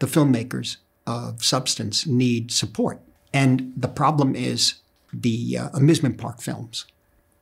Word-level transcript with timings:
the 0.00 0.06
filmmakers 0.06 0.78
of 1.06 1.44
substance 1.44 2.06
need 2.06 2.50
support. 2.50 3.00
And 3.32 3.72
the 3.76 3.88
problem 3.88 4.34
is 4.34 4.74
the 5.12 5.58
uh, 5.58 5.68
amusement 5.72 6.18
park 6.18 6.40
films. 6.40 6.86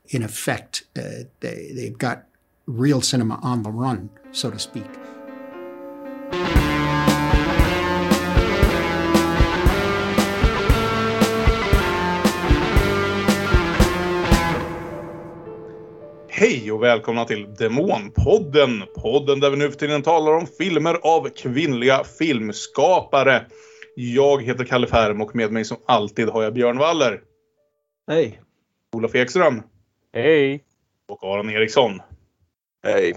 In 0.09 0.23
effect, 0.23 0.85
uh, 0.97 1.25
they, 1.41 1.73
they've 1.75 1.99
got 1.99 2.25
real 2.67 3.01
cinema 3.01 3.39
on 3.43 3.63
the 3.63 3.71
run, 3.71 4.11
so 4.33 4.51
to 4.51 4.59
speak. 4.59 4.87
Hej 16.41 16.73
och 16.73 16.83
välkomna 16.83 17.25
till 17.25 17.55
Demonpodden! 17.55 18.83
Podden 18.95 19.41
där 19.41 19.51
vi 19.51 19.57
nu 19.57 19.71
för 19.71 19.79
tiden 19.79 20.03
talar 20.03 20.33
om 20.33 20.47
filmer 20.59 20.99
av 21.03 21.29
kvinnliga 21.29 22.05
filmskapare. 22.19 23.47
Jag 23.97 24.43
heter 24.43 24.65
Kalle 24.65 24.87
Färm 24.87 25.21
och 25.21 25.37
med 25.37 25.53
mig 25.53 25.65
som 25.65 25.77
alltid 25.87 26.29
har 26.29 26.43
jag 26.43 26.55
Björn 26.55 26.79
Waller. 26.79 27.21
Hej! 28.11 28.41
Olof 28.97 29.15
Ekström. 29.15 29.63
Hej! 30.15 30.65
Och 31.09 31.25
Aron 31.25 31.51
Eriksson. 31.51 32.01
Hej! 32.85 33.15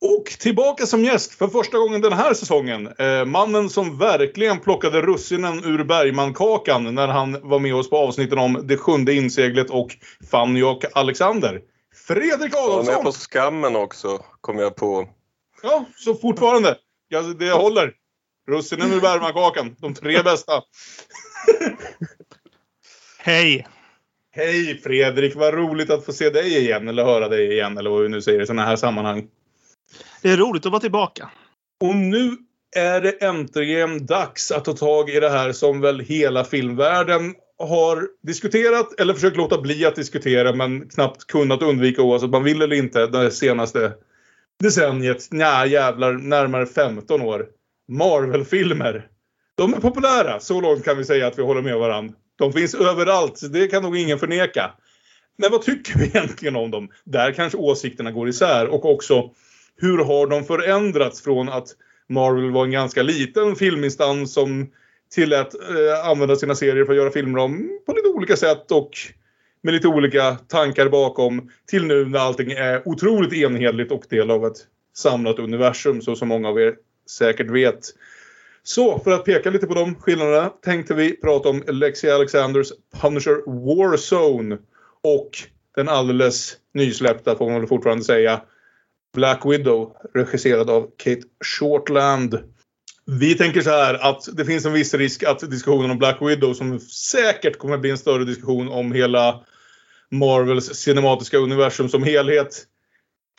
Och 0.00 0.24
tillbaka 0.24 0.86
som 0.86 1.04
gäst 1.04 1.34
för 1.34 1.48
första 1.48 1.78
gången 1.78 2.00
den 2.00 2.12
här 2.12 2.34
säsongen. 2.34 2.88
Eh, 2.98 3.24
mannen 3.24 3.70
som 3.70 3.98
verkligen 3.98 4.60
plockade 4.60 5.00
russinen 5.00 5.64
ur 5.64 5.84
Bergmankakan 5.84 6.94
när 6.94 7.08
han 7.08 7.36
var 7.42 7.58
med 7.58 7.74
oss 7.74 7.90
på 7.90 7.96
avsnitten 7.96 8.38
om 8.38 8.60
Det 8.64 8.76
sjunde 8.76 9.14
inseglet 9.14 9.70
och 9.70 9.96
Fanny 10.30 10.62
och 10.62 10.84
Alexander. 10.92 11.60
Fredrik 11.94 12.52
Jag 12.54 12.64
Adolfsson! 12.64 12.94
med 12.94 13.02
på 13.02 13.12
skammen 13.12 13.76
också, 13.76 14.24
kom 14.40 14.58
jag 14.58 14.76
på. 14.76 15.08
Ja, 15.62 15.84
så 15.96 16.14
fortfarande. 16.14 16.78
Ja, 17.08 17.20
det 17.20 17.50
håller. 17.50 17.92
Russinen 18.48 18.92
ur 18.92 19.00
Bergmankakan. 19.00 19.76
De 19.78 19.94
tre 19.94 20.22
bästa. 20.22 20.52
Hej! 23.18 23.66
Hej 24.30 24.80
Fredrik, 24.82 25.36
vad 25.36 25.54
roligt 25.54 25.90
att 25.90 26.04
få 26.04 26.12
se 26.12 26.30
dig 26.30 26.56
igen 26.58 26.88
eller 26.88 27.04
höra 27.04 27.28
dig 27.28 27.52
igen 27.52 27.78
eller 27.78 27.90
vad 27.90 28.02
vi 28.02 28.08
nu 28.08 28.22
säger 28.22 28.40
i 28.40 28.46
sådana 28.46 28.64
här 28.64 28.76
sammanhang. 28.76 29.28
Det 30.22 30.30
är 30.30 30.36
roligt 30.36 30.66
att 30.66 30.72
vara 30.72 30.80
tillbaka. 30.80 31.30
Och 31.80 31.96
nu 31.96 32.36
är 32.76 33.00
det 33.00 33.10
äntligen 33.10 34.06
dags 34.06 34.50
att 34.50 34.64
ta 34.64 34.72
tag 34.72 35.10
i 35.10 35.20
det 35.20 35.30
här 35.30 35.52
som 35.52 35.80
väl 35.80 36.00
hela 36.00 36.44
filmvärlden 36.44 37.34
har 37.58 38.08
diskuterat 38.22 39.00
eller 39.00 39.14
försökt 39.14 39.36
låta 39.36 39.60
bli 39.60 39.86
att 39.86 39.96
diskutera 39.96 40.52
men 40.52 40.88
knappt 40.88 41.26
kunnat 41.26 41.62
undvika 41.62 42.02
oavsett 42.02 42.30
man 42.30 42.44
vill 42.44 42.62
eller 42.62 42.76
inte 42.76 43.06
det 43.06 43.30
senaste 43.30 43.92
decenniet. 44.60 45.28
Nja 45.30 45.66
jävlar, 45.66 46.12
närmare 46.12 46.66
15 46.66 47.22
år. 47.22 47.46
Marvel-filmer. 47.88 49.08
De 49.56 49.74
är 49.74 49.80
populära, 49.80 50.40
så 50.40 50.60
långt 50.60 50.84
kan 50.84 50.96
vi 50.96 51.04
säga 51.04 51.26
att 51.26 51.38
vi 51.38 51.42
håller 51.42 51.62
med 51.62 51.78
varandra. 51.78 52.14
De 52.38 52.52
finns 52.52 52.74
överallt, 52.74 53.38
så 53.38 53.46
det 53.46 53.68
kan 53.68 53.82
nog 53.82 53.96
ingen 53.96 54.18
förneka. 54.18 54.70
Men 55.38 55.50
vad 55.50 55.62
tycker 55.62 55.98
vi 55.98 56.04
egentligen 56.14 56.56
om 56.56 56.70
dem? 56.70 56.88
Där 57.04 57.32
kanske 57.32 57.58
åsikterna 57.58 58.10
går 58.10 58.28
isär 58.28 58.66
och 58.66 58.84
också 58.84 59.30
hur 59.76 59.98
har 59.98 60.26
de 60.26 60.44
förändrats 60.44 61.22
från 61.22 61.48
att 61.48 61.68
Marvel 62.08 62.50
var 62.50 62.64
en 62.64 62.70
ganska 62.70 63.02
liten 63.02 63.56
filminstans 63.56 64.32
som 64.32 64.70
tillät 65.14 65.54
eh, 65.54 66.08
använda 66.08 66.36
sina 66.36 66.54
serier 66.54 66.84
för 66.84 66.92
att 66.92 66.98
göra 66.98 67.10
filmer 67.10 67.38
om 67.38 67.80
på 67.86 67.92
lite 67.92 68.08
olika 68.08 68.36
sätt 68.36 68.70
och 68.70 68.90
med 69.62 69.74
lite 69.74 69.88
olika 69.88 70.34
tankar 70.34 70.88
bakom 70.88 71.50
till 71.66 71.86
nu 71.86 72.04
när 72.04 72.18
allting 72.18 72.52
är 72.52 72.88
otroligt 72.88 73.32
enhetligt 73.32 73.92
och 73.92 74.04
del 74.10 74.30
av 74.30 74.46
ett 74.46 74.56
samlat 74.96 75.38
universum 75.38 76.02
så 76.02 76.16
som 76.16 76.28
många 76.28 76.48
av 76.48 76.60
er 76.60 76.74
säkert 77.10 77.50
vet. 77.50 77.80
Så 78.62 78.98
för 78.98 79.10
att 79.10 79.24
peka 79.24 79.50
lite 79.50 79.66
på 79.66 79.74
de 79.74 79.94
skillnaderna 79.94 80.48
tänkte 80.48 80.94
vi 80.94 81.16
prata 81.16 81.48
om 81.48 81.62
Alexia 81.68 82.14
Alexanders 82.14 82.72
Punisher 83.00 83.42
Warzone 83.46 84.58
och 85.02 85.30
den 85.74 85.88
alldeles 85.88 86.56
nysläppta, 86.74 87.36
får 87.36 87.50
man 87.50 87.60
väl 87.60 87.68
fortfarande 87.68 88.04
säga, 88.04 88.42
Black 89.14 89.46
Widow 89.46 89.96
regisserad 90.14 90.70
av 90.70 90.90
Kate 90.96 91.22
Shortland. 91.44 92.38
Vi 93.06 93.34
tänker 93.34 93.60
så 93.60 93.70
här 93.70 93.94
att 93.94 94.36
det 94.36 94.44
finns 94.44 94.66
en 94.66 94.72
viss 94.72 94.94
risk 94.94 95.22
att 95.22 95.50
diskussionen 95.50 95.90
om 95.90 95.98
Black 95.98 96.22
Widow 96.22 96.54
som 96.54 96.80
säkert 96.80 97.58
kommer 97.58 97.78
bli 97.78 97.90
en 97.90 97.98
större 97.98 98.24
diskussion 98.24 98.68
om 98.68 98.92
hela 98.92 99.44
Marvels 100.10 100.74
cinematiska 100.74 101.38
universum 101.38 101.88
som 101.88 102.02
helhet 102.02 102.66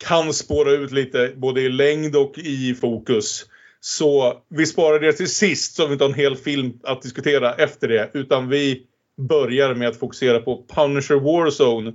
kan 0.04 0.32
spåra 0.32 0.70
ut 0.70 0.92
lite 0.92 1.32
både 1.36 1.60
i 1.60 1.68
längd 1.68 2.16
och 2.16 2.38
i 2.38 2.74
fokus. 2.74 3.46
Så 3.80 4.42
vi 4.48 4.66
sparar 4.66 5.00
det 5.00 5.12
till 5.12 5.34
sist 5.34 5.74
så 5.74 5.86
vi 5.86 5.92
inte 5.92 6.04
har 6.04 6.08
en 6.08 6.14
hel 6.14 6.36
film 6.36 6.80
att 6.82 7.02
diskutera 7.02 7.54
efter 7.54 7.88
det. 7.88 8.10
Utan 8.14 8.48
vi 8.48 8.86
börjar 9.28 9.74
med 9.74 9.88
att 9.88 9.96
fokusera 9.96 10.40
på 10.40 10.64
Punisher 10.74 11.14
Warzone. 11.14 11.92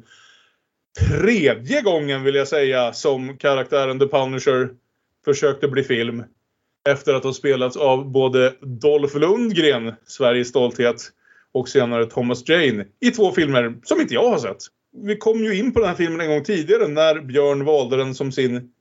Tredje 1.00 1.82
gången 1.82 2.24
vill 2.24 2.36
jag 2.36 2.48
säga 2.48 2.94
som 2.94 3.38
karaktären 3.38 4.00
The 4.00 4.08
Punisher 4.08 4.70
försökte 5.26 5.68
bli 5.68 5.84
film. 5.84 6.24
Efter 6.90 7.14
att 7.14 7.24
ha 7.24 7.34
spelats 7.34 7.78
av 7.78 8.12
både 8.12 8.54
Dolph 8.62 9.18
Lundgren, 9.18 9.94
Sveriges 10.06 10.48
stolthet, 10.48 11.12
och 11.54 11.70
senare 11.70 12.06
Thomas 12.06 12.50
Jane 12.50 12.86
i 13.00 13.12
två 13.12 13.32
filmer 13.32 13.76
som 13.84 14.02
inte 14.02 14.14
jag 14.14 14.30
har 14.30 14.38
sett. 14.38 14.58
Vi 15.04 15.18
kom 15.18 15.44
ju 15.44 15.58
in 15.58 15.74
på 15.74 15.80
den 15.80 15.90
här 15.90 15.96
filmen 15.96 16.22
en 16.22 16.30
gång 16.30 16.44
tidigare 16.44 16.88
när 16.88 17.22
Björn 17.22 17.66
valde 17.66 17.98
den 17.98 18.16
som 18.16 18.32
sin 18.32 18.72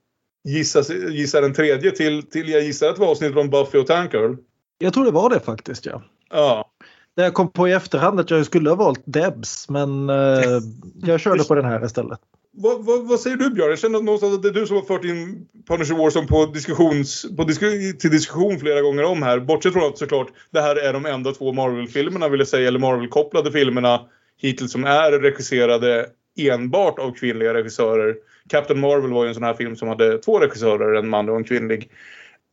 gissa, 0.43 0.93
gissa 1.09 1.41
den 1.41 1.53
tredje 1.53 1.91
till, 1.91 2.23
till 2.23 2.49
jag 2.49 2.63
gissar 2.63 2.89
att 2.89 2.95
det 2.95 3.01
var 3.01 3.11
avsnittet 3.11 3.37
om 3.37 3.49
Buffy 3.49 3.77
och 3.77 3.87
Tankgirl. 3.87 4.35
Jag 4.77 4.93
tror 4.93 5.05
det 5.05 5.11
var 5.11 5.29
det 5.29 5.39
faktiskt 5.39 5.85
ja. 5.85 6.03
Ja. 6.29 6.71
Det 7.15 7.23
jag 7.23 7.33
kom 7.33 7.51
på 7.51 7.67
i 7.67 7.71
efterhand 7.71 8.19
att 8.19 8.29
jag 8.29 8.45
skulle 8.45 8.69
ha 8.69 8.75
valt 8.75 9.01
Debs 9.05 9.69
men 9.69 10.09
eh, 10.09 10.59
jag 11.01 11.19
körde 11.19 11.43
på 11.43 11.55
den 11.55 11.65
här 11.65 11.85
istället. 11.85 12.19
Vad, 12.53 12.85
vad, 12.85 13.07
vad, 13.07 13.19
säger 13.19 13.37
du 13.37 13.49
Björn? 13.49 13.69
Jag 13.69 13.79
känner 13.79 14.01
någonstans 14.01 14.35
att 14.35 14.43
det 14.43 14.49
är 14.49 14.53
du 14.53 14.67
som 14.67 14.75
har 14.75 14.83
fört 14.83 15.05
in 15.05 15.47
Punisher 15.67 15.95
Warzone 15.95 16.27
på 16.27 16.45
diskussions, 16.45 17.25
på 17.37 17.43
disku, 17.43 17.93
till 17.93 18.11
diskussion 18.11 18.59
flera 18.59 18.81
gånger 18.81 19.03
om 19.03 19.23
här. 19.23 19.39
Bortsett 19.39 19.73
från 19.73 19.89
att 19.89 19.97
såklart 19.97 20.27
det 20.51 20.61
här 20.61 20.75
är 20.75 20.93
de 20.93 21.05
enda 21.05 21.31
två 21.31 21.53
Marvel-filmerna 21.53 22.29
vill 22.29 22.39
jag 22.39 22.47
säga, 22.47 22.67
eller 22.67 22.79
Marvel-kopplade 22.79 23.51
filmerna 23.51 24.01
hittills 24.37 24.71
som 24.71 24.83
är 24.83 25.11
regisserade 25.11 26.09
enbart 26.39 26.99
av 26.99 27.13
kvinnliga 27.13 27.53
regissörer. 27.53 28.15
Captain 28.49 28.79
Marvel 28.79 29.11
var 29.11 29.23
ju 29.23 29.27
en 29.27 29.33
sån 29.33 29.43
här 29.43 29.53
film 29.53 29.75
som 29.75 29.87
hade 29.87 30.17
två 30.17 30.39
regissörer, 30.39 30.99
en 30.99 31.09
manlig 31.09 31.33
och 31.33 31.39
en 31.39 31.45
kvinnlig. 31.45 31.89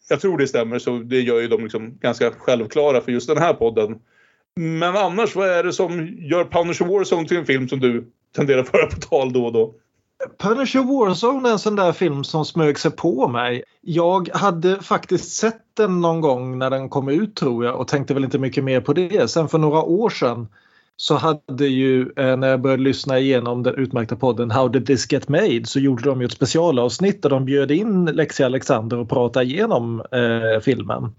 Jag 0.09 0.21
tror 0.21 0.39
det 0.39 0.47
stämmer 0.47 0.79
så 0.79 0.99
det 0.99 1.21
gör 1.21 1.41
ju 1.41 1.49
dem 1.49 1.63
liksom 1.63 1.99
ganska 1.99 2.31
självklara 2.31 3.01
för 3.01 3.13
just 3.13 3.29
den 3.29 3.39
här 3.39 3.55
podden. 3.55 3.99
Men 4.57 4.97
annars, 4.97 5.37
vad 5.37 5.49
är 5.49 5.65
det 5.65 5.73
som 5.73 6.09
gör 6.19 6.45
Punisher 6.45 6.85
Warzone 6.85 7.29
till 7.29 7.37
en 7.37 7.47
film 7.47 7.69
som 7.69 7.81
du 7.81 8.05
tenderar 8.37 8.61
att 8.61 8.69
föra 8.69 8.87
på 8.87 9.01
tal 9.01 9.33
då 9.33 9.47
och 9.47 9.53
då? 9.53 9.75
Punisher 10.39 10.83
Warzone 10.83 11.49
är 11.49 11.53
en 11.53 11.59
sån 11.59 11.77
där 11.77 11.93
film 11.93 12.25
som 12.25 12.45
smög 12.45 12.79
sig 12.79 12.91
på 12.91 13.29
mig. 13.29 13.63
Jag 13.81 14.29
hade 14.35 14.83
faktiskt 14.83 15.33
sett 15.33 15.63
den 15.75 16.01
någon 16.01 16.21
gång 16.21 16.59
när 16.59 16.71
den 16.71 16.89
kom 16.89 17.09
ut 17.09 17.37
tror 17.37 17.65
jag 17.65 17.81
och 17.81 17.89
tänkte 17.89 18.15
väl 18.15 18.25
inte 18.25 18.39
mycket 18.39 18.65
mer 18.65 18.81
på 18.81 18.93
det. 18.93 19.31
Sen 19.31 19.49
för 19.49 19.59
några 19.59 19.83
år 19.83 20.11
sedan 20.11 20.49
så 20.97 21.15
hade 21.15 21.67
ju 21.67 22.13
eh, 22.17 22.37
när 22.37 22.49
jag 22.49 22.61
började 22.61 22.83
lyssna 22.83 23.19
igenom 23.19 23.63
den 23.63 23.75
utmärkta 23.75 24.17
podden 24.17 24.51
How 24.51 24.69
did 24.69 24.87
this 24.87 25.13
get 25.13 25.29
made 25.29 25.67
så 25.67 25.81
gjorde 25.81 26.03
de 26.03 26.21
ju 26.21 26.27
ett 26.27 26.33
specialavsnitt 26.33 27.23
där 27.23 27.31
de 27.31 27.45
bjöd 27.45 27.71
in 27.71 28.05
Lexi 28.05 28.45
Alexander 28.45 28.99
och 28.99 29.09
pratade 29.09 29.45
igenom 29.45 30.01
eh, 30.01 30.61
filmen. 30.61 31.15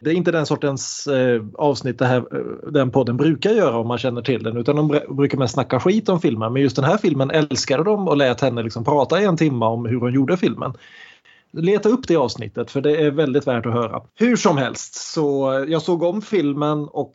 Det 0.00 0.10
är 0.10 0.14
inte 0.14 0.32
den 0.32 0.46
sortens 0.46 1.06
eh, 1.06 1.42
avsnitt 1.54 1.98
det 1.98 2.06
här, 2.06 2.16
eh, 2.16 2.70
den 2.72 2.90
podden 2.90 3.16
brukar 3.16 3.50
göra 3.50 3.78
om 3.78 3.88
man 3.88 3.98
känner 3.98 4.22
till 4.22 4.42
den 4.42 4.56
utan 4.56 4.76
de 4.76 5.00
brukar 5.08 5.38
mest 5.38 5.54
snacka 5.54 5.80
skit 5.80 6.08
om 6.08 6.20
filmen. 6.20 6.52
Men 6.52 6.62
just 6.62 6.76
den 6.76 6.84
här 6.84 6.96
filmen 6.96 7.30
älskade 7.30 7.84
de 7.84 8.08
och 8.08 8.16
lät 8.16 8.40
henne 8.40 8.62
liksom 8.62 8.84
prata 8.84 9.20
i 9.20 9.24
en 9.24 9.36
timme 9.36 9.64
om 9.64 9.86
hur 9.86 10.00
hon 10.00 10.14
gjorde 10.14 10.36
filmen. 10.36 10.72
Leta 11.52 11.88
upp 11.88 12.08
det 12.08 12.16
avsnittet 12.16 12.70
för 12.70 12.80
det 12.80 12.96
är 12.96 13.10
väldigt 13.10 13.46
värt 13.46 13.66
att 13.66 13.72
höra. 13.72 14.02
Hur 14.14 14.36
som 14.36 14.56
helst 14.56 14.94
så 14.94 15.52
eh, 15.52 15.64
jag 15.64 15.82
såg 15.82 16.02
om 16.02 16.22
filmen 16.22 16.88
och 16.88 17.14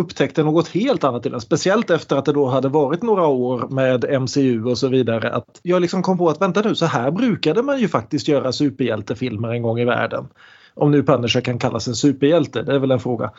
upptäckte 0.00 0.42
något 0.42 0.68
helt 0.68 1.04
annat 1.04 1.26
i 1.26 1.28
den. 1.28 1.40
Speciellt 1.40 1.90
efter 1.90 2.16
att 2.16 2.24
det 2.24 2.32
då 2.32 2.46
hade 2.46 2.68
varit 2.68 3.02
några 3.02 3.26
år 3.26 3.68
med 3.68 4.22
MCU 4.22 4.64
och 4.64 4.78
så 4.78 4.88
vidare. 4.88 5.32
Att 5.32 5.60
jag 5.62 5.82
liksom 5.82 6.02
kom 6.02 6.18
på 6.18 6.28
att 6.28 6.40
vänta 6.40 6.62
nu, 6.62 6.74
så 6.74 6.86
här 6.86 7.10
brukade 7.10 7.62
man 7.62 7.80
ju 7.80 7.88
faktiskt 7.88 8.28
göra 8.28 8.52
superhjältefilmer 8.52 9.48
en 9.48 9.62
gång 9.62 9.80
i 9.80 9.84
världen. 9.84 10.28
Om 10.76 10.90
nu 10.90 11.02
Punisher 11.02 11.40
kan 11.40 11.58
kallas 11.58 11.88
en 11.88 11.94
superhjälte, 11.94 12.62
det 12.62 12.74
är 12.74 12.78
väl 12.78 12.90
en 12.90 13.00
fråga. 13.00 13.32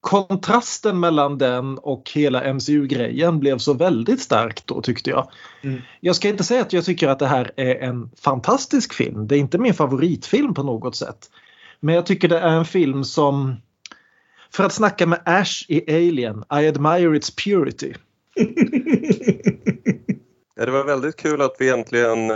Kontrasten 0.00 1.00
mellan 1.00 1.38
den 1.38 1.78
och 1.78 2.10
hela 2.14 2.52
MCU-grejen 2.54 3.40
blev 3.40 3.58
så 3.58 3.74
väldigt 3.74 4.20
stark 4.20 4.66
då 4.66 4.82
tyckte 4.82 5.10
jag. 5.10 5.30
Mm. 5.62 5.80
Jag 6.00 6.16
ska 6.16 6.28
inte 6.28 6.44
säga 6.44 6.62
att 6.62 6.72
jag 6.72 6.84
tycker 6.84 7.08
att 7.08 7.18
det 7.18 7.26
här 7.26 7.52
är 7.56 7.74
en 7.74 8.10
fantastisk 8.20 8.94
film. 8.94 9.26
Det 9.26 9.36
är 9.36 9.38
inte 9.38 9.58
min 9.58 9.74
favoritfilm 9.74 10.54
på 10.54 10.62
något 10.62 10.96
sätt. 10.96 11.30
Men 11.80 11.94
jag 11.94 12.06
tycker 12.06 12.28
det 12.28 12.38
är 12.38 12.56
en 12.56 12.64
film 12.64 13.04
som 13.04 13.56
för 14.52 14.64
att 14.64 14.72
snacka 14.72 15.06
med 15.06 15.22
Ash 15.24 15.64
i 15.68 15.94
Alien, 15.94 16.44
I 16.62 16.68
admire 16.68 17.16
its 17.16 17.36
purity. 17.36 17.94
ja, 20.56 20.64
det 20.64 20.70
var 20.70 20.84
väldigt 20.84 21.16
kul 21.16 21.40
att 21.40 21.56
vi 21.58 21.70
äntligen, 21.70 22.30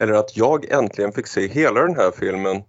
eller 0.00 0.12
att 0.12 0.36
jag 0.36 0.72
äntligen 0.72 1.12
fick 1.12 1.26
se 1.26 1.48
hela 1.48 1.80
den 1.80 1.96
här 1.96 2.10
filmen. 2.20 2.62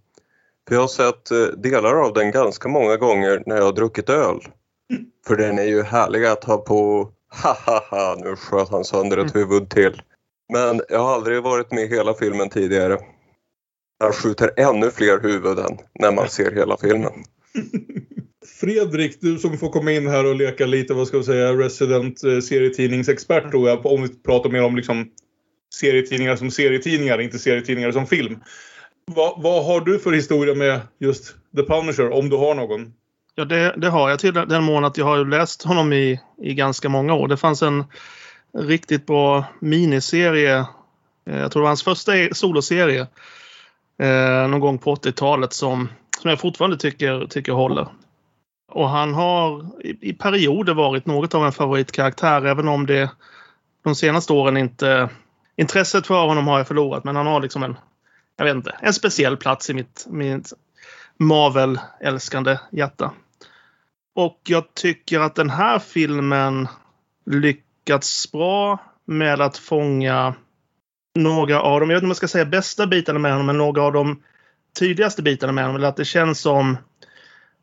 För 0.67 0.75
jag 0.75 0.81
har 0.81 0.87
sett 0.87 1.31
eh, 1.31 1.45
delar 1.45 2.05
av 2.05 2.13
den 2.13 2.31
ganska 2.31 2.69
många 2.69 2.97
gånger 2.97 3.43
när 3.45 3.55
jag 3.55 3.63
har 3.63 3.73
druckit 3.73 4.09
öl. 4.09 4.39
För 5.27 5.35
den 5.35 5.59
är 5.59 5.63
ju 5.63 5.81
härlig 5.81 6.25
att 6.25 6.43
ha 6.43 6.57
på. 6.57 7.09
Ha 7.43 7.57
ha 7.65 7.87
ha, 7.89 8.17
nu 8.23 8.35
sköt 8.35 8.69
han 8.69 8.85
sönder 8.85 9.17
ett 9.17 9.35
huvud 9.35 9.69
till. 9.69 10.01
Men 10.53 10.81
jag 10.89 10.99
har 10.99 11.13
aldrig 11.13 11.43
varit 11.43 11.71
med 11.71 11.89
hela 11.89 12.13
filmen 12.13 12.49
tidigare. 12.49 12.97
Han 13.99 14.13
skjuter 14.13 14.51
ännu 14.57 14.91
fler 14.91 15.19
huvuden 15.19 15.77
när 15.99 16.11
man 16.11 16.29
ser 16.29 16.51
hela 16.51 16.77
filmen. 16.77 17.11
Fredrik, 18.59 19.21
du 19.21 19.39
som 19.39 19.57
får 19.57 19.69
komma 19.69 19.91
in 19.91 20.07
här 20.07 20.25
och 20.25 20.35
leka 20.35 20.65
lite, 20.65 20.93
vad 20.93 21.07
ska 21.07 21.17
vi 21.17 21.23
säga, 21.23 21.53
resident 21.53 22.23
eh, 22.23 22.39
serietidningsexpert 22.39 23.51
då, 23.51 23.67
ja, 23.67 23.81
om 23.83 24.01
vi 24.01 24.09
pratar 24.09 24.49
mer 24.49 24.63
om 24.63 24.75
liksom 24.75 25.09
serietidningar 25.75 26.35
som 26.35 26.51
serietidningar, 26.51 27.21
inte 27.21 27.39
serietidningar 27.39 27.91
som 27.91 28.07
film. 28.07 28.39
Va, 29.05 29.33
vad 29.37 29.65
har 29.65 29.81
du 29.81 29.99
för 29.99 30.11
historia 30.11 30.55
med 30.55 30.81
just 30.99 31.35
The 31.55 31.63
Punisher, 31.63 32.11
om 32.13 32.29
du 32.29 32.37
har 32.37 32.55
någon? 32.55 32.93
Ja, 33.35 33.45
det, 33.45 33.73
det 33.77 33.89
har 33.89 34.09
jag 34.09 34.19
till 34.19 34.33
den 34.33 34.63
mån 34.63 34.85
att 34.85 34.97
jag 34.97 35.05
har 35.05 35.25
läst 35.25 35.63
honom 35.63 35.93
i, 35.93 36.19
i 36.41 36.53
ganska 36.53 36.89
många 36.89 37.13
år. 37.13 37.27
Det 37.27 37.37
fanns 37.37 37.61
en 37.61 37.83
riktigt 38.57 39.05
bra 39.05 39.45
miniserie. 39.59 40.65
Eh, 41.25 41.39
jag 41.39 41.51
tror 41.51 41.61
det 41.61 41.63
var 41.63 41.69
hans 41.69 41.83
första 41.83 42.17
e- 42.17 42.29
soloserie. 42.33 43.07
Eh, 43.99 44.47
någon 44.47 44.59
gång 44.59 44.77
på 44.77 44.95
80-talet 44.95 45.53
som, 45.53 45.89
som 46.21 46.29
jag 46.29 46.39
fortfarande 46.39 46.77
tycker, 46.77 47.27
tycker 47.29 47.51
håller. 47.51 47.87
Och 48.71 48.89
han 48.89 49.13
har 49.13 49.65
i, 49.83 50.09
i 50.09 50.13
perioder 50.13 50.73
varit 50.73 51.05
något 51.05 51.35
av 51.35 51.45
en 51.45 51.51
favoritkaraktär 51.51 52.45
även 52.45 52.67
om 52.67 52.85
det 52.85 53.09
de 53.83 53.95
senaste 53.95 54.33
åren 54.33 54.57
inte... 54.57 55.09
Intresset 55.55 56.07
för 56.07 56.25
honom 56.25 56.47
har 56.47 56.57
jag 56.57 56.67
förlorat 56.67 57.03
men 57.03 57.15
han 57.15 57.27
har 57.27 57.41
liksom 57.41 57.63
en, 57.63 57.77
jag 58.37 58.45
vet 58.45 58.55
inte, 58.55 58.75
en 58.81 58.93
speciell 58.93 59.37
plats 59.37 59.69
i 59.69 59.73
mitt, 59.73 60.05
mitt 60.09 60.53
Marvel-älskande 61.17 62.57
hjärta. 62.71 63.11
Och 64.15 64.39
jag 64.43 64.73
tycker 64.73 65.19
att 65.19 65.35
den 65.35 65.49
här 65.49 65.79
filmen 65.79 66.67
lyckats 67.25 68.31
bra 68.31 68.77
med 69.05 69.41
att 69.41 69.57
fånga 69.57 70.35
några 71.15 71.61
av 71.61 71.79
de, 71.79 71.89
jag 71.89 71.95
vet 71.95 72.03
inte 72.03 72.05
om 72.05 72.09
jag 72.09 72.17
ska 72.17 72.27
säga 72.27 72.45
bästa 72.45 72.87
bitarna 72.87 73.19
med 73.19 73.31
honom, 73.31 73.45
men 73.45 73.57
några 73.57 73.81
av 73.81 73.93
de 73.93 74.23
tydligaste 74.79 75.21
bitarna 75.21 75.53
med 75.53 75.63
honom. 75.63 75.75
Eller 75.75 75.87
att 75.87 75.95
det 75.95 76.05
känns 76.05 76.39
som 76.39 76.77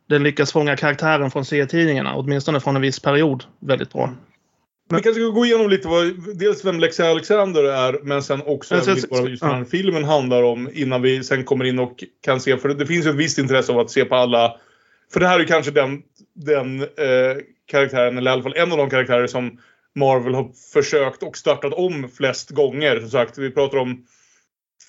den 0.08 0.22
lyckas 0.22 0.52
fånga 0.52 0.76
karaktären 0.76 1.30
från 1.30 1.44
serietidningarna, 1.44 2.14
åtminstone 2.14 2.60
från 2.60 2.76
en 2.76 2.82
viss 2.82 3.00
period, 3.00 3.44
väldigt 3.58 3.92
bra. 3.92 4.10
Vi 4.90 5.02
kanske 5.02 5.20
ska 5.22 5.30
gå 5.30 5.44
igenom 5.44 5.70
lite 5.70 5.88
vad, 5.88 6.36
dels 6.38 6.64
vem 6.64 6.80
Lexi 6.80 7.02
Alexander 7.02 7.64
är, 7.64 8.00
men 8.02 8.22
sen 8.22 8.42
också 8.46 8.74
Men 8.74 8.84
sen- 8.84 8.94
lite 8.94 9.06
vad 9.10 9.28
just 9.28 9.42
den 9.42 9.50
här 9.50 9.64
filmen 9.64 10.04
handlar 10.04 10.42
om 10.42 10.70
innan 10.72 11.02
vi 11.02 11.24
sen 11.24 11.44
kommer 11.44 11.64
in 11.64 11.78
och 11.78 12.04
kan 12.24 12.40
se, 12.40 12.56
för 12.56 12.68
det 12.68 12.86
finns 12.86 13.06
ju 13.06 13.10
ett 13.10 13.16
visst 13.16 13.38
intresse 13.38 13.72
av 13.72 13.78
att 13.78 13.90
se 13.90 14.04
på 14.04 14.14
alla, 14.14 14.56
för 15.12 15.20
det 15.20 15.26
här 15.26 15.40
är 15.40 15.44
kanske 15.44 15.70
den, 15.70 16.02
den 16.34 16.80
eh, 16.80 16.86
karaktären, 17.70 18.18
eller 18.18 18.30
i 18.30 18.32
alla 18.32 18.42
fall 18.42 18.56
en 18.56 18.72
av 18.72 18.78
de 18.78 18.90
karaktärer 18.90 19.26
som 19.26 19.58
Marvel 19.94 20.34
har 20.34 20.50
försökt 20.72 21.22
och 21.22 21.36
startat 21.36 21.72
om 21.74 22.08
flest 22.16 22.50
gånger. 22.50 23.00
Som 23.00 23.10
sagt, 23.10 23.38
vi 23.38 23.50
pratar 23.50 23.78
om 23.78 24.06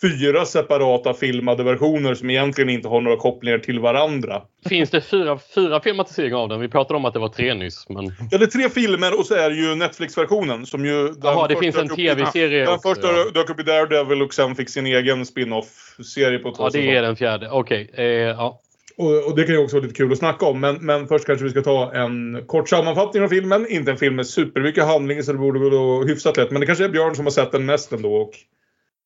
fyra 0.02 0.46
separata 0.46 1.14
filmade 1.14 1.64
versioner 1.64 2.16
som 2.16 2.30
egentligen 2.30 2.70
inte 2.70 2.88
har 2.88 3.02
några 3.02 3.18
kopplingar 3.18 3.58
till 3.58 3.80
varandra. 3.80 4.42
Finns 4.70 4.90
det 4.90 5.02
fyra, 5.02 5.40
fyra 5.56 5.82
filmatiseringar 5.82 6.38
av 6.38 6.50
den? 6.50 6.60
Vi 6.60 6.70
pratade 6.70 6.98
om 6.98 7.06
att 7.06 7.14
det 7.14 7.20
var 7.20 7.30
tre 7.30 7.54
nyss. 7.54 7.86
Men... 7.90 8.14
Ja, 8.32 8.38
det 8.38 8.46
är 8.46 8.48
tre 8.48 8.70
filmer 8.70 9.20
och 9.20 9.26
så 9.26 9.36
är 9.36 9.50
det 9.50 9.56
ju 9.56 9.76
Netflix-versionen 9.76 10.66
som 10.66 10.86
ju... 10.86 11.14
Jaha, 11.24 11.48
det 11.48 11.56
finns 11.56 11.76
en 11.76 11.90
tv-serie 11.90 12.66
Den 12.66 12.80
första 12.80 13.08
ja. 13.08 13.26
dök 13.34 13.50
upp 13.50 13.60
i 13.60 13.64
Daredevil 13.64 14.22
och 14.22 14.34
sen 14.34 14.56
fick 14.56 14.70
sin 14.70 14.88
egen 14.88 15.26
spin-off-serie 15.26 16.40
på 16.40 16.52
två 16.52 16.64
Ja, 16.64 16.70
det 16.70 16.96
är 16.96 17.02
den 17.02 17.16
fjärde. 17.16 17.50
Okej. 17.50 17.92
Eh, 17.94 18.06
ja. 18.06 18.60
Och, 18.98 19.28
och 19.28 19.36
det 19.36 19.44
kan 19.44 19.56
ju 19.56 19.62
också 19.62 19.76
vara 19.76 19.84
lite 19.84 19.96
kul 19.96 20.12
att 20.12 20.18
snacka 20.18 20.46
om. 20.46 20.60
Men, 20.60 20.76
men 20.76 21.08
först 21.08 21.26
kanske 21.26 21.46
vi 21.46 21.52
ska 21.52 21.62
ta 21.62 21.94
en 21.94 22.44
kort 22.48 22.70
sammanfattning 22.70 23.24
av 23.24 23.28
filmen. 23.28 23.68
Inte 23.70 23.92
en 23.92 23.98
film 23.98 24.16
med 24.16 24.28
supermycket 24.28 24.84
handling 24.84 25.24
så 25.24 25.32
det 25.32 25.38
borde 25.38 25.60
gå 25.60 26.04
hyfsat 26.04 26.38
lätt. 26.38 26.52
Men 26.52 26.60
det 26.60 26.68
kanske 26.68 26.86
är 26.86 26.90
Björn 26.90 27.16
som 27.16 27.26
har 27.26 27.32
sett 27.32 27.52
den 27.52 27.66
mest 27.66 27.92
ändå 27.92 28.16
och 28.16 28.32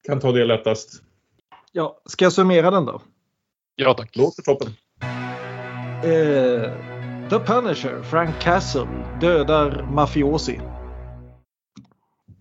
kan 0.06 0.20
ta 0.20 0.32
det 0.32 0.46
lättast. 0.46 1.02
Ja, 1.72 2.02
ska 2.06 2.26
jag 2.26 2.34
summera 2.34 2.72
den 2.72 2.86
då? 2.86 3.02
ja, 3.76 3.94
tack. 3.94 4.16
Låter 4.16 4.42
toppen. 4.44 4.68
Eh, 6.04 6.72
The 7.30 7.40
Punisher, 7.40 8.02
Frank 8.04 8.40
Castle, 8.40 8.88
dödar 9.22 9.88
mafiosi. 9.92 10.60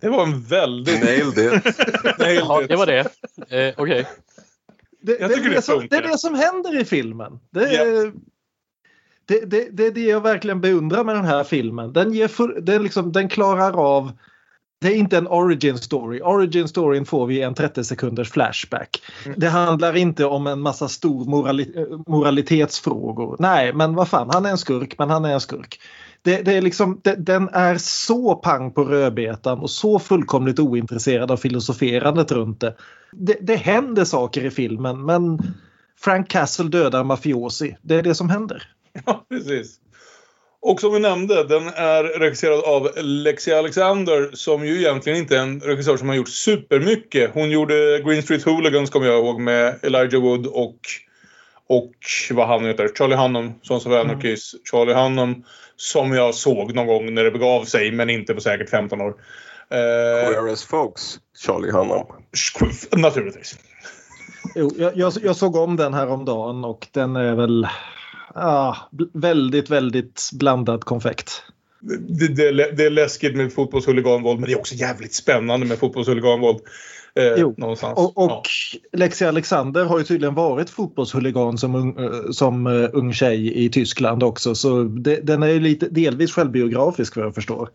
Det 0.01 0.09
var 0.09 0.23
en 0.23 0.41
väldigt... 0.41 1.03
Nailed 1.03 1.37
it. 1.55 1.63
Nailed 2.19 2.43
Ja, 2.47 2.61
it. 2.61 2.69
det 2.69 2.75
var 2.75 2.85
det. 2.85 2.99
Eh, 3.49 3.73
Okej. 3.77 4.07
Det, 5.01 5.19
Jag 5.19 5.29
det, 5.29 5.35
det 5.43 5.49
det, 5.49 5.61
som, 5.61 5.87
det 5.89 5.95
är 5.95 6.01
det 6.01 6.17
som 6.17 6.35
händer 6.35 6.81
i 6.81 6.85
filmen. 6.85 7.39
Det, 7.49 7.73
Ja. 7.73 7.81
är- 7.81 8.13
det, 9.27 9.45
det, 9.45 9.69
det 9.71 9.87
är 9.87 9.91
det 9.91 10.01
jag 10.05 10.21
verkligen 10.21 10.61
beundrar 10.61 11.03
med 11.03 11.15
den 11.15 11.25
här 11.25 11.43
filmen. 11.43 11.93
Den, 11.93 12.13
ger 12.13 12.61
den, 12.61 12.83
liksom, 12.83 13.11
den 13.11 13.29
klarar 13.29 13.73
av... 13.97 14.11
Det 14.85 14.91
är 14.93 14.95
inte 14.95 15.17
en 15.17 15.27
origin 15.27 15.77
story. 15.77 16.21
Origin 16.21 16.67
storyn 16.67 17.05
får 17.05 17.27
vi 17.27 17.41
en 17.41 17.53
30 17.53 17.83
sekunders 17.83 18.31
flashback. 18.31 19.01
Mm. 19.25 19.39
Det 19.39 19.49
handlar 19.49 19.95
inte 19.95 20.25
om 20.25 20.47
en 20.47 20.61
massa 20.61 20.87
stor 20.87 21.25
morali, 21.25 21.87
moralitetsfrågor. 22.07 23.35
Nej, 23.39 23.73
men 23.73 23.95
vad 23.95 24.07
fan, 24.07 24.29
han 24.33 24.45
är 24.45 24.49
en 24.49 24.57
skurk, 24.57 24.95
men 24.97 25.09
han 25.09 25.25
är 25.25 25.33
en 25.33 25.41
skurk. 25.41 25.79
Det, 26.21 26.41
det 26.41 26.53
är 26.53 26.61
liksom, 26.61 27.01
det, 27.03 27.15
den 27.15 27.49
är 27.49 27.77
så 27.77 28.35
pang 28.35 28.71
på 28.71 28.83
rödbetan 28.83 29.59
och 29.59 29.69
så 29.69 29.99
fullkomligt 29.99 30.59
ointresserad 30.59 31.31
av 31.31 31.37
filosoferandet 31.37 32.31
runt 32.31 32.59
det. 32.59 32.75
det. 33.11 33.37
Det 33.41 33.55
händer 33.55 34.05
saker 34.05 34.45
i 34.45 34.51
filmen 34.51 35.05
men 35.05 35.39
Frank 35.99 36.29
Castle 36.29 36.69
dödar 36.69 37.03
mafiosi. 37.03 37.77
Det 37.81 37.95
är 37.95 38.03
det 38.03 38.15
som 38.15 38.29
händer. 38.29 38.63
Ja, 39.05 39.25
precis. 39.29 39.79
Och 40.67 40.81
som 40.81 40.93
vi 40.93 40.99
nämnde, 40.99 41.43
den 41.43 41.67
är 41.67 42.03
regisserad 42.03 42.59
av 42.59 42.89
Lexi 43.03 43.53
Alexander 43.53 44.29
som 44.33 44.65
ju 44.65 44.79
egentligen 44.79 45.19
inte 45.19 45.37
är 45.37 45.41
en 45.41 45.59
regissör 45.59 45.97
som 45.97 46.07
har 46.07 46.15
gjort 46.15 46.29
supermycket. 46.29 47.31
Hon 47.33 47.51
gjorde 47.51 48.01
Green 48.05 48.23
Street 48.23 48.43
Hooligans 48.43 48.89
kommer 48.89 49.07
jag 49.07 49.19
ihåg 49.19 49.41
med 49.41 49.79
Elijah 49.83 50.21
Wood 50.21 50.47
och, 50.47 50.79
och 51.67 51.93
vad 52.31 52.47
han 52.47 52.65
heter, 52.65 52.89
Charlie 52.97 53.15
Hunnam, 53.15 53.53
Sons 53.61 53.85
of 53.85 53.91
Anarchys, 53.91 54.55
Charlie 54.71 54.93
Hunnam 54.93 55.43
som 55.75 56.13
jag 56.13 56.35
såg 56.35 56.73
någon 56.73 56.87
gång 56.87 57.13
när 57.13 57.23
det 57.23 57.31
begav 57.31 57.63
sig 57.63 57.91
men 57.91 58.09
inte 58.09 58.33
på 58.33 58.41
säkert 58.41 58.69
15 58.69 59.01
år. 59.01 59.15
Eh, 59.69 60.55
folks? 60.69 61.19
Charlie 61.45 61.71
Hunnam. 61.71 62.05
naturligtvis. 62.91 63.59
Jo, 64.55 64.71
jag, 64.77 64.97
jag, 64.97 65.13
jag 65.23 65.35
såg 65.35 65.55
om 65.55 65.75
den 65.75 65.93
här 65.93 66.07
om 66.07 66.25
dagen 66.25 66.65
och 66.65 66.87
den 66.91 67.15
är 67.15 67.35
väl 67.35 67.67
ah, 68.35 68.75
väldigt, 69.13 69.69
väldigt 69.69 70.29
blandad 70.33 70.83
konfekt. 70.83 71.43
Det, 72.07 72.27
det, 72.27 72.71
det 72.71 72.85
är 72.85 72.89
läskigt 72.89 73.35
med 73.35 73.53
fotbollshuliganvåld 73.53 74.39
men 74.39 74.49
det 74.49 74.53
är 74.53 74.59
också 74.59 74.75
jävligt 74.75 75.13
spännande 75.13 75.65
med 75.65 75.77
fotbollshuliganvåld. 75.77 76.59
Eh, 77.19 77.33
Jo, 77.37 77.53
någonstans. 77.57 77.97
Och, 77.97 78.17
och 78.17 78.29
Ja. 78.31 78.43
Lexi 78.93 79.25
Alexander 79.25 79.85
har 79.85 79.97
ju 79.97 80.03
tydligen 80.03 80.35
varit 80.35 80.69
fotbollshuligan 80.69 81.57
som, 81.57 81.75
ung, 81.75 81.97
eh, 81.99 82.31
som 82.31 82.67
eh, 82.67 82.89
ung 82.93 83.13
tjej 83.13 83.65
i 83.65 83.69
Tyskland 83.69 84.23
också. 84.23 84.55
Så 84.55 84.83
det, 84.83 85.15
den 85.15 85.43
är 85.43 85.47
ju 85.47 85.59
lite 85.59 85.89
delvis 85.89 86.31
självbiografisk 86.31 87.15
vad 87.15 87.25
jag 87.25 87.35
förstår. 87.35 87.69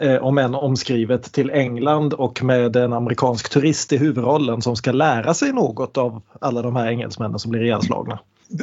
Eh, 0.00 0.16
om 0.16 0.38
än 0.38 0.54
omskrivet 0.54 1.32
till 1.32 1.50
England 1.50 2.12
och 2.14 2.42
med 2.42 2.76
en 2.76 2.92
amerikansk 2.92 3.48
turist 3.48 3.92
i 3.92 3.96
huvudrollen 3.96 4.62
som 4.62 4.76
ska 4.76 4.92
lära 4.92 5.34
sig 5.34 5.52
något 5.52 5.96
av 5.96 6.22
alla 6.40 6.62
de 6.62 6.76
här 6.76 6.88
engelsmännen 6.88 7.38
som 7.38 7.50
blir 7.50 7.62
ihjälslagna. 7.62 8.18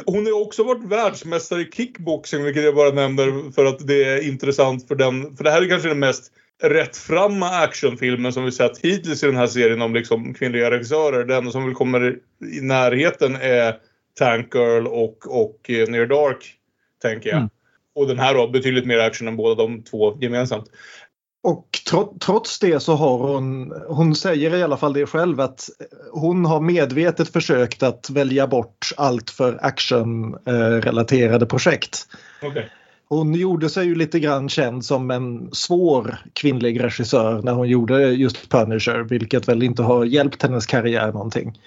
Hon 0.06 0.26
har 0.26 0.42
också 0.42 0.62
varit 0.62 0.84
världsmästare 0.84 1.60
i 1.60 1.70
kickboxing, 1.70 2.44
vilket 2.44 2.64
jag 2.64 2.74
bara 2.74 2.90
nämner 2.90 3.52
för 3.52 3.64
att 3.64 3.86
det 3.86 4.04
är 4.04 4.28
intressant 4.28 4.88
för 4.88 4.94
den. 4.94 5.36
För 5.36 5.44
det 5.44 5.50
här 5.50 5.62
är 5.62 5.68
kanske 5.68 5.88
den 5.88 5.98
mest 5.98 6.32
rättframma 6.62 7.48
actionfilmen 7.48 8.32
som 8.32 8.44
vi 8.44 8.52
sett 8.52 8.78
hittills 8.78 9.22
i 9.22 9.26
den 9.26 9.36
här 9.36 9.46
serien 9.46 9.82
om 9.82 9.94
liksom 9.94 10.34
kvinnliga 10.34 10.70
regissörer. 10.70 11.24
Den 11.24 11.52
som 11.52 11.64
väl 11.64 11.74
kommer 11.74 12.18
i 12.52 12.60
närheten 12.60 13.36
är 13.36 13.76
Tank 14.18 14.54
Girl 14.54 14.86
och, 14.86 15.44
och 15.44 15.70
eh, 15.70 15.88
Near 15.88 16.06
Dark, 16.06 16.54
tänker 17.02 17.30
jag. 17.30 17.38
Mm. 17.38 17.50
Och 17.94 18.08
den 18.08 18.18
här 18.18 18.34
har 18.34 18.48
betydligt 18.48 18.86
mer 18.86 18.98
action 18.98 19.28
än 19.28 19.36
båda 19.36 19.54
de 19.62 19.82
två 19.82 20.18
gemensamt. 20.20 20.70
Och 21.44 21.68
tro, 21.90 22.16
trots 22.20 22.58
det 22.58 22.80
så 22.80 22.94
har 22.94 23.18
hon, 23.18 23.72
hon 23.88 24.14
säger 24.14 24.54
i 24.54 24.62
alla 24.62 24.76
fall 24.76 24.92
det 24.92 25.06
själv 25.06 25.40
att 25.40 25.68
hon 26.12 26.44
har 26.44 26.60
medvetet 26.60 27.28
försökt 27.28 27.82
att 27.82 28.10
välja 28.10 28.46
bort 28.46 28.88
allt 28.96 29.30
för 29.30 29.58
actionrelaterade 29.62 31.46
projekt. 31.46 32.06
Okej. 32.42 32.70
Hon 33.08 33.34
gjorde 33.34 33.68
sig 33.68 33.86
ju 33.86 33.94
lite 33.94 34.20
grann 34.20 34.48
känd 34.48 34.84
som 34.84 35.10
en 35.10 35.48
svår 35.52 36.18
kvinnlig 36.32 36.84
regissör 36.84 37.42
när 37.42 37.52
hon 37.52 37.68
gjorde 37.68 38.10
just 38.10 38.50
Punisher 38.50 38.98
vilket 39.02 39.48
väl 39.48 39.62
inte 39.62 39.82
har 39.82 40.04
hjälpt 40.04 40.42
hennes 40.42 40.66
karriär 40.66 41.12
någonting. 41.12 41.58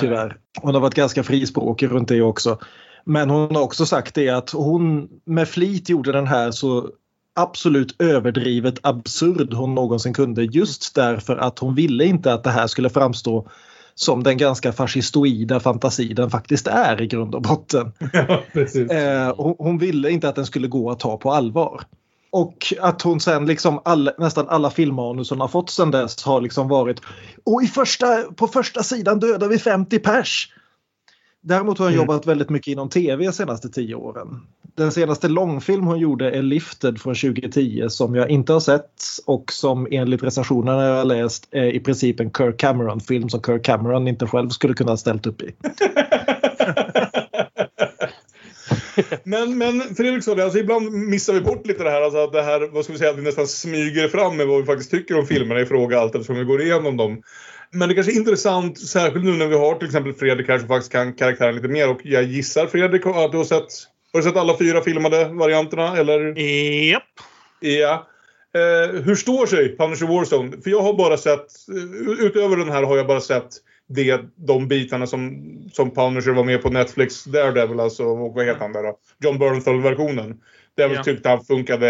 Tyvärr. 0.00 0.36
Hon 0.62 0.74
har 0.74 0.80
varit 0.80 0.94
ganska 0.94 1.22
frispråkig 1.22 1.90
runt 1.90 2.08
det 2.08 2.22
också. 2.22 2.58
Men 3.04 3.30
hon 3.30 3.56
har 3.56 3.62
också 3.62 3.86
sagt 3.86 4.14
det 4.14 4.28
att 4.28 4.50
hon 4.50 5.08
med 5.24 5.48
flit 5.48 5.88
gjorde 5.88 6.12
den 6.12 6.26
här 6.26 6.50
så 6.50 6.90
absolut 7.34 7.96
överdrivet 8.02 8.78
absurd 8.82 9.52
hon 9.52 9.74
någonsin 9.74 10.14
kunde 10.14 10.42
just 10.44 10.94
därför 10.94 11.36
att 11.36 11.58
hon 11.58 11.74
ville 11.74 12.04
inte 12.04 12.32
att 12.32 12.44
det 12.44 12.50
här 12.50 12.66
skulle 12.66 12.90
framstå 12.90 13.48
som 13.94 14.22
den 14.22 14.36
ganska 14.36 14.72
fascistoida 14.72 15.60
fantasi 15.60 16.14
den 16.14 16.30
faktiskt 16.30 16.66
är 16.66 17.02
i 17.02 17.06
grund 17.06 17.34
och 17.34 17.42
botten. 17.42 17.92
Ja. 18.12 18.42
Eh, 18.96 19.34
hon, 19.36 19.54
hon 19.58 19.78
ville 19.78 20.10
inte 20.10 20.28
att 20.28 20.34
den 20.36 20.46
skulle 20.46 20.68
gå 20.68 20.90
att 20.90 21.00
ta 21.00 21.16
på 21.16 21.32
allvar. 21.32 21.82
Och 22.32 22.74
att 22.80 23.02
hon 23.02 23.20
sen 23.20 23.46
liksom 23.46 23.80
alla, 23.84 24.12
nästan 24.18 24.48
alla 24.48 24.70
filmmanus 24.70 25.30
hon 25.30 25.40
har 25.40 25.48
fått 25.48 25.70
sen 25.70 25.90
dess 25.90 26.24
har 26.24 26.40
liksom 26.40 26.68
varit 26.68 27.00
och 27.44 27.62
i 27.62 27.66
första, 27.66 28.22
på 28.22 28.46
första 28.46 28.82
sidan 28.82 29.20
dödar 29.20 29.48
vi 29.48 29.58
50 29.58 29.98
pers. 29.98 30.52
Däremot 31.42 31.78
har 31.78 31.86
hon 31.86 31.94
Mm. 31.94 32.06
jobbat 32.06 32.26
väldigt 32.26 32.50
mycket 32.50 32.72
inom 32.72 32.88
tv 32.88 33.24
de 33.24 33.32
senaste 33.32 33.68
tio 33.68 33.94
åren. 33.94 34.40
Den 34.80 34.92
senaste 34.92 35.28
långfilm 35.28 35.86
hon 35.86 35.98
gjorde 35.98 36.30
är 36.30 36.42
Lifted 36.42 37.00
från 37.00 37.14
2010 37.14 37.86
som 37.88 38.14
jag 38.14 38.30
inte 38.30 38.52
har 38.52 38.60
sett 38.60 39.02
och 39.26 39.52
som 39.52 39.88
enligt 39.90 40.22
recensionerna 40.22 40.84
jag 40.84 40.96
har 40.96 41.04
läst 41.04 41.48
är 41.50 41.66
i 41.66 41.80
princip 41.80 42.20
en 42.20 42.30
Kirk 42.30 42.56
Cameron-film 42.58 43.28
som 43.28 43.42
Kirk 43.42 43.64
Cameron 43.64 44.08
inte 44.08 44.26
själv 44.26 44.48
skulle 44.48 44.74
kunna 44.74 44.92
ha 44.92 44.96
ställt 44.96 45.26
upp 45.26 45.42
i. 45.42 45.54
Men, 49.24 49.58
men 49.58 49.80
Fredrik 49.94 50.24
sa 50.24 50.34
det, 50.34 50.44
alltså 50.44 50.58
ibland 50.58 50.92
missar 50.92 51.32
vi 51.32 51.40
bort 51.40 51.66
lite 51.66 51.84
det 51.84 51.90
här, 51.90 52.02
alltså 52.02 52.18
att 52.18 52.32
det 52.32 52.42
här, 52.42 52.68
vad 52.72 52.84
ska 52.84 52.92
vi 52.92 52.98
säga, 52.98 53.10
att 53.10 53.18
vi 53.18 53.22
nästan 53.22 53.46
smyger 53.46 54.08
fram 54.08 54.36
med 54.36 54.46
vad 54.46 54.60
vi 54.60 54.66
faktiskt 54.66 54.90
tycker 54.90 55.18
om 55.18 55.26
filmerna 55.26 55.60
i 55.60 55.66
fråga 55.66 56.00
allt 56.00 56.14
eftersom 56.14 56.36
vi 56.36 56.44
går 56.44 56.62
igenom 56.62 56.96
dem. 56.96 57.22
Men 57.72 57.88
det 57.88 57.94
kanske 57.94 58.12
är 58.12 58.16
intressant, 58.16 58.78
särskilt 58.78 59.24
nu 59.24 59.32
när 59.32 59.46
vi 59.46 59.58
har 59.58 59.74
till 59.74 59.86
exempel 59.86 60.12
Fredrik 60.12 60.48
här 60.48 60.58
som 60.58 60.68
faktiskt 60.68 60.92
kan 60.92 61.12
karaktären 61.12 61.54
lite 61.54 61.68
mer 61.68 61.90
och 61.90 62.00
jag 62.04 62.22
gissar 62.22 62.66
Fredrik 62.66 63.06
att 63.06 63.32
du 63.32 63.38
har 63.38 63.44
sett, 63.44 63.68
har 64.12 64.20
du 64.20 64.22
sett 64.28 64.36
alla 64.36 64.58
fyra 64.58 64.82
filmade 64.82 65.24
varianterna 65.24 65.96
eller? 65.96 66.38
Japp. 66.90 67.02
Ja. 67.60 68.06
Eh, 68.54 69.00
hur 69.02 69.14
står 69.14 69.46
sig 69.46 69.76
Punisher 69.76 70.06
Warzone? 70.06 70.52
För 70.62 70.70
jag 70.70 70.80
har 70.82 70.94
bara 70.94 71.16
sett, 71.16 71.46
eh, 71.68 72.24
utöver 72.26 72.56
den 72.56 72.68
här 72.70 72.82
har 72.82 72.96
jag 72.96 73.06
bara 73.06 73.20
sett 73.20 73.48
det, 73.88 74.20
de 74.36 74.68
bitarna 74.68 75.06
som, 75.06 75.42
som 75.72 75.90
Punisher 75.90 76.30
var 76.32 76.44
med 76.44 76.62
på 76.62 76.70
Netflix 76.70 77.24
Daredevil, 77.24 77.80
alltså 77.80 78.04
och 78.04 78.34
vad 78.34 78.46
heter 78.46 78.60
han 78.60 78.72
där 78.72 78.82
då? 78.82 78.96
John 79.20 79.38
Bernthal-versionen. 79.38 80.36
Där 80.76 80.88
jag 80.88 80.92
Ja. 80.92 81.02
tyckte 81.04 81.28
han 81.28 81.44
funkade 81.44 81.86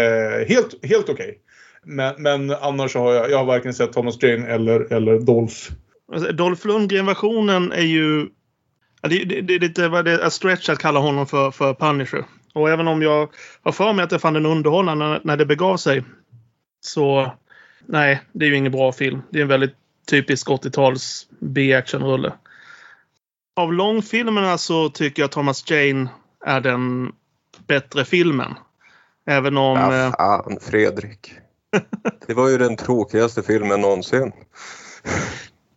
helt, 0.49 0.85
helt 0.85 1.09
okej. 1.09 1.37
Men, 1.85 2.13
men 2.17 2.49
annars 2.51 2.95
har 2.95 3.13
jag, 3.13 3.31
jag 3.31 3.37
har 3.37 3.45
varken 3.45 3.73
sett 3.73 3.93
Thomas 3.93 4.23
Jane 4.23 4.47
eller, 4.47 4.93
eller 4.93 5.19
Dolph. 5.19 5.55
Dolph 6.33 6.67
Lundgren-versionen 6.67 7.71
är 7.71 7.81
ju... 7.81 8.27
Det, 9.01 9.25
det, 9.25 9.41
det 9.41 9.55
är 9.55 9.59
lite 9.59 9.87
vad 9.87 10.05
det 10.05 10.11
är 10.11 10.29
stretch 10.29 10.69
att 10.69 10.79
kalla 10.79 10.99
honom 10.99 11.27
för, 11.27 11.51
för 11.51 11.73
Punisher. 11.73 12.25
Och 12.53 12.69
även 12.69 12.87
om 12.87 13.01
jag 13.01 13.29
har 13.63 13.71
för 13.71 13.93
mig 13.93 14.03
att 14.03 14.11
jag 14.11 14.21
fann 14.21 14.33
den 14.33 14.45
underhållande 14.45 15.07
när, 15.07 15.21
när 15.23 15.37
det 15.37 15.45
begav 15.45 15.77
sig. 15.77 16.03
Så 16.81 17.31
nej, 17.85 18.21
det 18.31 18.45
är 18.45 18.49
ju 18.49 18.55
ingen 18.55 18.71
bra 18.71 18.91
film. 18.91 19.21
Det 19.29 19.37
är 19.37 19.41
en 19.41 19.47
väldigt 19.47 19.75
typisk 20.07 20.47
80-tals 20.47 21.27
B-actionrulle. 21.39 22.33
Av 23.55 23.73
långfilmerna 23.73 24.57
så 24.57 24.89
tycker 24.89 25.23
jag 25.23 25.31
Thomas 25.31 25.69
Jane 25.71 26.09
är 26.45 26.61
den 26.61 27.11
bättre 27.67 28.05
filmen. 28.05 28.53
Även 29.25 29.57
om... 29.57 29.77
eh, 29.77 29.83
Ja, 29.83 30.11
fan 30.17 30.57
Fredrik. 30.61 31.33
Det 32.27 32.33
var 32.33 32.49
ju 32.49 32.57
den 32.57 32.75
tråkigaste 32.77 33.43
filmen 33.43 33.81
någonsin. 33.81 34.31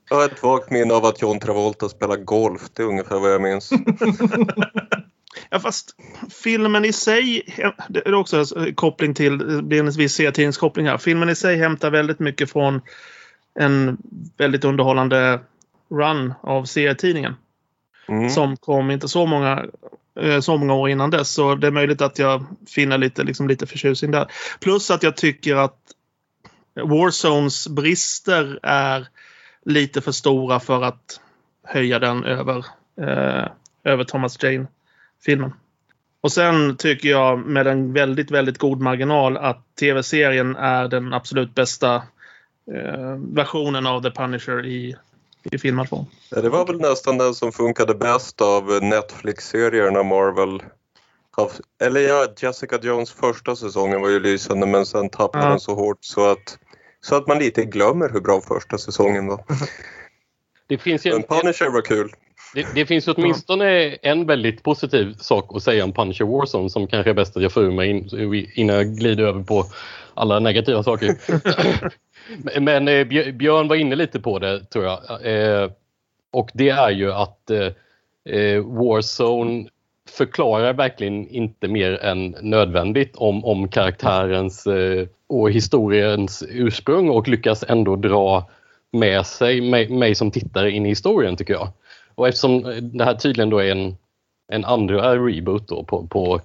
Jag 0.09 0.17
har 0.17 0.25
ett 0.25 0.43
vagt 0.43 0.71
minne 0.71 0.95
av 0.95 1.05
att 1.05 1.23
John 1.23 1.41
Travolta 1.41 1.89
spelar 1.89 2.17
golf. 2.17 2.63
Det 2.73 2.83
är 2.83 2.87
ungefär 2.87 3.19
vad 3.19 3.33
jag 3.33 3.43
minns. 3.43 3.71
Ja, 5.51 5.61
fast 5.61 5.97
filmen 6.43 6.85
i 6.85 6.93
sig, 6.93 7.43
det 7.89 8.07
är 8.07 8.15
också 8.15 8.59
en 8.59 8.75
koppling 8.75 9.15
till, 9.15 9.39
det 9.39 9.63
blir 9.63 9.81
en 9.81 9.91
viss 9.91 10.15
serietidningskoppling 10.15 10.87
här. 10.87 10.99
Filmen 10.99 11.29
i 11.29 11.35
sig 11.35 11.57
hämtar 11.57 11.91
väldigt 11.91 12.19
mycket 12.19 12.51
från 12.51 12.81
en 13.59 13.99
väldigt 14.37 14.65
underhållande 14.65 15.41
run 15.91 16.35
av 16.41 16.65
serietidningen. 16.65 17.35
Mm. 18.09 18.31
Som 18.31 18.57
kom 18.57 18.91
inte 18.91 19.09
så 19.09 19.27
många, 19.27 19.65
eh, 20.21 20.41
så 20.41 20.57
många 20.57 20.75
år 20.75 20.89
innan 20.89 21.11
dess. 21.11 21.31
Så 21.31 21.55
det 21.55 21.67
är 21.67 21.71
möjligt 21.71 22.01
att 22.01 22.19
jag 22.19 22.45
finner 22.69 22.99
lite, 22.99 23.23
liksom, 23.23 23.49
lite 23.49 23.67
förtjusning 23.67 24.11
där. 24.11 24.27
Plus 24.61 24.91
att 24.91 25.03
jag 25.03 25.17
tycker 25.17 25.57
att 25.57 25.79
Warzones 26.83 27.69
brister 27.69 28.59
är 28.63 29.09
lite 29.65 30.01
för 30.01 30.13
stora 30.13 30.61
för 30.61 30.83
att 30.83 31.21
höja 31.65 31.99
den 31.99 32.25
över, 32.25 32.67
eh, 33.01 33.49
över 33.85 34.05
Thomas 34.05 34.43
Jane-filmen. 34.43 35.53
Och 36.21 36.33
sen 36.33 36.77
tycker 36.77 37.09
jag 37.09 37.39
med 37.39 37.67
en 37.67 37.93
väldigt, 37.93 38.31
väldigt 38.31 38.59
god 38.59 38.81
marginal 38.81 39.37
att 39.37 39.77
tv-serien 39.81 40.57
är 40.57 40.89
den 40.89 41.13
absolut 41.13 41.55
bästa 41.55 41.95
eh, 42.75 43.17
versionen 43.33 43.87
av 43.87 44.03
The 44.03 44.11
Punisher 44.11 44.67
i, 44.67 44.97
i 45.43 45.59
filmad 45.59 45.89
form. 45.89 46.05
Ja, 46.31 46.41
det 46.41 46.49
var 46.49 46.67
väl 46.67 46.81
nästan 46.81 47.19
den 47.19 47.35
som 47.35 47.53
funkade 47.53 47.95
bäst 47.95 48.41
av 48.41 48.83
Netflix-serierna 48.83 50.03
Marvel. 50.03 50.63
Eller 51.81 52.01
ja, 52.01 52.27
Jessica 52.37 52.79
Jones 52.83 53.13
första 53.13 53.57
säsongen 53.57 54.01
var 54.01 54.09
ju 54.09 54.21
lysande 54.21 54.67
men 54.67 54.87
sen 54.87 55.09
tappade 55.09 55.45
Ja. 55.45 55.51
den 55.51 55.61
så 55.61 55.75
hårt 55.75 55.99
så 56.05 56.31
att, 56.31 56.59
så 57.05 57.17
att 57.17 57.27
man 57.27 57.39
lite 57.39 57.65
glömmer 57.65 58.09
hur 58.13 58.21
bra 58.21 58.41
första 58.41 58.79
säsongen 58.79 59.27
var. 59.27 59.45
Det 60.67 60.79
finns 60.79 61.07
ju 61.07 61.11
en, 61.13 61.23
Punisher 61.23 61.71
var 61.71 61.83
kul. 61.83 62.11
det, 62.55 62.67
det 62.75 62.87
finns 62.87 63.09
åtminstone 63.09 63.95
en 63.95 64.27
väldigt 64.27 64.63
positiv 64.63 65.15
sak 65.15 65.51
att 65.57 65.63
säga 65.63 65.85
om 65.85 65.93
Punisher 65.93 66.25
Warzone 66.25 66.71
som 66.71 66.87
kanske 66.87 67.11
är 67.11 67.15
bäst 67.15 67.37
att 67.37 67.43
jag 67.43 67.53
får 67.53 67.63
ur 67.63 67.71
mig 67.71 67.91
in, 67.91 68.09
innan 68.55 68.77
jag 68.77 68.97
glider 68.97 69.25
över 69.25 69.43
på 69.43 69.65
alla 70.15 70.39
negativa 70.41 70.83
saker. 70.83 71.17
Men 72.61 72.89
eh, 72.89 73.05
Björ- 73.05 73.33
Björn 73.33 73.69
var 73.69 73.77
inne 73.77 73.97
lite 73.97 74.21
på 74.21 74.39
det 74.39 74.65
tror 74.65 74.85
jag. 74.85 75.01
Eh, 75.27 75.71
och 76.33 76.51
det 76.55 76.69
är 76.69 76.91
ju 76.91 77.13
att 77.13 77.51
eh, 77.51 77.67
eh, 78.35 78.61
Warzone 78.63 79.69
förklarar 80.11 80.73
verkligen 80.73 81.29
inte 81.29 81.69
mer 81.69 82.05
än 82.05 82.37
nödvändigt 82.43 83.17
om, 83.17 83.45
om 83.45 83.69
karaktärens 83.69 84.67
eh, 84.67 85.07
och 85.27 85.51
historiens 85.51 86.45
ursprung 86.49 87.09
och 87.09 87.29
lyckas 87.29 87.65
ändå 87.69 87.97
dra 87.97 88.51
med 88.93 89.27
sig 89.27 89.61
mig, 89.61 89.89
mig 89.89 90.15
som 90.15 90.31
tittare 90.31 90.71
in 90.71 90.87
i 90.87 90.89
historien 90.89 91.37
tycker 91.37 91.55
jag. 91.55 91.69
Och 92.15 92.29
eftersom 92.29 92.63
det 92.93 93.05
här 93.05 93.15
tydligen 93.15 93.51
då 93.51 93.59
är 93.59 93.71
en, 93.71 93.97
en 94.53 94.65
andra 94.65 95.17
reboot 95.17 95.69
då 95.69 95.85
på, 95.85 96.07
på 96.07 96.41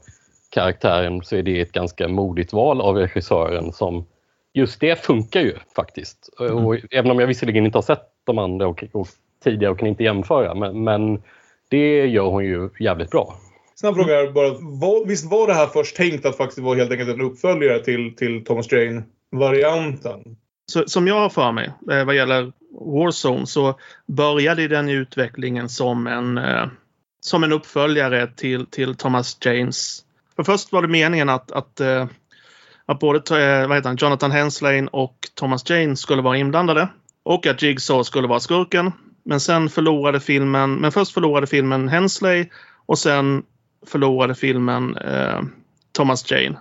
karaktären 0.49 1.21
så 1.23 1.35
är 1.35 1.43
det 1.43 1.61
ett 1.61 1.71
ganska 1.71 2.07
modigt 2.07 2.53
val 2.53 2.81
av 2.81 2.97
regissören 2.97 3.73
som 3.73 4.05
just 4.53 4.79
det 4.79 5.05
funkar 5.05 5.41
ju 5.41 5.53
faktiskt. 5.75 6.27
Och 6.39 6.77
även 6.91 7.11
om 7.11 7.19
jag 7.19 7.27
visserligen 7.27 7.65
inte 7.65 7.77
har 7.77 7.83
sett 7.83 8.05
de 8.23 8.37
andra 8.37 8.67
och, 8.67 8.83
och 8.91 9.07
tidigare 9.43 9.71
och 9.71 9.79
kan 9.79 9.87
inte 9.87 10.03
jämföra 10.03 10.55
men, 10.55 10.83
men 10.83 11.21
det 11.69 12.05
gör 12.05 12.29
hon 12.29 12.45
ju 12.45 12.69
jävligt 12.79 13.09
bra. 13.09 13.35
Snabb 13.79 13.95
fråga 13.95 14.15
här 14.15 14.31
bara. 14.31 14.49
Var, 14.59 15.05
visst 15.05 15.31
var 15.31 15.47
det 15.47 15.53
här 15.53 15.67
först 15.67 15.95
tänkt 15.95 16.25
att 16.25 16.37
faktiskt 16.37 16.59
vara 16.59 16.77
helt 16.77 16.91
enkelt 16.91 17.09
en 17.09 17.21
uppföljare 17.21 17.83
till, 17.83 18.15
till 18.15 18.43
Thomas 18.45 18.71
Jane-varianten? 18.71 20.37
Som 20.85 21.07
jag 21.07 21.15
har 21.15 21.29
för 21.29 21.51
mig 21.51 21.73
eh, 21.91 22.05
vad 22.05 22.15
gäller 22.15 22.51
Warzone 22.71 23.45
så 23.45 23.79
började 24.07 24.67
den 24.67 24.89
utvecklingen 24.89 25.69
som 25.69 26.07
en, 26.07 26.37
eh, 26.37 26.67
som 27.21 27.43
en 27.43 27.51
uppföljare 27.51 28.27
till, 28.27 28.65
till 28.65 28.95
Thomas 28.95 29.37
Janes. 29.45 30.03
För 30.35 30.43
först 30.43 30.71
var 30.71 30.81
det 30.81 30.87
meningen 30.87 31.29
att, 31.29 31.51
att, 31.51 31.79
eh, 31.79 32.07
att 32.85 32.99
både 32.99 33.21
vad 33.67 33.77
heter 33.77 33.89
han, 33.89 33.97
Jonathan 33.99 34.31
Henslane 34.31 34.87
och 34.91 35.15
Thomas 35.33 35.69
Jane 35.69 35.95
skulle 35.95 36.21
vara 36.21 36.37
inblandade. 36.37 36.87
Och 37.23 37.47
att 37.47 37.61
Jigsaw 37.61 38.03
skulle 38.03 38.27
vara 38.27 38.39
skurken. 38.39 38.91
Men 39.23 39.39
sen 39.39 39.69
förlorade 39.69 40.19
filmen, 40.19 40.75
men 40.75 40.91
först 40.91 41.13
förlorade 41.13 41.47
filmen 41.47 41.89
Hensley 41.89 42.49
och 42.85 42.99
sen 42.99 43.43
förlorade 43.87 44.35
filmen 44.35 44.97
eh, 44.97 45.41
Thomas 45.91 46.31
Jane. 46.31 46.57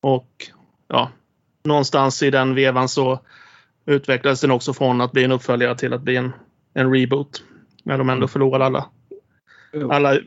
Och 0.00 0.50
ja, 0.88 1.10
någonstans 1.64 2.22
i 2.22 2.30
den 2.30 2.54
vevan 2.54 2.88
så 2.88 3.20
utvecklades 3.86 4.40
den 4.40 4.50
också 4.50 4.72
från 4.72 5.00
att 5.00 5.12
bli 5.12 5.24
en 5.24 5.32
uppföljare 5.32 5.76
till 5.76 5.92
att 5.92 6.02
bli 6.02 6.16
en, 6.16 6.32
en 6.74 6.94
reboot. 6.94 7.42
När 7.82 7.98
de 7.98 8.10
ändå 8.10 8.28
förlorade 8.28 8.64
alla, 8.64 8.86
alla 9.90 10.18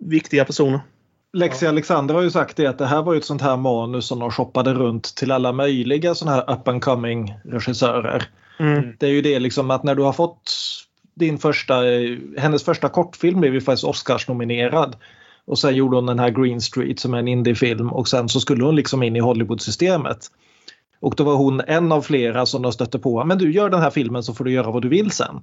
viktiga 0.00 0.44
personer. 0.44 0.80
Lexi 1.32 1.66
Alexander 1.66 2.14
har 2.14 2.22
ju 2.22 2.30
sagt 2.30 2.56
det 2.56 2.66
att 2.66 2.78
det 2.78 2.86
här 2.86 3.02
var 3.02 3.12
ju 3.12 3.18
ett 3.18 3.24
sånt 3.24 3.42
här 3.42 3.56
manus 3.56 4.06
som 4.06 4.18
de 4.18 4.30
shoppade 4.30 4.74
runt 4.74 5.14
till 5.16 5.32
alla 5.32 5.52
möjliga 5.52 6.14
såna 6.14 6.30
här 6.30 6.52
up 6.52 6.68
and 6.68 6.82
coming 6.82 7.34
regissörer. 7.44 8.28
Mm. 8.58 8.96
Det 8.98 9.06
är 9.06 9.10
ju 9.10 9.22
det 9.22 9.38
liksom 9.38 9.70
att 9.70 9.84
när 9.84 9.94
du 9.94 10.02
har 10.02 10.12
fått 10.12 10.52
din 11.14 11.38
första, 11.38 11.90
eh, 11.92 12.18
hennes 12.38 12.64
första 12.64 12.88
kortfilm 12.88 13.40
blev 13.40 13.54
ju 13.54 13.60
faktiskt 13.60 13.84
Oscars-nominerad. 13.84 14.96
Och 15.50 15.58
sen 15.58 15.74
gjorde 15.76 15.96
hon 15.96 16.06
den 16.06 16.18
här 16.18 16.30
Green 16.30 16.60
Street 16.60 17.00
som 17.00 17.14
är 17.14 17.18
en 17.18 17.28
indiefilm 17.28 17.92
och 17.92 18.08
sen 18.08 18.28
så 18.28 18.40
skulle 18.40 18.64
hon 18.64 18.76
liksom 18.76 19.02
in 19.02 19.16
i 19.16 19.20
Hollywood-systemet. 19.20 20.18
Och 21.00 21.14
då 21.16 21.24
var 21.24 21.34
hon 21.34 21.60
en 21.60 21.92
av 21.92 22.02
flera 22.02 22.46
som 22.46 22.62
de 22.62 22.72
stötte 22.72 22.98
på. 22.98 23.24
Men 23.24 23.38
du 23.38 23.52
gör 23.52 23.70
den 23.70 23.80
här 23.80 23.90
filmen 23.90 24.22
så 24.22 24.34
får 24.34 24.44
du 24.44 24.52
göra 24.52 24.70
vad 24.70 24.82
du 24.82 24.88
vill 24.88 25.10
sen. 25.10 25.40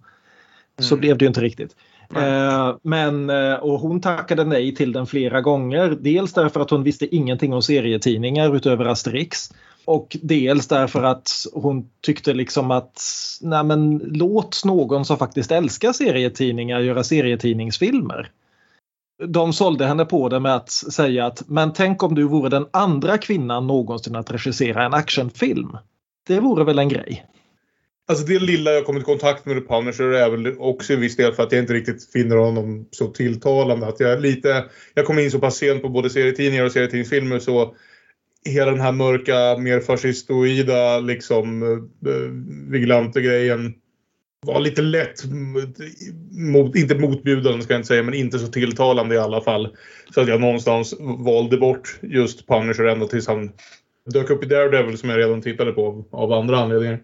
Så 0.79 0.95
Mm. 0.95 1.01
blev 1.01 1.17
det 1.17 1.23
ju 1.25 1.27
inte 1.27 1.41
riktigt. 1.41 1.75
Eh, 2.15 2.75
men, 2.81 3.29
eh, 3.29 3.53
och 3.53 3.79
hon 3.79 4.01
tackade 4.01 4.43
nej 4.43 4.75
till 4.75 4.91
den 4.91 5.07
flera 5.07 5.41
gånger. 5.41 5.97
Dels 6.01 6.33
därför 6.33 6.59
att 6.59 6.69
hon 6.69 6.83
visste 6.83 7.15
ingenting 7.15 7.53
om 7.53 7.61
serietidningar 7.61 8.55
utöver 8.55 8.85
Asterix. 8.85 9.51
Och 9.85 10.17
dels 10.21 10.67
därför 10.67 11.03
att 11.03 11.29
hon 11.53 11.89
tyckte 12.01 12.33
liksom 12.33 12.71
att 12.71 13.01
nej 13.41 13.63
men, 13.63 13.97
låt 14.05 14.61
någon 14.65 15.05
som 15.05 15.17
faktiskt 15.17 15.51
älskar 15.51 15.93
serietidningar 15.93 16.79
göra 16.79 17.03
serietidningsfilmer. 17.03 18.31
De 19.25 19.53
sålde 19.53 19.85
henne 19.85 20.05
på 20.05 20.29
det 20.29 20.39
med 20.39 20.55
att 20.55 20.69
säga 20.69 21.25
att 21.25 21.49
men 21.49 21.73
tänk 21.73 22.03
om 22.03 22.15
du 22.15 22.23
vore 22.23 22.49
den 22.49 22.65
andra 22.73 23.17
kvinnan 23.17 23.67
någonsin 23.67 24.15
att 24.15 24.31
regissera 24.31 24.85
en 24.85 24.93
actionfilm. 24.93 25.77
Det 26.27 26.39
vore 26.39 26.63
väl 26.63 26.79
en 26.79 26.89
grej. 26.89 27.25
Alltså 28.07 28.25
det 28.25 28.39
lilla 28.39 28.71
jag 28.71 28.85
kommit 28.85 29.01
i 29.01 29.05
kontakt 29.05 29.45
med 29.45 29.55
The 29.55 29.67
Punisher 29.67 30.05
är 30.05 30.29
väl 30.29 30.57
också 30.59 30.93
i 30.93 30.95
viss 30.95 31.15
del 31.15 31.33
för 31.33 31.43
att 31.43 31.51
jag 31.51 31.61
inte 31.61 31.73
riktigt 31.73 32.11
finner 32.11 32.35
honom 32.35 32.87
så 32.91 33.07
tilltalande. 33.07 33.87
Att 33.87 33.99
jag, 33.99 34.21
lite, 34.21 34.65
jag 34.93 35.05
kom 35.05 35.19
in 35.19 35.31
så 35.31 35.39
pass 35.39 35.57
sent 35.57 35.81
på 35.81 35.89
både 35.89 36.09
serietidningar 36.09 36.65
och 36.65 36.71
serietidningsfilmer 36.71 37.39
så 37.39 37.75
hela 38.45 38.71
den 38.71 38.81
här 38.81 38.91
mörka, 38.91 39.57
mer 39.57 39.79
fascistoida, 39.79 40.99
liksom 40.99 41.63
eh, 41.63 42.11
eh 42.13 42.31
vigilante 42.71 43.21
grejen 43.21 43.73
var 44.47 44.59
lite 44.59 44.81
lätt, 44.81 45.23
mot, 46.31 46.75
inte 46.75 46.95
motbjudande 46.95 47.63
ska 47.63 47.73
jag 47.73 47.79
inte 47.79 47.87
säga, 47.87 48.03
men 48.03 48.13
inte 48.13 48.39
så 48.39 48.47
tilltalande 48.47 49.15
i 49.15 49.17
alla 49.17 49.41
fall. 49.41 49.75
Så 50.13 50.21
att 50.21 50.27
jag 50.27 50.41
någonstans 50.41 50.93
valde 50.99 51.57
bort 51.57 51.99
just 52.01 52.47
Punisher 52.47 52.83
ända 52.83 53.07
tills 53.07 53.27
han 53.27 53.51
dök 54.13 54.29
upp 54.29 54.43
i 54.43 54.47
Daredevil 54.47 54.97
som 54.97 55.09
jag 55.09 55.19
redan 55.19 55.41
tittade 55.41 55.71
på 55.71 56.05
av 56.11 56.33
andra 56.33 56.57
anledningar. 56.57 56.99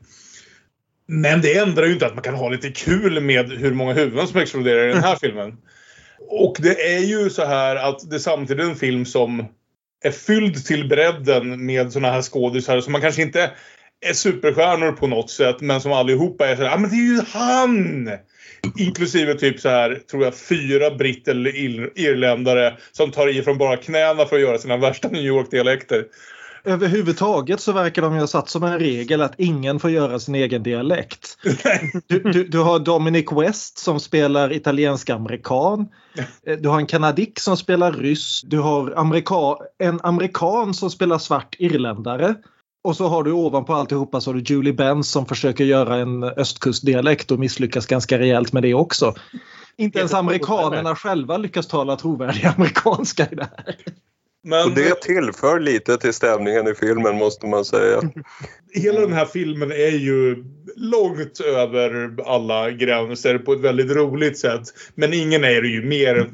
Men 1.07 1.41
det 1.41 1.57
ändrar 1.57 1.85
ju 1.85 1.93
inte 1.93 2.05
att 2.05 2.13
man 2.13 2.23
kan 2.23 2.35
ha 2.35 2.49
lite 2.49 2.69
kul 2.69 3.21
med 3.21 3.51
hur 3.51 3.73
många 3.73 3.93
huvuden 3.93 4.27
som 4.27 4.39
exploderar 4.39 4.89
i 4.89 4.93
den 4.93 5.03
här 5.03 5.15
filmen. 5.21 5.57
Och 6.19 6.57
det 6.59 6.95
är 6.95 6.99
ju 6.99 7.29
så 7.29 7.45
här 7.45 7.75
att 7.75 8.09
det 8.09 8.19
samtidigt 8.19 8.65
är 8.65 8.69
en 8.69 8.75
film 8.75 9.05
som 9.05 9.45
är 10.03 10.11
fylld 10.11 10.65
till 10.65 10.87
bredden 10.87 11.65
med 11.65 11.91
såna 11.91 12.11
här 12.11 12.21
skådisar 12.21 12.81
som 12.81 12.91
man 12.91 13.01
kanske 13.01 13.21
inte 13.21 13.51
är 14.05 14.13
superstjärnor 14.13 14.91
på 14.91 15.07
något 15.07 15.29
sätt 15.29 15.61
men 15.61 15.81
som 15.81 15.91
allihopa 15.91 16.47
är 16.47 16.55
så 16.55 16.61
här, 16.63 16.73
ah, 16.75 16.77
men 16.77 16.89
det 16.89 16.95
är 16.95 17.15
ju 17.15 17.21
han! 17.33 18.09
Inklusive 18.77 19.33
typ 19.33 19.59
så 19.59 19.69
här, 19.69 20.01
tror 20.11 20.23
jag, 20.23 20.35
fyra 20.35 20.95
britt 20.95 21.27
eller 21.27 21.57
irländare 21.99 22.77
som 22.91 23.11
tar 23.11 23.27
i 23.27 23.41
från 23.41 23.57
bara 23.57 23.77
knäna 23.77 24.25
för 24.25 24.35
att 24.35 24.41
göra 24.41 24.57
sina 24.57 24.77
värsta 24.77 25.07
New 25.07 25.23
York-dialekter 25.23 26.05
överhuvudtaget 26.63 27.61
så 27.61 27.71
verkar 27.71 28.01
de 28.01 28.13
ju 28.13 28.19
ha 28.19 28.27
satt 28.27 28.49
som 28.49 28.63
en 28.63 28.79
regel 28.79 29.21
att 29.21 29.35
ingen 29.37 29.79
får 29.79 29.89
göra 29.89 30.19
sin 30.19 30.35
egen 30.35 30.63
dialekt. 30.63 31.37
Du, 32.07 32.19
du, 32.19 32.43
du 32.43 32.59
har 32.59 32.79
Dominic 32.79 33.25
West 33.31 33.77
som 33.77 33.99
spelar 33.99 34.53
italiensk-amerikan. 34.53 35.87
Du 36.59 36.69
har 36.69 36.77
en 36.77 36.85
kanadick 36.85 37.39
som 37.39 37.57
spelar 37.57 37.91
ryss. 37.91 38.41
Du 38.41 38.59
har 38.59 38.93
amerika 38.95 39.57
en 39.79 39.99
amerikan 40.03 40.73
som 40.73 40.89
spelar 40.89 41.17
svart 41.17 41.55
irländare. 41.59 42.35
Och 42.83 42.95
så 42.95 43.07
har 43.07 43.23
du 43.23 43.31
ovanpå 43.31 43.73
alltihopa 43.73 44.21
så 44.21 44.29
har 44.29 44.35
du 44.35 44.41
Julie 44.41 44.73
Benz 44.73 45.09
som 45.11 45.25
försöker 45.25 45.63
göra 45.63 45.97
en 45.97 46.23
östkustdialekt 46.23 47.31
och 47.31 47.39
misslyckas 47.39 47.85
ganska 47.85 48.19
rejält 48.19 48.53
med 48.53 48.63
det 48.63 48.73
också. 48.73 49.15
Inte 49.77 49.99
ens 49.99 50.13
amerikanerna 50.13 50.95
själva 50.95 51.37
lyckas 51.37 51.67
tala 51.67 51.95
trovärdig 51.95 52.45
amerikanska 52.57 53.27
i 53.31 53.35
det 53.35 53.49
här. 53.57 53.75
Men... 54.43 54.65
Och 54.65 54.71
det 54.71 55.01
tillför 55.01 55.59
lite 55.59 55.97
till 55.97 56.13
stämningen 56.13 56.67
i 56.67 56.73
filmen 56.75 57.15
måste 57.15 57.47
man 57.47 57.65
säga. 57.65 58.01
Hela 58.73 58.99
den 58.99 59.13
här 59.13 59.25
filmen 59.25 59.71
är 59.71 59.97
ju 59.97 60.43
långt 60.75 61.39
över 61.39 62.15
alla 62.25 62.71
gränser 62.71 63.37
på 63.37 63.53
ett 63.53 63.59
väldigt 63.59 63.91
roligt 63.91 64.37
sätt. 64.37 64.61
Men 64.95 65.13
ingen 65.13 65.43
är 65.43 65.61
det 65.61 65.67
ju 65.67 65.85
mer 65.85 66.27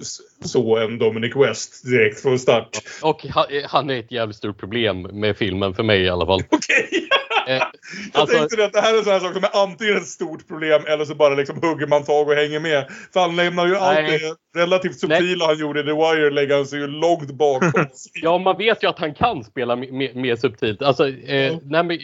så 0.45 0.77
än 0.77 0.97
Dominic 0.97 1.35
West 1.35 1.85
direkt 1.85 2.21
från 2.21 2.39
start. 2.39 2.69
Och 3.01 3.25
han 3.65 3.89
är 3.89 3.99
ett 3.99 4.11
jävligt 4.11 4.37
stort 4.37 4.57
problem 4.59 5.01
med 5.01 5.37
filmen 5.37 5.73
för 5.73 5.83
mig 5.83 6.01
i 6.01 6.09
alla 6.09 6.25
fall. 6.25 6.43
Okej! 6.49 6.87
Okay. 6.91 7.18
Eh, 7.49 7.55
jag 7.55 8.21
alltså, 8.21 8.37
tänkte 8.37 8.65
att 8.65 8.73
det 8.73 8.81
här 8.81 8.93
är 8.93 8.97
en 8.97 9.03
sån 9.03 9.13
här 9.13 9.19
sak 9.19 9.33
som 9.33 9.43
är 9.43 9.63
antingen 9.63 9.97
ett 9.97 10.07
stort 10.07 10.47
problem 10.47 10.81
eller 10.87 11.05
så 11.05 11.15
bara 11.15 11.35
liksom 11.35 11.55
hugger 11.61 11.87
man 11.87 12.03
tag 12.03 12.27
och 12.27 12.33
hänger 12.33 12.59
med. 12.59 12.87
För 13.13 13.19
han 13.19 13.35
lämnar 13.35 13.67
ju 13.67 13.75
allt 13.75 13.97
det 13.97 14.59
relativt 14.59 14.99
subtila 14.99 15.45
han 15.45 15.59
gjorde 15.59 15.79
i 15.79 15.83
The 15.83 15.91
Wire 15.91 16.29
lägger 16.29 16.55
han 16.55 16.65
sig 16.65 16.79
ju 16.79 16.87
långt 16.87 17.31
bakom. 17.31 17.71
ja, 18.13 18.37
man 18.37 18.57
vet 18.57 18.83
ju 18.83 18.89
att 18.89 18.99
han 18.99 19.13
kan 19.13 19.43
spela 19.43 19.75
mer, 19.75 20.35
subtilt. 20.35 20.81
Alltså, 20.81 21.07
eh, 21.07 21.47
mm. 21.47 21.59
nej, 21.63 21.83
men, 21.83 21.99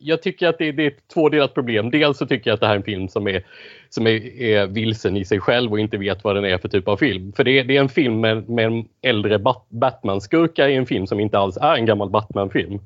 jag 0.00 0.22
tycker 0.22 0.48
att 0.48 0.58
det, 0.58 0.72
det 0.72 0.82
är 0.82 0.90
ett 0.90 1.08
tvådelat 1.14 1.54
problem. 1.54 1.90
Dels 1.90 2.18
så 2.18 2.26
tycker 2.26 2.50
jag 2.50 2.54
att 2.54 2.60
det 2.60 2.66
här 2.66 2.74
är 2.74 2.78
en 2.78 2.84
film 2.84 3.08
som 3.08 3.28
är 3.28 3.44
som 3.88 4.06
är, 4.06 4.40
är 4.42 4.66
vilsen 4.66 5.16
i 5.16 5.24
sig 5.24 5.40
själv 5.40 5.72
och 5.72 5.80
inte 5.80 5.96
vet 5.96 6.24
vad 6.24 6.36
den 6.36 6.44
är 6.44 6.58
för 6.58 6.68
typ 6.68 6.88
av 6.88 6.96
film. 6.96 7.32
För 7.32 7.44
det, 7.44 7.62
det 7.62 7.76
är 7.76 7.80
en 7.80 7.88
film 7.88 8.20
med, 8.20 8.48
med 8.48 8.66
en 8.66 8.84
äldre 9.02 9.38
Batman-skurka 9.68 10.68
i 10.68 10.74
en 10.74 10.86
film 10.86 11.06
som 11.06 11.20
inte 11.20 11.38
alls 11.38 11.56
är 11.56 11.74
en 11.74 11.86
gammal 11.86 12.10
Batman-film. 12.10 12.80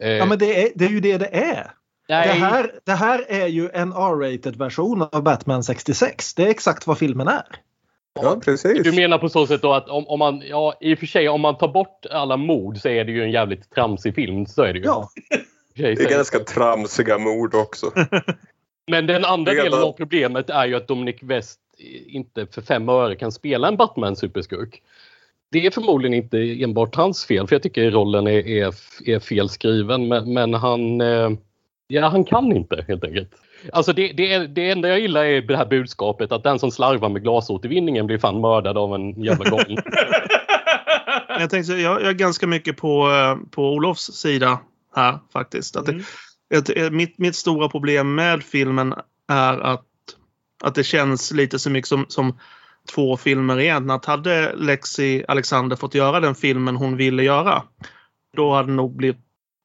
Eh, 0.00 0.10
ja 0.10 0.26
men 0.26 0.38
det 0.38 0.62
är, 0.62 0.72
det 0.74 0.84
är 0.84 0.88
ju 0.88 1.00
det 1.00 1.18
det 1.18 1.36
är. 1.36 1.70
Det 2.08 2.14
här, 2.14 2.70
det 2.84 2.92
här 2.92 3.24
är 3.28 3.46
ju 3.46 3.70
en 3.72 3.92
R-rated 3.92 4.56
version 4.56 5.02
av 5.12 5.22
Batman 5.22 5.62
66. 5.62 6.34
Det 6.34 6.42
är 6.42 6.48
exakt 6.48 6.86
vad 6.86 6.98
filmen 6.98 7.28
är. 7.28 7.46
Ja, 8.22 8.40
precis. 8.44 8.82
Du 8.82 8.92
menar 8.92 9.18
på 9.18 9.28
så 9.28 9.46
sätt 9.46 9.62
då 9.62 9.72
att 9.72 9.88
om, 9.88 10.08
om 10.08 10.18
man, 10.18 10.42
ja 10.46 10.74
i 10.80 10.94
och 10.94 10.98
för 10.98 11.06
sig 11.06 11.28
om 11.28 11.40
man 11.40 11.58
tar 11.58 11.68
bort 11.68 12.06
alla 12.10 12.36
mord 12.36 12.78
så 12.78 12.88
är 12.88 13.04
det 13.04 13.12
ju 13.12 13.22
en 13.22 13.30
jävligt 13.30 13.70
tramsig 13.70 14.14
film. 14.14 14.46
Så 14.46 14.62
är 14.62 14.72
det 14.72 14.78
ju. 14.78 14.84
Ja. 14.84 15.10
Det 15.74 15.90
är 15.90 16.10
ganska 16.10 16.38
tramsiga 16.38 17.18
mord 17.18 17.54
också. 17.54 17.92
Men 18.90 19.06
den 19.06 19.24
andra 19.24 19.52
Redan. 19.52 19.64
delen 19.64 19.82
av 19.82 19.92
problemet 19.92 20.50
är 20.50 20.66
ju 20.66 20.74
att 20.74 20.88
Dominic 20.88 21.16
West 21.22 21.60
inte 22.06 22.46
för 22.46 22.62
fem 22.62 22.88
öre 22.88 23.16
kan 23.16 23.32
spela 23.32 23.68
en 23.68 23.76
Batman-superskurk 23.76 24.82
det 25.50 25.66
är 25.66 25.70
förmodligen 25.70 26.14
inte 26.14 26.62
enbart 26.62 26.94
hans 26.94 27.24
fel 27.24 27.46
för 27.46 27.54
jag 27.54 27.62
tycker 27.62 27.90
rollen 27.90 28.26
är, 28.26 28.48
är, 28.48 28.74
är 29.04 29.20
fel 29.20 29.48
skriven 29.48 30.08
men, 30.08 30.32
men 30.32 30.54
han, 30.54 31.00
eh, 31.00 31.30
ja, 31.88 32.08
han 32.08 32.24
kan 32.24 32.52
inte 32.52 32.84
helt 32.88 33.04
enkelt. 33.04 33.30
Alltså 33.72 33.92
det, 33.92 34.12
det, 34.12 34.46
det 34.46 34.70
enda 34.70 34.88
jag 34.88 35.00
gillar 35.00 35.24
är 35.24 35.42
det 35.42 35.56
här 35.56 35.66
budskapet 35.66 36.32
att 36.32 36.42
den 36.42 36.58
som 36.58 36.70
slarvar 36.70 37.08
med 37.08 37.22
glasåtervinningen 37.22 38.06
blir 38.06 38.18
fan 38.18 38.40
mördad 38.40 38.78
av 38.78 38.94
en 38.94 39.22
jävla 39.22 39.50
gång. 39.50 39.76
jag, 41.28 41.50
tänkte, 41.50 41.72
jag, 41.72 42.02
jag 42.02 42.08
är 42.08 42.12
ganska 42.12 42.46
mycket 42.46 42.76
på, 42.76 43.10
eh, 43.10 43.50
på 43.50 43.72
Olofs 43.72 44.12
sida 44.12 44.58
här 44.96 45.18
faktiskt. 45.32 45.76
Att 45.76 45.88
mm. 45.88 46.02
det, 46.50 46.56
ett, 46.68 46.92
mitt, 46.92 47.18
mitt 47.18 47.36
stora 47.36 47.68
problem 47.68 48.14
med 48.14 48.42
filmen 48.42 48.94
är 49.28 49.58
att, 49.58 49.84
att 50.64 50.74
det 50.74 50.84
känns 50.84 51.32
lite 51.32 51.58
så 51.58 51.70
mycket 51.70 51.88
som, 51.88 52.06
som 52.08 52.38
två 52.94 53.16
filmer 53.16 53.60
i 53.60 53.68
en. 53.68 53.90
Att 53.90 54.04
hade 54.04 54.52
Lexi 54.56 55.24
Alexander 55.28 55.76
fått 55.76 55.94
göra 55.94 56.20
den 56.20 56.34
filmen 56.34 56.76
hon 56.76 56.96
ville 56.96 57.22
göra, 57.22 57.62
då 58.36 58.54
hade 58.54 58.68
det 58.68 58.74
nog 58.74 58.96
blivit 58.96 59.20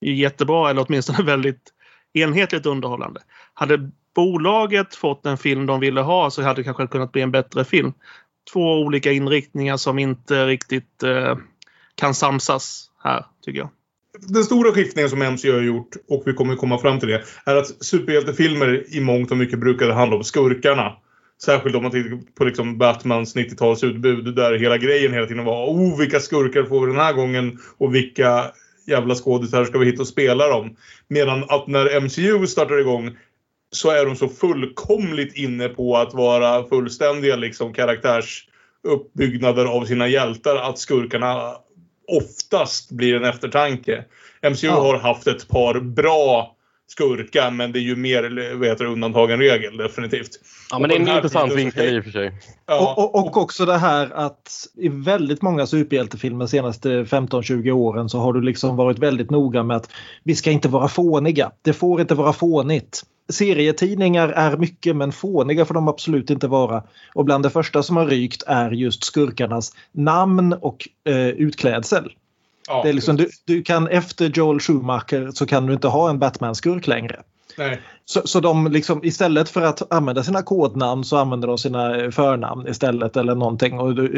jättebra 0.06 0.70
eller 0.70 0.86
åtminstone 0.88 1.24
väldigt 1.24 1.74
enhetligt 2.14 2.66
underhållande. 2.66 3.22
Hade 3.54 3.92
bolaget 4.16 4.96
fått 4.96 5.24
den 5.24 5.38
film 5.38 5.66
de 5.66 5.80
ville 5.80 6.02
ha 6.02 6.32
så 6.32 6.42
hade 6.42 6.60
det 6.60 6.64
kanske 6.64 6.88
kunnat 6.88 7.12
bli 7.12 7.22
en 7.22 7.32
bättre 7.32 7.66
film. 7.66 7.94
Två 8.54 8.80
olika 8.80 9.12
inriktningar 9.12 9.78
som 9.78 10.00
inte 10.00 10.46
riktigt 10.46 11.04
eh, 11.04 11.38
kan 11.96 12.14
samsas 12.14 12.92
här, 13.04 13.26
tycker 13.46 13.60
jag. 13.60 13.70
Den 14.20 14.44
stora 14.44 14.72
skiftningen 14.72 15.10
som 15.10 15.20
MCU 15.20 15.54
har 15.54 15.62
gjort, 15.62 15.96
och 16.10 16.24
vi 16.26 16.34
kommer 16.34 16.56
komma 16.56 16.78
fram 16.78 17.00
till 17.00 17.10
det, 17.10 17.24
är 17.46 17.56
att 17.56 17.84
superhjältefilmer 17.86 18.96
i 18.96 19.02
mångt 19.02 19.32
och 19.32 19.38
mycket 19.38 19.60
brukade 19.60 19.94
handla 19.94 20.18
om 20.18 20.24
skurkarna. 20.24 20.98
Särskilt 21.41 21.76
om 21.76 21.84
man 21.84 21.91
tittar 21.91 22.19
på 22.36 22.43
liksom 22.43 22.78
Batmans 22.78 23.36
90-talsutbud 23.36 24.32
där 24.32 24.54
hela 24.54 24.78
grejen 24.78 25.13
hela 25.13 25.28
tiden 25.28 25.46
var 25.46 25.67
oh 25.67 26.00
vilka 26.00 26.19
skurkar 26.19 26.63
får 26.63 26.82
vi 26.82 26.88
den 26.88 27.02
här 27.02 27.13
gången 27.13 27.60
och 27.78 27.96
vilka 27.96 28.52
jävla 28.88 29.15
skådisar 29.15 29.65
ska 29.65 29.78
vi 29.78 29.86
hitta 29.86 30.02
och 30.02 30.08
spela 30.08 30.48
dem. 30.48 30.76
Medan 31.08 31.43
att 31.50 31.67
när 31.67 32.02
MCU 32.02 32.48
startar 32.48 32.80
igång 32.80 33.17
så 33.72 33.89
är 33.89 34.06
de 34.06 34.15
så 34.15 34.30
fullkomligt 34.30 35.36
inne 35.36 35.69
på 35.69 35.98
att 35.98 36.13
vara 36.13 36.67
fullständiga 36.67 37.36
liksom 37.36 37.74
karaktärsuppbyggnader 37.74 39.65
av 39.65 39.86
sina 39.86 40.08
hjältar 40.08 40.56
att 40.56 40.80
skurkarna 40.80 41.56
oftast 42.08 42.91
blir 42.91 43.15
en 43.15 43.24
eftertanke. 43.24 44.06
MCU 44.50 44.67
ja. 44.67 44.82
har 44.82 44.98
haft 44.98 45.28
ett 45.28 45.48
par 45.48 45.80
bra 45.80 46.56
skurkar 46.94 47.52
men 47.52 47.72
det 47.72 47.80
är 47.80 47.82
ju 47.82 47.96
mer 47.96 48.56
vad 48.56 48.68
heter 48.68 48.86
undantag 48.86 49.32
än 49.32 49.40
regel 49.40 49.78
definitivt. 49.78 50.30
Ja 50.72 50.80
men 50.80 50.90
det 50.90 50.96
är 50.96 51.00
en 51.00 51.08
intressant 51.08 51.54
vinkel 51.54 51.96
i 51.96 52.00
och 52.00 52.04
för 52.04 52.12
sig. 52.12 52.32
Ja. 52.66 52.94
Och, 52.98 53.04
och, 53.04 53.16
och, 53.16 53.38
också 53.38 53.66
det 53.66 53.78
här 53.78 54.12
att 54.14 54.68
i 54.76 54.88
väldigt 54.90 55.42
många 55.42 55.68
superhjältefilmer 55.68 56.40
de 56.40 56.48
senaste 56.48 56.90
15-20 56.90 57.72
åren 57.72 58.10
så 58.10 58.20
har 58.20 58.34
du 58.34 58.42
liksom 58.42 58.76
varit 58.76 59.00
väldigt 59.00 59.32
noga 59.32 59.64
med 59.64 59.78
att 59.78 59.92
vi 60.24 60.36
ska 60.36 60.52
inte 60.52 60.68
vara 60.68 60.88
fåniga. 60.88 61.52
Det 61.62 61.74
får 61.74 62.02
inte 62.02 62.16
vara 62.16 62.34
fånigt. 62.34 63.04
Serietidningar 63.30 64.30
är 64.30 64.58
mycket 64.58 64.96
men 64.96 65.12
fåniga 65.12 65.66
får 65.66 65.74
de 65.74 65.88
absolut 65.88 66.30
inte 66.30 66.48
vara. 66.48 66.84
Och 67.16 67.26
bland 67.26 67.46
det 67.46 67.50
första 67.50 67.84
som 67.84 67.98
har 67.98 68.06
rykt 68.06 68.44
är 68.48 68.72
just 68.72 69.04
skurkarnas 69.04 69.72
namn 69.92 70.54
och 70.54 70.88
eh, 71.08 71.28
utklädsel. 71.28 72.12
Ja, 72.67 72.84
det 72.84 72.89
är 72.89 72.93
liksom, 72.93 73.15
du, 73.15 73.30
du, 73.45 73.63
kan 73.63 73.88
efter 73.88 74.26
Joel 74.26 74.60
Schumacher 74.60 75.32
så 75.34 75.45
kan 75.45 75.65
du 75.65 75.73
inte 75.73 75.88
ha 75.88 76.10
en 76.10 76.19
Batman-skurk 76.19 76.88
längre. 76.88 77.23
Nej. 77.58 77.82
Så, 78.06 78.21
så 78.28 78.39
de 78.39 78.71
liksom, 78.71 79.04
istället 79.04 79.49
för 79.49 79.62
att 79.62 79.93
använda 79.93 80.23
sina 80.23 80.41
kodnamn 80.41 81.04
så 81.04 81.17
använder 81.17 81.47
de 81.47 81.58
sina 81.58 82.12
förnamn 82.12 82.67
istället 82.67 83.17
eller 83.17 83.36
någonting. 83.36 83.76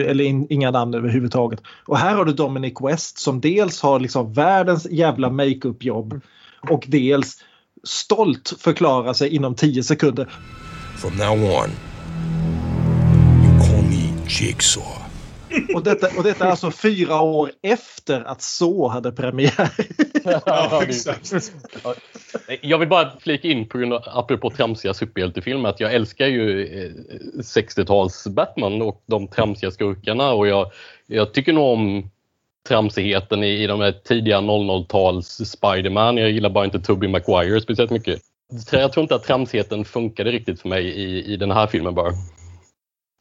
eller 0.09 0.23
in, 0.23 0.47
inga 0.49 0.71
namn 0.71 0.93
överhuvudtaget. 0.93 1.61
Och 1.85 1.97
här 1.97 2.15
har 2.15 2.25
du 2.25 2.33
Dominic 2.33 2.73
West 2.81 3.19
som 3.19 3.41
dels 3.41 3.81
har 3.81 3.99
liksom 3.99 4.33
världens 4.33 4.87
jävla 4.91 5.29
makeup-jobb 5.29 6.21
och 6.69 6.85
dels 6.87 7.43
stolt 7.83 8.53
förklara 8.59 9.13
sig 9.13 9.35
inom 9.35 9.55
10 9.55 9.83
sekunder. 9.83 10.29
From 10.97 11.17
now 11.17 11.33
on, 11.33 11.69
you 13.43 13.59
call 13.59 13.83
me 13.83 14.13
Jigsaw. 14.27 15.04
Och 15.73 15.83
detta, 15.83 16.07
och 16.17 16.23
detta 16.23 16.45
är 16.45 16.49
alltså 16.49 16.71
fyra 16.71 17.21
år 17.21 17.51
efter 17.61 18.21
att 18.21 18.41
Så 18.41 18.87
hade 18.87 19.11
premiär. 19.11 19.71
Ja, 20.45 20.83
exakt. 20.83 21.31
Jag 22.61 22.77
vill 22.77 22.89
bara 22.89 23.11
flika 23.19 23.47
in 23.47 23.69
på 23.69 23.77
grund 23.77 23.93
av, 23.93 24.03
apropå 24.05 24.49
tramsiga 24.49 24.93
superhjältefilmer 24.93 25.69
att 25.69 25.79
jag 25.79 25.93
älskar 25.93 26.27
ju 26.27 26.65
eh, 26.65 26.91
60-tals 27.41 28.27
Batman 28.27 28.81
och 28.81 29.03
de 29.05 29.27
tramsiga 29.27 29.71
skurkarna 29.71 30.31
och 30.31 30.47
jag, 30.47 30.71
jag 31.07 31.33
tycker 31.33 31.53
nog 31.53 31.73
om 31.73 32.09
tramsigheten 32.67 33.43
i, 33.43 33.63
i 33.63 33.67
de 33.67 33.79
här 33.79 33.91
tidiga 33.91 34.37
00-tals 34.37 35.41
Spiderman. 35.45 36.17
Jag 36.17 36.31
gillar 36.31 36.49
bara 36.49 36.65
inte 36.65 36.79
Tobey 36.79 37.09
Maguire 37.09 37.61
speciellt 37.61 37.91
mycket. 37.91 38.21
Så 38.67 38.75
jag 38.75 38.93
tror 38.93 39.01
inte 39.01 39.15
att 39.15 39.23
tramsigheten 39.23 39.85
funkade 39.85 40.31
riktigt 40.31 40.61
för 40.61 40.69
mig 40.69 40.85
i, 40.85 41.33
i 41.33 41.37
den 41.37 41.51
här 41.51 41.67
filmen 41.67 41.95
bara. 41.95 42.11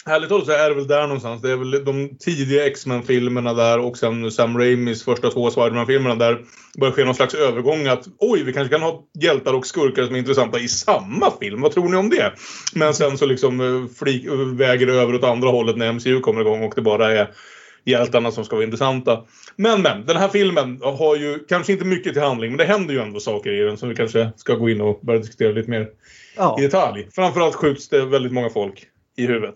Härligt 0.06 0.28
talat 0.28 0.46
så 0.46 0.52
är 0.52 0.68
det 0.68 0.74
väl 0.74 0.86
där 0.86 1.02
någonstans. 1.02 1.42
Det 1.42 1.50
är 1.50 1.56
väl 1.56 1.84
de 1.84 2.16
tidiga 2.18 2.66
X-Men-filmerna 2.66 3.54
där 3.54 3.78
och 3.78 3.98
sen 3.98 4.30
Sam 4.30 4.58
Raimis 4.58 5.04
första 5.04 5.30
två 5.30 5.50
Spiderman-filmerna 5.50 6.14
där 6.14 6.38
börjar 6.78 6.92
ske 6.92 7.04
någon 7.04 7.14
slags 7.14 7.34
övergång 7.34 7.86
att 7.86 8.04
oj, 8.18 8.42
vi 8.42 8.52
kanske 8.52 8.74
kan 8.74 8.82
ha 8.82 9.02
hjältar 9.20 9.54
och 9.54 9.66
skurkar 9.66 10.04
som 10.04 10.14
är 10.14 10.18
intressanta 10.18 10.58
i 10.58 10.68
samma 10.68 11.30
film. 11.40 11.60
Vad 11.60 11.72
tror 11.72 11.88
ni 11.88 11.96
om 11.96 12.10
det? 12.10 12.32
Men 12.74 12.94
sen 12.94 13.18
så 13.18 13.26
liksom 13.26 13.60
eh, 13.60 13.90
flik, 13.98 14.26
väger 14.58 14.86
det 14.86 14.92
över 14.92 15.14
åt 15.14 15.24
andra 15.24 15.48
hållet 15.48 15.76
när 15.76 15.92
MCU 15.92 16.20
kommer 16.20 16.40
igång 16.40 16.64
och 16.64 16.72
det 16.76 16.82
bara 16.82 17.12
är 17.12 17.30
hjältarna 17.84 18.30
som 18.30 18.44
ska 18.44 18.56
vara 18.56 18.64
intressanta. 18.64 19.24
Men 19.56 19.82
men, 19.82 20.06
den 20.06 20.16
här 20.16 20.28
filmen 20.28 20.80
har 20.82 21.16
ju 21.16 21.38
kanske 21.48 21.72
inte 21.72 21.84
mycket 21.84 22.12
till 22.12 22.22
handling 22.22 22.50
men 22.50 22.58
det 22.58 22.64
händer 22.64 22.94
ju 22.94 23.00
ändå 23.00 23.20
saker 23.20 23.52
i 23.52 23.64
den 23.64 23.76
som 23.76 23.88
vi 23.88 23.94
kanske 23.94 24.30
ska 24.36 24.54
gå 24.54 24.70
in 24.70 24.80
och 24.80 25.00
börja 25.02 25.20
diskutera 25.20 25.52
lite 25.52 25.70
mer 25.70 25.88
Ja. 26.36 26.56
i 26.58 26.62
detalj. 26.62 27.08
Framförallt 27.14 27.54
skjuts 27.54 27.88
det 27.88 28.04
väldigt 28.04 28.32
många 28.32 28.50
folk 28.50 28.86
i 29.16 29.26
huvudet. 29.26 29.54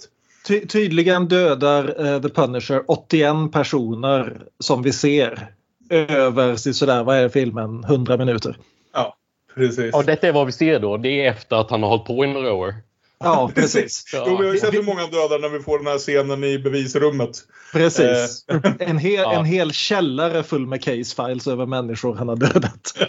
Ty 0.49 0.67
tydligen 0.67 1.29
dödar 1.29 2.07
eh, 2.07 2.23
The 2.23 2.29
Punisher 2.29 2.83
81 2.87 3.53
personer 3.53 4.43
som 4.59 4.83
vi 4.83 4.93
ser 4.93 5.49
över 5.91 6.57
så 6.57 6.75
sådär, 6.75 7.05
vad 7.05 7.17
är 7.17 7.29
filmen, 7.29 7.85
100 7.85 8.17
minuter. 8.17 8.57
Ja, 8.95 9.17
precis. 9.55 9.95
Och 9.95 10.05
detta 10.05 10.29
är 10.29 10.33
vad 10.33 10.47
vi 10.47 10.53
ser 10.53 10.81
då. 10.81 10.97
Det 10.97 11.09
är 11.09 11.31
efter 11.31 11.57
att 11.57 11.71
han 11.71 11.83
har 11.83 11.91
hållit 11.91 12.05
på 12.05 12.25
i 12.25 12.33
några 12.33 12.53
år. 12.53 12.75
Ja, 13.21 13.51
precis. 13.55 14.05
Jo, 14.27 14.37
vi 14.37 14.47
har 14.47 14.55
ju 14.55 14.61
sett 14.61 14.75
hur 14.75 14.83
många 14.83 15.07
dödar 15.07 15.39
när 15.39 15.49
vi 15.49 15.61
får 15.61 15.79
den 15.79 15.87
här 15.87 15.99
scenen 15.99 16.45
i 16.45 16.59
bevisrummet. 16.59 17.31
Precis. 17.73 18.45
En 18.79 18.99
hel, 18.99 19.15
Ja. 19.15 19.33
en 19.33 19.45
hel 19.45 19.73
källare 19.73 20.43
full 20.43 20.67
med 20.67 20.83
case 20.83 21.17
files 21.17 21.47
över 21.47 21.67
människor 21.67 22.15
han 22.15 22.29
har 22.29 22.37
dödat. 22.37 22.95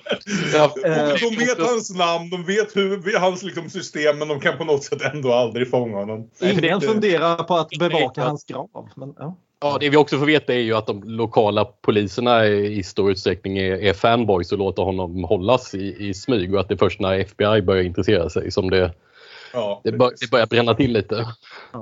Ja, 0.53 0.73
Eh, 0.85 1.13
de 1.19 1.35
vet 1.35 1.59
hans 1.59 1.95
namn, 1.95 2.29
de 2.29 2.45
vet 2.45 2.75
hur, 2.75 3.19
hans 3.19 3.43
liksom, 3.43 3.69
system 3.69 4.17
men 4.17 4.27
de 4.27 4.39
kan 4.39 4.57
på 4.57 4.63
något 4.63 4.83
sätt 4.83 5.01
ändå 5.13 5.33
aldrig 5.33 5.69
fånga 5.69 5.97
honom. 5.97 6.29
Ingen 6.41 6.81
funderar 6.81 7.43
på 7.43 7.55
att 7.55 7.69
bevaka 7.79 8.23
hans 8.23 8.45
grav. 8.45 8.89
Men, 8.95 9.13
ja. 9.17 9.37
Ja, 9.61 9.77
det 9.79 9.89
vi 9.89 9.97
också 9.97 10.19
får 10.19 10.25
veta 10.25 10.53
är 10.53 10.59
ju 10.59 10.73
att 10.73 10.87
de 10.87 11.03
lokala 11.03 11.65
poliserna 11.65 12.47
i 12.47 12.83
stor 12.83 13.11
utsträckning 13.11 13.57
är, 13.57 13.75
är 13.83 13.93
fanboys 13.93 14.51
och 14.51 14.57
låter 14.57 14.83
honom 14.83 15.23
hållas 15.23 15.75
i, 15.75 15.95
i 16.09 16.13
smyg 16.13 16.53
och 16.53 16.59
att 16.59 16.67
det 16.67 16.73
är 16.73 16.77
först 16.77 16.99
när 16.99 17.19
FBI 17.19 17.61
börjar 17.61 17.83
intressera 17.83 18.29
sig 18.29 18.51
som 18.51 18.69
det, 18.69 18.93
Ja, 19.53 19.81
det, 19.83 19.91
bör, 19.91 20.11
det 20.19 20.31
börjar 20.31 20.47
bränna 20.47 20.73
till 20.73 20.93
lite. 20.93 21.25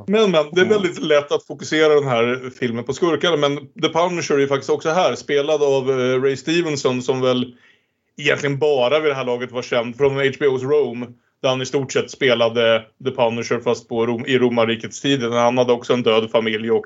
Men, 0.07 0.31
men 0.31 0.45
det 0.51 0.61
är 0.61 0.65
väldigt 0.65 1.01
lätt 1.01 1.31
att 1.31 1.45
fokusera 1.45 1.93
den 1.93 2.07
här 2.07 2.51
filmen 2.59 2.83
på 2.83 2.93
skurkarna. 2.93 3.37
Men 3.37 3.57
The 3.57 3.89
Punisher 3.89 4.35
är 4.35 4.39
ju 4.39 4.47
faktiskt 4.47 4.69
också 4.69 4.89
här. 4.89 5.15
Spelad 5.15 5.63
av 5.63 5.89
eh, 5.89 6.21
Ray 6.21 6.37
Stevenson 6.37 7.01
som 7.01 7.21
väl 7.21 7.55
egentligen 8.17 8.59
bara 8.59 8.99
vid 8.99 9.11
det 9.11 9.15
här 9.15 9.25
laget 9.25 9.51
var 9.51 9.61
känd 9.61 9.97
från 9.97 10.19
HBO's 10.19 10.63
Rome. 10.63 11.07
Där 11.41 11.49
han 11.49 11.61
i 11.61 11.65
stort 11.65 11.91
sett 11.91 12.11
spelade 12.11 12.85
The 13.03 13.11
Punisher 13.11 13.59
fast 13.59 13.89
på 13.89 14.05
Rom, 14.05 14.25
i 14.25 14.37
romarrikets 14.37 15.01
tid. 15.01 15.23
Han 15.23 15.57
hade 15.57 15.73
också 15.73 15.93
en 15.93 16.03
död 16.03 16.31
familj 16.31 16.71
och 16.71 16.85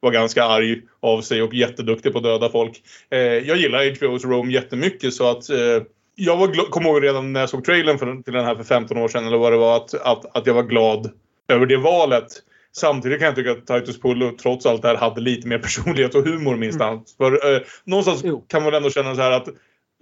var 0.00 0.10
ganska 0.10 0.44
arg 0.44 0.80
av 1.00 1.20
sig 1.20 1.42
och 1.42 1.54
jätteduktig 1.54 2.12
på 2.12 2.18
att 2.18 2.24
döda 2.24 2.48
folk. 2.48 2.82
Eh, 3.10 3.18
jag 3.18 3.56
gillar 3.56 3.84
HBO's 3.84 4.26
Rome 4.26 4.52
jättemycket 4.52 5.14
så 5.14 5.30
att 5.30 5.50
eh, 5.50 5.82
jag 6.14 6.36
var 6.36 6.70
kom 6.70 6.86
ihåg 6.86 7.02
redan 7.02 7.32
när 7.32 7.40
jag 7.40 7.48
såg 7.48 7.64
trailern 7.64 7.98
för, 7.98 8.22
till 8.22 8.32
den 8.32 8.44
här 8.44 8.54
för 8.54 8.64
15 8.64 8.98
år 8.98 9.08
sedan 9.08 9.26
eller 9.26 9.38
vad 9.38 9.52
det 9.52 9.58
var 9.58 9.76
att, 9.76 9.94
att, 9.94 10.36
att 10.36 10.46
jag 10.46 10.54
var 10.54 10.62
glad 10.62 11.10
över 11.48 11.66
det 11.66 11.76
valet. 11.76 12.26
Samtidigt 12.72 13.18
kan 13.18 13.26
jag 13.26 13.36
tycka 13.36 13.52
att 13.52 13.66
Titus 13.66 14.00
Pullo 14.00 14.36
trots 14.42 14.66
allt 14.66 14.82
det 14.82 14.88
här 14.88 14.96
hade 14.96 15.20
lite 15.20 15.48
mer 15.48 15.58
personlighet 15.62 16.14
och 16.14 16.24
humor 16.24 16.56
minst 16.56 16.80
mm. 16.80 17.00
För 17.16 17.54
eh, 17.54 17.60
någonstans 17.84 18.20
Jo. 18.24 18.44
kan 18.48 18.62
man 18.62 18.74
ändå 18.74 18.90
känna 18.90 19.14
så 19.14 19.20
här 19.20 19.30
att 19.30 19.48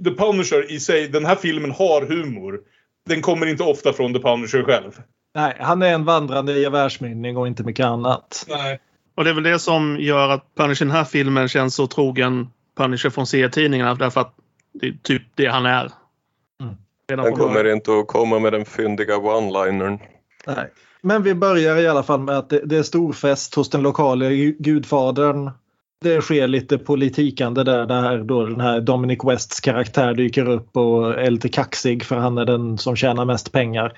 The 0.05 0.11
Punisher 0.11 0.73
i 0.73 0.81
sig, 0.81 1.09
den 1.09 1.27
här 1.27 1.37
filmen 1.37 1.71
har 1.71 2.07
humor. 2.07 2.61
Den 3.09 3.23
kommer 3.23 3.47
inte 3.47 3.63
ofta 3.63 3.93
från 3.93 4.15
The 4.15 4.21
Punisher 4.21 4.63
själv. 4.63 4.93
Nej, 5.35 5.57
han 5.61 5.83
är 5.83 5.95
en 5.95 6.05
vandrande 6.05 6.59
gevärsmynning 6.59 7.37
och 7.37 7.47
inte 7.47 7.63
mycket 7.63 7.87
annat. 7.87 8.47
Nej. 8.49 8.81
Och 9.15 9.25
det 9.25 9.31
är 9.31 9.35
väl 9.35 9.45
det 9.45 9.59
som 9.59 9.97
gör 10.01 10.29
att 10.29 10.55
Punisher 10.57 10.87
i 10.87 10.89
den 10.89 10.97
här 10.97 11.05
filmen 11.05 11.49
känns 11.49 11.75
så 11.75 11.87
trogen 11.87 12.49
Punisher 12.77 13.11
från 13.11 13.27
serietidningarna. 13.27 13.95
Därför 13.95 14.21
att 14.21 14.35
det 14.81 14.87
är 14.89 14.97
typ 15.03 15.23
det 15.35 15.47
han 15.47 15.67
är. 15.67 15.91
Mm. 16.63 17.25
Han 17.25 17.33
kommer 17.33 17.73
inte 17.73 17.93
att 17.99 18.07
komma 18.07 18.39
med 18.39 18.53
den 18.53 18.65
fyndiga 18.65 19.15
one-linern. 19.17 19.99
Nej. 20.47 20.71
Men 21.03 21.23
vi 21.23 21.35
börjar 21.35 21.77
i 21.77 21.89
alla 21.89 22.03
fall 22.03 22.21
med 22.21 22.39
att 22.39 22.51
det, 22.51 22.61
det 22.65 22.77
är 22.77 22.83
storfest 22.83 23.55
hos 23.55 23.71
den 23.71 23.83
lokala 23.83 24.25
gu- 24.31 24.57
gudfadern. 24.59 25.51
Det 26.01 26.21
sker 26.23 26.49
lite 26.49 26.79
politikande 26.79 27.65
där, 27.65 27.87
där 27.87 28.19
då 28.19 28.47
den 28.47 28.61
här 28.61 28.81
Dominic 28.81 29.19
Wests 29.25 29.61
karaktär 29.61 30.15
dyker 30.15 30.49
upp 30.49 30.77
och 30.77 31.15
är 31.21 31.31
lite 31.31 31.49
kaxig 31.49 32.05
för 32.05 32.17
han 32.17 32.39
är 32.39 32.45
den 32.45 32.79
som 32.79 32.97
tjänar 32.97 33.25
mest 33.25 33.53
pengar. 33.53 33.93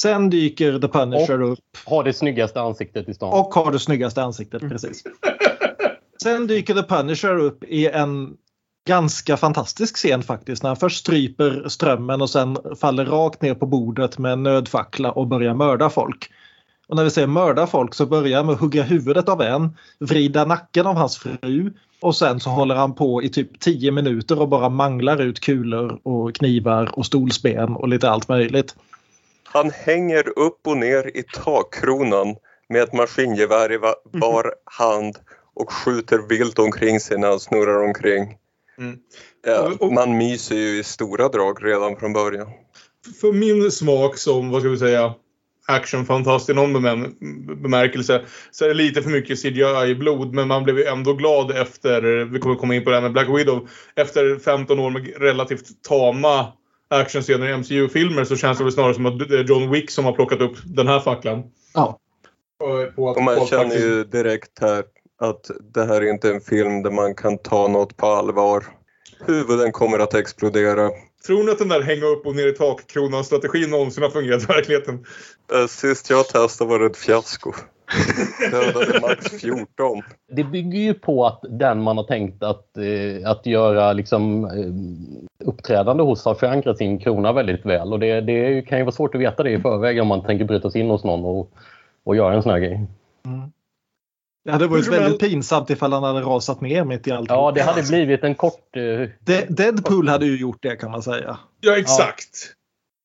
Sen 0.00 0.30
dyker 0.30 0.78
The 0.78 0.88
Punisher 0.88 1.42
upp 1.42 1.58
Har 1.84 2.04
det 2.04 2.12
snyggaste 2.12 2.60
ansiktet 2.60 3.08
i 3.08 3.14
stan. 3.14 3.32
och 3.32 3.54
har 3.54 3.72
det 3.72 3.78
snyggaste 3.78 4.22
ansiktet 4.22 4.62
precis. 4.68 5.02
Sen 6.22 6.46
dyker 6.46 6.74
The 6.74 6.82
Punisher 6.82 7.36
upp 7.36 7.64
i 7.64 7.86
en 7.88 8.36
ganska 8.88 9.36
fantastisk 9.36 9.96
scen 9.96 10.22
faktiskt. 10.22 10.62
När 10.62 10.70
han 10.70 10.76
först 10.76 10.98
stryper 10.98 11.68
strömmen 11.68 12.22
och 12.22 12.30
sen 12.30 12.58
faller 12.80 13.04
rakt 13.04 13.42
ner 13.42 13.54
på 13.54 13.66
bordet 13.66 14.18
med 14.18 14.32
en 14.32 14.42
nödfackla 14.42 15.12
och 15.12 15.26
börjar 15.26 15.54
mörda 15.54 15.90
folk. 15.90 16.30
Och 16.88 16.96
när 16.96 17.04
vi 17.04 17.10
säger 17.10 17.26
mörda 17.26 17.66
folk 17.66 17.94
så 17.94 18.06
börjar 18.06 18.36
han 18.36 18.46
med 18.46 18.52
att 18.52 18.60
hugga 18.60 18.82
huvudet 18.82 19.28
av 19.28 19.42
en, 19.42 19.76
vrida 20.00 20.44
nacken 20.44 20.86
av 20.86 20.94
hans 20.94 21.18
fru 21.18 21.72
och 22.00 22.16
sen 22.16 22.40
så 22.40 22.50
håller 22.50 22.74
han 22.74 22.94
på 22.94 23.22
i 23.22 23.28
typ 23.28 23.60
10 23.60 23.90
minuter 23.92 24.40
och 24.40 24.48
bara 24.48 24.68
manglar 24.68 25.22
ut 25.22 25.40
kulor 25.40 26.00
och 26.02 26.34
knivar 26.34 26.98
och 26.98 27.06
stolsben 27.06 27.76
och 27.76 27.88
lite 27.88 28.10
allt 28.10 28.28
möjligt. 28.28 28.74
Han 29.44 29.70
hänger 29.70 30.38
upp 30.38 30.66
och 30.66 30.76
ner 30.76 31.16
i 31.16 31.22
takkronan 31.22 32.36
med 32.68 32.82
ett 32.82 32.92
maskingevär 32.92 33.72
i 33.72 33.76
va- 33.76 33.94
var 34.02 34.54
hand 34.64 35.16
och 35.54 35.72
skjuter 35.72 36.18
vilt 36.28 36.58
omkring 36.58 37.00
sig 37.00 37.18
när 37.18 37.28
han 37.28 37.40
snurrar 37.40 37.84
omkring. 37.84 38.36
Mm. 38.78 38.98
Ja, 39.46 39.62
Och- 39.68 39.82
och- 39.82 39.92
man 39.92 40.16
myser 40.18 40.56
ju 40.56 40.78
i 40.78 40.84
stora 40.84 41.28
drag 41.28 41.58
redan 41.64 41.96
från 41.96 42.12
början. 42.12 42.48
För 43.20 43.32
min 43.32 43.70
smak 43.70 44.18
som, 44.18 44.50
vad 44.50 44.62
ska 44.62 44.68
vi 44.70 44.78
säga, 44.78 45.14
actionfantast 45.66 46.48
i 46.50 46.54
någon 46.54 46.76
bemän- 46.76 47.14
bemärkelse 47.62 48.24
så 48.50 48.64
är 48.64 48.68
det 48.68 48.74
lite 48.74 49.02
för 49.02 49.10
mycket 49.10 49.38
CGI-blod 49.38 50.34
men 50.34 50.48
man 50.48 50.64
blev 50.64 50.78
ju 50.78 50.84
ändå 50.84 51.12
glad 51.12 51.50
efter, 51.50 52.24
vi 52.24 52.38
kommer 52.38 52.54
komma 52.56 52.74
in 52.74 52.84
på 52.84 52.90
det 52.90 52.96
här 52.96 53.02
med 53.02 53.12
Black 53.12 53.28
Widow, 53.28 53.68
efter 53.96 54.38
15 54.38 54.78
år 54.78 54.90
med 54.90 55.22
relativt 55.22 55.82
tama 55.88 56.52
actionscener 56.90 57.48
i 57.48 57.52
MCU-filmer 57.52 58.24
så 58.24 58.36
känns 58.36 58.58
det 58.58 58.64
väl 58.64 58.72
snarare 58.72 58.94
som 58.94 59.06
att 59.06 59.28
det 59.28 59.38
är 59.38 59.44
John 59.44 59.70
Wick 59.70 59.90
som 59.90 60.04
har 60.04 60.12
plockat 60.12 60.40
upp 60.40 60.56
den 60.64 60.88
här 60.88 61.00
facklan. 61.00 61.42
Ja. 61.74 61.98
Och, 62.60 62.96
på 62.96 63.10
att 63.10 63.16
Och 63.16 63.22
man 63.22 63.46
känner 63.46 63.76
ju 63.76 64.04
direkt 64.04 64.58
här 64.60 64.84
att 65.18 65.50
det 65.74 65.84
här 65.84 66.00
är 66.00 66.10
inte 66.10 66.30
en 66.30 66.40
film 66.40 66.82
där 66.82 66.90
man 66.90 67.14
kan 67.14 67.38
ta 67.38 67.68
något 67.68 67.96
på 67.96 68.06
allvar. 68.06 68.64
Huvuden 69.26 69.72
kommer 69.72 69.98
att 69.98 70.14
explodera. 70.14 70.90
Tror 71.26 71.44
ni 71.44 71.50
att 71.50 71.58
den 71.58 71.68
där 71.68 71.82
hänga 71.82 72.06
upp 72.06 72.26
och 72.26 72.36
ner 72.36 72.46
i 72.46 72.52
takkronan-strategin 72.52 73.70
någonsin 73.70 74.02
har 74.02 74.10
fungerat 74.10 74.42
i 74.42 74.46
verkligheten? 74.46 75.06
Eh, 75.52 75.66
Sist 75.66 76.10
jag 76.10 76.28
testade 76.28 76.70
var 76.70 76.78
det 76.78 76.86
ett 76.86 76.96
fiasko. 76.96 77.52
Dödade 78.50 79.00
max 79.00 79.40
14. 79.40 80.02
Det 80.32 80.44
bygger 80.44 80.78
ju 80.78 80.94
på 80.94 81.26
att 81.26 81.40
den 81.48 81.82
man 81.82 81.96
har 81.96 82.04
tänkt 82.04 82.42
att, 82.42 82.76
eh, 82.76 83.30
att 83.30 83.46
göra 83.46 83.92
liksom, 83.92 84.44
eh, 84.44 85.48
uppträdande 85.48 86.02
hos 86.02 86.24
har 86.24 86.34
förankrat 86.34 86.78
sin 86.78 86.98
krona 86.98 87.32
väldigt 87.32 87.66
väl. 87.66 87.92
Och 87.92 87.98
det, 88.00 88.20
det 88.20 88.62
kan 88.62 88.78
ju 88.78 88.84
vara 88.84 88.92
svårt 88.92 89.14
att 89.14 89.20
veta 89.20 89.42
det 89.42 89.50
i 89.50 89.60
förväg 89.60 90.02
om 90.02 90.08
man 90.08 90.22
tänker 90.22 90.44
bryta 90.44 90.70
sig 90.70 90.80
in 90.80 90.90
hos 90.90 91.04
någon 91.04 91.24
och, 91.24 91.50
och 92.04 92.16
göra 92.16 92.34
en 92.34 92.42
sån 92.42 92.52
här 92.52 92.58
grej. 92.58 92.86
Det 94.48 94.52
hade 94.52 94.66
varit 94.66 94.86
väldigt 94.86 95.20
pinsamt 95.20 95.70
ifall 95.70 95.92
han 95.92 96.02
hade 96.02 96.20
rasat 96.20 96.60
ner 96.60 96.84
mitt 96.84 97.06
i 97.06 97.10
allt. 97.10 97.30
Ja, 97.30 97.52
det 97.54 97.62
hade 97.62 97.82
blivit 97.82 98.24
en 98.24 98.34
kort... 98.34 98.76
Eh, 98.76 99.08
De- 99.24 99.46
Deadpool 99.48 100.08
hade 100.08 100.26
ju 100.26 100.36
gjort 100.36 100.58
det 100.60 100.76
kan 100.76 100.90
man 100.90 101.02
säga. 101.02 101.38
Ja, 101.60 101.76
exakt. 101.76 102.54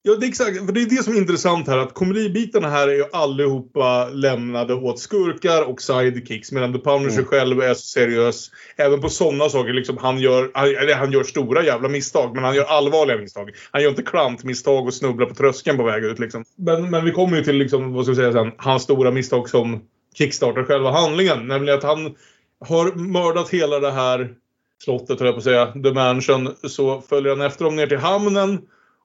Ja, 0.04 0.16
det 0.16 0.26
är 0.26 0.28
exakt. 0.30 0.66
För 0.66 0.72
det 0.74 0.82
är 0.82 0.86
det 0.86 1.04
som 1.04 1.14
är 1.14 1.18
intressant 1.18 1.68
här. 1.68 1.78
Att 1.78 1.94
komedibitarna 1.94 2.70
här 2.70 2.88
är 2.88 2.94
ju 2.94 3.04
allihopa 3.14 4.10
lämnade 4.10 4.74
åt 4.74 5.00
skurkar 5.00 5.62
och 5.70 5.82
sidekicks. 5.82 6.52
Medan 6.52 6.74
The 6.74 6.80
Punisher 6.80 7.14
Mm. 7.14 7.26
själv 7.26 7.62
är 7.62 7.74
så 7.74 7.82
seriös. 7.82 8.52
Även 8.78 9.02
på 9.02 9.10
sådana 9.10 9.50
saker. 9.50 9.74
Liksom, 9.74 9.98
han, 9.98 10.20
gör, 10.20 10.52
han, 10.54 10.68
eller 10.68 10.96
han 10.96 11.12
gör 11.12 11.24
stora 11.24 11.64
jävla 11.64 11.90
misstag. 11.90 12.36
Men 12.36 12.44
han 12.44 12.56
gör 12.56 12.66
allvarliga 12.66 13.18
misstag. 13.18 13.50
Han 13.72 13.82
gör 13.82 13.90
inte 13.90 14.04
klantmisstag 14.04 14.86
och 14.88 14.94
snubblar 14.94 15.26
på 15.28 15.36
tröskeln 15.36 15.78
på 15.78 15.84
väg 15.84 16.04
ut. 16.04 16.20
Liksom. 16.20 16.44
Men, 16.58 16.90
men 16.90 17.06
vi 17.06 17.12
kommer 17.12 17.38
ju 17.38 17.44
till, 17.44 17.56
liksom, 17.56 17.94
vad 17.94 18.06
ska 18.06 18.12
vi 18.12 18.16
säga 18.16 18.32
sen, 18.32 18.52
hans 18.58 18.84
stora 18.84 19.12
misstag 19.12 19.50
som 19.50 19.82
kickstartar 20.14 20.64
själva 20.64 20.92
handlingen. 20.92 21.48
Nämligen 21.48 21.78
att 21.78 21.84
han 21.84 22.16
har 22.60 22.96
mördat 22.96 23.50
hela 23.50 23.80
det 23.80 23.92
här 23.92 24.36
slottet, 24.84 25.20
höll 25.20 25.26
jag 25.26 25.36
på 25.36 25.38
att 25.38 25.44
säga, 25.44 25.72
The 25.72 25.94
Mansion. 25.94 26.56
Så 26.64 27.02
följer 27.02 27.36
han 27.36 27.46
efter 27.46 27.66
dem 27.66 27.76
ner 27.76 27.88
till 27.88 27.98
hamnen. 27.98 28.62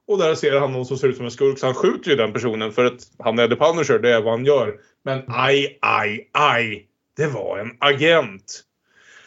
Och 0.07 0.19
där 0.19 0.35
ser 0.35 0.61
han 0.61 0.73
någon 0.73 0.87
som 0.87 0.97
ser 0.97 1.09
ut 1.09 1.17
som 1.17 1.25
en 1.25 1.31
skurk 1.31 1.59
så 1.59 1.67
han 1.67 1.75
skjuter 1.75 2.11
ju 2.11 2.17
den 2.17 2.33
personen 2.33 2.73
för 2.73 2.85
att 2.85 3.01
han 3.19 3.39
är 3.39 3.49
the 3.49 3.57
Punisher, 3.57 3.99
det 3.99 4.15
är 4.15 4.21
vad 4.21 4.33
han 4.33 4.45
gör. 4.45 4.75
Men 5.05 5.23
aj, 5.27 5.79
aj, 5.81 6.31
aj. 6.33 6.87
Det 7.17 7.27
var 7.27 7.59
en 7.59 7.71
agent. 7.79 8.65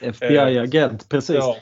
FBI-agent, 0.02 1.10
precis. 1.10 1.36
Ja. 1.36 1.58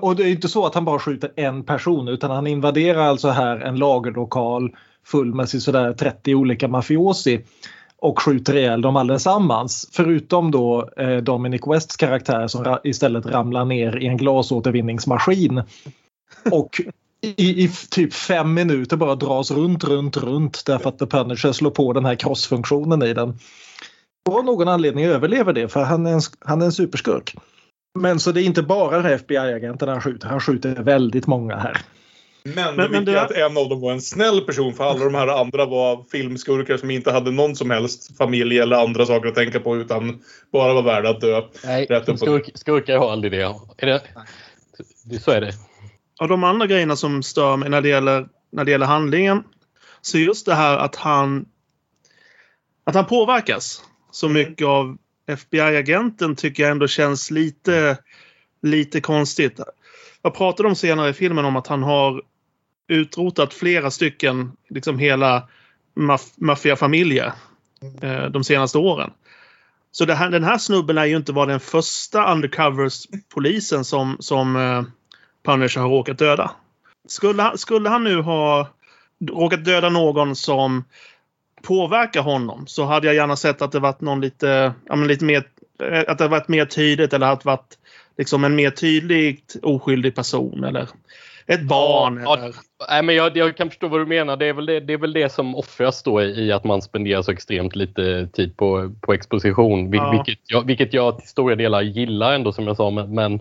Och 0.00 0.16
det 0.16 0.22
är 0.22 0.26
inte 0.26 0.48
så 0.48 0.66
att 0.66 0.74
han 0.74 0.84
bara 0.84 0.98
skjuter 0.98 1.32
en 1.36 1.64
person 1.64 2.08
utan 2.08 2.30
han 2.30 2.46
invaderar 2.46 3.02
alltså 3.02 3.28
här 3.28 3.60
en 3.60 3.76
lagerlokal 3.76 4.76
full 5.04 5.34
med 5.34 5.48
sådär 5.48 5.92
30 5.92 6.34
olika 6.34 6.68
mafiosi 6.68 7.44
och 8.02 8.22
skjuter 8.22 8.56
ihjäl 8.56 8.80
dem 8.82 8.96
allesammans. 8.96 9.88
Förutom 9.92 10.50
då 10.50 10.90
eh, 10.96 11.16
Dominic 11.16 11.62
Wests 11.66 11.96
karaktär 11.96 12.46
som 12.46 12.64
ra- 12.64 12.80
istället 12.84 13.26
ramlar 13.26 13.64
ner 13.64 13.96
i 13.96 14.06
en 14.06 14.16
glasåtervinningsmaskin. 14.16 15.62
Och 16.50 16.80
i, 17.20 17.64
i 17.64 17.70
typ 17.90 18.14
fem 18.14 18.54
minuter 18.54 18.96
bara 18.96 19.14
dras 19.14 19.50
runt, 19.50 19.84
runt, 19.84 20.16
runt 20.16 20.62
därför 20.66 20.88
att 20.88 20.98
The 20.98 21.06
Punisher 21.06 21.52
slår 21.52 21.70
på 21.70 21.92
den 21.92 22.04
här 22.04 22.14
crossfunktionen 22.14 23.02
i 23.02 23.14
den. 23.14 23.38
Och 24.28 24.38
av 24.38 24.44
någon 24.44 24.68
anledning 24.68 25.04
överlever 25.04 25.52
det 25.52 25.68
för 25.68 25.82
han 25.82 26.06
är 26.06 26.12
en, 26.12 26.20
han 26.40 26.62
är 26.62 26.66
en 26.66 26.72
superskurk. 26.72 27.34
Men 27.98 28.20
så 28.20 28.32
det 28.32 28.42
är 28.42 28.44
inte 28.44 28.62
bara 28.62 29.10
FBI-agenten 29.10 29.88
han 29.88 30.00
skjuter, 30.00 30.28
han 30.28 30.40
skjuter 30.40 30.74
väldigt 30.74 31.26
många 31.26 31.56
här. 31.56 31.80
Men, 32.54 32.76
det 32.76 32.88
men 32.88 32.92
viktiga 32.92 33.14
det- 33.14 33.20
är 33.20 33.44
att 33.44 33.50
en 33.50 33.56
av 33.56 33.68
dem 33.68 33.80
var 33.80 33.92
en 33.92 34.00
snäll 34.00 34.40
person 34.40 34.74
för 34.74 34.84
alla 34.84 35.04
de 35.04 35.14
här 35.14 35.28
andra 35.28 35.66
var 35.66 36.04
filmskurkar 36.12 36.76
som 36.76 36.90
inte 36.90 37.12
hade 37.12 37.30
någon 37.30 37.56
som 37.56 37.70
helst 37.70 38.16
familj 38.16 38.58
eller 38.58 38.76
andra 38.76 39.06
saker 39.06 39.28
att 39.28 39.34
tänka 39.34 39.60
på 39.60 39.76
utan 39.76 40.22
bara 40.52 40.74
var 40.74 40.82
värda 40.82 41.10
att 41.10 41.20
dö. 41.20 41.42
Nej, 41.64 41.86
Rätt 41.86 42.02
upp 42.02 42.12
och 42.12 42.18
skurk, 42.18 42.50
skurkar 42.54 42.98
har 42.98 43.12
aldrig 43.12 43.32
det. 43.32 43.54
Är 43.76 43.86
det, 43.86 44.02
det. 45.04 45.18
Så 45.20 45.30
är 45.30 45.40
det. 45.40 45.52
Av 46.20 46.28
de 46.28 46.44
andra 46.44 46.66
grejerna 46.66 46.96
som 46.96 47.22
stör 47.22 47.56
mig 47.56 47.70
när 47.70 47.80
det 47.80 47.88
gäller, 47.88 48.28
när 48.52 48.64
det 48.64 48.70
gäller 48.70 48.86
handlingen 48.86 49.42
så 50.00 50.18
just 50.18 50.46
det 50.46 50.54
här 50.54 50.76
att 50.78 50.96
han 50.96 51.46
att 52.84 52.94
han 52.94 53.06
påverkas 53.06 53.82
så 54.10 54.28
mycket 54.28 54.66
av 54.66 54.96
FBI-agenten 55.26 56.36
tycker 56.36 56.62
jag 56.62 56.70
ändå 56.72 56.86
känns 56.88 57.30
lite, 57.30 57.98
lite 58.62 59.00
konstigt. 59.00 59.60
Jag 60.22 60.34
pratade 60.34 60.68
om 60.68 60.74
senare 60.76 61.10
i 61.10 61.12
filmen 61.12 61.44
om 61.44 61.56
att 61.56 61.66
han 61.66 61.82
har 61.82 62.22
utrotat 62.88 63.54
flera 63.54 63.90
stycken, 63.90 64.52
liksom 64.68 64.98
hela 64.98 65.48
maf 65.94 66.32
maffiafamiljer 66.36 67.32
eh, 68.02 68.24
de 68.24 68.44
senaste 68.44 68.78
åren. 68.78 69.10
Så 69.90 70.04
det 70.04 70.14
här, 70.14 70.30
den 70.30 70.44
här 70.44 70.58
snubben 70.58 70.98
är 70.98 71.04
ju 71.04 71.16
inte 71.16 71.32
var 71.32 71.46
den 71.46 71.60
första 71.60 72.32
undercovers-polisen 72.32 73.84
som, 73.84 74.16
som 74.20 74.56
eh, 74.56 74.82
Punisher 75.44 75.80
har 75.80 75.88
råkat 75.88 76.18
döda. 76.18 76.50
Skulle 77.08 77.42
han, 77.42 77.58
skulle 77.58 77.88
han 77.88 78.04
nu 78.04 78.20
ha 78.20 78.68
råkat 79.30 79.64
döda 79.64 79.88
någon 79.88 80.36
som 80.36 80.84
påverkar 81.62 82.22
honom 82.22 82.66
så 82.66 82.84
hade 82.84 83.06
jag 83.06 83.16
gärna 83.16 83.36
sett 83.36 83.62
att 83.62 83.72
det 83.72 83.80
varit 83.80 84.00
någon 84.00 84.20
lite, 84.20 84.72
ja, 84.86 84.96
men 84.96 85.08
lite 85.08 85.24
mer, 85.24 85.44
eh, 85.82 86.04
att 86.08 86.18
det 86.18 86.28
varit 86.28 86.48
mer 86.48 86.64
tydligt 86.64 87.12
eller 87.12 87.32
att 87.32 87.40
det 87.40 87.46
varit 87.46 87.78
liksom 88.18 88.44
en 88.44 88.54
mer 88.54 88.70
tydligt 88.70 89.56
oskyldig 89.62 90.14
person 90.14 90.64
eller 90.64 90.88
ett 91.48 91.62
barn. 91.62 92.20
Ja, 92.24 92.36
eller, 92.36 92.54
Nej, 92.88 93.02
men 93.02 93.14
jag, 93.14 93.36
jag 93.36 93.56
kan 93.56 93.68
förstå 93.70 93.88
vad 93.88 94.00
du 94.00 94.06
menar. 94.06 94.36
Det 94.36 94.46
är 94.46 94.52
väl 94.52 94.66
det, 94.66 94.80
det, 94.80 94.92
är 94.92 94.98
väl 94.98 95.12
det 95.12 95.32
som 95.32 95.54
offras 95.54 96.02
då 96.02 96.22
i, 96.22 96.46
i 96.46 96.52
att 96.52 96.64
man 96.64 96.82
spenderar 96.82 97.22
så 97.22 97.30
extremt 97.30 97.76
lite 97.76 98.28
tid 98.32 98.56
på, 98.56 98.94
på 99.00 99.12
exposition. 99.12 99.90
Vil, 99.90 100.00
Ja. 100.00 100.10
vilket, 100.10 100.50
jag, 100.50 100.66
vilket 100.66 100.92
jag 100.92 101.18
till 101.18 101.28
stora 101.28 101.54
delar 101.54 101.82
gillar 101.82 102.32
ändå 102.32 102.52
som 102.52 102.66
jag 102.66 102.76
sa. 102.76 102.90
Men, 102.90 103.14
men 103.14 103.34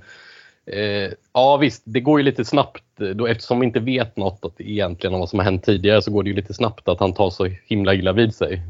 eh, 0.65 1.12
ja 1.34 1.58
visst, 1.58 1.84
det 1.86 2.00
går 2.00 2.20
ju 2.20 2.24
lite 2.26 2.46
snabbt. 2.46 2.84
Då, 3.15 3.28
eftersom 3.28 3.60
vi 3.60 3.65
inte 3.65 3.80
vet 3.80 4.17
något 4.17 4.46
att, 4.46 4.62
egentligen 4.62 5.13
om 5.13 5.20
vad 5.20 5.30
som 5.30 5.39
har 5.39 5.43
hänt 5.43 5.63
tidigare 5.63 6.02
så 6.02 6.12
går 6.12 6.24
det 6.24 6.30
ju 6.30 6.36
lite 6.36 6.54
snabbt 6.54 6.88
att 6.88 7.00
han 7.00 7.13
tar 7.13 7.30
så 7.30 7.46
himla 7.65 7.93
illa 7.93 8.13
vid 8.13 8.36
sig. 8.36 8.62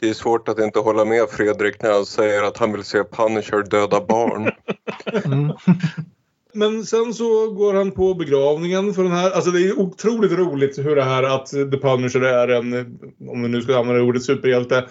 Det 0.00 0.08
är 0.08 0.14
svårt 0.14 0.48
att 0.48 0.58
inte 0.58 0.78
hålla 0.78 1.04
med 1.04 1.28
Fredrik 1.30 1.82
när 1.82 1.92
han 1.92 2.06
säger 2.06 2.42
att 2.42 2.58
han 2.58 2.72
vill 2.72 2.84
se 2.84 3.04
Punisher 3.04 3.70
döda 3.70 4.00
barn. 4.00 4.50
Mm. 5.24 5.52
Men 6.54 6.86
sen 6.86 7.14
så 7.14 7.50
går 7.50 7.74
han 7.74 7.92
på 7.92 8.14
begravningen 8.14 8.94
för 8.94 9.02
den 9.02 9.12
här. 9.12 9.30
Alltså 9.30 9.50
det 9.50 9.60
är 9.60 9.78
otroligt 9.78 10.32
roligt 10.32 10.78
hur 10.78 10.96
det 10.96 11.02
här 11.02 11.22
att 11.22 11.46
The 11.46 11.78
Punisher 11.78 12.20
är 12.20 12.48
en, 12.48 12.98
om 13.28 13.42
vi 13.42 13.48
nu 13.48 13.62
ska 13.62 13.78
använda 13.78 14.02
ordet 14.02 14.22
superhjälte, 14.22 14.88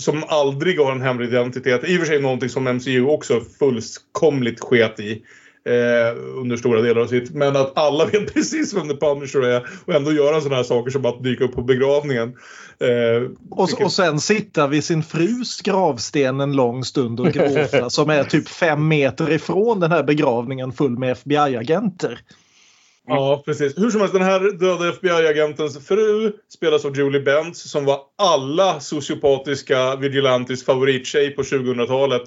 som 0.00 0.24
aldrig 0.28 0.80
har 0.80 0.92
en 0.92 1.00
hemlig 1.00 1.28
identitet. 1.28 1.84
I 1.84 1.96
och 1.96 2.00
för 2.00 2.06
sig 2.06 2.20
någonting 2.20 2.48
som 2.48 2.64
MCU 2.64 3.06
också 3.06 3.40
fullkomligt 3.58 4.60
sket 4.60 5.00
i. 5.00 5.22
Eh, 5.66 6.16
under 6.36 6.56
stora 6.56 6.80
delar 6.82 7.00
av 7.00 7.06
sitt. 7.06 7.34
Men 7.34 7.56
att 7.56 7.78
alla 7.78 8.04
vet 8.12 8.34
precis 8.34 8.74
vem 8.74 8.88
The 8.88 8.96
Punisher 8.96 9.40
är 9.40 9.66
och 9.84 9.94
ändå 9.94 10.12
göra 10.12 10.40
sådana 10.40 10.56
här 10.56 10.62
saker 10.62 10.90
som 10.90 11.06
att 11.06 11.22
dyka 11.22 11.44
upp 11.44 11.54
på 11.54 11.62
begravningen. 11.62 12.36
Eh, 12.78 13.30
Och, 13.50 13.82
och 13.82 13.92
sen 13.92 14.20
sitta 14.20 14.66
vid 14.66 14.84
sin 14.84 15.02
frus 15.02 15.60
gravsten 15.60 16.40
en 16.40 16.52
lång 16.52 16.84
stund 16.84 17.20
och 17.20 17.26
gråta 17.26 17.90
som 17.90 18.10
är 18.10 18.24
typ 18.24 18.48
fem 18.48 18.88
meter 18.88 19.30
ifrån 19.30 19.80
den 19.80 19.92
här 19.92 20.02
begravningen 20.02 20.72
full 20.72 20.98
med 20.98 21.12
FBI-agenter. 21.12 22.18
Ja, 23.06 23.42
precis. 23.44 23.78
Hur 23.78 23.90
som 23.90 24.00
helst, 24.00 24.14
den 24.14 24.22
här 24.22 24.58
döda 24.58 24.88
FBI-agentens 24.88 25.86
fru 25.86 26.32
spelas 26.48 26.84
av 26.84 26.96
Julie 26.96 27.20
Benz 27.20 27.70
som 27.70 27.84
var 27.84 28.00
alla 28.18 28.80
sociopatiska 28.80 29.96
vigilantis 29.96 30.64
favorittjej 30.64 31.30
på 31.30 31.42
2000-talet. 31.42 32.22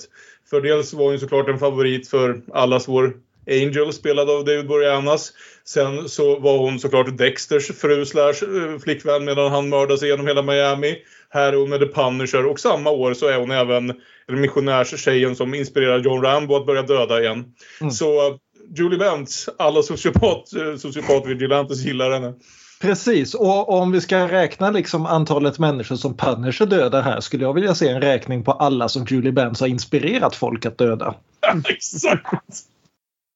För 0.49 0.61
dels 0.61 0.93
var 0.93 1.05
hon 1.05 1.19
såklart 1.19 1.49
en 1.49 1.59
favorit 1.59 2.07
för 2.07 2.41
allas 2.53 2.87
vår 2.87 3.13
Angel 3.49 3.93
spelad 3.93 4.29
av 4.29 4.45
David 4.45 4.67
Boreanaz. 4.67 5.31
Sen 5.65 6.09
så 6.09 6.39
var 6.39 6.57
hon 6.57 6.79
såklart 6.79 7.17
Dexters 7.17 7.67
fru 7.67 8.05
slash 8.05 8.33
eh, 8.43 8.79
flickvän 8.83 9.25
medan 9.25 9.51
han 9.51 9.69
mördas 9.69 10.03
igenom 10.03 10.27
hela 10.27 10.41
Miami. 10.41 10.95
Här 11.29 11.53
är 11.53 11.57
hon 11.57 11.69
med 11.69 11.79
The 11.79 11.85
Punisher 11.85 12.45
och 12.45 12.59
samma 12.59 12.89
år 12.89 13.13
så 13.13 13.27
är 13.27 13.37
hon 13.37 13.51
även 13.51 13.89
en 14.27 14.41
missionärstjejen 14.41 15.35
som 15.35 15.53
inspirerar 15.53 15.99
John 15.99 16.21
Rambo 16.21 16.55
att 16.55 16.65
börja 16.65 16.81
döda 16.81 17.21
igen. 17.21 17.45
Mm. 17.81 17.91
Så 17.91 18.27
eh, 18.27 18.35
Julie 18.77 18.99
Benz, 18.99 19.49
alla 19.57 19.83
sociopat, 19.83 20.53
eh, 20.53 20.75
sociopat-vigilantes 20.75 21.85
gillar 21.85 22.11
henne. 22.11 22.33
Precis, 22.81 23.33
och 23.33 23.69
om 23.69 23.91
vi 23.91 24.01
ska 24.01 24.27
räkna 24.27 24.71
liksom 24.71 25.05
antalet 25.05 25.59
människor 25.59 25.95
som 25.95 26.17
Punisher 26.17 26.65
dödar 26.65 27.01
här 27.01 27.19
skulle 27.19 27.43
jag 27.43 27.53
vilja 27.53 27.75
se 27.75 27.87
en 27.89 28.01
räkning 28.01 28.43
på 28.43 28.51
alla 28.51 28.89
som 28.89 29.05
Julie 29.09 29.31
Benz 29.31 29.59
har 29.59 29.67
inspirerat 29.67 30.35
folk 30.35 30.65
att 30.65 30.77
döda. 30.77 31.15
Exakt! 31.69 32.65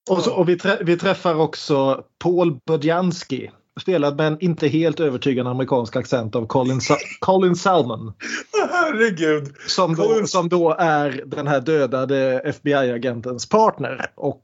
Och, 0.10 0.22
så, 0.24 0.34
och 0.34 0.50
vi, 0.50 0.58
trä, 0.58 0.78
vi 0.82 0.98
träffar 0.98 1.36
också 1.36 2.04
Paul 2.24 2.58
Bodjanski 2.68 3.52
spelad 3.82 4.18
med 4.18 4.28
en 4.28 4.38
inte 4.40 4.68
helt 4.68 5.00
övertygande 5.00 5.52
amerikansk 5.52 5.96
accent 5.96 6.36
av 6.36 6.48
Colin, 6.48 6.82
Sa- 6.82 6.98
Colin 7.20 7.56
Salmon. 7.56 8.14
Herregud. 8.72 9.54
Som 9.68 9.96
då, 9.96 10.04
Colin- 10.04 10.26
som 10.28 10.50
då 10.50 10.76
är 10.80 11.24
den 11.26 11.48
här 11.48 11.62
dödade 11.62 12.42
FBI-agentens 12.46 13.50
partner. 13.50 14.06
Och 14.16 14.44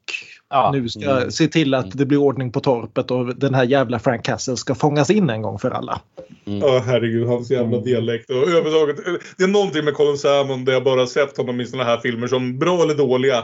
Ja. 0.50 0.72
nu 0.74 0.90
ska 0.90 1.12
Mm. 1.18 1.32
se 1.32 1.48
till 1.48 1.74
att 1.74 1.92
det 1.92 2.06
blir 2.06 2.18
ordning 2.18 2.52
på 2.52 2.60
torpet 2.60 3.12
och 3.12 3.36
den 3.36 3.54
här 3.54 3.64
jävla 3.64 4.00
Frank 4.00 4.26
Castle 4.26 4.58
ska 4.58 4.76
fångas 4.76 5.10
in 5.10 5.30
en 5.30 5.42
gång 5.42 5.60
för 5.60 5.72
alla. 5.72 6.02
Ja, 6.44 6.84
herregud. 6.86 7.28
Hans 7.28 7.52
jävla 7.52 7.78
dialekt. 7.78 8.30
Och 8.30 8.36
överhuvudtaget, 8.36 9.08
eh, 9.08 9.14
det 9.38 9.44
är 9.44 9.48
någonting 9.48 9.86
med 9.86 9.94
Colin 9.94 10.18
Salmon 10.18 10.66
där 10.66 10.74
jag 10.74 10.84
bara 10.84 11.08
sett 11.08 11.38
honom 11.38 11.62
i 11.62 11.66
såna 11.66 11.84
här 11.84 11.98
filmer 11.98 12.28
som 12.28 12.60
bra 12.60 12.84
eller 12.84 12.96
dåliga 12.96 13.44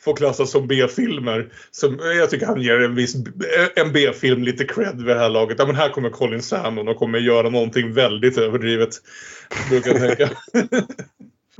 får 0.00 0.16
klassas 0.16 0.50
som 0.50 0.66
B-filmer. 0.66 1.52
Som, 1.70 1.98
jag 2.18 2.30
tycker 2.30 2.46
han 2.46 2.62
ger 2.62 2.80
en 2.80 2.94
viss 2.94 3.16
en 3.76 3.92
B-film 3.92 4.42
lite 4.42 4.64
cred 4.64 4.96
vid 4.96 5.06
det 5.06 5.20
här 5.20 5.30
laget. 5.30 5.58
Ja, 5.58 5.66
men 5.66 5.76
här 5.76 5.88
kommer 5.88 6.10
Colin 6.10 6.42
Salmon 6.42 6.88
och 6.88 6.96
kommer 6.96 7.18
göra 7.18 7.50
någonting 7.50 7.92
väldigt 7.92 8.38
överdrivet. 8.38 8.90
Brukar 9.70 9.90
jag 9.90 10.00
tänka. 10.00 10.30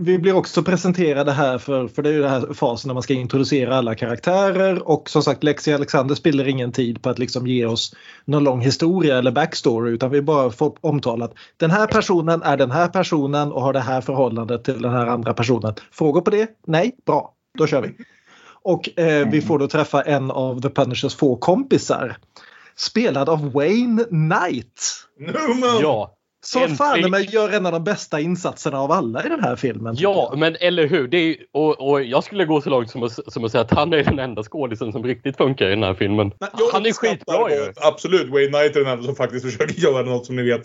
Vi 0.01 0.18
blir 0.18 0.37
också 0.37 0.62
presenterade 0.62 1.33
här 1.33 1.59
för, 1.59 1.88
för 1.88 2.03
det 2.03 2.09
är 2.09 2.12
ju 2.12 2.22
den 2.22 2.31
här 2.31 2.55
fasen 2.55 2.88
när 2.88 2.94
man 2.94 3.03
ska 3.03 3.14
introducera 3.14 3.77
alla 3.77 3.94
karaktärer 3.94 4.88
och 4.88 5.11
som 5.11 5.22
sagt 5.22 5.44
Lexi 5.44 5.72
Alexander 5.72 6.14
spiller 6.14 6.48
ingen 6.48 6.72
tid 6.72 7.03
på 7.03 7.11
att 7.11 7.18
liksom 7.18 7.46
ge 7.46 7.66
oss 7.66 7.94
någon 8.24 8.44
lång 8.44 8.61
historia 8.61 9.18
eller 9.18 9.31
backstory 9.31 9.92
utan 9.92 10.11
vi 10.11 10.22
bara 10.22 10.51
får 10.51 10.77
omtalat 10.81 11.35
den 11.57 11.70
här 11.70 11.87
personen 11.87 12.42
är 12.42 12.57
den 12.57 12.70
här 12.70 12.88
personen 12.88 13.53
och 13.53 13.62
har 13.62 13.72
det 13.72 13.81
här 13.81 14.01
förhållandet 14.01 14.64
till 14.64 14.83
den 14.83 14.92
här 14.92 15.07
andra 15.07 15.35
personen. 15.35 15.74
Frågor 15.92 16.20
på 16.20 16.31
det? 16.31 16.48
Nej? 16.66 16.96
Bra, 17.07 17.35
då 17.59 17.66
kör 17.66 17.83
vi. 17.83 17.94
Och 18.69 18.99
eh, 18.99 19.29
vi 19.29 19.41
får 19.43 19.59
då 19.59 19.69
träffa 19.69 20.03
en 20.03 20.31
av 20.31 20.61
The 20.61 20.69
Punishers 20.69 21.15
få 21.15 21.37
kompisar 21.37 22.17
spelad 22.77 23.29
av 23.29 23.53
Wayne 23.53 24.05
Knight. 24.05 24.83
Newman! 25.19 25.79
Ja, 25.83 26.15
Som 26.45 26.63
Äntligen. 26.63 26.77
fan 26.77 27.11
mig 27.11 27.29
gör 27.33 27.53
en 27.53 27.67
av 27.67 27.73
de 27.73 27.85
bästa 27.85 28.21
insatserna 28.21 28.81
av 28.81 28.93
alla 28.93 29.25
i 29.25 29.29
den 29.29 29.43
här 29.45 29.57
filmen. 29.57 29.95
ja 29.99 30.35
men 30.37 30.57
eller 30.61 30.87
hur. 30.89 31.09
Det 31.09 31.17
är, 31.19 31.37
och, 31.53 31.89
och 31.91 32.03
jag 32.03 32.25
skulle 32.25 32.45
gå 32.45 32.61
så 32.61 32.71
långt 32.71 32.91
som 32.91 33.03
att, 33.03 33.33
som 33.33 33.45
att 33.45 33.51
säga 33.53 33.63
att 33.63 33.71
han 33.71 33.93
är 33.93 34.05
den 34.05 34.19
enda 34.19 34.43
skådisen 34.43 34.93
som 34.93 35.05
riktigt 35.05 35.37
funkar 35.37 35.67
i 35.67 35.71
den 35.71 35.83
här 35.83 35.95
filmen. 35.95 36.33
Men 36.41 36.49
Han 36.73 36.87
är 36.87 36.93
skitbra 36.93 37.51
ju. 37.51 37.73
Absolut, 37.77 38.29
Wayne 38.29 38.49
Knight 38.49 38.77
är 38.77 38.81
den 38.81 38.93
enda 38.93 39.05
som 39.05 39.15
faktiskt 39.15 39.45
försöker 39.51 39.81
göra 39.81 40.03
något 40.03 40.27
som 40.27 40.37
ni 40.37 40.43
vet 40.43 40.63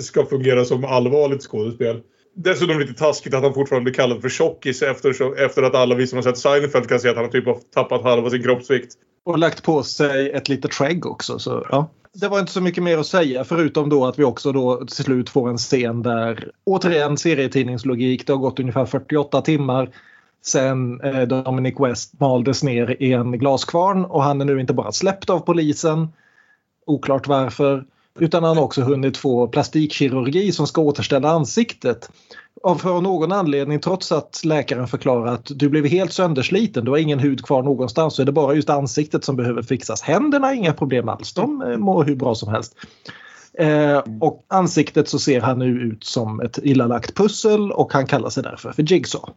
ska 0.00 0.26
fungera 0.26 0.64
som 0.64 0.84
allvarligt 0.84 1.42
skådespel. 1.42 2.00
Dessutom 2.40 2.78
lite 2.78 2.94
taskigt 2.94 3.34
att 3.34 3.42
han 3.42 3.54
fortfarande 3.54 3.84
blir 3.84 3.94
kallad 3.94 4.22
för 4.22 4.28
tjockis 4.28 4.82
efter, 4.82 5.38
efter 5.44 5.62
att 5.62 5.74
alla 5.74 5.94
vi 5.94 6.06
som 6.06 6.16
har 6.16 6.22
sett 6.22 6.38
Seinfeld 6.38 6.88
kan 6.88 7.00
se 7.00 7.08
att 7.08 7.16
han 7.16 7.30
typ 7.30 7.46
har 7.46 7.58
tappat 7.74 8.02
halva 8.02 8.30
sin 8.30 8.42
kroppsvikt. 8.42 8.94
Och 9.24 9.38
lagt 9.38 9.62
på 9.62 9.82
sig 9.82 10.30
ett 10.30 10.48
litet 10.48 10.74
skägg 10.74 11.06
också. 11.06 11.38
Så, 11.38 11.66
ja. 11.70 11.90
Det 12.12 12.28
var 12.28 12.40
inte 12.40 12.52
så 12.52 12.60
mycket 12.60 12.82
mer 12.82 12.98
att 12.98 13.06
säga 13.06 13.44
förutom 13.44 13.88
då 13.88 14.06
att 14.06 14.18
vi 14.18 14.24
också 14.24 14.52
då 14.52 14.76
till 14.76 15.04
slut 15.04 15.30
får 15.30 15.50
en 15.50 15.58
scen 15.58 16.02
där 16.02 16.50
återigen 16.64 17.16
serietidningslogik. 17.16 18.26
Det 18.26 18.32
har 18.32 18.40
gått 18.40 18.60
ungefär 18.60 18.86
48 18.86 19.42
timmar 19.42 19.90
sen 20.44 21.00
eh, 21.00 21.22
Dominic 21.22 21.74
West 21.80 22.20
maldes 22.20 22.62
ner 22.62 22.96
i 23.02 23.12
en 23.12 23.38
glaskvarn 23.38 24.04
och 24.04 24.22
han 24.22 24.40
är 24.40 24.44
nu 24.44 24.60
inte 24.60 24.72
bara 24.72 24.92
släppt 24.92 25.30
av 25.30 25.40
polisen, 25.40 26.08
oklart 26.86 27.26
varför, 27.26 27.84
utan 28.18 28.44
han 28.44 28.56
har 28.56 28.64
också 28.64 28.82
hunnit 28.82 29.16
få 29.16 29.48
plastikkirurgi 29.48 30.52
som 30.52 30.66
ska 30.66 30.80
återställa 30.80 31.30
ansiktet. 31.30 32.10
Av 32.62 32.76
för 32.76 33.00
någon 33.00 33.32
anledning, 33.32 33.80
trots 33.80 34.12
att 34.12 34.40
läkaren 34.44 34.88
förklarar 34.88 35.26
att 35.26 35.50
du 35.54 35.68
blev 35.68 35.86
helt 35.86 36.12
söndersliten, 36.12 36.84
du 36.84 36.90
har 36.90 36.98
ingen 36.98 37.18
hud 37.18 37.44
kvar 37.44 37.62
någonstans, 37.62 38.14
så 38.14 38.22
är 38.22 38.26
det 38.26 38.32
bara 38.32 38.54
just 38.54 38.70
ansiktet 38.70 39.24
som 39.24 39.36
behöver 39.36 39.62
fixas. 39.62 40.02
Händerna 40.02 40.54
inga 40.54 40.72
problem 40.72 41.08
alls, 41.08 41.34
de 41.34 41.62
eh, 41.62 41.76
mår 41.76 42.04
hur 42.04 42.16
bra 42.16 42.34
som 42.34 42.48
helst. 42.48 42.76
Eh, 43.58 44.02
och 44.20 44.46
ansiktet 44.48 45.08
så 45.08 45.18
ser 45.18 45.40
han 45.40 45.58
nu 45.58 45.66
ut 45.66 46.04
som 46.04 46.40
ett 46.40 46.58
illalagt 46.62 47.16
pussel 47.16 47.72
och 47.72 47.92
han 47.92 48.06
kallar 48.06 48.30
sig 48.30 48.42
därför 48.42 48.72
för 48.72 48.82
Jigsaw. 48.82 49.32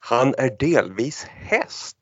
Han 0.00 0.34
är 0.38 0.56
delvis 0.58 1.26
häst. 1.30 1.96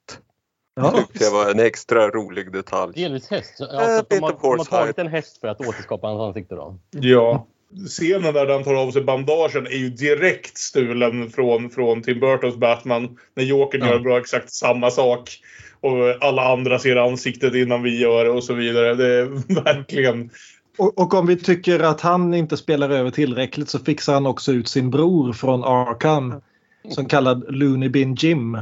Ja. 0.74 0.90
Tyckte 0.90 1.24
jag 1.24 1.30
var 1.30 1.50
en 1.50 1.60
extra 1.60 2.08
rolig 2.10 2.52
detalj. 2.52 2.92
Delvis 2.94 3.30
häst. 3.30 3.60
Alltså, 3.60 4.04
de, 4.08 4.18
har, 4.18 4.32
de 4.42 4.58
har 4.58 4.64
tagit 4.64 4.98
en 4.98 5.08
häst 5.08 5.38
för 5.40 5.48
att 5.48 5.60
återskapa 5.60 6.06
hans 6.06 6.20
ansikte 6.20 6.54
då. 6.54 6.78
Ja. 6.90 7.46
Scenen 7.86 8.34
där 8.34 8.46
han 8.52 8.64
tar 8.64 8.74
av 8.74 8.90
sig 8.90 9.02
bandagen 9.02 9.66
är 9.66 9.76
ju 9.76 9.88
direkt 9.88 10.58
stulen 10.58 11.30
från, 11.30 11.70
från 11.70 12.02
Tim 12.02 12.20
Burtons 12.20 12.56
Batman. 12.56 13.18
När 13.34 13.44
Jokern 13.44 13.80
Ja. 13.80 13.88
gör 13.88 13.98
bra 13.98 14.18
exakt 14.18 14.52
samma 14.52 14.90
sak. 14.90 15.38
Och 15.80 16.24
alla 16.24 16.52
andra 16.52 16.78
ser 16.78 16.96
ansiktet 16.96 17.54
innan 17.54 17.82
vi 17.82 18.00
gör 18.00 18.24
det 18.24 18.30
och 18.30 18.44
så 18.44 18.54
vidare. 18.54 18.94
Det 18.94 19.06
är 19.06 19.24
verkligen... 19.64 20.30
Och, 20.78 20.98
och 20.98 21.14
om 21.14 21.26
vi 21.26 21.36
tycker 21.36 21.80
att 21.80 22.00
han 22.00 22.34
inte 22.34 22.56
spelar 22.56 22.90
över 22.90 23.10
tillräckligt 23.10 23.68
så 23.68 23.78
fixar 23.78 24.14
han 24.14 24.26
också 24.26 24.52
ut 24.52 24.68
sin 24.68 24.90
bror 24.90 25.32
från 25.32 25.64
Arkham 25.64 26.34
som 26.88 27.06
kallad 27.06 27.44
Looney 27.48 27.88
Bin 27.88 28.14
Jim. 28.14 28.58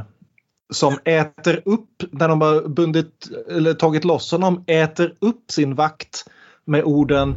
Som 0.71 0.97
äter 1.05 1.61
upp, 1.65 2.03
när 2.11 2.27
de 2.27 2.41
har 2.41 2.67
bundit, 2.67 3.29
eller 3.49 3.73
tagit 3.73 4.03
loss 4.03 4.31
honom, 4.31 4.63
äter 4.67 5.13
upp 5.19 5.51
sin 5.51 5.75
vakt 5.75 6.25
med 6.65 6.83
orden 6.83 7.35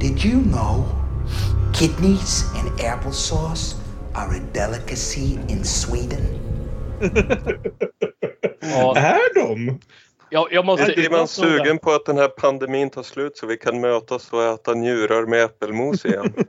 Did 0.00 0.24
you 0.24 0.42
know 0.42 0.84
kidneys 1.74 2.44
and 2.54 2.80
applesauce 2.80 3.76
are 4.14 4.36
a 4.36 4.40
delicacy 4.52 5.38
in 5.48 5.64
Sweden? 5.64 6.20
Ja, 8.60 8.96
Är 8.96 9.34
de? 9.34 9.80
jag, 10.30 10.52
jag 10.52 10.64
måste, 10.64 11.00
jag 11.00 11.12
man 11.12 11.28
sugen 11.28 11.78
på 11.78 11.90
att 11.90 12.06
den 12.06 12.18
här 12.18 12.28
pandemin 12.28 12.90
tar 12.90 13.02
slut 13.02 13.36
så 13.36 13.46
vi 13.46 13.56
kan 13.56 13.80
mötas 13.80 14.32
och 14.32 14.42
äta 14.42 14.74
njurar 14.74 15.26
med 15.26 15.44
äppelmos 15.44 16.04
igen? 16.04 16.34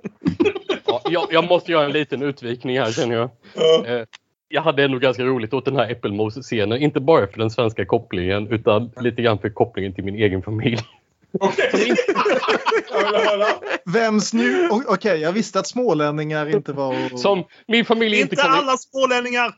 Ja, 0.88 1.02
jag, 1.06 1.28
jag 1.32 1.48
måste 1.48 1.72
göra 1.72 1.86
en 1.86 1.92
liten 1.92 2.22
utvikning 2.22 2.80
här 2.80 2.92
känner 2.92 3.16
jag. 3.16 3.30
Ja. 3.54 4.06
Jag 4.56 4.62
hade 4.62 4.84
ändå 4.84 5.00
ganska 5.00 5.24
roligt 5.24 5.54
åt 5.54 5.66
den 5.66 5.76
här 5.76 5.92
äppelmos-scenen. 5.92 6.82
Inte 6.82 7.00
bara 7.00 7.28
för 7.28 7.38
den 7.38 7.50
svenska 7.50 7.86
kopplingen 7.86 8.48
utan 8.48 8.92
lite 9.02 9.22
grann 9.22 9.40
för 9.40 9.50
kopplingen 9.50 9.94
till 9.94 10.04
min 10.04 10.16
egen 10.16 10.42
familj. 10.42 10.78
Vems 13.86 14.34
nu? 14.34 14.70
Okej, 14.88 15.22
jag 15.22 15.32
visste 15.32 15.60
att 15.60 15.68
smålänningar 15.68 16.56
inte 16.56 16.72
var... 16.74 17.18
Som 17.18 17.44
min 17.68 17.86
familj 17.86 18.20
inte, 18.22 18.36
Inte 18.36 18.44
alla 18.44 18.78
smålänningar! 18.78 19.54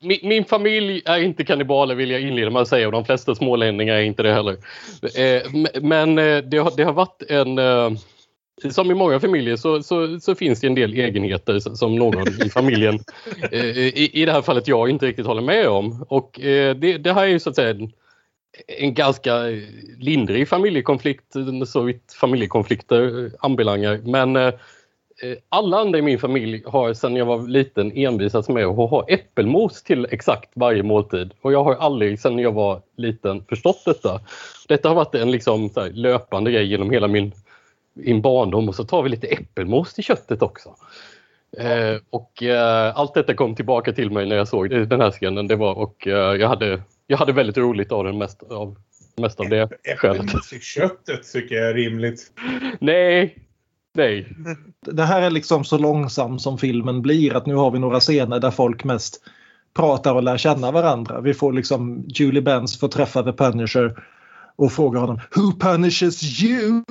Min, 0.00 0.18
min 0.22 0.44
familj 0.44 1.02
är 1.04 1.18
inte 1.18 1.44
kannibaler 1.44 1.94
vill 1.94 2.10
jag 2.10 2.20
inleda 2.20 2.50
med 2.50 2.62
att 2.62 2.68
säga 2.68 2.86
och 2.86 2.92
de 2.92 3.04
flesta 3.04 3.34
smålänningar 3.34 3.94
är 3.94 4.02
inte 4.02 4.22
det 4.22 4.32
heller. 4.32 4.56
Eh, 5.16 5.42
Men 5.82 6.18
eh, 6.18 6.38
det 6.38 6.58
har, 6.58 6.72
det 6.76 6.82
har 6.84 6.92
varit 6.92 7.22
en... 7.28 7.58
eh, 7.58 7.90
Som 8.70 8.90
i 8.90 8.94
många 8.94 9.20
familjer 9.20 9.56
så, 9.56 9.82
så, 9.82 10.20
så 10.20 10.34
finns 10.34 10.60
det 10.60 10.66
en 10.66 10.74
del 10.74 10.94
egenheter 10.94 11.58
som 11.58 11.94
någon 11.96 12.28
i 12.46 12.50
familjen, 12.54 12.98
eh, 13.52 13.78
i, 13.78 14.10
i 14.12 14.24
det 14.24 14.32
här 14.32 14.42
fallet 14.42 14.68
jag, 14.68 14.90
inte 14.90 15.06
riktigt 15.06 15.26
håller 15.26 15.42
med 15.42 15.68
om. 15.68 16.06
Och 16.08 16.40
eh, 16.40 16.76
det, 16.76 16.98
det 16.98 17.12
här 17.12 17.22
är 17.22 17.28
ju 17.28 17.40
så 17.40 17.50
att 17.50 17.56
säga 17.56 17.70
en, 17.70 17.92
en 18.66 18.94
ganska 18.94 19.42
lindrig 19.98 20.48
familjekonflikt 20.48 21.34
så 21.66 21.80
vitt 21.80 22.12
familjekonflikter 22.20 23.30
anbelangar. 23.38 24.00
Men 24.04 24.36
eh, 24.36 24.52
alla 25.48 25.78
andra 25.78 25.98
i 25.98 26.02
min 26.02 26.18
familj 26.18 26.62
har 26.66 26.94
sedan 26.94 27.16
jag 27.16 27.26
var 27.26 27.48
liten 27.48 27.92
envisats 27.92 28.48
med 28.48 28.66
att 28.66 28.76
ha 28.76 29.04
äppelmos 29.08 29.82
till 29.82 30.06
exakt 30.10 30.50
varje 30.54 30.82
måltid. 30.82 31.32
Och 31.40 31.52
jag 31.52 31.64
har 31.64 31.74
aldrig 31.74 32.20
sedan 32.20 32.38
jag 32.38 32.52
var 32.52 32.82
liten 32.96 33.44
förstått 33.48 33.82
detta. 33.84 34.20
Detta 34.68 34.88
har 34.88 34.96
varit 34.96 35.14
en 35.14 35.30
liksom 35.30 35.70
här 35.76 35.90
löpande 35.90 36.52
grej 36.52 36.66
genom 36.66 36.90
hela 36.90 37.08
min, 37.08 37.32
min 37.98 38.22
barndom 38.22 38.68
och 38.68 38.74
så 38.74 38.84
tar 38.84 39.02
vi 39.02 39.08
lite 39.08 39.26
äppelmos 39.26 39.94
till 39.94 40.04
köttet 40.04 40.42
också. 40.42 40.74
Eh, 41.56 42.00
och 42.10 42.42
eh, 42.42 42.98
allt 42.98 43.14
detta 43.14 43.34
kom 43.34 43.54
tillbaka 43.54 43.92
till 43.92 44.10
mig 44.10 44.26
när 44.26 44.36
jag 44.36 44.48
såg 44.48 44.70
den 44.70 45.00
här 45.00 45.10
scenen. 45.10 45.46
Det 45.46 45.56
var, 45.56 45.74
och 45.74 46.06
eh, 46.06 46.34
jag, 46.34 46.48
hade, 46.48 46.82
jag 47.06 47.18
hade 47.18 47.32
väldigt 47.32 47.56
roligt 47.56 47.92
av 47.92 48.04
den 48.04 48.18
mest 48.18 48.42
av, 48.42 48.76
mest 49.16 49.40
av 49.40 49.48
det 49.48 49.68
skälet. 49.96 50.24
Äppelmos 50.24 50.52
i 50.52 50.60
köttet 50.60 51.32
tycker 51.32 51.54
jag 51.54 51.70
är 51.70 51.74
rimligt. 51.74 52.32
Nej, 52.80 53.38
nej. 53.94 54.26
Det 54.80 55.04
här 55.04 55.22
är 55.22 55.30
liksom 55.30 55.64
så 55.64 55.78
långsam 55.78 56.38
som 56.38 56.58
filmen 56.58 57.02
blir 57.02 57.36
att 57.36 57.46
nu 57.46 57.54
har 57.54 57.70
vi 57.70 57.78
några 57.78 58.00
scener 58.00 58.40
där 58.40 58.50
folk 58.50 58.84
mest 58.84 59.22
pratar 59.74 60.14
och 60.14 60.22
lär 60.22 60.36
känna 60.36 60.70
varandra. 60.70 61.20
Vi 61.20 61.34
får 61.34 61.52
liksom 61.52 62.04
Julie 62.08 62.42
Benz 62.42 62.80
få 62.80 62.88
träffa 62.88 63.22
The 63.22 63.32
Punisher 63.32 64.04
och 64.56 64.72
fråga 64.72 65.00
honom 65.00 65.20
Who 65.36 65.52
punishes 65.60 66.42
you? 66.42 66.82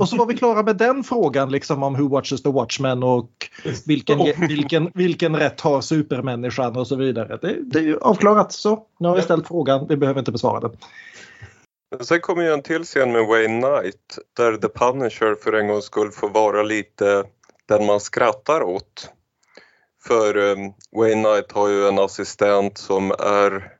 Och 0.00 0.08
så 0.08 0.16
var 0.16 0.26
vi 0.26 0.36
klara 0.36 0.62
med 0.62 0.76
den 0.76 1.04
frågan 1.04 1.50
liksom 1.50 1.82
om 1.82 1.94
Who 1.94 2.08
watches 2.08 2.42
the 2.42 2.50
Watchmen 2.50 3.02
och 3.02 3.30
vilken, 3.86 4.18
vilken, 4.48 4.90
vilken 4.94 5.36
rätt 5.36 5.60
har 5.60 5.80
supermänniskan 5.80 6.76
och 6.76 6.86
så 6.86 6.96
vidare. 6.96 7.38
Det, 7.42 7.56
det 7.62 7.78
är 7.78 7.82
ju 7.82 7.98
avklarat 7.98 8.52
så. 8.52 8.86
Nu 8.98 9.08
har 9.08 9.16
vi 9.16 9.22
ställt 9.22 9.48
frågan, 9.48 9.86
vi 9.88 9.96
behöver 9.96 10.18
inte 10.18 10.32
besvara 10.32 10.60
den. 10.60 10.76
Sen 12.00 12.20
kommer 12.20 12.42
ju 12.42 12.52
en 12.52 12.62
till 12.62 12.84
scen 12.84 13.12
med 13.12 13.26
Wayne 13.26 13.60
Knight 13.60 14.18
där 14.36 14.56
The 14.56 14.68
Punisher 14.68 15.34
för 15.34 15.52
en 15.52 15.68
gångs 15.68 15.84
skull 15.84 16.10
får 16.10 16.28
vara 16.28 16.62
lite 16.62 17.24
den 17.68 17.86
man 17.86 18.00
skrattar 18.00 18.62
åt. 18.62 19.10
För 20.06 20.36
um, 20.36 20.72
Wayne 20.96 21.22
Knight 21.22 21.52
har 21.52 21.68
ju 21.68 21.88
en 21.88 21.98
assistent 21.98 22.78
som 22.78 23.10
är 23.10 23.72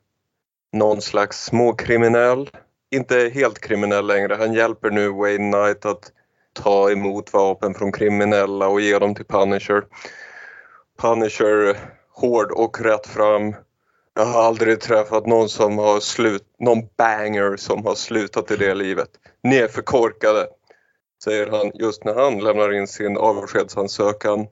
någon 0.73 1.01
slags 1.01 1.45
småkriminell. 1.45 2.49
Inte 2.91 3.31
helt 3.33 3.59
kriminell 3.59 4.07
längre. 4.07 4.35
Han 4.35 4.53
hjälper 4.53 4.89
nu 4.91 5.09
Wayne 5.09 5.51
Knight 5.51 5.85
att 5.85 6.11
ta 6.53 6.91
emot 6.91 7.33
vapen 7.33 7.73
från 7.73 7.91
kriminella 7.91 8.67
och 8.67 8.81
ge 8.81 8.99
dem 8.99 9.15
till 9.15 9.25
Punisher. 9.25 9.83
Punisher 11.01 11.77
hård 12.11 12.51
och 12.51 12.81
rätt 12.81 13.07
fram. 13.07 13.55
Jag 14.13 14.25
har 14.25 14.43
aldrig 14.43 14.79
träffat 14.81 15.25
någon 15.25 15.49
som 15.49 15.77
har 15.77 15.99
slut, 15.99 16.45
någon 16.59 16.87
banger 16.97 17.55
som 17.55 17.85
har 17.85 17.95
slutat 17.95 18.51
i 18.51 18.55
det 18.55 18.73
livet. 18.73 19.09
Ni 19.43 19.55
är 19.55 19.67
för 19.67 19.81
korkade, 19.81 20.47
säger 21.23 21.47
han 21.47 21.71
just 21.73 22.03
när 22.03 22.15
han 22.15 22.39
lämnar 22.39 22.73
in 22.73 22.87
sin 22.87 23.17
avskedsansökan 23.17 24.47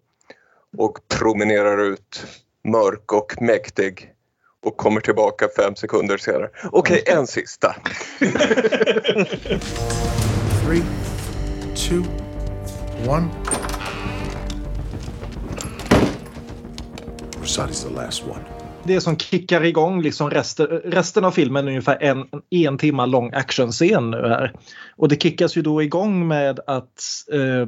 och 0.77 0.99
promenerar 1.07 1.81
ut 1.81 2.25
mörk 2.63 3.13
och 3.13 3.41
mäktig 3.41 4.14
och 4.65 4.77
kommer 4.77 5.01
tillbaka 5.01 5.47
fem 5.57 5.75
sekunder 5.75 6.17
senare. 6.17 6.49
Okej, 6.71 7.03
en 7.05 7.27
sista. 7.27 7.75
Three, 10.65 10.83
two, 11.75 12.03
one. 13.09 13.29
Rosati's 17.41 17.83
the 17.83 17.93
last 17.95 18.23
one. 18.23 18.55
det 18.83 19.01
som 19.01 19.17
kickar 19.17 19.65
igång 19.65 20.01
liksom 20.01 20.29
resten, 20.29 20.67
resten 20.67 21.25
av 21.25 21.31
filmen 21.31 21.65
är 21.65 21.69
ungefär 21.69 22.03
en, 22.03 22.25
en 22.49 22.77
timma 22.77 23.05
lång 23.05 23.33
actionscen 23.33 24.11
nu 24.11 24.27
här. 24.27 24.53
Och 24.97 25.07
det 25.07 25.21
kickas 25.21 25.57
ju 25.57 25.61
då 25.61 25.83
igång 25.83 26.27
med 26.27 26.59
att 26.67 27.03
eh, 27.31 27.67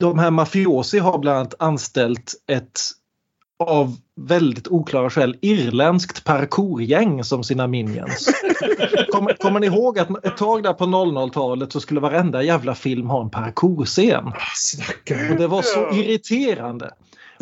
de 0.00 0.18
här 0.18 0.30
mafiosi 0.30 0.98
har 0.98 1.18
bland 1.18 1.38
annat 1.38 1.54
anställt 1.58 2.34
ett 2.46 2.80
av 3.58 3.96
väldigt 4.14 4.68
oklara 4.68 5.10
skäl 5.10 5.36
irländskt 5.40 6.24
parkourgäng 6.24 7.24
som 7.24 7.44
sina 7.44 7.66
minions. 7.66 8.28
Kommer, 9.12 9.32
kommer 9.32 9.60
ni 9.60 9.66
ihåg 9.66 9.98
att 9.98 10.24
ett 10.24 10.36
tag 10.36 10.62
där 10.62 10.72
på 10.72 10.84
00-talet 10.84 11.72
så 11.72 11.80
skulle 11.80 12.00
varenda 12.00 12.42
jävla 12.42 12.74
film 12.74 13.10
ha 13.10 13.22
en 13.22 13.30
parkourscen? 13.30 14.26
Och 15.30 15.36
det 15.36 15.46
var 15.46 15.62
så 15.62 15.90
irriterande. 15.94 16.90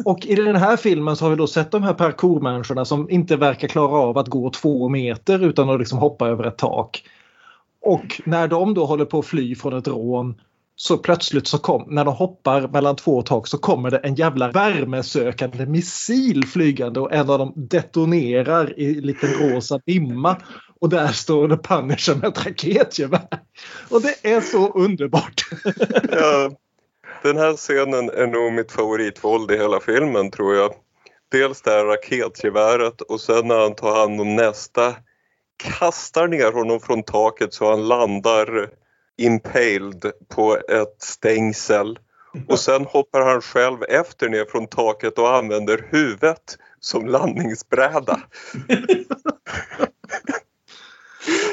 Och 0.05 0.27
i 0.27 0.35
den 0.35 0.57
här 0.57 0.77
filmen 0.77 1.17
så 1.17 1.25
har 1.25 1.31
vi 1.31 1.37
då 1.37 1.47
sett 1.47 1.71
de 1.71 1.83
här 1.83 1.95
parkourmänniskorna 1.95 2.85
som 2.85 3.11
inte 3.11 3.37
verkar 3.37 3.69
klara 3.69 3.99
av 3.99 4.19
att 4.19 4.29
gå 4.29 4.51
två 4.51 4.89
meter 4.89 5.45
utan 5.45 5.71
att 5.71 5.79
liksom 5.79 5.99
hoppa 5.99 6.29
över 6.29 6.45
ett 6.45 6.59
tak. 6.59 7.03
Och 7.83 8.21
när 8.25 8.49
de 8.49 8.75
då 8.75 8.85
håller 8.85 9.05
på 9.05 9.19
att 9.19 9.27
fly 9.27 9.55
från 9.55 9.77
ett 9.77 9.89
rån 9.89 10.35
så 10.77 10.99
plötsligt 10.99 11.47
så 11.47 11.59
kom, 11.59 11.85
när 11.89 12.05
de 12.05 12.15
hoppar 12.15 12.69
mellan 12.69 12.97
två 12.97 13.23
tak 13.23 13.47
så 13.47 13.59
kommer 13.59 13.91
det 13.91 13.99
en 13.99 14.15
jävla 14.15 14.51
värmesökande 14.51 15.67
missil 15.67 16.47
flygande 16.47 17.01
och 17.01 17.13
en 17.13 17.31
av 17.31 17.39
dem 17.39 17.53
detonerar 17.57 18.79
i 18.79 18.95
liten 18.95 19.33
rosa 19.33 19.81
dimma. 19.87 20.37
Och 20.81 20.89
där 20.89 21.09
står 21.09 21.49
det 21.49 21.57
Punisher 21.57 22.15
med 22.15 22.25
ett 22.25 22.47
raketgevär. 22.47 23.29
Och 23.91 24.03
det 24.03 24.35
är 24.35 24.41
så 24.41 24.73
underbart. 24.73 25.43
Ja, 26.11 26.51
den 27.23 27.37
här 27.37 27.57
scenen 27.57 28.11
är 28.11 28.27
nog 28.27 28.53
mitt 28.53 28.73
favoritvåld 28.73 29.51
i 29.51 29.57
hela 29.57 29.81
filmen 29.81 30.31
tror 30.31 30.55
jag. 30.55 30.73
Dels 31.33 31.63
det 31.63 31.71
här 31.71 31.85
raketgeväret 31.85 33.01
och 33.01 33.21
sen 33.21 33.49
när 33.49 33.59
han 33.59 33.75
tar 33.75 34.01
hand 34.01 34.21
om 34.21 34.37
nästa 34.37 34.95
kastar 35.57 36.29
ner 36.29 36.53
honom 36.53 36.81
från 36.81 37.03
taket 37.03 37.55
så 37.55 37.71
han 37.71 37.89
landar 37.89 38.69
impaled 39.17 40.13
på 40.29 40.57
ett 40.57 40.97
stängsel. 41.03 41.99
Och 42.49 42.59
sen 42.59 42.85
hoppar 42.85 43.21
han 43.21 43.41
själv 43.41 43.83
efter 43.89 44.29
ner 44.29 44.45
från 44.45 44.67
taket 44.67 45.19
och 45.19 45.35
använder 45.35 45.87
huvudet 45.91 46.59
som 46.81 47.07
landningsbräda. 47.07 48.21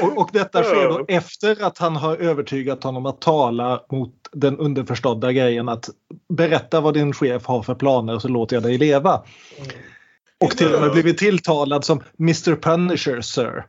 Och, 0.02 0.18
och 0.18 0.30
detta 0.34 0.64
sker 0.64 0.90
då 0.90 1.06
efter 1.08 1.64
att 1.64 1.78
han 1.78 1.96
har 1.96 2.18
övertygat 2.18 2.84
honom 2.84 3.06
att 3.06 3.22
tala 3.22 3.84
mot 3.92 4.14
den 4.32 4.58
underförstådda 4.58 5.32
grejen 5.32 5.70
att 5.70 5.90
berätta 6.30 6.82
vad 6.82 6.94
din 6.94 7.14
chef 7.14 7.46
har 7.46 7.64
för 7.64 7.76
planer 7.76 8.20
så 8.20 8.28
låter 8.28 8.56
jag 8.56 8.64
dig 8.64 8.78
leva. 8.78 9.24
Och 10.40 10.58
till 10.58 10.76
och 10.76 10.82
med 10.82 10.92
blivit 10.92 11.18
tilltalad 11.18 11.86
som 11.86 12.04
Mr 12.20 12.56
Punisher, 12.56 13.22
sir. 13.22 13.66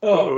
Ja. 0.00 0.30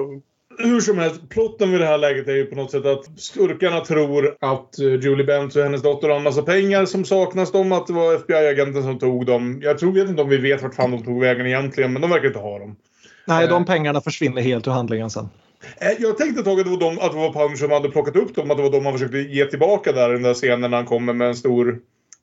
Hur 0.59 0.80
som 0.80 0.98
helst, 0.98 1.28
plotten 1.28 1.70
vid 1.70 1.80
det 1.80 1.86
här 1.86 1.98
läget 1.98 2.28
är 2.28 2.32
ju 2.32 2.46
på 2.46 2.57
något 2.57 2.70
sätt 2.70 2.86
att 2.86 3.20
skurkarna 3.20 3.80
tror 3.80 4.36
att 4.40 4.78
eh, 4.78 4.86
Julie 4.86 5.24
Benz 5.24 5.57
och 5.57 5.62
hennes 5.62 5.82
dotter 5.82 6.09
har 6.09 6.16
en 6.16 6.22
massa 6.22 6.42
pengar 6.42 6.84
som 6.84 7.05
saknas 7.05 7.52
dem. 7.52 7.72
Att 7.72 7.86
det 7.86 7.92
var 7.92 8.14
FBI-agenten 8.14 8.82
som 8.82 8.98
tog 8.98 9.26
dem. 9.26 9.61
Jag 9.62 9.78
tror 9.78 9.92
vet 9.92 10.09
inte 10.09 10.22
om 10.22 10.28
vi 10.28 10.36
vet 10.36 10.62
vart 10.62 10.74
fan 10.74 10.90
de 10.90 11.02
tog 11.05 11.20
vägen 11.20 11.46
egentligen, 11.46 11.92
men 11.92 12.02
de 12.02 12.11
verkar 12.11 12.26
inte 12.26 12.38
ha 12.38 12.59
dem. 12.59 12.76
Nej, 13.26 13.48
de 13.48 13.64
pengarna 13.64 14.00
försvinner 14.00 14.42
helt 14.42 14.66
ur 14.66 14.72
handlingen 14.72 15.11
sen. 15.11 15.28
Eh, 15.78 15.88
Jag 15.98 16.18
tänkte 16.18 16.40
ett 16.40 16.46
tag 16.46 16.61
att 16.61 16.64
det 16.66 16.70
var, 16.70 16.80
de, 16.80 16.98
att 16.98 17.12
det 17.12 17.18
var 17.18 17.32
Punisher 17.32 17.57
som 17.57 17.70
hade 17.70 17.88
plockat 17.88 18.16
upp 18.16 18.34
dem. 18.34 18.50
Att 18.50 18.57
det 18.57 18.62
var 18.62 18.70
de 18.70 18.84
han 18.84 18.92
försökte 18.92 19.18
ge 19.18 19.44
tillbaka 19.44 19.92
där 19.92 20.11
i 20.11 20.12
den 20.12 20.22
där 20.22 20.34
scenen 20.34 20.70
när 20.70 20.78
han 20.78 20.86
kommer 20.86 21.12
med 21.12 21.28
en 21.28 21.36
stor 21.36 21.78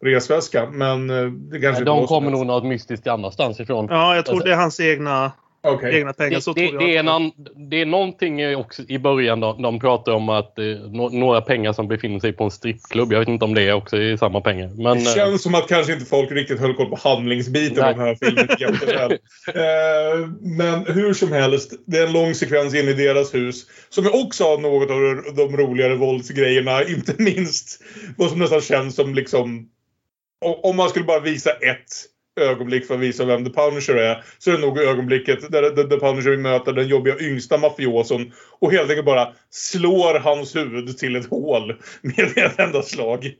resväska. 0.05 0.69
Men 0.71 1.09
eh, 1.09 1.25
det 1.25 1.59
kanske 1.59 1.81
inte 1.81 1.91
De 1.91 2.07
kommer 2.07 2.31
nog 2.31 2.45
något 2.45 2.65
mystiskt 2.65 3.07
annat 3.07 3.59
ifrån. 3.59 3.87
Ja, 3.89 4.15
jag 4.15 4.25
tror 4.25 4.43
det 4.43 4.51
är 4.51 4.55
hans 4.55 4.79
egna, 4.79 5.31
Okej. 5.63 5.95
egna 5.97 6.13
pengar. 6.13 6.35
Det, 6.35 6.41
Så 6.41 6.53
det, 6.53 6.67
tror 6.67 6.79
det, 6.79 6.97
är 6.97 7.03
an, 7.03 7.31
det 7.69 7.81
är 7.81 7.85
någonting 7.85 8.41
i 8.41 8.55
också 8.55 8.83
i 8.87 8.97
början 8.99 9.39
de, 9.39 9.61
de 9.61 9.79
pratar 9.79 10.11
om 10.11 10.29
att 10.29 10.59
eh, 10.59 10.65
nå- 10.65 11.09
några 11.09 11.41
pengar 11.41 11.73
som 11.73 11.87
befinner 11.87 12.19
sig 12.19 12.33
på 12.33 12.43
en 12.43 12.51
strippklubb. 12.51 13.13
Jag 13.13 13.19
vet 13.19 13.27
inte 13.27 13.45
om 13.45 13.53
det 13.53 13.61
är 13.61 13.73
också 13.73 13.97
är 13.97 14.17
samma 14.17 14.41
pengar. 14.41 14.67
Men, 14.67 15.03
Det 15.03 15.09
eh, 15.09 15.15
känns 15.15 15.43
som 15.43 15.55
att 15.55 15.67
kanske 15.67 15.93
inte 15.93 16.05
folk 16.05 16.31
riktigt 16.31 16.59
höll 16.59 16.73
koll 16.73 16.89
på 16.89 16.97
handlingsbiten 17.03 17.83
av 17.83 17.95
den 17.97 17.99
här 18.07 18.15
filmen. 18.15 18.47
Eh, 19.47 20.27
Men 20.41 20.85
hur 20.85 21.13
som 21.13 21.31
helst, 21.31 21.73
det 21.85 21.97
är 21.97 22.07
en 22.07 22.13
lång 22.13 22.33
sekvens 22.35 22.75
in 22.75 22.87
i 22.89 22.93
deras 22.93 23.33
hus 23.33 23.65
som 23.89 24.05
är 24.05 24.23
också 24.25 24.43
har 24.43 24.57
något 24.57 24.89
av 24.89 25.35
de 25.35 25.57
roligare 25.57 25.95
våldsgrejerna. 25.95 26.83
Inte 26.87 27.13
minst 27.17 27.81
vad 28.17 28.29
som 28.29 28.39
nästan 28.39 28.61
känns 28.61 28.95
som 28.95 29.15
liksom... 29.15 29.69
Om 30.63 30.75
man 30.75 30.89
skulle 30.89 31.05
bara 31.05 31.19
visa 31.19 31.49
ett 31.51 31.87
ögonblick 32.39 32.87
för 32.87 32.93
att 32.93 32.99
visa 32.99 33.25
vem 33.25 33.45
The 33.45 33.51
Punisher 33.51 33.95
är 33.95 34.23
så 34.39 34.51
är 34.51 34.55
det 34.55 34.61
nog 34.61 34.77
ögonblicket 34.77 35.51
där 35.51 35.89
The 35.89 35.99
Punisher 35.99 36.37
möter 36.37 36.73
den 36.73 36.87
jobbiga 36.87 37.19
yngsta 37.19 37.57
mafioson 37.57 38.31
och 38.59 38.71
helt 38.71 38.89
enkelt 38.89 39.05
bara 39.05 39.27
slår 39.49 40.19
hans 40.19 40.55
huvud 40.55 40.97
till 40.97 41.15
ett 41.15 41.29
hål 41.29 41.75
med 42.01 42.19
ett 42.37 42.59
enda 42.59 42.81
slag. 42.81 43.33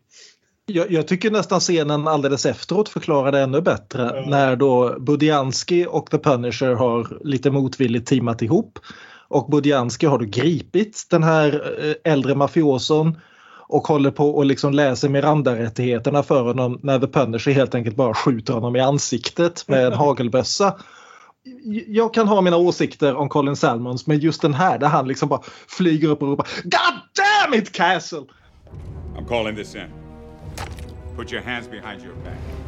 Jag, 0.65 0.91
jag 0.91 1.07
tycker 1.07 1.31
nästan 1.31 1.59
scenen 1.59 2.07
alldeles 2.07 2.45
efteråt 2.45 2.89
förklarar 2.89 3.31
det 3.31 3.39
ännu 3.39 3.61
bättre. 3.61 4.25
När 4.29 4.55
då 4.55 4.99
Budiansky 4.99 5.85
och 5.85 6.09
The 6.09 6.17
Punisher 6.17 6.73
har 6.73 7.17
lite 7.23 7.51
motvilligt 7.51 8.07
teamat 8.07 8.41
ihop. 8.41 8.79
Och 9.27 9.49
Budiansky 9.51 10.07
har 10.07 10.19
då 10.19 10.25
gripit 10.25 11.07
den 11.09 11.23
här 11.23 11.75
eh, 11.79 12.11
äldre 12.13 12.35
mafioson 12.35 13.17
och 13.71 13.87
håller 13.87 14.11
på 14.11 14.29
och 14.29 14.45
liksom 14.45 14.73
läser 14.73 15.09
Miranda-rättigheterna 15.09 16.23
för 16.23 16.41
honom 16.41 16.79
när 16.83 16.99
The 16.99 17.07
Punisher 17.07 17.51
helt 17.51 17.75
enkelt 17.75 17.95
bara 17.95 18.13
skjuter 18.13 18.53
honom 18.53 18.75
i 18.75 18.79
ansiktet 18.79 19.67
med 19.67 19.85
en 19.85 19.93
hagelbössa. 19.97 20.75
Jag 21.87 22.13
kan 22.13 22.27
ha 22.27 22.41
mina 22.41 22.57
åsikter 22.57 23.15
om 23.15 23.29
Colin 23.29 23.55
Salmons 23.55 24.07
men 24.07 24.19
just 24.19 24.41
den 24.41 24.53
här 24.53 24.79
där 24.79 24.87
han 24.87 25.07
liksom 25.07 25.29
bara 25.29 25.41
flyger 25.67 26.09
upp 26.09 26.21
och 26.21 26.27
ropar 26.27 26.47
God 26.63 26.99
damn 27.15 27.53
it 27.53 27.71
Castle! 27.71 28.25
I'm 29.17 29.27
calling 29.27 29.55
this 29.55 29.75
in. 29.75 29.87
Put 31.15 31.33
your 31.33 31.41
hands 31.41 31.67
behind 31.67 32.03
your 32.03 32.15
back. 32.15 32.61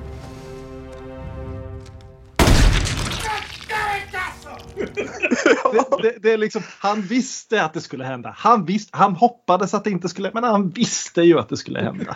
Det, 4.75 6.01
det, 6.01 6.15
det 6.21 6.31
är 6.33 6.37
liksom, 6.37 6.61
han 6.79 7.01
visste 7.01 7.63
att 7.63 7.73
det 7.73 7.81
skulle 7.81 8.03
hända. 8.03 8.33
Han, 8.37 8.65
visste, 8.65 8.97
han 8.97 9.15
hoppades 9.15 9.73
att 9.73 9.83
det 9.83 9.89
inte 9.89 10.09
skulle 10.09 10.31
men 10.33 10.43
han 10.43 10.69
visste 10.69 11.21
ju 11.21 11.39
att 11.39 11.49
det 11.49 11.57
skulle 11.57 11.79
hända. 11.79 12.15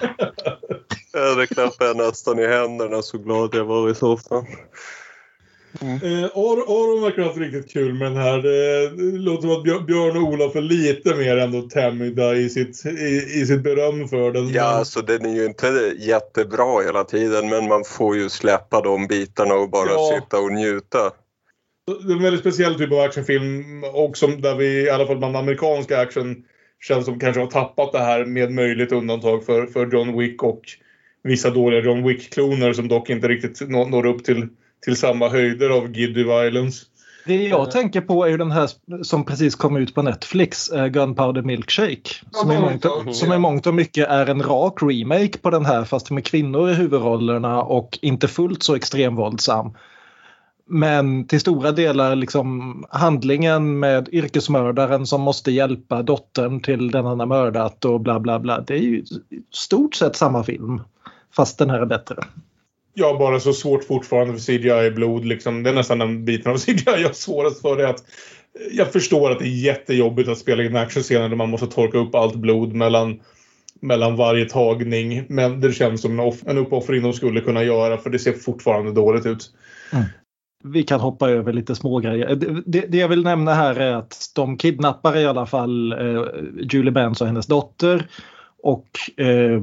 Ja, 1.14 1.36
det 1.36 1.48
klappade 1.48 1.90
jag 1.90 1.98
nästan 1.98 2.40
i 2.40 2.48
händerna 2.48 3.02
så 3.02 3.18
glad 3.18 3.50
jag 3.56 3.66
var 3.66 3.90
i 3.90 3.96
soffan. 3.96 4.46
Eh, 5.82 6.24
Ar- 6.24 6.68
Aron 6.68 7.02
verkar 7.04 7.22
ha 7.22 7.28
haft 7.28 7.38
riktigt 7.40 7.72
kul 7.72 7.94
med 7.94 8.12
den 8.12 8.18
här. 8.22 8.38
Det, 8.38 8.90
låter 9.20 9.42
som 9.42 9.52
att 9.52 9.64
Björ- 9.64 9.86
Björn 9.86 10.18
och 10.18 10.24
Olof 10.24 10.56
är 10.56 10.62
lite 10.62 11.16
mer 11.16 11.38
ändå 11.38 11.62
tämjda 11.62 12.36
i 12.36 12.50
sitt, 12.50 12.86
i, 12.86 13.40
i 13.42 13.46
sitt 13.46 13.64
beröm 13.64 14.08
för 14.08 14.32
den. 14.32 14.50
Ja, 14.54 14.64
alltså 14.64 15.02
den 15.02 15.26
är 15.26 15.36
ju 15.36 15.46
inte 15.46 15.94
jättebra 16.00 16.82
hela 16.86 17.04
tiden 17.04 17.50
men 17.50 17.68
man 17.68 17.84
får 17.84 18.16
ju 18.16 18.30
släppa 18.30 18.82
de 18.82 19.08
bitarna 19.08 19.54
och 19.54 19.70
bara 19.70 19.90
Ja. 19.90 20.20
sitta 20.22 20.40
och 20.40 20.52
njuta. 20.52 21.12
Det 21.88 22.12
är 22.12 22.16
en 22.16 22.24
väldigt 22.24 22.42
speciell 22.42 22.76
typ 22.76 22.92
av 22.92 23.00
actionfilm 23.00 23.84
och 23.94 24.18
som 24.18 24.42
där 24.42 24.56
vi 24.56 24.86
i 24.86 24.90
alla 24.90 25.08
fall 25.08 25.18
bland 25.18 25.38
amerikansk 25.38 25.92
action 25.92 26.36
känns 26.82 27.06
som 27.06 27.20
kanske 27.20 27.42
har 27.42 27.48
tappat 27.48 27.92
det 27.92 28.00
här 28.00 28.26
med 28.26 28.52
möjligt 28.52 28.92
undantag 28.92 29.46
för, 29.46 29.66
för 29.66 29.88
John 29.92 30.18
Wick 30.18 30.44
och 30.44 30.62
vissa 31.24 31.50
dåliga 31.50 31.82
John 31.82 32.08
Wick-kloner 32.08 32.74
som 32.74 32.88
dock 32.88 33.10
inte 33.10 33.28
riktigt 33.28 33.70
når, 33.70 33.86
når 33.86 34.06
upp 34.06 34.24
till, 34.24 34.48
till 34.86 34.96
samma 34.96 35.30
höjder 35.30 35.70
av 35.70 35.92
Giddy 35.92 36.24
Violence. 36.24 36.86
Det 37.26 37.36
jag 37.36 37.72
tänker 37.72 38.02
på 38.02 38.26
är 38.26 38.30
ju 38.30 38.38
den 38.38 38.52
här 38.52 38.70
som 39.04 39.26
precis 39.26 39.56
kom 39.56 39.78
ut 39.78 39.96
på 39.96 40.02
Netflix, 40.02 40.70
eh, 40.70 40.88
Gunpowder 40.88 41.42
Milkshake. 41.42 42.10
Som 42.32 42.52
i, 42.52 42.60
mångt 42.60 42.86
och, 42.86 43.16
som 43.16 43.34
i 43.34 43.38
mångt 43.38 43.68
och 43.68 43.74
mycket 43.74 44.08
är 44.10 44.30
en 44.30 44.44
rak 44.44 44.82
remake 44.82 45.38
på 45.38 45.50
den 45.50 45.66
här 45.66 45.84
fast 45.84 46.12
med 46.12 46.26
kvinnor 46.26 46.70
i 46.70 46.74
huvudrollerna 46.74 47.64
och 47.64 48.00
inte 48.02 48.28
fullt 48.28 48.64
så 48.64 48.76
extremvåldsam. 48.76 49.74
Men 50.70 51.28
till 51.28 51.40
stora 51.40 51.72
delar 51.72 52.16
liksom 52.16 52.86
handlingen 52.90 53.80
med 53.80 54.10
yrkesmördaren 54.12 55.06
som 55.06 55.22
måste 55.22 55.52
hjälpa 55.52 56.04
dottern 56.04 56.62
till 56.62 56.92
den 56.92 57.06
han 57.06 57.20
har 57.20 57.28
mördat 57.28 57.86
och 57.86 58.02
bla 58.02 58.20
bla 58.20 58.40
bla. 58.40 58.62
Det 58.62 58.74
är 58.74 58.80
ju 58.80 59.04
stort 59.52 59.96
sett 59.96 60.16
samma 60.16 60.44
film. 60.44 60.82
Fast 61.36 61.58
den 61.58 61.70
här 61.70 61.80
är 61.80 61.86
bättre. 61.86 62.16
Jag 62.94 63.14
har 63.14 63.20
bara 63.20 63.40
så 63.40 63.54
svårt 63.54 63.84
fortfarande 63.84 64.34
för 64.34 64.40
CGI-blod. 64.40 65.26
Liksom. 65.26 65.64
Det 65.64 65.70
är 65.70 65.74
nästan 65.74 66.00
den 66.00 66.26
biten 66.26 66.52
av 66.52 66.58
CGI 66.66 66.84
jag 66.86 67.10
har 67.10 67.14
svårast 67.14 67.62
för. 67.62 67.78
Det 67.78 67.90
att 67.90 68.04
jag 68.72 68.94
förstår 68.94 69.32
att 69.32 69.40
det 69.40 69.46
är 69.46 69.66
jättejobbigt 69.66 70.30
att 70.30 70.38
spela 70.38 70.64
in 70.64 70.76
actionscener 70.76 71.30
där 71.30 71.36
man 71.36 71.50
måste 71.50 71.68
torka 71.68 71.98
upp 71.98 72.16
allt 72.16 72.36
blod 72.36 72.74
mellan, 72.74 73.20
mellan 73.82 74.16
varje 74.16 74.46
tagning. 74.46 75.26
Men 75.30 75.62
det 75.62 75.74
känns 75.74 76.02
som 76.02 76.12
en, 76.12 76.26
off- 76.26 76.48
en 76.48 76.58
uppoffring 76.58 77.04
de 77.04 77.14
skulle 77.14 77.42
kunna 77.42 77.64
göra 77.64 77.98
för 77.98 78.10
det 78.10 78.20
ser 78.20 78.34
fortfarande 78.34 78.92
dåligt 78.92 79.26
ut. 79.26 79.52
Vi 80.64 80.84
kan 80.84 81.00
hoppa 81.00 81.30
över 81.30 81.54
lite 81.54 81.76
smågrejer. 81.76 82.36
Det, 82.36 82.62
det, 82.66 82.86
det 82.88 82.98
jag 82.98 83.08
vill 83.08 83.24
nämna 83.24 83.54
här 83.54 83.76
är 83.76 83.94
att 83.94 84.32
de 84.36 84.58
kidnappar 84.58 85.18
i 85.18 85.26
alla 85.26 85.46
fall 85.46 85.92
eh, 85.94 86.24
Julie 86.72 86.92
Benz 86.92 87.22
och 87.22 87.28
hennes 87.28 87.48
dotter. 87.48 88.08
Och 88.64 88.88
eh, 89.18 89.62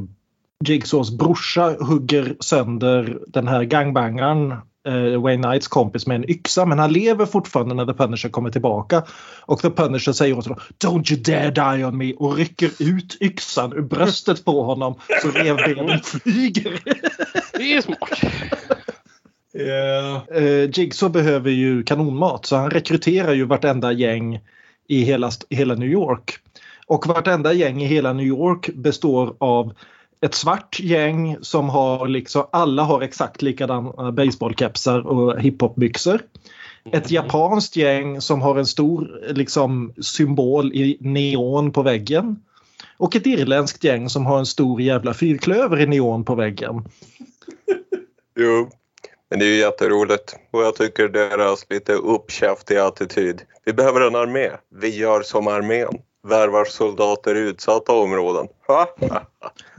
Jigsaws 0.64 1.10
brorsa 1.10 1.76
hugger 1.80 2.36
sönder 2.40 3.18
den 3.26 3.48
här 3.48 3.64
gangbangaren 3.64 4.52
eh, 4.88 5.20
Wayne 5.22 5.42
Knights 5.42 5.68
kompis 5.68 6.06
med 6.06 6.14
en 6.14 6.30
yxa 6.30 6.66
men 6.66 6.78
han 6.78 6.92
lever 6.92 7.26
fortfarande 7.26 7.74
när 7.74 7.86
The 7.86 7.94
Punisher 7.94 8.28
kommer 8.28 8.50
tillbaka. 8.50 9.02
Och 9.40 9.60
The 9.60 9.70
Punisher 9.70 10.12
säger 10.12 10.38
åt 10.38 10.44
honom 10.44 10.60
Don't 10.84 11.12
you 11.12 11.22
dare 11.22 11.50
die 11.50 11.84
on 11.84 11.96
me 11.96 12.12
och 12.12 12.36
rycker 12.36 12.70
ut 12.78 13.16
yxan 13.20 13.72
ur 13.72 13.82
bröstet 13.82 14.44
på 14.44 14.62
honom 14.62 14.94
så 15.22 15.28
revbenen 15.28 16.00
flyger. 16.00 16.80
Det 17.52 17.74
är 17.74 17.82
smart. 17.82 18.20
Yeah. 19.54 20.22
Eh, 20.28 20.70
Jigsaw 20.70 21.12
behöver 21.12 21.50
ju 21.50 21.82
kanonmat 21.82 22.46
så 22.46 22.56
han 22.56 22.70
rekryterar 22.70 23.32
ju 23.32 23.44
vartenda 23.44 23.92
gäng 23.92 24.40
i 24.88 25.02
hela, 25.02 25.30
hela 25.50 25.74
New 25.74 25.88
York. 25.88 26.38
Och 26.86 27.06
vartenda 27.06 27.52
gäng 27.52 27.82
i 27.82 27.86
hela 27.86 28.12
New 28.12 28.26
York 28.26 28.70
består 28.74 29.36
av 29.38 29.74
ett 30.20 30.34
svart 30.34 30.80
gäng 30.80 31.36
som 31.40 31.68
har 31.68 32.08
liksom, 32.08 32.46
alla 32.52 32.82
har 32.82 33.02
exakt 33.02 33.42
likadana 33.42 34.12
baseballkepsar 34.12 35.06
och 35.06 35.40
hiphopbyxor. 35.40 36.20
Ett 36.92 37.10
japanskt 37.10 37.76
gäng 37.76 38.20
som 38.20 38.42
har 38.42 38.58
en 38.58 38.66
stor 38.66 39.20
liksom, 39.34 39.92
symbol 40.00 40.72
i 40.72 40.96
neon 41.00 41.72
på 41.72 41.82
väggen. 41.82 42.36
Och 42.96 43.16
ett 43.16 43.26
irländskt 43.26 43.84
gäng 43.84 44.08
som 44.08 44.26
har 44.26 44.38
en 44.38 44.46
stor 44.46 44.80
jävla 44.80 45.14
fyrklöver 45.14 45.80
i 45.80 45.86
neon 45.86 46.24
på 46.24 46.34
väggen. 46.34 46.84
Jo, 48.40 48.70
men 49.30 49.38
det 49.38 49.44
är 49.44 49.48
ju 49.48 49.58
jätteroligt 49.58 50.36
och 50.52 50.62
jag 50.62 50.76
tycker 50.76 51.08
deras 51.08 51.66
lite 51.70 51.92
uppkäftiga 51.92 52.86
attityd. 52.86 53.42
Vi 53.64 53.72
behöver 53.72 54.00
en 54.00 54.14
armé. 54.14 54.50
Vi 54.80 54.96
gör 54.96 55.22
som 55.22 55.48
armén. 55.48 55.98
Värvar 56.28 56.64
soldater 56.64 57.34
i 57.34 57.38
utsatta 57.38 57.92
områden. 57.92 58.46
Ha, 58.66 58.88
ha, 59.00 59.08
ha. 59.08 59.22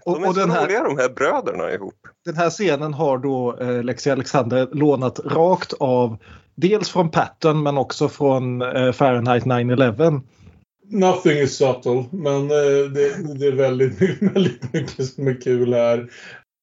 Och, 0.06 0.14
De 0.14 0.24
är 0.24 0.28
och 0.30 0.36
så 0.36 0.39
den, 0.39 0.52
här, 0.52 0.66
roliga 0.66 0.84
de 0.84 0.98
här 0.98 1.10
bröderna 1.10 1.72
ihop. 1.74 1.96
den 2.26 2.36
här 2.36 2.50
scenen 2.50 2.93
har 2.93 3.18
då 3.18 3.58
eh, 3.62 3.84
Lexi 3.84 4.12
Alexander 4.12 4.68
lånat 4.72 5.20
rakt 5.20 5.74
av 5.80 6.18
dels 6.56 6.89
från 6.89 7.12
Patton 7.12 7.64
men 7.64 7.78
också 7.78 8.10
från 8.10 8.62
eh, 8.62 8.91
Fahrenheit 8.91 9.43
9-11. 9.43 10.22
Nothing 10.88 11.38
is 11.38 11.58
subtle, 11.58 12.06
men 12.12 12.41
eh, 12.41 12.91
det, 12.93 13.34
det 13.39 13.48
är 13.48 13.56
väldigt, 13.56 14.02
väldigt 14.36 14.74
mycket 14.74 15.06
som 15.06 15.28
är 15.28 15.41
kul 15.41 15.74
här. 15.74 16.10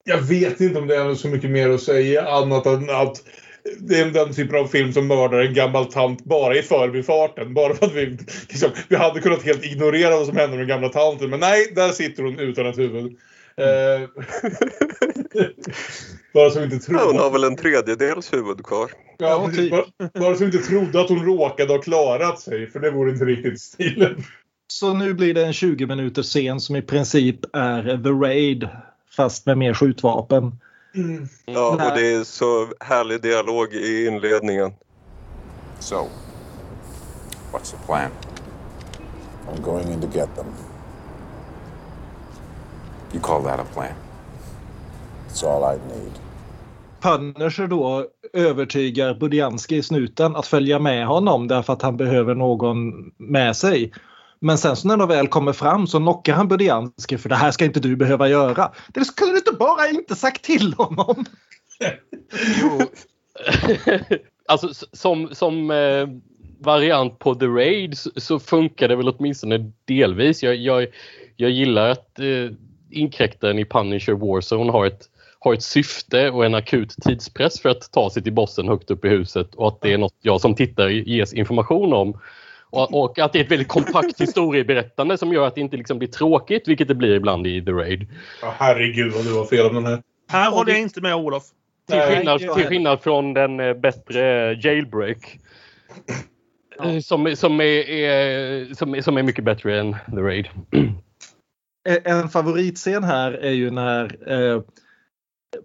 Jag 0.05 0.19
vet 0.19 0.61
inte 0.61 0.79
om 0.79 0.87
det 0.87 0.97
är 0.97 1.15
så 1.15 1.29
mycket 1.29 1.51
mer 1.51 1.71
att 1.71 1.83
säga 1.83 2.29
annat 2.29 2.67
än 2.67 2.91
att 2.91 3.23
det 3.79 3.99
är 4.01 4.11
den 4.11 4.35
typen 4.35 4.59
av 4.61 4.67
film 4.67 4.93
som 4.93 5.07
mördar 5.07 5.39
en 5.39 5.55
gammal 5.55 5.93
tant 5.93 6.25
bara 6.25 6.57
i 6.57 6.63
förbifarten. 6.63 7.55
Bara 7.55 7.75
för 7.75 7.87
att 7.87 7.95
vi, 7.95 8.19
liksom, 8.49 8.71
vi 8.89 8.97
hade 8.97 9.21
kunnat 9.21 9.43
helt 9.43 9.65
ignorera 9.65 10.17
vad 10.17 10.27
som 10.27 10.37
hände 10.37 10.51
med 10.57 10.59
den 10.59 10.69
gamla 10.69 10.89
tanten. 10.89 11.31
Men 11.31 11.41
nej, 11.41 11.73
där 11.77 11.89
sitter 11.89 12.23
hon 12.23 12.39
utan 12.39 12.67
ett 12.67 12.79
huvud. 12.79 13.17
Eh, 13.57 14.09
bara 16.35 16.51
så 16.51 16.59
vi 16.61 16.65
inte 16.65 16.77
Ja, 16.89 16.99
hon 16.99 17.05
trodde, 17.05 17.19
har 17.19 17.31
väl 17.31 17.45
en 17.45 17.57
tredjedels 17.57 18.33
huvud 18.33 18.65
kvar. 18.65 18.91
ja, 19.19 19.51
typ. 19.57 19.71
bara, 19.71 19.85
bara 20.21 20.35
så 20.35 20.41
vi 20.41 20.45
inte 20.45 20.69
trodde 20.69 21.01
att 21.01 21.09
hon 21.09 21.25
råkade 21.27 21.73
ha 21.73 21.83
klarat 21.83 22.41
sig. 22.41 22.67
För 22.67 22.81
det 22.81 22.91
vore 22.91 23.11
inte 23.11 23.25
riktigt 23.25 23.61
stilen. 23.61 24.25
Så 24.73 24.95
nu 24.95 25.15
blir 25.15 25.35
det 25.35 25.47
en 25.47 25.53
20 25.53 25.87
minuters 25.87 26.27
scen 26.27 26.61
som 26.61 26.77
i 26.77 26.83
princip 26.83 27.39
är 27.53 27.83
The 28.03 28.27
Raid 28.29 28.69
fast 29.17 29.47
med 29.47 29.59
mer 29.59 29.75
skjutvapen. 29.75 30.53
Ja, 31.45 31.71
och 31.71 31.99
det 31.99 32.15
är 32.15 32.25
så 32.25 32.69
härlig 32.81 33.23
dialog 33.23 33.73
i 33.73 34.07
inledningen. 34.07 34.73
So, 35.79 36.09
what's 37.53 37.71
the 37.71 37.87
plan? 37.87 38.11
I'm 39.49 39.63
going 39.63 39.93
in 39.93 40.01
to 40.01 40.07
get 40.19 40.37
them. 40.37 40.47
You 43.13 43.21
call 43.21 43.43
that 43.43 43.61
a 43.61 43.65
plan? 43.75 43.95
It's 45.29 45.45
all 45.45 45.75
I 45.75 45.79
need. 45.95 46.13
Punisher 47.01 47.67
då 47.67 48.07
övertygar 48.33 49.15
Budiansky 49.15 49.77
i 49.77 49.83
snuten 49.83 50.37
att 50.37 50.47
följa 50.47 50.79
med 50.79 51.07
honom 51.07 51.49
därför 51.49 51.73
att 51.73 51.83
han 51.83 51.97
behöver 51.97 52.35
någon 52.35 53.13
med 53.17 53.57
sig. 53.57 53.93
Men 54.45 54.59
sen 54.59 54.77
så 54.77 54.89
när 54.89 54.97
de 54.97 55.09
väl 55.09 55.29
kommer 55.29 55.53
fram 55.53 55.87
så 55.87 55.99
knockar 55.99 56.35
han 56.35 56.49
Budiansky 56.49 57.19
för 57.19 57.29
det 57.29 57.35
här 57.35 57.51
ska 57.51 57.65
inte 57.65 57.81
du 57.81 57.97
behöva 57.97 58.29
göra. 58.29 58.73
Det 58.89 59.05
skulle 59.05 59.31
du 59.31 59.37
inte 59.37 59.53
bara 59.53 59.89
inte 59.89 60.15
sagt 60.15 60.45
till 60.45 60.75
honom. 60.75 61.25
Alltså 64.49 64.87
som, 64.93 65.29
som 65.33 65.71
eh, 65.71 66.09
variant 66.59 67.19
på 67.19 67.35
The 67.35 67.47
Raid 67.47 67.99
så, 67.99 68.11
så 68.17 68.39
funkar 68.39 68.89
det 68.89 68.97
väl 68.97 69.09
åtminstone 69.09 69.73
delvis. 69.85 70.43
Jag, 70.43 70.57
jag, 70.57 70.87
jag 71.37 71.51
gillar 71.51 71.89
att 71.89 72.19
eh, 72.19 72.51
inkräktaren 72.91 73.59
i 73.59 73.65
Punisher 73.65 74.13
Warzone 74.13 74.73
har 74.73 74.87
ett, 74.87 75.09
har 75.39 75.55
ett 75.55 75.63
syfte 75.63 76.31
och 76.31 76.45
en 76.45 76.55
akut 76.55 76.95
tidspress 77.03 77.61
för 77.61 77.69
att 77.69 77.93
ta 77.93 78.11
sig 78.11 78.23
till 78.23 78.33
bossen 78.33 78.69
högt 78.69 78.91
upp 78.91 79.05
i 79.05 79.09
huset 79.09 79.55
och 79.55 79.69
att 79.69 79.81
det 79.81 79.93
är 79.93 79.99
något 79.99 80.17
jag 80.21 80.41
som 80.41 80.55
tittare 80.55 80.93
ges 80.93 81.33
information 81.33 81.93
om. 81.93 82.19
Och, 82.73 83.03
och 83.05 83.19
att 83.19 83.33
det 83.33 83.39
är 83.41 83.45
ett 83.45 83.51
väldigt 83.51 83.69
kompakt 83.69 84.21
historieberättande 84.21 85.19
som 85.19 85.33
gör 85.33 85.47
att 85.47 85.55
det 85.55 85.61
inte 85.61 85.77
liksom 85.77 85.99
blir 85.99 86.09
tråkigt, 86.09 86.69
vilket 86.69 86.89
det 86.89 86.95
blir 86.95 87.15
ibland 87.15 87.47
i 87.47 87.65
The 87.65 87.71
Raid. 87.73 88.07
Ja, 88.43 88.55
herregud 88.59 89.13
vad 89.13 89.25
du 89.25 89.33
var 89.33 89.45
fel 89.47 89.67
om 89.67 89.75
den 89.75 89.87
här. 89.87 90.03
Här 90.29 90.51
håller 90.51 90.73
jag 90.73 90.81
inte 90.81 91.01
med 91.01 91.15
Olof. 91.15 91.43
Till 91.91 92.01
skillnad, 92.01 92.39
till 92.41 92.49
skillnad 92.67 93.01
från 93.01 93.35
den 93.35 93.61
eh, 93.61 93.75
bättre 93.75 94.53
Jailbreak. 94.55 95.39
Eh, 96.85 96.99
Som, 96.99 97.37
som, 97.37 97.61
är, 97.61 97.65
är, 97.91 98.75
som, 98.75 98.95
är- 98.95 99.01
som 99.03 99.17
är 99.17 99.23
mycket 99.23 99.45
bättre 99.45 99.81
än 99.81 99.93
The 99.93 100.17
Raid. 100.21 100.47
En 102.05 102.29
favoritscen 102.29 103.05
här 103.05 103.33
är 103.33 103.51
ju 103.51 103.71
när 103.71 104.31
eh, 104.33 104.63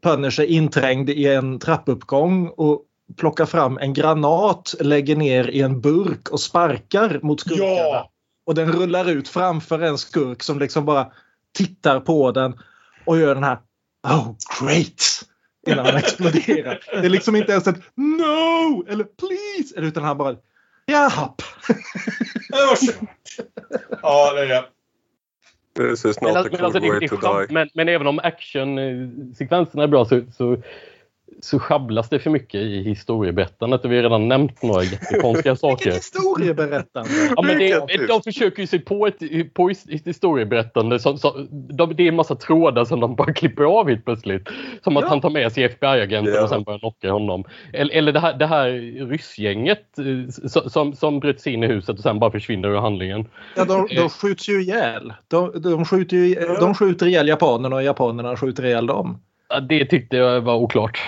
Punisher 0.01 0.43
är 0.43 0.47
inträngd 0.47 1.09
i 1.09 1.25
en 1.27 1.59
trappuppgång 1.59 2.47
och 2.47 2.81
plockar 3.17 3.45
fram 3.45 3.77
en 3.77 3.93
granat, 3.93 4.75
lägger 4.79 5.15
ner 5.15 5.47
i 5.49 5.61
en 5.61 5.81
burk 5.81 6.29
och 6.29 6.39
sparkar 6.39 7.19
mot 7.23 7.39
skurkarna. 7.39 7.71
Ja! 7.71 8.11
Och 8.45 8.55
den 8.55 8.71
rullar 8.71 9.09
ut 9.09 9.27
framför 9.27 9.79
en 9.79 9.97
skurk 9.97 10.43
som 10.43 10.59
liksom 10.59 10.85
bara 10.85 11.11
tittar 11.57 11.99
på 11.99 12.31
den 12.31 12.59
och 13.05 13.17
gör 13.17 13.35
den 13.35 13.43
här 13.43 13.57
Oh 14.07 14.35
great! 14.61 15.23
Innan 15.67 15.85
han 15.85 15.95
exploderar. 15.95 16.79
Det 16.91 17.05
är 17.05 17.09
liksom 17.09 17.35
inte 17.35 17.51
ens 17.51 17.67
ett 17.67 17.79
No! 17.95 18.85
Eller 18.87 19.03
Please! 19.03 19.87
Utan 19.87 20.03
han 20.03 20.17
bara 20.17 20.35
Japp! 20.91 21.41
Ja, 24.01 24.33
det 24.33 24.41
är 24.41 24.47
det. 24.47 24.65
This 25.75 26.05
is 26.05 26.21
Men, 26.21 26.33
not 26.33 26.37
a 26.37 26.39
alltså- 26.39 26.51
men, 26.51 26.57
cool 26.57 26.65
alltså, 26.65 26.79
det, 26.79 26.89
way 26.89 26.99
det, 26.99 27.07
to 27.07 27.15
die. 27.39 27.53
men, 27.53 27.69
men 27.73 27.89
även 27.89 28.07
om 28.07 28.19
actionsekvenserna 28.19 29.83
är 29.83 29.87
bra 29.87 30.05
så, 30.05 30.21
så, 30.37 30.57
så 31.41 31.59
schabblas 31.59 32.09
det 32.09 32.19
för 32.19 32.29
mycket 32.29 32.61
i 32.61 32.83
historieberättandet. 32.83 33.85
Och 33.85 33.91
vi 33.91 33.95
har 33.95 34.03
redan 34.03 34.27
nämnt 34.27 34.63
några 34.63 34.83
jättekonstiga 34.83 35.31
Vilket 35.53 35.59
saker. 35.59 35.91
historieberättande! 35.91 37.09
Ja, 37.35 37.41
men 37.41 37.57
det, 37.57 38.07
de 38.07 38.21
försöker 38.21 38.61
ju 38.61 38.67
sig 38.67 38.79
på 38.79 39.07
ett, 39.07 39.19
på 39.53 39.69
ett 39.69 39.77
historieberättande. 40.05 40.99
Som, 40.99 41.17
som, 41.17 41.47
de, 41.51 41.95
det 41.95 42.03
är 42.03 42.07
en 42.07 42.15
massa 42.15 42.35
trådar 42.35 42.85
som 42.85 42.99
de 42.99 43.15
bara 43.15 43.33
klipper 43.33 43.63
av 43.63 43.89
helt 43.89 44.05
plötsligt. 44.05 44.49
Som 44.83 44.97
att 44.97 45.03
Ja. 45.03 45.09
han 45.09 45.21
tar 45.21 45.29
med 45.29 45.51
sig 45.51 45.63
FBI-agenten 45.63 46.33
Ja. 46.33 46.43
och 46.43 46.49
sen 46.49 46.63
börjar 46.63 46.79
knocka 46.79 47.11
honom. 47.11 47.43
Eller, 47.73 47.95
eller 47.95 48.11
det 48.11 48.19
här, 48.19 48.33
det 48.37 48.45
här 48.45 48.69
ryssgänget 49.09 49.99
eh, 49.99 50.47
som, 50.47 50.69
som, 50.69 50.93
som 50.95 51.19
bröt 51.19 51.41
sig 51.41 51.53
in 51.53 51.63
i 51.63 51.67
huset 51.67 51.89
och 51.97 52.03
sen 52.03 52.19
bara 52.19 52.31
försvinner 52.31 52.69
ur 52.69 52.77
handlingen. 52.77 53.25
Ja, 53.55 53.65
de, 53.65 53.87
de 53.95 54.09
skjuts 54.09 54.49
ju 54.49 54.61
ihjäl. 54.61 55.13
De, 55.27 55.61
de, 55.61 55.85
skjuter 55.85 56.17
ju, 56.17 56.35
de 56.59 56.73
skjuter 56.75 57.05
ihjäl 57.07 57.27
japanerna 57.27 57.75
och 57.75 57.83
japanerna 57.83 58.37
skjuter 58.37 58.65
ihjäl 58.65 58.87
dem. 58.87 59.21
Ja, 59.49 59.59
Det 59.59 59.85
tyckte 59.85 60.17
jag 60.17 60.41
var 60.41 60.55
oklart. 60.55 60.99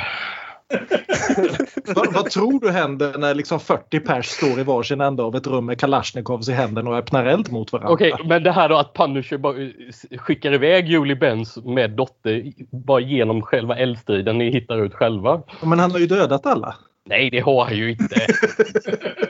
vad, 1.95 2.13
vad 2.13 2.29
tror 2.29 2.59
du 2.59 2.71
händer 2.71 3.17
när 3.17 3.35
liksom 3.35 3.59
40 3.59 3.99
pers 3.99 4.25
står 4.25 4.59
i 4.59 4.63
varsin 4.63 5.01
ända 5.01 5.23
av 5.23 5.35
ett 5.35 5.47
rum 5.47 5.65
med 5.65 5.79
kalasjnikovs 5.79 6.49
i 6.49 6.51
händerna 6.51 6.89
och 6.89 6.97
öppnar 6.97 7.25
eld 7.25 7.51
mot 7.51 7.71
varandra? 7.73 7.93
Okej, 7.93 8.13
men 8.25 8.43
det 8.43 8.51
här 8.51 8.69
då 8.69 8.77
att 8.77 8.93
Punisher 8.93 9.37
bara 9.37 9.57
eh, 9.61 9.69
skickar 10.17 10.53
iväg 10.53 10.87
Julie 10.87 11.15
Benz 11.15 11.57
med 11.57 11.91
dotter 11.91 12.43
bara 12.71 12.99
genom 12.99 13.41
själva 13.41 13.77
eldstriden 13.77 14.37
ni 14.37 14.51
hittar 14.51 14.85
ut 14.85 14.93
själva. 14.93 15.41
Men 15.61 15.79
han 15.79 15.91
har 15.91 15.99
ju 15.99 16.07
dödat 16.07 16.45
alla. 16.45 16.75
Nej, 17.05 17.29
det 17.29 17.39
har 17.39 17.65
han 17.65 17.75
ju 17.77 17.91
inte. 17.91 18.15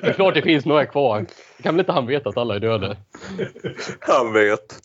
Det 0.01 0.07
är 0.07 0.14
klart 0.14 0.34
det 0.34 0.41
finns 0.41 0.66
några 0.66 0.86
kvar. 0.86 1.26
Kan 1.64 1.76
väl 1.76 1.80
inte 1.80 1.91
han 1.91 2.07
veta 2.07 2.30
att 2.30 2.38
alla 2.38 2.55
är 2.55 2.60
döda? 2.60 2.95
Han 3.99 4.34
vet. 4.34 4.80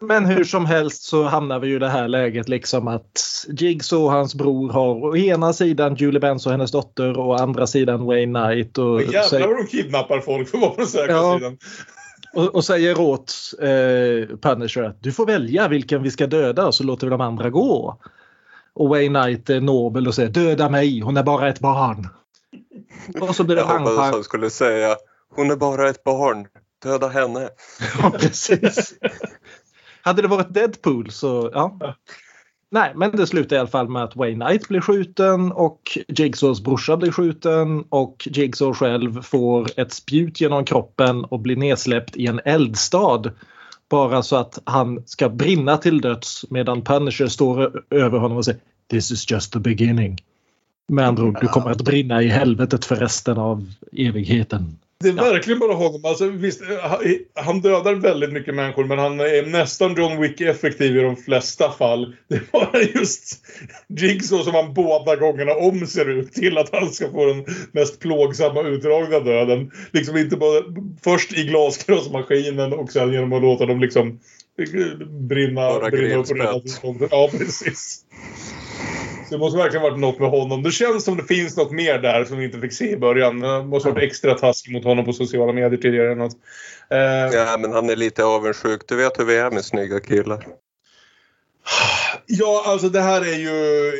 Men 0.00 0.26
hur 0.26 0.44
som 0.44 0.66
helst 0.66 1.02
så 1.02 1.22
hamnar 1.22 1.58
vi 1.58 1.68
ju 1.68 1.76
i 1.76 1.78
det 1.78 1.88
här 1.88 2.08
läget 2.08 2.48
liksom 2.48 2.88
att 2.88 3.20
Jigsaw 3.48 4.04
och 4.06 4.12
hans 4.12 4.34
bror 4.34 4.70
har 4.70 5.04
å 5.04 5.16
ena 5.16 5.52
sidan 5.52 5.94
Julie 5.94 6.20
Benz 6.20 6.46
och 6.46 6.52
hennes 6.52 6.70
dotter 6.70 7.18
och 7.18 7.28
å 7.28 7.34
andra 7.34 7.66
sidan 7.66 8.04
Wayne 8.04 8.40
Knight 8.40 8.78
och, 8.78 9.02
Jävlar 9.02 9.22
säger, 9.22 9.46
vad 9.46 9.56
de 9.56 9.66
kidnappar 9.66 10.20
folk 10.20 10.48
för 10.48 10.58
att 10.58 10.62
vara 10.62 10.70
på 10.70 10.80
den 10.80 10.86
säkra 10.86 11.12
Ja. 11.12 11.38
sidan. 11.38 11.58
och, 12.34 12.54
och 12.54 12.64
säger 12.64 13.00
åt 13.00 13.34
eh, 13.60 14.36
Punisher 14.36 14.82
att 14.82 15.02
du 15.02 15.12
får 15.12 15.26
välja 15.26 15.68
vilken 15.68 16.02
vi 16.02 16.10
ska 16.10 16.26
döda 16.26 16.66
och 16.66 16.74
så 16.74 16.84
låter 16.84 17.06
vi 17.06 17.10
de 17.10 17.20
andra 17.20 17.50
gå. 17.50 17.98
Och 18.74 18.88
Wayne 18.88 19.22
Knight 19.22 19.50
är 19.50 19.60
nobel 19.60 20.08
och 20.08 20.14
säger 20.14 20.28
döda 20.30 20.68
mig, 20.68 21.00
hon 21.00 21.16
är 21.16 21.22
bara 21.22 21.48
ett 21.48 21.60
barn. 21.60 22.08
Och 23.20 23.36
så 23.36 23.44
blir 23.44 23.56
det 23.56 23.62
Jag 23.62 23.68
hoppades 23.78 23.98
han 23.98 24.24
skulle 24.24 24.50
säga 24.50 24.96
hon 25.36 25.50
är 25.50 25.56
bara 25.56 25.88
ett 25.88 26.04
barn. 26.04 26.46
Döda 26.82 27.08
henne. 27.08 27.48
Ja, 28.02 28.10
precis. 28.10 28.94
Hade 30.02 30.22
det 30.22 30.28
varit 30.28 30.54
Deadpool 30.54 31.10
så 31.10 31.50
ja. 31.52 31.78
Nej, 32.70 32.92
men 32.96 33.10
det 33.10 33.26
slutar 33.26 33.56
i 33.56 33.58
alla 33.58 33.68
fall 33.68 33.88
med 33.88 34.04
att 34.04 34.16
Wayne 34.16 34.46
Knight 34.46 34.68
blir 34.68 34.80
skjuten 34.80 35.52
och 35.52 35.98
Jigsaws 36.08 36.60
brorsa 36.60 36.96
blir 36.96 37.10
skjuten 37.10 37.84
och 37.88 38.28
Jigsaw 38.30 38.74
själv 38.74 39.22
får 39.22 39.80
ett 39.80 39.92
spjut 39.92 40.40
genom 40.40 40.64
kroppen 40.64 41.24
och 41.24 41.40
blir 41.40 41.56
nedsläppt 41.56 42.16
i 42.16 42.26
en 42.26 42.40
eldstad. 42.44 43.22
Bara 43.90 44.22
så 44.22 44.36
att 44.36 44.58
han 44.64 45.02
ska 45.06 45.28
brinna 45.28 45.76
till 45.76 46.00
döds 46.00 46.44
medan 46.50 46.82
Punisher 46.82 47.26
står 47.26 47.82
över 47.90 48.18
honom 48.18 48.36
och 48.36 48.44
säger 48.44 48.60
This 48.90 49.10
is 49.10 49.30
just 49.30 49.52
the 49.52 49.58
beginning. 49.58 50.18
Med 50.88 51.06
andra 51.06 51.24
ord, 51.24 51.38
du 51.40 51.48
kommer 51.48 51.70
att 51.70 51.82
brinna 51.82 52.22
i 52.22 52.28
helvetet 52.28 52.84
för 52.84 52.96
resten 52.96 53.38
av 53.38 53.72
evigheten. 53.92 54.78
Det 55.02 55.08
är 55.08 55.12
verkligen 55.12 55.58
bara 55.58 55.74
honom. 55.74 56.04
Alltså, 56.04 56.28
visst, 56.28 56.62
han 57.34 57.60
dödar 57.60 57.94
väldigt 57.94 58.32
mycket 58.32 58.54
människor 58.54 58.84
men 58.84 58.98
han 58.98 59.20
är 59.20 59.46
nästan 59.46 59.94
John 59.94 60.20
Wick 60.20 60.40
effektiv 60.40 60.96
i 60.96 61.00
de 61.00 61.16
flesta 61.16 61.70
fall. 61.70 62.16
Det 62.28 62.34
är 62.34 62.42
bara 62.52 62.82
just 62.94 63.44
Jigsaw 63.88 64.44
som 64.44 64.54
han 64.54 64.74
båda 64.74 65.16
gångerna 65.16 65.52
om 65.52 65.86
ser 65.86 66.10
ut 66.10 66.32
till 66.32 66.58
att 66.58 66.72
han 66.72 66.90
ska 66.90 67.10
få 67.10 67.26
den 67.26 67.44
mest 67.72 68.00
plågsamma 68.00 68.62
utdragna 68.62 69.20
döden. 69.20 69.70
Liksom 69.92 70.16
inte 70.16 70.36
bara 70.36 70.62
först 71.04 71.32
i 71.32 71.44
glaskrossmaskinen 71.44 72.72
och 72.72 72.92
sen 72.92 73.12
genom 73.12 73.32
att 73.32 73.42
låta 73.42 73.66
dem 73.66 73.80
liksom 73.80 74.20
brinna, 75.28 75.60
Bara 75.60 75.90
brinna 75.90 76.16
upp. 76.16 76.26
Ja, 77.10 77.30
precis. 77.32 78.04
Det 79.32 79.38
måste 79.38 79.58
verkligen 79.58 79.82
varit 79.82 79.98
något 79.98 80.18
med 80.18 80.30
honom. 80.30 80.62
Det 80.62 80.70
känns 80.70 81.04
som 81.04 81.16
det 81.16 81.24
finns 81.24 81.56
något 81.56 81.72
mer 81.72 81.98
där 81.98 82.24
som 82.24 82.38
vi 82.38 82.44
inte 82.44 82.60
fick 82.60 82.72
se 82.72 82.90
i 82.90 82.96
början. 82.96 83.40
Det 83.40 83.64
måste 83.64 83.88
varit 83.88 84.02
extra 84.02 84.34
taskig 84.34 84.72
mot 84.72 84.84
honom 84.84 85.04
på 85.04 85.12
sociala 85.12 85.52
medier 85.52 85.80
tidigare. 85.80 86.12
Än 86.12 86.18
något. 86.18 86.36
Eh, 86.90 86.98
Ja, 87.38 87.56
men 87.60 87.72
han 87.72 87.90
är 87.90 87.96
lite 87.96 88.24
avundsjuk. 88.24 88.80
Du 88.88 88.96
vet 88.96 89.18
hur 89.18 89.24
vi 89.24 89.36
är 89.36 89.50
med 89.50 89.64
snygga 89.64 90.00
killar. 90.00 90.46
Ja, 92.26 92.64
alltså 92.66 92.88
det 92.88 93.00
här 93.00 93.20
är 93.20 93.38
ju 93.38 93.92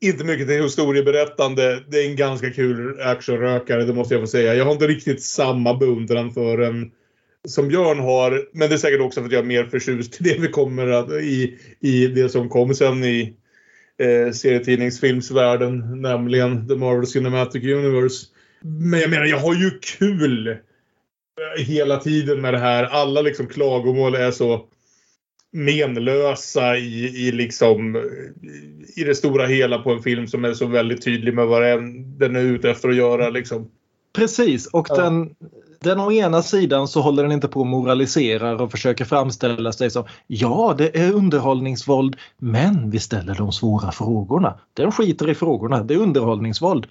inte 0.00 0.24
mycket 0.24 0.48
till 0.48 0.62
historieberättande. 0.62 1.84
Det 1.88 1.98
är 2.00 2.10
en 2.10 2.16
ganska 2.16 2.50
kul 2.50 3.00
actionrökare, 3.00 3.84
det 3.84 3.92
måste 3.92 4.14
jag 4.14 4.22
få 4.22 4.26
säga. 4.26 4.54
Jag 4.54 4.64
har 4.64 4.72
inte 4.72 4.86
riktigt 4.86 5.22
samma 5.22 5.74
beundran 5.74 6.30
för 6.30 6.56
den 6.58 6.90
som 7.48 7.68
Björn 7.68 7.98
har. 7.98 8.48
Men 8.52 8.68
det 8.68 8.74
är 8.74 8.78
säkert 8.78 9.00
också 9.00 9.20
för 9.20 9.26
att 9.26 9.32
jag 9.32 9.42
är 9.42 9.46
mer 9.46 9.64
förtjust 9.64 10.20
i 10.20 10.24
det 10.24 10.38
vi 10.40 10.48
kommer 10.48 10.86
att, 10.86 11.10
i, 11.10 11.58
i 11.80 12.06
det 12.06 12.28
som 12.28 12.48
kommer 12.48 12.74
sen 12.74 13.04
i 13.04 13.36
eh, 13.98 14.32
serietidningsfilmsvärlden, 14.32 16.02
nämligen 16.02 16.68
The 16.68 16.74
Marvel 16.74 17.06
Cinematic 17.06 17.64
Universe. 17.64 18.26
Men 18.60 19.00
jag 19.00 19.10
menar, 19.10 19.24
jag 19.24 19.38
har 19.38 19.54
ju 19.54 19.70
kul 19.98 20.56
hela 21.58 21.96
tiden 21.96 22.40
med 22.40 22.54
det 22.54 22.58
här. 22.58 22.84
Alla 22.84 23.22
liksom 23.22 23.46
klagomål 23.46 24.14
är 24.14 24.30
så 24.30 24.64
menlösa 25.52 26.76
i, 26.76 27.26
i 27.28 27.32
liksom 27.32 27.96
i 28.96 29.04
det 29.04 29.14
stora 29.14 29.46
hela 29.46 29.78
på 29.78 29.90
en 29.90 30.02
film 30.02 30.26
som 30.26 30.44
är 30.44 30.54
så 30.54 30.66
väldigt 30.66 31.02
tydlig 31.02 31.34
med 31.34 31.46
vad 31.46 31.62
den 32.18 32.36
är 32.36 32.40
ute 32.40 32.70
efter 32.70 32.88
att 32.88 32.96
göra 32.96 33.30
liksom. 33.30 33.70
Precis, 34.12 34.66
och 34.66 34.86
Ja. 34.90 34.96
den, 34.96 35.34
den 35.80 36.00
å 36.00 36.12
ena 36.12 36.42
sidan 36.42 36.88
så 36.88 37.00
håller 37.00 37.22
den 37.22 37.32
inte 37.32 37.48
på 37.48 37.60
och 37.60 37.66
moraliserar 37.66 38.62
och 38.62 38.70
försöker 38.70 39.04
framställa 39.04 39.72
sig 39.72 39.90
som 39.90 40.04
ja, 40.26 40.74
det 40.78 40.96
är 40.96 41.12
underhållningsvåld, 41.12 42.16
men 42.38 42.90
vi 42.90 42.98
ställer 42.98 43.34
de 43.34 43.52
svåra 43.52 43.92
frågorna. 43.92 44.58
Den 44.74 44.92
skiter 44.92 45.30
i 45.30 45.34
frågorna, 45.34 45.82
det 45.82 45.94
är 45.94 45.98
underhållningsvåld. 45.98 46.86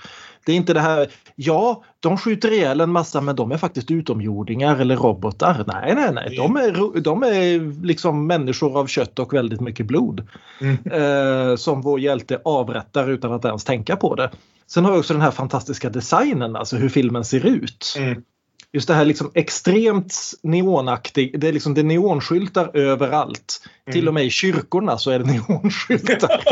Det 0.46 0.52
är 0.52 0.56
inte 0.56 0.74
det 0.74 0.80
här, 0.80 1.08
ja, 1.36 1.84
de 2.00 2.18
skjuter 2.18 2.52
ihjäl 2.52 2.82
en 2.82 2.92
massa 2.92 3.22
men 3.22 3.36
de 3.36 3.52
är 3.52 3.58
faktiskt 3.58 3.92
utomjordingar 3.92 4.78
eller 4.80 4.96
robotar. 4.96 5.64
Nej, 5.68 5.96
nej, 5.96 6.14
nej, 6.14 6.36
de 6.38 6.56
är, 6.56 7.02
de 7.02 7.24
är 7.24 7.86
liksom 7.86 8.28
människor 8.28 8.80
av 8.80 8.88
kött 8.88 9.20
och 9.20 9.34
väldigt 9.34 9.62
mycket 9.62 9.86
blod. 9.86 10.28
Eh, 10.92 11.56
som 11.56 11.82
vår 11.82 12.00
hjälte 12.00 12.42
avrättar 12.44 13.10
utan 13.10 13.34
att 13.34 13.46
ens 13.46 13.64
tänka 13.64 13.96
på 13.96 14.16
det. 14.16 14.30
Sen 14.68 14.86
har 14.86 14.92
vi 14.92 15.00
också 15.00 15.14
den 15.14 15.22
här 15.22 15.32
fantastiska 15.32 15.90
designen, 15.90 16.56
alltså 16.56 16.76
hur 16.76 16.90
filmen 16.90 17.26
ser 17.26 17.46
ut. 17.46 17.96
Mm. 17.98 18.24
Just 18.78 18.88
det 18.88 18.94
här 18.94 19.06
liksom 19.06 19.32
extremt 19.34 20.16
neonaktig, 20.42 21.40
det 21.40 21.48
är 21.48 21.54
liksom 21.54 21.74
det 21.74 21.82
är 21.82 21.84
neonskyltar 21.84 22.78
överallt. 22.78 23.62
Till 23.92 24.08
och 24.08 24.14
med 24.14 24.26
i 24.26 24.30
kyrkorna 24.30 24.98
så 24.98 25.12
är 25.12 25.20
det 25.20 25.26
neonskyltar. 25.50 26.44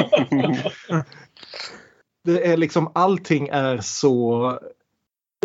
det 2.24 2.48
är 2.48 2.58
liksom 2.58 2.92
allting 2.94 3.48
är 3.48 3.78
så 3.78 4.60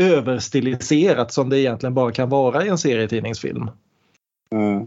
överstiliserat 0.01 1.33
som 1.33 1.49
det 1.49 1.61
egentligen 1.61 1.95
bara 1.95 2.13
kan 2.13 2.29
vara 2.29 2.65
i 2.65 2.69
en 2.69 2.79
serietidningsfilm. 2.79 3.71
Mm. 4.53 4.87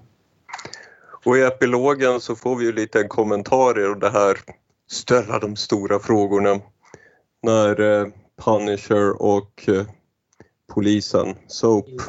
Och 1.26 1.38
i 1.38 1.42
epilogen 1.42 2.22
så 2.22 2.36
får 2.36 2.56
vi 2.56 2.66
ju 2.66 2.72
lite 2.72 3.02
en 3.02 3.10
kommentar 3.10 3.90
och 3.90 3.98
det 3.98 4.10
här 4.10 4.38
ställa 4.92 5.40
de 5.40 5.56
stora 5.56 6.00
frågorna 6.00 6.60
när 7.44 7.82
eh, 7.82 8.08
Punisher 8.46 9.22
och 9.22 9.64
eh, 9.68 9.86
polisen 10.74 11.36
Soap 11.48 11.88
mm. 11.88 12.00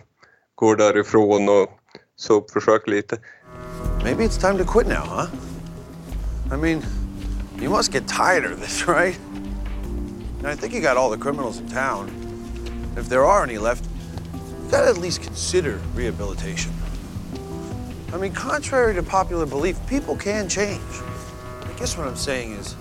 går 0.54 0.76
därifrån 0.76 1.48
och 1.48 1.68
Soap 2.16 2.50
försöker 2.50 2.90
lite. 2.90 3.18
Maybe 4.04 4.24
it's 4.24 4.36
time 4.36 4.58
to 4.58 4.64
quit 4.64 4.86
now, 4.86 5.04
huh? 5.06 5.26
I 6.52 6.56
mean, 6.56 6.82
you 7.60 7.70
must 7.70 7.92
get 7.92 8.06
tired 8.08 8.44
of 8.44 8.60
this, 8.60 8.86
right? 8.88 9.18
And 10.38 10.46
I 10.46 10.56
think 10.56 10.74
you 10.74 10.80
got 10.80 10.96
all 10.96 11.10
the 11.10 11.18
criminals 11.18 11.58
in 11.58 11.68
town. 11.68 12.10
If 12.96 13.08
there 13.08 13.24
are 13.24 13.42
any 13.42 13.58
left, 13.58 13.84
you 14.64 14.70
gotta 14.70 14.88
at 14.88 14.98
least 14.98 15.22
consider 15.22 15.80
rehabilitation. 15.94 16.72
I 18.12 18.16
mean, 18.16 18.32
contrary 18.32 18.94
to 18.94 19.02
popular 19.02 19.46
belief, 19.46 19.76
people 19.88 20.16
can 20.16 20.48
change. 20.48 20.82
I 21.62 21.78
guess 21.78 21.98
what 21.98 22.06
I'm 22.06 22.16
saying 22.16 22.52
is, 22.52 22.76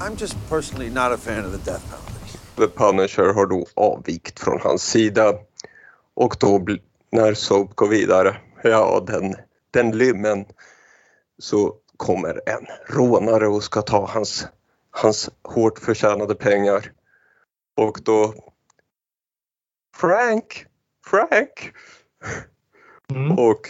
I'm 0.00 0.16
just 0.16 0.36
personally 0.48 0.90
not 0.90 1.12
a 1.12 1.18
fan 1.18 1.44
of 1.44 1.52
the 1.52 1.58
death 1.58 1.84
penalty. 1.90 2.07
The 2.58 2.68
Punisher 2.68 3.32
har 3.32 3.46
då 3.46 3.66
avvikt 3.74 4.40
från 4.40 4.60
hans 4.60 4.82
sida 4.82 5.34
och 6.14 6.36
då 6.40 6.66
när 7.10 7.34
Soap 7.34 7.74
går 7.74 7.88
vidare, 7.88 8.36
ja 8.62 9.04
den, 9.06 9.34
den 9.70 9.98
lymmen, 9.98 10.44
så 11.38 11.74
kommer 11.96 12.40
en 12.46 12.66
rånare 12.86 13.48
och 13.48 13.62
ska 13.62 13.82
ta 13.82 14.06
hans, 14.06 14.46
hans 14.90 15.30
hårt 15.42 15.78
förtjänade 15.78 16.34
pengar. 16.34 16.92
Och 17.76 18.00
då 18.02 18.34
Frank! 19.96 20.66
Frank! 21.06 21.72
Och 23.38 23.68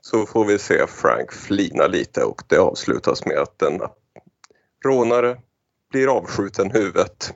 så 0.00 0.26
får 0.26 0.44
vi 0.44 0.58
se 0.58 0.86
Frank 0.86 1.32
flina 1.32 1.86
lite 1.86 2.24
och 2.24 2.42
det 2.46 2.58
avslutas 2.58 3.26
med 3.26 3.38
att 3.38 3.58
denna 3.58 3.90
rånare 4.84 5.40
blir 5.90 6.16
avskjuten 6.16 6.70
huvudet. 6.70 7.34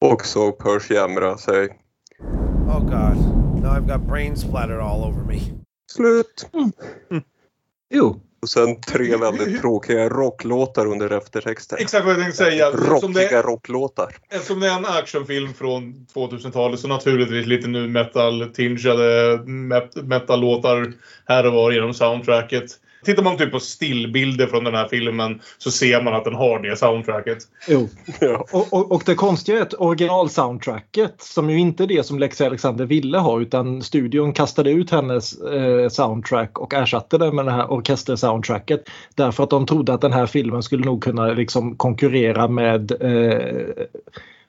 Och 0.00 0.26
så 0.26 0.56
hörs 0.60 0.90
jämra 0.90 1.36
sig. 1.38 1.68
Oh 2.68 2.80
God, 2.80 3.16
now 3.62 3.76
I've 3.76 3.92
got 3.92 4.08
brain 4.08 4.36
splattered 4.36 4.80
all 4.80 5.04
over 5.04 5.24
me. 5.24 5.40
Slut! 5.92 6.46
Jo. 7.90 8.20
Och 8.42 8.48
sen 8.48 8.80
tre 8.80 9.16
väldigt 9.16 9.60
tråkiga 9.60 10.08
rocklåtar 10.08 10.86
under 10.86 11.10
eftertexten. 11.12 11.78
Exakt 11.80 12.04
vad 12.04 12.14
jag 12.14 12.22
tänkte 12.22 12.44
säga. 12.44 12.70
Som 12.70 12.80
Rockiga 12.80 13.12
det, 13.30 13.42
rocklåtar. 13.42 14.16
eftersom 14.30 14.60
det 14.60 14.68
är 14.68 14.76
en 14.78 14.86
actionfilm 14.86 15.54
från 15.54 16.06
2000-talet 16.14 16.80
så 16.80 16.88
naturligtvis 16.88 17.46
lite 17.46 17.68
nu 17.68 17.88
metal-tingade 17.88 19.36
met- 19.46 20.02
metal-låtar 20.02 20.92
här 21.26 21.46
och 21.46 21.52
var 21.52 21.72
genom 21.72 21.94
soundtracket. 21.94 22.64
Tittar 23.04 23.22
man 23.22 23.36
typ 23.36 23.52
på 23.52 23.60
stillbilder 23.60 24.46
från 24.46 24.64
den 24.64 24.74
här 24.74 24.88
filmen 24.88 25.40
så 25.58 25.70
ser 25.70 26.02
man 26.02 26.14
att 26.14 26.24
den 26.24 26.34
har 26.34 26.58
det 26.58 26.76
soundtracket. 26.76 27.38
Jo. 27.68 27.88
Och, 28.52 28.72
och, 28.72 28.92
och 28.92 29.02
det 29.06 29.14
konstiga 29.14 29.58
är 29.58 29.62
att 29.62 29.74
original-soundtracket 29.74 31.14
som 31.18 31.50
ju 31.50 31.58
inte 31.58 31.82
är 31.82 31.86
det 31.86 32.06
som 32.06 32.18
Lexi 32.18 32.44
Alexander 32.44 32.86
ville 32.86 33.18
ha 33.18 33.40
utan 33.40 33.82
studion 33.82 34.32
kastade 34.32 34.70
ut 34.70 34.90
hennes 34.90 35.40
eh, 35.40 35.88
soundtrack 35.88 36.58
och 36.58 36.74
ersatte 36.74 37.18
det 37.18 37.32
med 37.32 37.44
det 37.44 37.50
här 37.50 37.66
orkester-soundtracket. 37.72 38.88
Därför 39.14 39.44
att 39.44 39.50
de 39.50 39.66
trodde 39.66 39.94
att 39.94 40.00
den 40.00 40.12
här 40.12 40.26
filmen 40.26 40.62
skulle 40.62 40.84
nog 40.84 41.02
kunna 41.02 41.26
liksom 41.26 41.76
konkurrera 41.76 42.48
med 42.48 42.92
eh, 43.02 43.86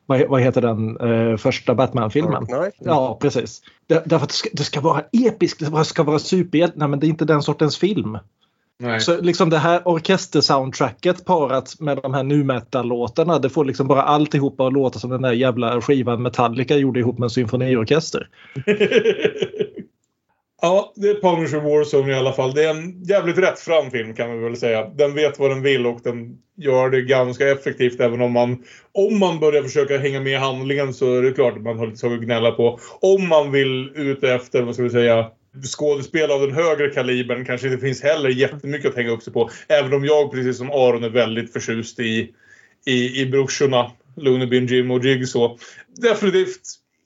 vad, 0.10 0.28
vad 0.28 0.42
heter 0.42 0.62
den 0.62 0.98
eh, 0.98 1.38
första 1.38 1.76
Batman-filmen? 1.76 2.46
Ja, 2.80 3.18
precis. 3.22 3.62
Där, 3.88 4.02
därför 4.06 4.24
att 4.24 4.30
det 4.30 4.36
ska, 4.36 4.50
det 4.54 4.64
ska 4.64 4.82
vara 4.82 5.04
episkt, 5.12 5.60
det 5.60 5.86
ska 5.86 6.04
vara 6.04 6.20
superhjälte. 6.20 6.80
Nej, 6.80 6.88
men 6.88 7.00
det 7.00 7.08
är 7.08 7.10
inte 7.10 7.26
den 7.26 7.42
sortens 7.42 7.78
film. 7.78 8.18
Nej. 8.80 9.00
Så 9.00 9.22
liksom 9.22 9.50
det 9.50 9.58
här 9.58 9.82
orkestersoundtracket 9.86 11.26
parat 11.26 11.80
med 11.80 11.98
de 11.98 12.14
här 12.14 12.24
nu 12.24 12.44
metal-låtarna 12.44 13.40
det 13.40 13.50
får 13.50 13.66
liksom 13.66 13.88
bara 13.88 14.02
alltihopa 14.02 14.68
att 14.68 14.74
låta 14.74 15.00
som 15.00 15.10
den 15.10 15.22
där 15.22 15.32
jävla 15.32 15.82
skivan 15.82 16.22
Metallica 16.22 16.76
gjorde 16.76 17.00
ihop 17.00 17.18
med 17.18 17.26
en 17.26 17.30
symfoniorkester. 17.30 18.30
Ja, 20.62 20.94
det 20.96 21.10
är 21.10 21.22
Punisher 21.22 21.60
Warzone 21.60 22.12
i 22.12 22.16
alla 22.16 22.34
fall. 22.34 22.54
Det 22.54 22.64
är 22.64 22.70
en 22.70 23.04
jävligt 23.04 23.38
rättfram 23.38 23.92
film 23.92 24.16
kan 24.16 24.30
man 24.30 24.44
väl 24.44 24.58
säga. 24.58 24.90
Den 24.90 25.14
vet 25.14 25.40
vad 25.40 25.52
den 25.52 25.62
vill 25.62 25.88
och 25.88 26.00
den 26.04 26.38
gör 26.58 26.90
det 26.90 27.02
ganska 27.02 27.52
effektivt 27.52 28.00
även 28.00 28.22
om 28.22 28.32
man 28.32 28.64
om 28.92 29.20
man 29.20 29.40
börjar 29.40 29.64
försöka 29.64 29.98
hänga 29.98 30.22
med 30.22 30.34
i 30.34 30.36
handlingen 30.36 30.94
så 30.94 31.18
är 31.18 31.22
det 31.22 31.32
klart 31.32 31.58
att 31.58 31.64
man 31.64 31.80
har 31.80 31.86
lite 31.86 31.98
saker 31.98 32.16
att 32.16 32.22
gnälla 32.22 32.52
på. 32.52 32.80
Om 33.02 33.28
man 33.28 33.52
vill 33.52 33.92
ut 33.96 34.24
efter, 34.24 34.62
vad 34.62 34.74
ska 34.74 34.84
vi 34.84 34.90
säga, 34.90 35.32
skådespel 35.78 36.32
av 36.32 36.42
den 36.42 36.52
högre 36.52 36.90
kalibern 36.90 37.46
kanske 37.46 37.70
det 37.70 37.78
finns 37.78 38.04
heller 38.04 38.30
jättemycket 38.30 38.90
att 38.90 38.98
hänga 38.98 39.12
upp 39.12 39.24
sig 39.24 39.34
på. 39.34 39.50
Även 39.68 39.94
om 39.94 40.06
jag 40.06 40.32
precis 40.32 40.58
som 40.58 40.70
Aron 40.70 41.04
är 41.04 41.10
väldigt 41.10 41.54
förtjust 41.54 42.00
i, 42.00 42.34
i, 42.86 43.22
i 43.22 43.26
brorsorna 43.26 43.92
Lunebyn, 44.16 44.68
Jim 44.68 44.92
och 44.92 45.06
Jigsaw. 45.06 45.58
Definitivt 46.02 46.62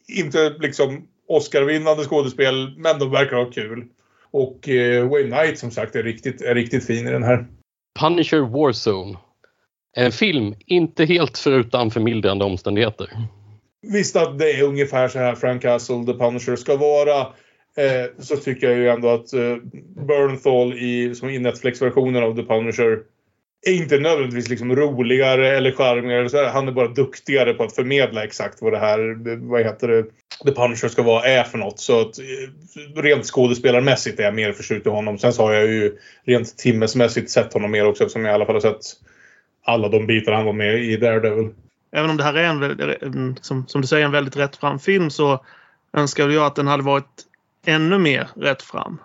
inte 0.08 0.56
liksom 0.60 1.08
Oscar-vinnande 1.36 2.04
skådespel, 2.04 2.74
men 2.78 3.00
de 3.00 3.12
verkar 3.12 3.36
ha 3.36 3.46
kul. 3.46 3.86
Och 4.32 4.70
eh, 4.70 5.10
Wayne 5.10 5.38
Knight 5.38 5.60
som 5.60 5.72
sagt 5.72 5.96
är 5.96 6.04
riktigt, 6.04 6.42
är 6.42 6.56
riktigt 6.56 6.88
fin 6.88 7.08
i 7.08 7.12
den 7.12 7.24
här. 7.24 7.48
Punisher 8.00 8.40
Warzone. 8.40 9.18
En 9.96 10.12
film 10.12 10.56
inte 10.66 11.06
helt 11.06 11.38
förutan 11.38 11.92
förmildrande 11.92 12.46
omständigheter. 12.46 13.10
Visst 13.82 14.16
att 14.16 14.40
det 14.40 14.52
är 14.52 14.64
ungefär 14.64 15.08
så 15.08 15.20
här 15.20 15.36
Frank 15.36 15.62
Castle, 15.62 16.06
The 16.06 16.14
Punisher, 16.14 16.56
ska 16.56 16.78
vara. 16.78 17.20
Eh, 17.78 18.20
så 18.20 18.38
tycker 18.38 18.68
jag 18.68 18.78
ju 18.78 18.90
ändå 18.90 19.10
att 19.10 19.34
eh, 19.34 19.56
Bernthal 20.08 20.74
i, 20.74 21.16
som 21.16 21.30
i 21.30 21.40
Netflix-versionen 21.40 22.24
av 22.24 22.36
The 22.36 22.44
Punisher 22.44 23.00
är 23.66 23.74
inte 23.74 24.00
nödvändigtvis 24.00 24.50
liksom 24.50 24.76
roligare 24.76 25.58
eller 25.58 25.72
charmigare. 25.72 26.30
Så. 26.30 26.48
Han 26.48 26.68
är 26.68 26.72
bara 26.72 26.88
duktigare 26.88 27.54
på 27.54 27.64
att 27.64 27.76
förmedla 27.76 28.24
exakt 28.24 28.62
vad 28.62 28.74
det 28.74 28.80
här, 28.80 29.16
vad 29.50 29.62
heter 29.62 29.88
det, 29.88 30.04
The 30.46 30.52
Punisher 30.52 30.88
ska 30.88 31.04
vara, 31.04 31.26
är 31.26 31.44
för 31.44 31.58
något. 31.58 31.80
Så 31.80 32.02
att 32.02 32.20
eh, 32.20 33.02
rent 33.02 33.26
skådespelarmässigt 33.26 34.20
är 34.20 34.24
jag 34.24 34.36
mer 34.36 34.54
förtjust 34.54 34.86
i 34.86 34.90
honom. 34.90 35.18
Sen 35.18 35.34
så 35.34 35.44
har 35.44 35.54
jag 35.54 35.66
ju 35.66 35.98
rent 36.24 36.58
timmesmässigt 36.58 37.30
sett 37.30 37.54
honom 37.54 37.72
mer 37.72 37.86
också 37.86 38.04
eftersom 38.04 38.26
jag 38.26 38.32
i 38.32 38.36
alla 38.36 38.46
fall 38.46 38.56
har 38.56 38.62
sett 38.62 38.82
alla 39.66 39.90
de 39.90 40.08
bitar 40.08 40.32
han 40.32 40.46
var 40.46 40.54
med 40.54 40.84
i 40.84 40.98
Daredevil. 40.98 41.50
Även 41.92 42.10
om 42.10 42.18
det 42.18 42.24
här 42.24 42.34
är 42.34 42.44
en, 42.44 42.64
en 43.02 43.38
som, 43.42 43.68
som 43.68 43.82
du 43.82 43.88
säger, 43.88 44.06
en 44.06 44.12
väldigt 44.12 44.38
rätt 44.38 44.56
fram 44.56 44.80
film 44.80 45.10
så 45.10 45.46
önskar 45.94 46.30
jag 46.30 46.46
att 46.46 46.56
den 46.56 46.68
hade 46.68 46.84
varit 46.84 47.24
ännu 47.66 47.98
mer 47.98 48.28
rätt 48.36 48.62
fram. 48.62 49.00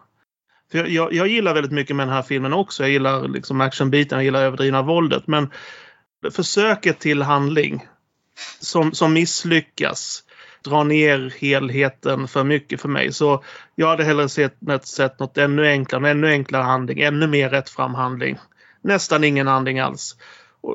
För 0.71 0.79
jag, 0.79 0.89
jag, 0.91 1.12
jag, 1.12 1.29
gillar 1.29 1.55
väldigt 1.55 1.73
mycket 1.73 1.97
med 1.97 2.07
den 2.07 2.14
här 2.14 2.23
filmen 2.23 2.53
också. 2.53 2.83
Jag 2.83 2.91
gillar 2.91 3.29
liksom 3.29 3.61
actionbiten, 3.61 4.19
jag 4.19 4.25
gillar 4.25 4.43
överdrivna 4.43 4.83
våldet. 4.83 5.27
Men 5.27 5.51
försöket 6.33 6.99
till 6.99 7.23
handling 7.23 7.87
som, 8.61 8.93
som 8.93 9.12
misslyckas 9.12 10.25
drar 10.64 10.85
ner 10.85 11.35
helheten 11.41 12.29
för 12.29 12.45
mycket 12.45 12.81
för 12.81 12.89
mig. 12.89 13.12
Så 13.12 13.45
jag 13.75 13.89
hade 13.89 14.05
hellre 14.05 14.29
sett, 14.29 14.55
sett 14.83 15.19
något 15.19 15.39
ännu 15.39 15.66
enklare, 15.66 16.11
ännu 16.11 16.29
enklare 16.29 16.62
handling, 16.62 17.01
ännu 17.01 17.27
mer 17.27 17.51
rätt 17.51 17.71
fram 17.71 17.95
handling. 17.95 18.39
Nästan 18.83 19.25
ingen 19.25 19.47
handling 19.47 19.79
alls. 19.79 20.16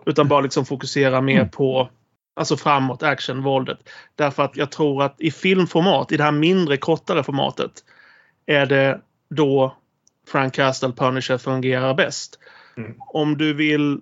Utan 0.05 0.27
bara 0.27 0.41
liksom 0.41 0.65
fokusera 0.65 1.21
mer 1.21 1.39
mm. 1.39 1.49
på 1.49 1.89
alltså 2.35 2.57
framåt, 2.57 3.03
action, 3.03 3.43
våldet. 3.43 3.89
Därför 4.15 4.43
att 4.43 4.57
jag 4.57 4.71
tror 4.71 5.03
att 5.03 5.21
i 5.21 5.31
filmformat, 5.31 6.11
i 6.11 6.17
det 6.17 6.23
här 6.23 6.31
mindre, 6.31 6.77
kortare 6.77 7.23
formatet, 7.23 7.71
är 8.45 8.65
det 8.65 9.01
då 9.29 9.77
Frank 10.27 10.53
Castle 10.53 10.91
Punisher 10.91 11.37
fungerar 11.37 11.93
bäst. 11.93 12.39
Mm. 12.77 12.93
Om 12.99 13.37
du 13.37 13.53
vill 13.53 13.99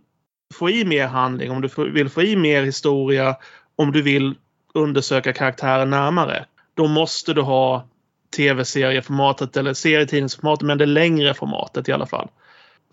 få 0.53 0.69
i 0.69 0.86
mer 0.86 1.07
handling, 1.07 1.51
om 1.51 1.61
du 1.61 1.91
vill 1.91 2.09
få 2.09 2.22
i 2.22 2.36
mer 2.36 2.63
historia, 2.63 3.36
om 3.76 3.91
du 3.91 4.01
vill 4.01 4.36
undersöka 4.74 5.34
karaktären 5.34 5.89
närmare. 5.89 6.45
Då 6.74 6.88
måste 6.88 7.34
du 7.34 7.41
ha 7.41 7.88
tv-serieformatet 8.36 9.57
eller 9.57 9.74
serietidningsformatet, 9.74 10.67
men 10.67 10.78
det 10.78 10.86
längre 10.86 11.34
formatet 11.34 11.89
i 11.89 11.91
alla 11.91 12.05
fall. 12.05 12.28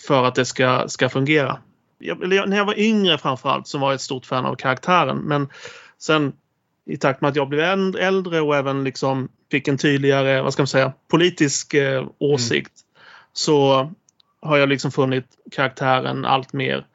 För 0.06 0.24
att 0.24 0.34
det 0.34 0.44
ska, 0.44 0.88
ska 0.88 1.08
fungera. 1.08 1.58
Jag, 1.98 2.28
när 2.28 2.56
jag 2.56 2.64
var 2.64 2.78
yngre 2.78 3.18
framförallt 3.18 3.68
så 3.68 3.78
var 3.78 3.88
jag 3.88 3.94
ett 3.94 4.00
stort 4.00 4.26
fan 4.26 4.46
av 4.46 4.54
karaktären. 4.54 5.18
Men 5.18 5.48
sen 5.98 6.32
i 6.86 6.96
takt 6.96 7.20
med 7.20 7.28
att 7.28 7.36
jag 7.36 7.48
blev 7.48 7.96
äldre 7.96 8.40
och 8.40 8.56
även 8.56 8.84
liksom 8.84 9.28
fick 9.50 9.68
en 9.68 9.78
tydligare, 9.78 10.42
vad 10.42 10.52
ska 10.52 10.62
man 10.62 10.66
säga, 10.66 10.92
politisk 11.10 11.74
eh, 11.74 12.06
åsikt. 12.18 12.72
Mm 12.80 12.87
så 13.38 13.90
har 14.40 14.56
jag 14.56 14.68
liksom 14.68 14.90
funnit 14.90 15.24
karaktären 15.50 16.24
allt 16.24 16.52
mer 16.52 16.86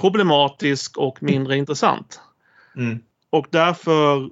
problematisk 0.00 0.98
och 0.98 1.22
mindre 1.22 1.56
intressant. 1.56 2.20
Mm. 2.76 2.98
Och 3.30 3.46
därför 3.50 4.30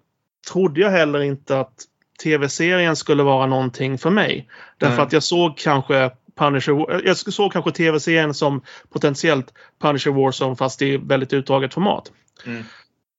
trodde 0.53 0.81
jag 0.81 0.91
heller 0.91 1.21
inte 1.21 1.61
att 1.61 1.85
tv-serien 2.23 2.97
skulle 2.97 3.23
vara 3.23 3.47
någonting 3.47 3.99
för 3.99 4.11
mig. 4.11 4.49
Därför 4.79 4.95
mm. 4.95 5.07
att 5.07 5.13
jag 5.13 5.23
såg 5.23 5.59
kanske 5.59 6.11
Punisher, 6.37 7.03
jag 7.05 7.17
såg 7.17 7.53
kanske 7.53 7.73
tv-serien 7.73 8.35
som 8.35 8.63
potentiellt 8.93 9.55
Punisher 9.81 10.11
Warzone 10.11 10.57
fast 10.57 10.83
i 10.83 10.97
väldigt 10.97 11.33
utdraget 11.33 11.75
format. 11.75 12.13
Mm. 12.47 12.65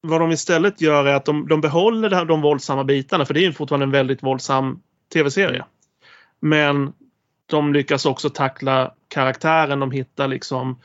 Vad 0.01 0.21
de 0.21 0.31
istället 0.31 0.81
gör 0.81 1.05
är 1.05 1.13
att 1.13 1.25
de, 1.25 1.47
de 1.47 1.61
behåller 1.61 2.25
de 2.25 2.41
våldsamma 2.41 2.83
bitarna 2.83 3.25
för 3.25 3.33
det 3.33 3.45
är 3.45 3.51
fortfarande 3.51 3.83
en 3.83 3.91
väldigt 3.91 4.23
våldsam 4.23 4.79
tv-serie. 5.13 5.65
Men 6.39 6.93
de 7.45 7.73
lyckas 7.73 8.05
också 8.05 8.29
tackla 8.29 8.93
karaktären. 9.07 9.79
De 9.79 9.91
hittar 9.91 10.27
liksom 10.27 10.79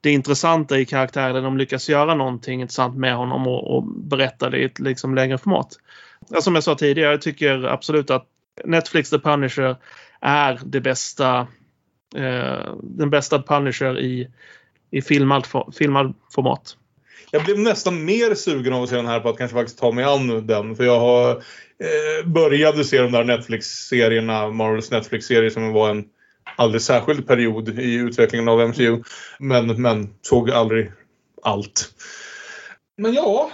det 0.00 0.10
intressanta 0.10 0.78
i 0.78 0.86
karaktären. 0.86 1.44
De 1.44 1.58
lyckas 1.58 1.88
göra 1.88 2.14
någonting 2.14 2.60
intressant 2.60 2.96
med 2.96 3.16
honom 3.16 3.46
och, 3.46 3.76
och 3.76 3.84
berätta 3.84 4.50
det 4.50 4.58
i 4.58 4.64
ett 4.64 4.78
liksom 4.78 5.14
längre 5.14 5.38
format. 5.38 5.76
Som 6.40 6.54
jag 6.54 6.64
sa 6.64 6.74
tidigare, 6.74 7.10
jag 7.10 7.22
tycker 7.22 7.64
absolut 7.64 8.10
att 8.10 8.26
Netflix 8.64 9.10
The 9.10 9.18
Punisher 9.18 9.76
är 10.20 10.60
det 10.64 10.80
bästa, 10.80 11.46
eh, 12.16 12.74
den 12.82 13.10
bästa 13.10 13.42
Punisher 13.42 13.98
i, 13.98 14.30
i 14.90 15.02
filmad, 15.02 15.46
filmad 15.78 16.14
format. 16.34 16.76
Jag 17.30 17.44
blev 17.44 17.58
nästan 17.58 18.04
mer 18.04 18.34
sugen 18.34 18.72
av 18.72 18.82
att 18.82 18.88
se 18.88 18.96
den 18.96 19.06
här 19.06 19.20
på 19.20 19.28
att 19.28 19.38
kanske 19.38 19.56
faktiskt 19.56 19.78
ta 19.78 19.92
mig 19.92 20.04
an 20.04 20.46
den. 20.46 20.76
För 20.76 20.84
jag 20.84 21.00
har 21.00 21.30
eh, 21.30 22.26
började 22.26 22.84
se 22.84 23.02
de 23.02 23.12
där 23.12 23.24
Netflix-serierna, 23.24 24.50
Marvels 24.50 24.90
Netflix-serier 24.90 25.50
som 25.50 25.72
var 25.72 25.90
en 25.90 26.04
alldeles 26.56 26.84
särskild 26.84 27.26
period 27.26 27.78
i 27.78 27.94
utvecklingen 27.94 28.48
av 28.48 28.68
MCU. 28.68 29.02
Men, 29.38 29.82
men 29.82 30.08
såg 30.22 30.50
aldrig 30.50 30.92
allt. 31.42 31.92
Men 32.96 33.14
ja, 33.14 33.50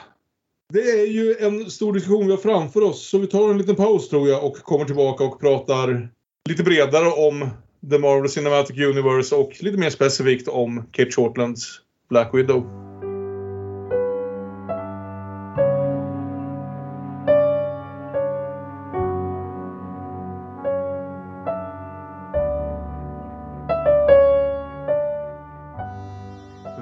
det 0.72 0.80
är 0.80 1.06
ju 1.06 1.36
en 1.40 1.70
stor 1.70 1.92
diskussion 1.92 2.26
vi 2.26 2.30
har 2.32 2.38
framför 2.38 2.82
oss. 2.82 3.08
Så 3.08 3.18
vi 3.18 3.26
tar 3.26 3.50
en 3.50 3.58
liten 3.58 3.76
paus 3.76 4.08
tror 4.08 4.28
jag 4.28 4.44
och 4.44 4.56
kommer 4.56 4.84
tillbaka 4.84 5.24
och 5.24 5.40
pratar 5.40 6.08
lite 6.48 6.62
bredare 6.62 7.08
om 7.08 7.48
The 7.90 7.98
Marvel 7.98 8.28
Cinematic 8.28 8.78
Universe 8.78 9.34
och 9.34 9.52
lite 9.60 9.78
mer 9.78 9.90
specifikt 9.90 10.48
om 10.48 10.86
Kate 10.90 11.10
Shortlands 11.10 11.80
Black 12.08 12.34
Widow. 12.34 12.85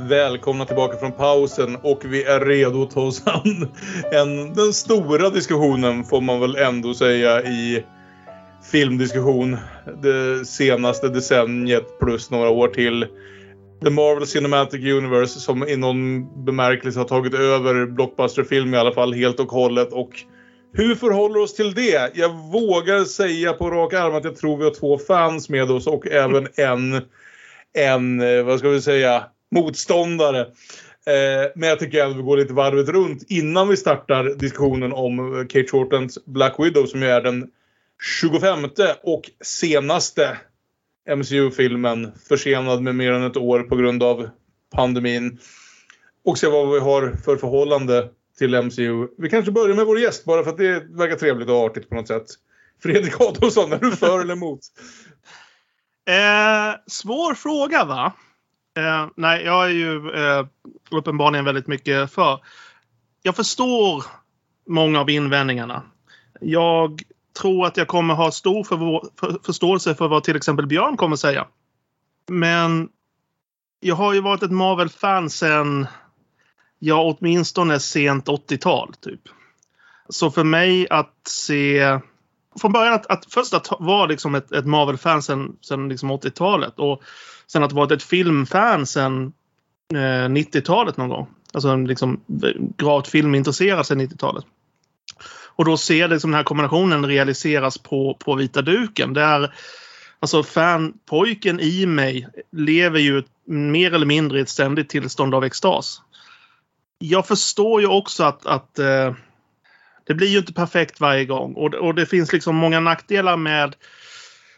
Välkomna 0.08 0.64
tillbaka 0.64 0.96
från 0.96 1.12
pausen 1.12 1.76
och 1.82 2.00
vi 2.04 2.24
är 2.24 2.40
redo 2.40 2.82
att 2.82 2.90
ta 2.90 3.00
oss 3.00 3.22
an 3.26 3.68
en, 4.12 4.54
den 4.54 4.72
stora 4.72 5.30
diskussionen 5.30 6.04
får 6.04 6.20
man 6.20 6.40
väl 6.40 6.56
ändå 6.56 6.94
säga 6.94 7.42
i 7.42 7.84
filmdiskussion 8.72 9.56
det 10.02 10.44
senaste 10.46 11.08
decenniet 11.08 11.98
plus 11.98 12.30
några 12.30 12.50
år 12.50 12.68
till. 12.68 13.06
The 13.84 13.90
Marvel 13.90 14.26
Cinematic 14.26 14.80
Universe 14.80 15.40
som 15.40 15.68
i 15.68 15.76
någon 15.76 16.44
bemärkelse 16.44 16.98
har 16.98 17.06
tagit 17.06 17.34
över 17.34 17.86
blockbusterfilm 17.86 18.74
i 18.74 18.78
alla 18.78 18.92
fall 18.92 19.12
helt 19.12 19.40
och 19.40 19.52
hållet 19.52 19.92
och 19.92 20.10
hur 20.72 20.94
förhåller 20.94 21.40
oss 21.40 21.54
till 21.54 21.74
det? 21.74 22.10
Jag 22.14 22.28
vågar 22.52 23.04
säga 23.04 23.52
på 23.52 23.70
rak 23.70 23.92
arm 23.92 24.14
att 24.14 24.24
jag 24.24 24.36
tror 24.36 24.56
vi 24.56 24.64
har 24.64 24.74
två 24.74 24.98
fans 24.98 25.48
med 25.48 25.70
oss 25.70 25.86
och 25.86 26.06
även 26.06 26.48
en, 26.56 27.02
en 27.78 28.20
eh, 28.20 28.44
vad 28.44 28.58
ska 28.58 28.68
vi 28.68 28.80
säga, 28.80 29.24
motståndare. 29.54 30.40
Eh, 31.06 31.50
men 31.54 31.68
jag 31.68 31.78
tycker 31.78 32.04
att 32.04 32.16
vi 32.16 32.22
går 32.22 32.36
lite 32.36 32.54
varvet 32.54 32.88
runt 32.88 33.22
innan 33.28 33.68
vi 33.68 33.76
startar 33.76 34.24
diskussionen 34.24 34.92
om 34.92 35.18
eh, 35.18 35.46
Kate 35.46 35.68
Shortens 35.68 36.24
Black 36.24 36.54
Widow 36.58 36.86
som 36.86 37.02
ju 37.02 37.08
är 37.08 37.20
den 37.20 37.50
25 38.20 38.64
och 39.02 39.30
senaste 39.44 40.38
MCU-filmen. 41.16 42.12
Försenad 42.28 42.82
med 42.82 42.94
mer 42.94 43.12
än 43.12 43.22
ett 43.22 43.36
år 43.36 43.62
på 43.62 43.76
grund 43.76 44.02
av 44.02 44.28
pandemin. 44.74 45.38
Och 46.24 46.38
se 46.38 46.46
vad 46.46 46.72
vi 46.72 46.80
har 46.80 47.12
för 47.24 47.36
förhållande 47.36 48.08
till 48.38 48.62
MCU. 48.62 49.08
Vi 49.18 49.30
kanske 49.30 49.52
börjar 49.52 49.76
med 49.76 49.86
vår 49.86 49.98
gäst 49.98 50.24
bara 50.24 50.44
för 50.44 50.50
att 50.50 50.58
det 50.58 50.84
verkar 50.90 51.16
trevligt 51.16 51.48
och 51.48 51.56
artigt 51.56 51.88
på 51.88 51.94
något 51.94 52.08
sätt. 52.08 52.26
Fredrik 52.82 53.20
Adolfsson, 53.20 53.72
är 53.72 53.78
du 53.78 53.90
för 53.90 54.20
eller 54.20 54.32
emot? 54.32 54.60
Eh, 56.08 56.80
svår 56.86 57.34
fråga 57.34 57.84
va? 57.84 58.12
Eh, 58.76 59.06
nej, 59.16 59.44
jag 59.44 59.64
är 59.64 59.70
ju 59.70 60.10
eh, 60.10 60.46
uppenbarligen 60.90 61.44
väldigt 61.44 61.66
mycket 61.66 62.12
för. 62.12 62.40
Jag 63.22 63.36
förstår 63.36 64.04
många 64.66 65.00
av 65.00 65.10
invändningarna. 65.10 65.82
Jag 66.40 67.02
tror 67.40 67.66
att 67.66 67.76
jag 67.76 67.88
kommer 67.88 68.14
ha 68.14 68.30
stor 68.30 68.64
för, 68.64 68.76
för, 69.20 69.38
förståelse 69.44 69.94
för 69.94 70.08
vad 70.08 70.24
till 70.24 70.36
exempel 70.36 70.66
Björn 70.66 70.96
kommer 70.96 71.16
säga. 71.16 71.46
Men 72.28 72.88
jag 73.80 73.94
har 73.94 74.12
ju 74.14 74.20
varit 74.20 74.42
ett 74.42 74.50
Marvel-fan 74.50 75.30
sen, 75.30 75.86
ja 76.78 77.02
åtminstone 77.02 77.80
sent 77.80 78.28
80-tal 78.28 78.94
typ. 78.94 79.20
Så 80.08 80.30
för 80.30 80.44
mig 80.44 80.88
att 80.90 81.14
se 81.28 81.98
från 82.60 82.72
början 82.72 82.94
att, 82.94 83.06
att 83.06 83.26
först 83.32 83.54
att 83.54 83.68
vara 83.78 84.06
liksom 84.06 84.34
ett, 84.34 84.52
ett 84.52 84.66
Marvel-fan 84.66 85.22
sen, 85.22 85.56
sen 85.60 85.88
liksom 85.88 86.12
80-talet 86.12 86.78
och 86.78 87.02
sen 87.46 87.62
att 87.62 87.72
ha 87.72 87.80
varit 87.80 87.92
ett 87.92 88.02
filmfan 88.02 88.86
sen 88.86 89.32
eh, 89.94 90.28
90-talet 90.28 90.96
någon 90.96 91.08
gång. 91.08 91.26
Alltså 91.52 91.76
liksom 91.76 92.20
gravt 92.76 93.08
filmintresserad 93.08 93.86
sen 93.86 94.00
90-talet. 94.00 94.44
Och 95.56 95.64
då 95.64 95.76
ser 95.76 96.08
liksom 96.08 96.30
den 96.30 96.36
här 96.36 96.44
kombinationen 96.44 97.06
realiseras 97.06 97.78
på, 97.78 98.16
på 98.20 98.34
vita 98.34 98.62
duken. 98.62 99.12
Där 99.12 99.54
alltså 100.20 100.42
fanpojken 100.42 101.60
i 101.60 101.86
mig 101.86 102.28
lever 102.52 102.98
ju 102.98 103.22
mer 103.46 103.94
eller 103.94 104.06
mindre 104.06 104.38
i 104.38 104.42
ett 104.42 104.48
ständigt 104.48 104.88
tillstånd 104.88 105.34
av 105.34 105.44
extas. 105.44 106.02
Jag 106.98 107.26
förstår 107.26 107.80
ju 107.80 107.86
också 107.86 108.24
att, 108.24 108.46
att 108.46 108.78
eh, 108.78 109.14
det 110.06 110.14
blir 110.14 110.28
ju 110.28 110.38
inte 110.38 110.52
perfekt 110.52 111.00
varje 111.00 111.24
gång 111.24 111.54
och, 111.54 111.74
och 111.74 111.94
det 111.94 112.06
finns 112.06 112.32
liksom 112.32 112.56
många 112.56 112.80
nackdelar 112.80 113.36
med, 113.36 113.76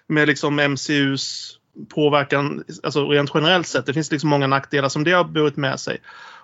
med 0.06 0.28
liksom 0.28 0.56
MCUs 0.56 1.58
påverkan, 1.94 2.64
alltså 2.82 3.08
rent 3.08 3.30
generellt 3.34 3.66
sett. 3.66 3.86
Det 3.86 3.92
finns 3.92 4.12
liksom 4.12 4.30
många 4.30 4.46
nackdelar 4.46 4.88
som 4.88 5.04
det 5.04 5.12
har 5.12 5.24
burit 5.24 5.56
med 5.56 5.80
sig. 5.80 5.98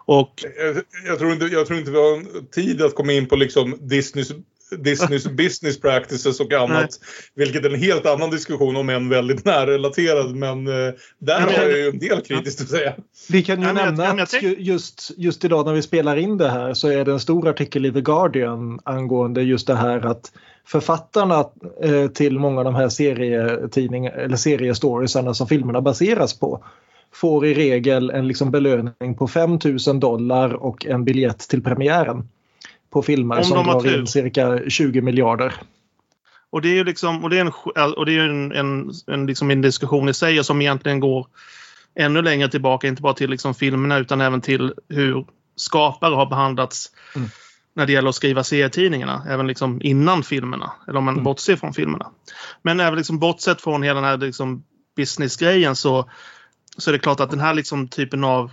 Och... 0.05 0.45
Jag, 0.59 0.83
jag, 1.07 1.19
tror 1.19 1.33
inte, 1.33 1.45
jag 1.45 1.67
tror 1.67 1.79
inte 1.79 1.91
vi 1.91 1.97
har 1.97 2.51
tid 2.51 2.83
att 2.83 2.95
komma 2.95 3.13
in 3.13 3.27
på 3.27 3.37
liksom 3.37 3.79
Disneys 3.81 4.33
Disneys 4.79 5.27
business 5.37 5.81
practices 5.81 6.41
och 6.41 6.53
annat. 6.53 6.71
Nej. 6.81 6.89
Vilket 7.35 7.65
är 7.65 7.71
en 7.71 7.81
helt 7.81 8.07
annan 8.07 8.31
diskussion 8.31 8.77
om 8.77 8.89
en 8.89 9.09
väldigt 9.09 9.45
närrelaterad. 9.45 10.37
Men 10.37 10.67
eh, 10.67 10.95
där 11.19 11.41
har 11.41 11.53
jag 11.53 11.79
ju 11.79 11.89
en 11.89 11.99
del 11.99 12.21
kritiskt 12.21 12.61
att 12.61 12.69
säga. 12.69 12.95
Vi 13.29 13.43
kan 13.43 13.61
ju 13.61 13.67
ja, 13.67 13.73
nämna 13.73 14.05
jag, 14.05 14.21
att 14.21 14.43
just, 14.43 15.11
just 15.17 15.45
idag 15.45 15.67
när 15.67 15.73
vi 15.73 15.83
spelar 15.83 16.17
in 16.17 16.39
det 16.39 16.51
här 16.51 16.75
så 16.75 16.89
är 16.89 17.05
det 17.05 17.13
en 17.13 17.21
stor 17.21 17.49
artikel 17.49 17.87
i 17.87 17.93
The 17.93 18.01
Guardian 18.01 18.81
angående 18.85 19.43
just 19.43 19.67
det 19.67 19.75
här 19.75 20.07
att 20.07 20.33
författarna 20.65 21.45
eh, 21.83 22.07
till 22.07 22.39
många 22.39 22.59
av 22.59 22.65
de 22.65 22.75
här 22.75 22.89
serietidningar 22.89 24.13
eller 24.13 24.37
seriestoriesarna 24.37 25.35
som 25.35 25.47
filmerna 25.47 25.81
baseras 25.81 26.39
på 26.39 26.65
får 27.13 27.47
i 27.47 27.55
regel 27.55 28.11
en 28.11 28.29
liksom 28.29 28.51
belöning 28.51 29.15
på 29.19 29.29
5000 29.29 30.01
dollar 30.01 30.53
och 30.53 30.87
en 30.87 31.05
biljett 31.05 31.39
till 31.39 31.63
premiären 31.63 32.29
på 32.91 33.03
filmer 33.03 33.37
Om 33.37 33.45
som 33.45 33.67
drar 33.67 33.99
in 33.99 34.07
cirka 34.07 34.61
20 34.69 35.01
miljarder. 35.01 35.55
Och 36.51 36.63
det 36.63 36.69
är 36.69 36.75
ju 36.75 36.85
liksom, 36.85 37.25
och 37.25 37.31
det 37.31 37.39
är 37.39 37.41
en, 37.41 37.53
och 37.97 38.07
det 38.07 38.17
är 38.17 38.21
en, 38.21 38.53
en, 38.53 38.93
en, 39.07 39.27
liksom 39.27 39.51
en 39.51 39.61
diskussion 39.61 40.09
i 40.09 40.15
sig 40.15 40.45
som 40.45 40.61
egentligen 40.61 41.01
går 41.01 41.27
ännu 41.95 42.23
längre 42.23 42.49
tillbaka, 42.49 42.89
inte 42.89 43.03
bara 43.03 43.15
till 43.15 43.31
liksom 43.31 43.55
filmerna 43.55 43.99
utan 43.99 44.21
även 44.21 44.41
till 44.41 44.75
hur 44.89 45.25
skapare 45.57 46.15
har 46.15 46.27
behandlats 46.27 46.91
mm. 47.17 47.29
När 47.75 47.87
det 47.87 47.93
gäller 47.93 48.09
att 48.09 48.15
skriva 48.15 48.45
serietidningarna, 48.45 49.27
även 49.29 49.47
liksom 49.47 49.83
innan 49.83 50.23
filmerna, 50.23 50.73
eller 50.89 50.99
om 50.99 51.05
man 51.05 51.15
mm. 51.15 51.25
bortser 51.25 51.57
från 51.57 51.75
filmerna. 51.75 52.11
Men 52.63 52.81
även 52.81 52.97
liksom 52.97 53.19
bortsett 53.19 53.61
från 53.61 53.83
hela 53.83 54.01
den 54.01 54.11
här 54.11 54.17
liksom 54.17 54.65
businessgrejen 54.97 55.77
så, 55.77 56.11
så 56.77 56.91
är 56.91 56.93
det 56.93 56.99
klart 56.99 57.21
att 57.21 57.31
den 57.31 57.41
här 57.41 57.55
liksom 57.55 57.89
typen 57.89 58.25
av 58.25 58.51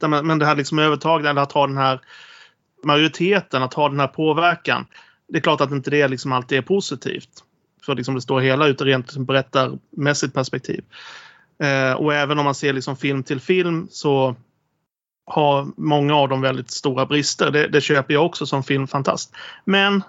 men 0.00 0.38
det 0.38 0.46
här 0.46 0.56
liksom 0.56 0.78
övertaget, 0.78 1.26
eller 1.26 1.42
att 1.42 1.52
ha 1.52 1.66
den 1.66 1.76
här 1.76 2.00
majoriteten 2.84 3.62
att 3.62 3.74
ha 3.74 3.88
den 3.88 4.00
här 4.00 4.06
påverkan. 4.06 4.86
Det 5.28 5.38
är 5.38 5.42
klart 5.42 5.60
att 5.60 5.70
inte 5.70 5.90
det 5.90 6.08
liksom 6.08 6.32
alltid 6.32 6.58
är 6.58 6.62
positivt. 6.62 7.30
För 7.86 7.94
liksom 7.94 8.14
det 8.14 8.20
står 8.20 8.40
hela 8.40 8.66
ut 8.66 8.80
rent 8.80 9.16
berättarmässigt 9.16 10.34
perspektiv. 10.34 10.84
Eh, 11.62 11.92
och 11.92 12.14
även 12.14 12.38
om 12.38 12.44
man 12.44 12.54
ser 12.54 12.72
liksom 12.72 12.96
film 12.96 13.22
till 13.22 13.40
film 13.40 13.88
så 13.90 14.36
har 15.26 15.66
många 15.76 16.14
av 16.16 16.28
dem 16.28 16.40
väldigt 16.40 16.70
stora 16.70 17.06
brister. 17.06 17.50
Det, 17.50 17.68
det 17.68 17.80
köper 17.80 18.14
jag 18.14 18.26
också 18.26 18.46
som 18.46 18.62
filmfantast. 18.62 19.34
Men 19.64 20.02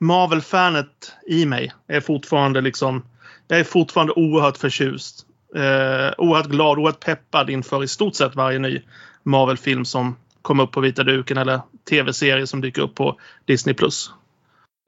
Marvel-fanet 0.00 1.12
i 1.26 1.46
mig 1.46 1.72
är 1.88 2.00
fortfarande 2.00 2.60
liksom 2.60 3.02
jag 3.48 3.60
är 3.60 3.64
fortfarande 3.64 4.12
oerhört 4.12 4.56
förtjust. 4.56 5.26
Eh, 5.54 6.12
oerhört 6.18 6.46
glad, 6.46 6.78
oerhört 6.78 7.04
peppad 7.04 7.50
inför 7.50 7.84
i 7.84 7.88
stort 7.88 8.14
sett 8.14 8.36
varje 8.36 8.58
ny 8.58 8.82
Marvel-film 9.22 9.84
som 9.84 10.16
kommer 10.42 10.64
upp 10.64 10.72
på 10.72 10.80
vita 10.80 11.04
duken 11.04 11.38
eller 11.38 11.60
tv-serier 11.90 12.46
som 12.46 12.60
dyker 12.60 12.82
upp 12.82 12.94
på 12.94 13.20
Disney+. 13.44 13.74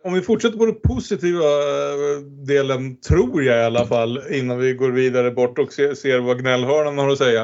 Om 0.04 0.12
vi 0.12 0.22
fortsätter 0.22 0.58
på 0.58 0.66
den 0.66 0.80
positiva 0.80 1.44
eh, 1.44 2.20
delen, 2.46 3.00
tror 3.00 3.42
jag 3.42 3.58
i 3.58 3.64
alla 3.64 3.86
fall, 3.86 4.22
innan 4.30 4.58
vi 4.58 4.74
går 4.74 4.90
vidare 4.90 5.30
bort 5.30 5.58
och 5.58 5.72
ser 5.72 6.20
vad 6.20 6.40
gnällhörnan 6.40 6.98
har 6.98 7.08
att 7.08 7.18
säga. 7.18 7.42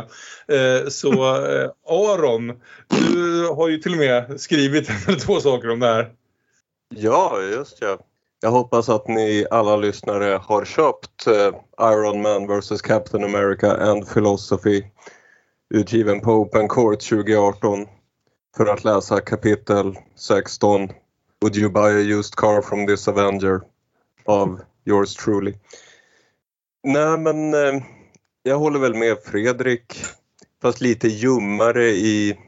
Eh, 0.49 0.89
så 0.89 1.13
eh, 1.13 1.71
Aron, 1.89 2.53
du 2.89 3.49
har 3.49 3.69
ju 3.69 3.79
till 3.79 3.93
och 3.93 3.99
med 3.99 4.41
skrivit 4.41 4.91
en 4.91 4.97
eller 5.09 5.19
två 5.19 5.41
saker 5.41 5.71
om 5.71 5.81
det 5.81 5.87
här. 5.87 6.11
Ja, 6.95 7.41
just 7.43 7.79
ja. 7.81 7.99
Jag 8.41 8.51
hoppas 8.51 8.89
att 8.89 9.09
ni 9.09 9.47
alla 9.51 9.77
lyssnare 9.77 10.41
har 10.43 10.65
köpt 10.65 11.27
Iron 11.81 12.23
Man 12.23 12.47
vs 12.47 12.83
Captain 12.83 13.25
America 13.25 13.77
and 13.77 14.09
Philosophy 14.15 14.83
utgiven 15.75 16.21
på 16.21 16.33
Open 16.33 16.69
Court 16.69 17.09
2018 17.09 17.87
för 18.57 18.67
att 18.67 18.85
läsa 18.85 19.21
kapitel 19.21 19.95
16 20.17 20.89
Would 21.43 21.57
you 21.57 21.71
buy 21.71 21.91
a 21.91 22.19
used 22.19 22.37
car 22.37 22.63
from 22.63 22.87
this 22.87 23.09
Avenger 23.09 23.63
av 24.27 24.61
yours 24.85 25.15
truly. 25.15 25.55
Nej 26.85 27.19
men 27.19 27.55
eh, 27.55 27.83
jag 28.43 28.59
håller 28.59 28.79
väl 28.79 28.95
med 28.95 29.19
Fredrik 29.25 30.05
fast 30.63 30.81
lite 30.81 31.09
ljummare 31.09 31.85
i 31.85 32.39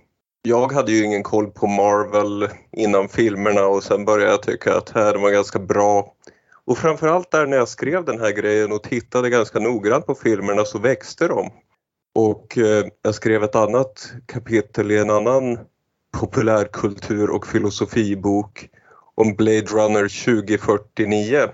jag 0.43 0.73
hade 0.73 0.93
ju 0.93 1.05
ingen 1.05 1.23
koll 1.23 1.51
på 1.51 1.67
Marvel 1.67 2.49
innan 2.73 3.09
filmerna 3.09 3.67
och 3.67 3.83
sen 3.83 4.05
började 4.05 4.31
jag 4.31 4.43
tycka 4.43 4.77
att 4.77 4.91
här 4.91 5.15
var 5.15 5.31
ganska 5.31 5.59
bra. 5.59 6.15
Och 6.65 6.79
framförallt 6.79 7.31
där 7.31 7.47
när 7.47 7.57
jag 7.57 7.69
skrev 7.69 8.05
den 8.05 8.21
här 8.21 8.31
grejen 8.31 8.73
och 8.73 8.83
tittade 8.83 9.31
ganska 9.31 9.59
noggrant 9.59 10.07
på 10.07 10.15
filmerna 10.15 10.65
så 10.65 10.79
växte 10.79 11.29
de. 11.29 11.51
Och 12.15 12.59
eh, 12.59 12.87
jag 13.03 13.15
skrev 13.15 13.45
ett 13.45 13.55
annat 13.55 14.13
kapitel 14.27 14.91
i 14.91 14.99
en 14.99 15.11
annan 15.11 15.59
populärkultur 16.21 17.31
och 17.31 17.47
filosofibok 17.47 18.69
om 19.19 19.35
Blade 19.35 19.61
Runner 19.61 20.25
2049. 20.25 21.49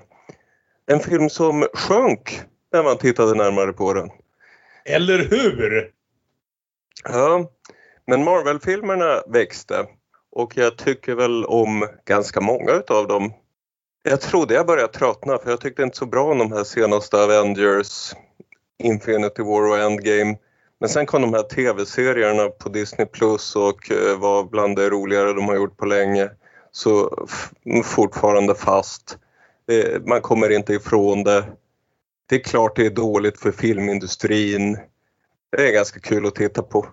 En 0.87 1.01
film 1.01 1.31
som 1.31 1.67
sjönk 1.75 2.41
när 2.73 2.83
man 2.83 2.99
tittade 2.99 3.35
närmare 3.35 3.73
på 3.73 3.93
den. 3.93 4.11
Eller 4.85 5.19
hur? 5.19 5.91
Ja, 7.05 7.51
men 8.07 8.25
Marvel-filmerna 8.25 9.23
växte 9.27 9.87
och 10.33 10.57
jag 10.57 10.77
tycker 10.77 11.15
väl 11.15 11.45
om 11.45 11.89
ganska 12.05 12.41
många 12.41 12.73
utav 12.73 13.09
dem. 13.09 13.33
Jag 14.03 14.21
trodde 14.21 14.55
jag 14.55 14.67
började 14.67 14.93
tröttna 14.93 15.39
för 15.39 15.51
jag 15.51 15.61
tyckte 15.61 15.83
inte 15.83 15.97
så 15.97 16.07
bra 16.07 16.33
om 16.33 16.39
de 16.39 16.53
här 16.53 16.65
senaste 16.65 17.17
Avengers, 17.17 18.12
Infinity 18.79 19.43
War 19.43 19.69
och 19.69 19.79
Endgame. 19.79 20.37
Men 20.81 20.89
sen 20.89 21.07
kom 21.07 21.23
de 21.23 21.35
här 21.35 21.43
tv-serierna 21.43 22.49
på 22.49 22.69
Disney 22.69 23.07
Plus 23.07 23.57
och 23.57 23.91
eh, 23.91 24.19
var 24.19 24.45
bland 24.45 24.77
det 24.77 24.91
roligare 24.91 25.33
de 25.33 25.49
har 25.49 25.57
gjort 25.57 25.77
på 25.77 25.87
länge. 25.87 26.31
Så 26.77 27.27
fortfarande 27.85 28.55
fast. 28.55 29.18
Man 30.07 30.20
kommer 30.20 30.51
inte 30.51 30.72
ifrån 30.72 31.25
det. 31.25 31.45
Det 32.29 32.35
är 32.35 32.41
klart 32.41 32.77
det 32.77 32.87
är 32.87 32.91
dåligt 32.91 33.41
för 33.41 33.53
filmindustrin. 33.53 34.79
Det 35.57 35.68
är 35.68 35.72
ganska 35.72 36.01
kul 36.01 36.27
att 36.27 36.35
titta 36.35 36.62
på. 36.62 36.87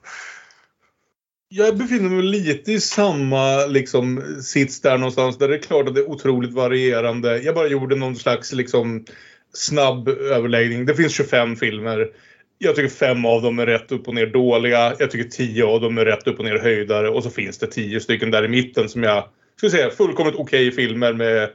Jag 1.50 1.78
befinner 1.78 2.10
mig 2.10 2.24
lite 2.24 2.72
i 2.72 2.80
samma 2.80 3.66
liksom, 3.66 4.24
sits 4.44 4.82
där 4.82 4.98
någonstans. 4.98 5.38
Där 5.38 5.48
det 5.48 5.56
är 5.56 5.62
klart 5.62 5.88
att 5.88 5.96
det 5.96 6.02
är 6.02 6.10
otroligt 6.10 6.54
varierande. 6.54 7.38
Jag 7.38 7.56
bara 7.56 7.68
gjorde 7.68 7.96
någon 7.96 8.16
slags 8.16 8.54
liksom, 8.54 9.06
snabb 9.54 10.08
överläggning. 10.10 10.86
Det 10.86 10.96
finns 10.96 11.14
25 11.14 11.56
filmer. 11.56 12.10
Jag 12.58 12.76
tycker 12.76 12.90
fem 12.90 13.26
av 13.26 13.42
dem 13.42 13.60
är 13.60 13.66
rätt 13.66 13.92
upp 13.92 14.08
och 14.08 14.16
ner 14.16 14.28
dåliga. 14.28 14.96
Jag 15.00 15.12
tycker 15.12 15.30
tio 15.30 15.66
av 15.66 15.82
dem 15.82 15.98
är 15.98 16.06
rätt 16.06 16.28
upp 16.28 16.40
och 16.40 16.46
ner 16.46 16.60
höjdare. 16.60 17.10
Och 17.10 17.24
så 17.24 17.30
finns 17.30 17.58
det 17.58 17.68
tio 17.68 18.00
stycken 18.00 18.32
där 18.32 18.46
i 18.46 18.48
mitten 18.48 18.90
som 18.90 19.04
jag 19.04 19.24
ska 19.62 19.70
säga 19.70 19.90
fullkomligt 19.90 20.36
okej 20.36 20.68
okay 20.68 20.86
filmer 20.86 21.14
med 21.14 21.50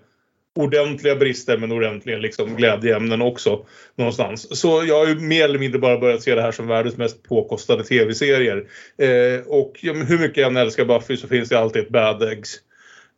ordentliga 0.54 1.16
brister 1.16 1.58
men 1.58 1.72
ordentliga 1.72 2.18
liksom, 2.18 2.56
glädjeämnen 2.56 3.22
också. 3.22 3.66
Någonstans. 3.96 4.60
Så 4.60 4.84
jag 4.86 4.98
har 4.98 5.06
ju 5.06 5.14
mer 5.14 5.44
eller 5.44 5.58
mindre 5.58 5.78
bara 5.78 5.98
börjat 5.98 6.22
se 6.22 6.34
det 6.34 6.42
här 6.42 6.52
som 6.52 6.66
världens 6.66 6.96
mest 6.96 7.22
påkostade 7.22 7.84
tv-serier. 7.84 8.64
Eh, 8.98 9.46
och 9.46 9.78
ja, 9.82 9.92
hur 9.92 10.18
mycket 10.18 10.36
jag 10.36 10.50
än 10.50 10.56
älskar 10.56 10.84
Buffy 10.84 11.16
så 11.16 11.28
finns 11.28 11.48
det 11.48 11.58
alltid 11.58 11.82
ett 11.82 11.88
bad 11.88 12.22
eggs. 12.22 12.54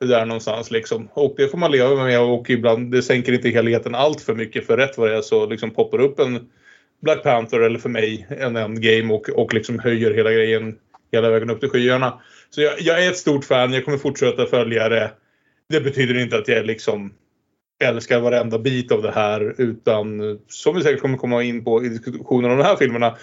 Där 0.00 0.26
någonstans 0.26 0.70
liksom. 0.70 1.08
Och 1.12 1.34
det 1.36 1.48
får 1.48 1.58
man 1.58 1.72
leva 1.72 2.04
med 2.04 2.20
och 2.20 2.50
ibland 2.50 2.92
det 2.92 3.02
sänker 3.02 3.32
inte 3.32 3.48
helheten 3.48 3.94
allt 3.94 4.20
för 4.20 4.34
mycket 4.34 4.66
för 4.66 4.76
rätt 4.76 4.98
vad 4.98 5.10
det 5.10 5.16
är 5.16 5.22
så 5.22 5.46
liksom 5.46 5.70
poppar 5.70 6.00
upp 6.00 6.18
en 6.18 6.48
Black 7.02 7.22
Panther 7.22 7.60
eller 7.60 7.78
för 7.78 7.88
mig 7.88 8.26
en 8.30 8.56
Endgame 8.56 9.14
och, 9.14 9.28
och 9.28 9.54
liksom 9.54 9.78
höjer 9.78 10.14
hela 10.14 10.32
grejen 10.32 10.78
hela 11.12 11.30
vägen 11.30 11.50
upp 11.50 11.60
till 11.60 11.68
skyarna. 11.68 12.20
Så 12.50 12.60
jag, 12.60 12.80
jag 12.80 13.04
är 13.04 13.10
ett 13.10 13.18
stort 13.18 13.44
fan, 13.44 13.72
jag 13.72 13.84
kommer 13.84 13.98
fortsätta 13.98 14.46
följa 14.46 14.88
det. 14.88 15.12
Det 15.68 15.80
betyder 15.80 16.18
inte 16.18 16.38
att 16.38 16.48
jag 16.48 16.66
liksom 16.66 17.14
älskar 17.84 18.20
varenda 18.20 18.58
bit 18.58 18.92
av 18.92 19.02
det 19.02 19.10
här 19.10 19.54
utan 19.58 20.38
som 20.48 20.76
vi 20.76 20.82
säkert 20.82 21.00
kommer 21.00 21.18
komma 21.18 21.42
in 21.42 21.64
på 21.64 21.84
i 21.84 21.88
diskussionen 21.88 22.50
om 22.50 22.58
de 22.58 22.64
här 22.64 22.76
filmerna 22.76 23.16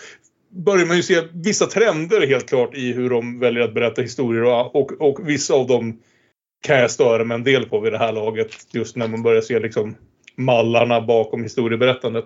börjar 0.56 0.86
man 0.86 0.98
ju 0.98 1.04
se 1.04 1.22
vissa 1.34 1.66
trender 1.66 2.28
helt 2.28 2.50
klart 2.50 2.76
i 2.76 2.94
hur 2.94 3.10
de 3.10 3.40
väljer 3.40 3.64
att 3.64 3.74
berätta 3.74 4.02
historier 4.02 4.44
och, 4.44 4.76
och, 4.76 4.92
och 5.02 5.30
vissa 5.30 5.54
av 5.54 5.68
dem 5.68 6.00
kan 6.64 6.80
jag 6.80 6.92
störa 6.92 7.24
mig 7.24 7.36
en 7.36 7.44
del 7.44 7.70
på 7.70 7.80
vid 7.80 7.94
det 7.94 7.98
här 7.98 8.12
laget. 8.12 8.48
Just 8.72 8.96
när 8.96 9.08
man 9.08 9.24
börjar 9.24 9.42
se 9.42 9.60
liksom 9.60 9.96
mallarna 10.38 11.02
bakom 11.02 11.44
historieberättandet. 11.44 12.26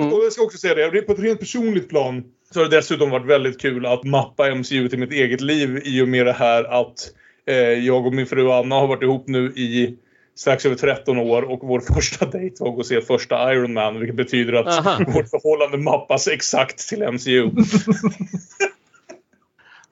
Mm. 0.00 0.12
Och 0.12 0.24
jag 0.24 0.32
ska 0.32 0.42
också 0.42 0.58
säga 0.58 0.90
det, 0.90 1.02
på 1.02 1.12
ett 1.12 1.18
rent 1.18 1.40
personligt 1.40 1.88
plan 1.88 2.24
så 2.54 2.60
har 2.60 2.68
det 2.68 2.76
dessutom 2.76 3.10
varit 3.10 3.26
väldigt 3.26 3.60
kul 3.60 3.86
att 3.86 4.04
mappa 4.04 4.54
MCU 4.54 4.88
till 4.88 4.98
mitt 4.98 5.12
eget 5.12 5.40
liv 5.40 5.80
i 5.84 6.02
och 6.02 6.08
med 6.08 6.26
det 6.26 6.32
här 6.32 6.64
att 6.80 7.10
eh, 7.46 7.56
jag 7.56 8.06
och 8.06 8.14
min 8.14 8.26
fru 8.26 8.50
Anna 8.50 8.74
har 8.74 8.86
varit 8.86 9.02
ihop 9.02 9.28
nu 9.28 9.46
i 9.46 9.96
strax 10.34 10.66
över 10.66 10.76
13 10.76 11.18
år 11.18 11.42
och 11.42 11.60
vår 11.62 11.80
första 11.94 12.26
dejt 12.26 12.56
var 12.60 12.68
att 12.68 12.74
gå 12.74 12.80
och 12.80 12.86
se 12.86 13.00
första 13.00 13.54
Iron 13.54 13.72
Man 13.72 13.98
vilket 14.00 14.16
betyder 14.16 14.52
att 14.52 14.66
Aha. 14.66 14.98
vårt 15.08 15.30
förhållande 15.30 15.78
mappas 15.78 16.28
exakt 16.28 16.88
till 16.88 17.12
MCU. 17.12 17.50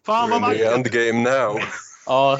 Fan 0.06 0.30
vad 0.30 0.40
vackert! 0.40 0.74
endgame 0.74 1.30
now. 1.30 1.60
Ja. 2.06 2.38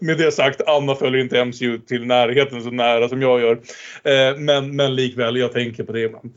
Med 0.00 0.18
det 0.18 0.32
sagt, 0.32 0.60
Anna 0.66 0.94
följer 0.94 1.20
inte 1.20 1.44
MCU 1.44 1.78
till 1.78 2.06
närheten 2.06 2.62
så 2.62 2.70
nära 2.70 3.08
som 3.08 3.22
jag 3.22 3.40
gör. 3.40 3.60
Eh, 4.04 4.36
men, 4.36 4.76
men 4.76 4.94
likväl, 4.94 5.36
jag 5.36 5.52
tänker 5.52 5.84
på 5.84 5.92
det 5.92 6.00
ibland. 6.00 6.32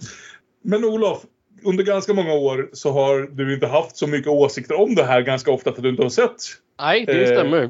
Men 0.61 0.85
Olof, 0.85 1.21
under 1.66 1.84
ganska 1.84 2.14
många 2.14 2.34
år 2.34 2.70
så 2.74 2.91
har 2.91 3.22
du 3.32 3.53
inte 3.53 3.68
haft 3.68 3.97
så 3.97 4.07
mycket 4.07 4.28
åsikter 4.28 4.80
om 4.80 4.95
det 4.95 5.03
här 5.03 5.22
ganska 5.22 5.51
ofta 5.51 5.72
för 5.72 5.78
att 5.78 5.84
du 5.84 5.89
inte 5.89 6.03
har 6.03 6.09
sett 6.09 6.36
Nej, 6.80 7.05
det 7.05 7.22
Eh, 7.24 7.38
stämmer. 7.39 7.70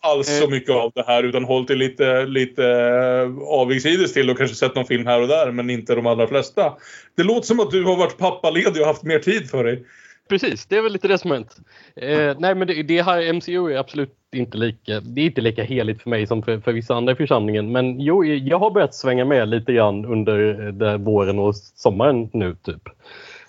alls 0.00 0.38
så 0.38 0.44
Eh. 0.44 0.50
mycket 0.50 0.70
av 0.70 0.92
det 0.94 1.04
här 1.06 1.22
utan 1.22 1.44
hållit 1.44 1.68
dig 1.68 1.76
lite, 1.76 2.26
lite 2.26 2.64
eh, 2.64 3.38
avigsides 3.48 4.12
till 4.12 4.30
och 4.30 4.38
kanske 4.38 4.56
sett 4.56 4.74
någon 4.74 4.86
film 4.86 5.06
här 5.06 5.20
och 5.22 5.28
där 5.28 5.50
men 5.50 5.70
inte 5.70 5.94
de 5.94 6.06
allra 6.06 6.26
flesta. 6.26 6.72
Det 7.16 7.22
låter 7.22 7.46
som 7.46 7.60
att 7.60 7.70
du 7.70 7.84
har 7.84 7.96
varit 7.96 8.18
pappaledig 8.18 8.82
och 8.82 8.88
haft 8.88 9.02
mer 9.02 9.18
tid 9.18 9.50
för 9.50 9.64
dig. 9.64 9.84
Precis, 10.28 10.66
det 10.66 10.76
är 10.76 10.82
väl 10.82 10.92
lite 10.92 11.08
det 11.08 11.18
som 11.18 11.30
hänt. 11.30 11.56
Eh, 11.96 12.34
nej 12.38 12.54
men 12.54 12.66
det, 12.66 12.82
det 12.82 13.02
här 13.02 13.32
MCU 13.32 13.72
är 13.72 13.78
absolut 13.78 14.10
inte 14.34 14.58
lika, 14.58 15.00
det 15.00 15.20
är 15.20 15.24
inte 15.24 15.40
lika 15.40 15.62
heligt 15.64 16.02
för 16.02 16.10
mig 16.10 16.26
som 16.26 16.42
för, 16.42 16.58
för 16.60 16.72
vissa 16.72 16.94
andra 16.94 17.12
i 17.12 17.16
församlingen. 17.16 17.72
Men 17.72 18.00
jo, 18.00 18.24
jag 18.24 18.58
har 18.58 18.70
börjat 18.70 18.94
svänga 18.94 19.24
med 19.24 19.48
lite 19.48 19.72
grann 19.72 20.04
under 20.04 20.66
eh, 20.82 20.96
våren 20.98 21.38
och 21.38 21.56
sommaren 21.56 22.30
nu 22.32 22.56
typ. 22.62 22.82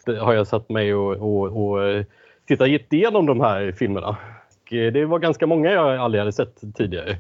Eh, 0.08 0.16
har 0.16 0.34
jag 0.34 0.48
satt 0.48 0.70
mig 0.70 0.94
och, 0.94 1.12
och, 1.12 1.66
och 1.66 1.88
eh, 1.88 2.06
tittat 2.48 2.94
igenom 2.94 3.26
de 3.26 3.42
här 3.42 3.72
filmerna. 3.72 4.18
Och 4.66 4.74
eh, 4.74 4.94
det 4.94 5.06
var 5.06 5.20
ganska 5.20 5.48
många 5.48 5.72
jag 5.72 5.98
aldrig 5.98 6.20
hade 6.20 6.32
sett 6.32 6.76
tidigare. 6.76 7.18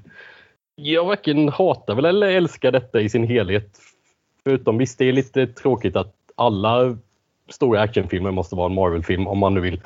Jag 0.75 1.05
varken 1.05 1.49
hatar 1.49 1.95
väl 1.95 2.05
eller 2.05 2.27
älskar 2.27 2.71
detta 2.71 3.01
i 3.01 3.09
sin 3.09 3.27
helhet. 3.27 3.79
Förutom 4.43 4.77
visst, 4.77 4.97
det 4.97 5.05
är 5.05 5.13
lite 5.13 5.47
tråkigt 5.47 5.95
att 5.95 6.13
alla 6.35 6.97
stora 7.49 7.81
actionfilmer 7.81 8.31
måste 8.31 8.55
vara 8.55 8.65
en 8.65 8.75
Marvel-film 8.75 9.27
om 9.27 9.37
man 9.37 9.53
nu 9.53 9.59
vill 9.59 9.81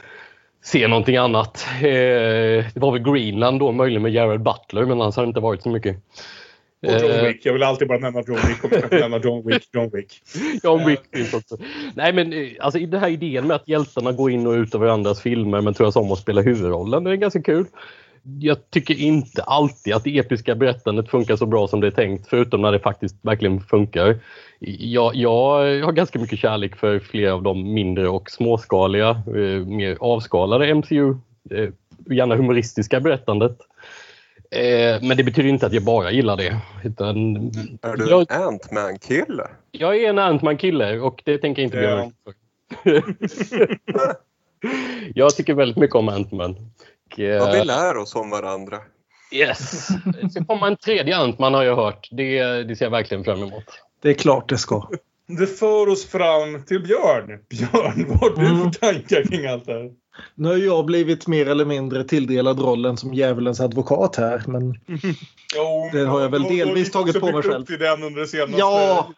se 0.61 0.87
någonting 0.87 1.17
annat. 1.17 1.67
Det 1.81 2.75
var 2.75 2.91
väl 2.91 3.13
Greenland 3.13 3.59
då 3.59 3.71
möjligen 3.71 4.01
med 4.01 4.11
Jared 4.11 4.41
Butler 4.41 4.85
men 4.85 5.01
annars 5.01 5.15
har 5.15 5.23
det 5.23 5.27
inte 5.27 5.39
varit 5.39 5.63
så 5.63 5.69
mycket. 5.69 5.97
Och 6.87 6.93
John 6.93 7.11
Eh, 7.11 7.23
Wick. 7.23 7.45
Jag 7.45 7.53
vill 7.53 7.63
alltid 7.63 7.87
bara 7.87 7.99
nämna 7.99 8.23
John 8.27 8.37
Wick 8.47 8.63
och 8.63 8.71
jag 8.91 8.99
nämna 8.99 9.17
John 9.17 9.47
Wick. 9.47 9.69
John 9.73 9.89
Wick. 9.93 10.21
John 10.63 10.85
Wick 10.85 10.99
finns 11.13 11.33
också. 11.33 11.57
Nej 11.95 12.13
men 12.13 12.33
eh, 12.33 12.49
alltså 12.59 12.79
den 12.79 12.99
här 12.99 13.09
idén 13.09 13.47
med 13.47 13.55
att 13.55 13.67
hjältarna 13.67 14.11
går 14.11 14.31
in 14.31 14.47
och 14.47 14.53
ut 14.53 14.75
av 14.75 14.81
varandras 14.81 15.21
filmer 15.21 15.61
men 15.61 15.73
turas 15.73 15.95
om 15.95 16.11
att 16.11 16.19
spela 16.19 16.41
huvudrollen, 16.41 17.03
det 17.03 17.11
är 17.11 17.15
ganska 17.15 17.41
kul. 17.41 17.65
Jag 18.39 18.69
tycker 18.69 18.99
inte 18.99 19.43
alltid 19.43 19.93
att 19.93 20.03
det 20.03 20.17
episka 20.17 20.55
berättandet 20.55 21.09
funkar 21.09 21.35
så 21.35 21.45
bra 21.45 21.67
som 21.67 21.79
det 21.79 21.87
är 21.87 21.91
tänkt, 21.91 22.29
förutom 22.29 22.61
när 22.61 22.71
det 22.71 22.79
faktiskt 22.79 23.15
verkligen 23.21 23.61
funkar. 23.61 24.19
Jag, 24.59 25.15
jag 25.15 25.83
har 25.85 25.91
ganska 25.91 26.19
mycket 26.19 26.39
kärlek 26.39 26.75
för 26.75 26.99
flera 26.99 27.33
av 27.33 27.43
de 27.43 27.73
mindre 27.73 28.09
och 28.09 28.31
småskaliga, 28.31 29.09
eh, 29.09 29.65
mer 29.65 29.97
avskalade 29.99 30.75
MCU, 30.75 31.15
gärna 32.09 32.35
humoristiska 32.35 32.99
berättandet. 32.99 33.57
Eh, 34.51 35.01
men 35.01 35.17
det 35.17 35.23
betyder 35.23 35.49
inte 35.49 35.65
att 35.65 35.73
jag 35.73 35.83
bara 35.83 36.11
gillar 36.11 36.37
det. 36.37 36.57
Utan 36.83 37.35
Är 37.81 37.97
du 37.97 38.09
jag, 38.09 38.31
en 38.31 38.41
Ant-Man-kille? 38.41 39.47
jag 39.71 39.95
är 40.03 40.09
en 40.09 40.19
Ant-Man-kille 40.19 40.99
och 40.99 41.21
det 41.25 41.37
tänker 41.37 41.61
jag 41.61 41.67
inte 41.67 41.77
Ja. 41.77 42.11
ursäkt 42.83 43.81
för. 43.83 44.15
jag 45.15 45.35
tycker 45.35 45.53
väldigt 45.53 45.77
mycket 45.77 45.95
om 45.95 46.09
Ant-Man. 46.09 46.51
Och, 47.11 47.19
eh, 47.19 47.25
Ja, 47.25 47.51
vi 47.51 47.65
lär 47.65 47.97
oss 47.97 48.15
om 48.15 48.29
varandra. 48.29 48.77
Yes! 49.33 49.87
Det 50.21 50.29
ska 50.29 50.45
komma 50.45 50.67
en 50.67 50.75
tredje 50.77 51.17
Ant-Man 51.17 51.53
har 51.53 51.63
jag 51.63 51.75
hört. 51.75 52.07
Det, 52.11 52.63
det 52.63 52.75
ser 52.75 52.85
jag 52.85 52.91
verkligen 52.91 53.23
fram 53.23 53.43
emot. 53.43 53.63
Det 54.01 54.09
är 54.09 54.13
klart 54.13 54.49
det 54.49 54.57
ska. 54.57 54.89
Det 55.27 55.47
för 55.47 55.89
oss 55.89 56.05
fram 56.05 56.63
till 56.65 56.83
Björn. 56.83 57.39
Björn, 57.49 58.05
vad 58.07 58.19
har 58.19 58.29
du 58.41 58.47
Mm. 58.47 58.71
för 58.71 58.79
tankar 58.79 59.23
kring 59.23 59.45
allt 59.45 59.65
det 59.65 59.73
här? 59.73 59.91
Nu 60.35 60.49
har 60.49 60.57
jag 60.57 60.85
blivit 60.85 61.27
mer 61.27 61.45
eller 61.49 61.65
mindre 61.65 62.03
tilldelad 62.03 62.59
rollen 62.59 62.97
som 62.97 63.13
djävulens 63.13 63.59
advokat 63.59 64.15
här. 64.15 64.43
Men 64.47 64.79
Jo, 65.55 65.89
Det 65.93 66.05
har 66.05 66.21
jag 66.21 66.29
väl 66.29 66.43
delvis 66.43 66.85
du 66.87 66.91
tagit 66.91 67.19
på 67.19 67.31
mig 67.31 67.41
själv. 67.43 67.65
till 67.65 67.79
den 67.79 68.03
under 68.03 68.21
det 68.21 68.27
senaste 68.27 68.57
Ja. 68.57 69.09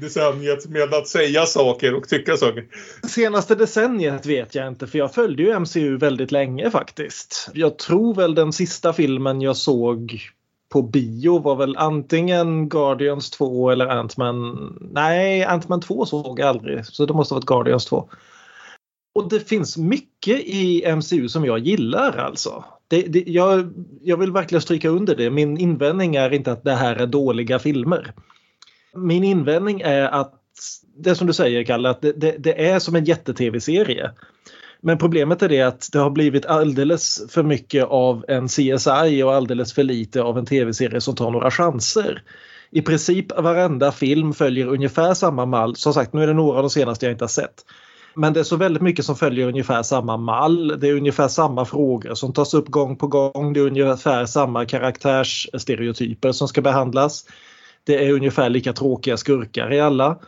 decenniet 0.00 0.66
med 0.68 0.94
att 0.94 1.08
säga 1.08 1.46
saker 1.46 1.94
och 1.94 2.08
tycka 2.08 2.36
saker. 2.36 2.64
senaste 3.08 3.54
decenniet 3.54 4.26
vet 4.26 4.54
jag 4.54 4.68
inte 4.68 4.86
för 4.86 4.98
jag 4.98 5.14
följde 5.14 5.42
ju 5.42 5.52
MCU 5.60 5.96
väldigt 5.96 6.32
länge 6.32 6.70
faktiskt. 6.70 7.48
Jag 7.54 7.78
tror 7.78 8.14
väl 8.14 8.34
den 8.34 8.52
sista 8.52 8.92
filmen 8.92 9.40
jag 9.40 9.56
såg 9.56 10.20
på 10.72 10.82
bio 10.82 11.38
var 11.38 11.56
väl 11.56 11.76
antingen 11.76 12.68
Guardians 12.68 13.30
2 13.30 13.70
eller 13.70 13.86
Ant-Man. 13.86 14.72
Nej, 14.92 15.44
Ant-Man 15.44 15.80
2 15.80 16.06
såg 16.06 16.40
jag 16.40 16.48
aldrig 16.48 16.86
så 16.86 17.06
det 17.06 17.14
måste 17.14 17.34
ha 17.34 17.36
varit 17.38 17.46
Guardians 17.46 17.86
2. 17.86 18.08
Och 19.14 19.28
det 19.28 19.40
finns 19.40 19.76
mycket 19.76 20.40
i 20.40 20.92
MCU 20.96 21.28
som 21.28 21.44
jag 21.44 21.58
gillar 21.58 22.16
alltså. 22.16 22.64
Det, 22.88 23.02
det, 23.02 23.24
jag, 23.26 23.72
jag 24.02 24.16
vill 24.16 24.32
verkligen 24.32 24.62
stryka 24.62 24.88
under 24.88 25.16
det. 25.16 25.30
Min 25.30 25.58
invändning 25.58 26.16
är 26.16 26.32
inte 26.32 26.52
att 26.52 26.64
det 26.64 26.74
här 26.74 26.96
är 26.96 27.06
dåliga 27.06 27.58
filmer. 27.58 28.12
Min 28.96 29.24
invändning 29.24 29.80
är 29.80 30.02
att 30.02 30.34
det 30.96 31.14
som 31.14 31.26
du 31.26 31.32
säger 31.32 31.64
Kalle, 31.64 31.90
att 31.90 32.02
det, 32.02 32.12
det, 32.12 32.36
det 32.38 32.68
är 32.68 32.78
som 32.78 32.96
en 32.96 33.04
jätte-tv-serie. 33.04 34.10
Men 34.80 34.98
problemet 34.98 35.42
är 35.42 35.48
det 35.48 35.62
att 35.62 35.88
det 35.92 35.98
har 35.98 36.10
blivit 36.10 36.46
alldeles 36.46 37.22
för 37.28 37.42
mycket 37.42 37.84
av 37.84 38.24
en 38.28 38.48
CSI 38.48 39.22
och 39.22 39.34
alldeles 39.34 39.72
för 39.72 39.82
lite 39.82 40.22
av 40.22 40.38
en 40.38 40.46
tv-serie 40.46 41.00
som 41.00 41.14
tar 41.14 41.30
några 41.30 41.50
chanser. 41.50 42.22
I 42.70 42.82
princip 42.82 43.38
varenda 43.38 43.92
film 43.92 44.32
följer 44.34 44.66
ungefär 44.66 45.14
samma 45.14 45.46
mall. 45.46 45.76
Som 45.76 45.94
sagt, 45.94 46.12
nu 46.12 46.22
är 46.22 46.26
det 46.26 46.32
några 46.32 46.56
av 46.56 46.62
de 46.62 46.70
senaste 46.70 47.06
jag 47.06 47.12
inte 47.12 47.24
har 47.24 47.28
sett. 47.28 47.64
Men 48.14 48.32
det 48.32 48.40
är 48.40 48.44
så 48.44 48.56
väldigt 48.56 48.82
mycket 48.82 49.04
som 49.04 49.16
följer 49.16 49.48
ungefär 49.48 49.82
samma 49.82 50.16
mall. 50.16 50.80
Det 50.80 50.88
är 50.88 50.94
ungefär 50.94 51.28
samma 51.28 51.64
frågor 51.64 52.14
som 52.14 52.32
tas 52.32 52.54
upp 52.54 52.68
gång 52.68 52.96
på 52.96 53.06
gång. 53.06 53.52
Det 53.52 53.60
är 53.60 53.66
ungefär 53.66 54.26
samma 54.26 54.64
karaktärsstereotyper 54.64 56.32
som 56.32 56.48
ska 56.48 56.62
behandlas. 56.62 57.24
Det 57.84 58.06
är 58.06 58.12
ungefär 58.12 58.50
lika 58.50 58.72
tråkiga 58.72 59.16
skurkar 59.16 59.72
i 59.72 59.80
alla. 59.80 60.18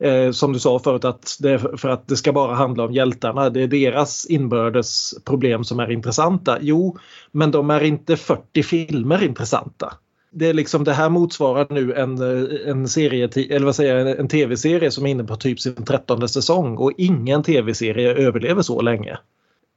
Eh, 0.00 0.30
som 0.30 0.52
du 0.52 0.58
sa 0.58 0.78
förut 0.78 1.04
att 1.04 1.36
det 1.40 1.58
för 1.58 1.88
att 1.88 2.08
det 2.08 2.16
ska 2.16 2.32
bara 2.32 2.54
handla 2.54 2.84
om 2.84 2.92
hjältarna. 2.92 3.50
Det 3.50 3.62
är 3.62 3.66
deras 3.66 4.26
inbördes 4.26 5.14
problem 5.24 5.64
som 5.64 5.80
är 5.80 5.90
intressanta. 5.90 6.58
Jo, 6.60 6.98
men 7.32 7.50
de 7.50 7.70
är 7.70 7.84
inte 7.84 8.16
40 8.16 8.62
filmer 8.62 9.24
intressanta. 9.24 9.92
Det 10.30 10.46
är 10.48 10.54
liksom 10.54 10.84
det 10.84 10.92
här 10.92 11.08
motsvarar 11.08 11.66
nu 11.70 11.94
en, 11.94 12.18
eh, 12.22 12.70
en 12.70 12.88
serie, 12.88 13.28
eller 13.56 13.66
vad 13.66 13.76
säger 13.76 13.96
jag, 13.96 14.18
en 14.18 14.28
tv-serie 14.28 14.90
som 14.90 15.06
är 15.06 15.10
inne 15.10 15.24
på 15.24 15.36
typ 15.36 15.60
sin 15.60 15.84
trettonde 15.84 16.28
säsong 16.28 16.76
och 16.76 16.92
ingen 16.96 17.42
tv-serie 17.42 18.14
överlever 18.14 18.62
så 18.62 18.80
länge. 18.80 19.18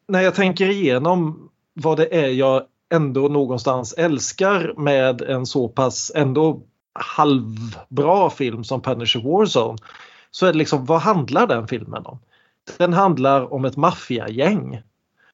När 0.08 0.22
jag 0.22 0.36
tänker 0.36 0.70
igenom 0.70 1.50
vad 1.74 1.98
det 1.98 2.16
är 2.16 2.28
jag 2.28 2.64
ändå 2.94 3.28
någonstans 3.28 3.94
älskar 3.94 4.74
med 4.78 5.22
en 5.22 5.46
så 5.46 5.68
pass 5.68 6.12
ändå 6.16 6.62
halvbra 6.94 8.30
film 8.30 8.64
som 8.64 8.82
Punisher 8.82 9.20
Warzone 9.20 9.78
så 10.32 10.46
är 10.46 10.52
det 10.52 10.58
liksom 10.58 10.86
vad 10.86 11.02
handlar 11.02 11.48
den 11.48 11.68
filmen 11.68 12.06
om? 12.06 12.20
Den 12.78 12.94
handlar 12.94 13.54
om 13.54 13.66
ett 13.66 13.78
maffiagäng. 13.78 14.82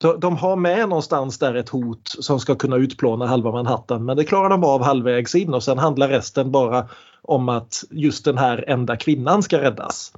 Så 0.02 0.18
De 0.18 0.38
har 0.38 0.56
med 0.56 0.90
någonstans 0.90 1.40
där 1.40 1.56
ett 1.56 1.70
hot 1.70 2.16
som 2.20 2.40
ska 2.40 2.56
kunna 2.56 2.76
utplåna 2.76 3.28
halva 3.28 3.52
Manhattan 3.52 4.06
men 4.06 4.18
det 4.18 4.24
klarar 4.24 4.50
de 4.50 4.64
av 4.64 4.84
halvvägs 4.84 5.36
in 5.36 5.54
och 5.54 5.64
sen 5.64 5.78
handlar 5.78 6.10
resten 6.10 6.52
bara 6.52 6.88
om 7.22 7.50
att 7.50 7.84
just 7.90 8.26
den 8.26 8.38
här 8.38 8.66
enda 8.68 8.96
kvinnan 8.96 9.44
ska 9.44 9.62
räddas. 9.62 10.14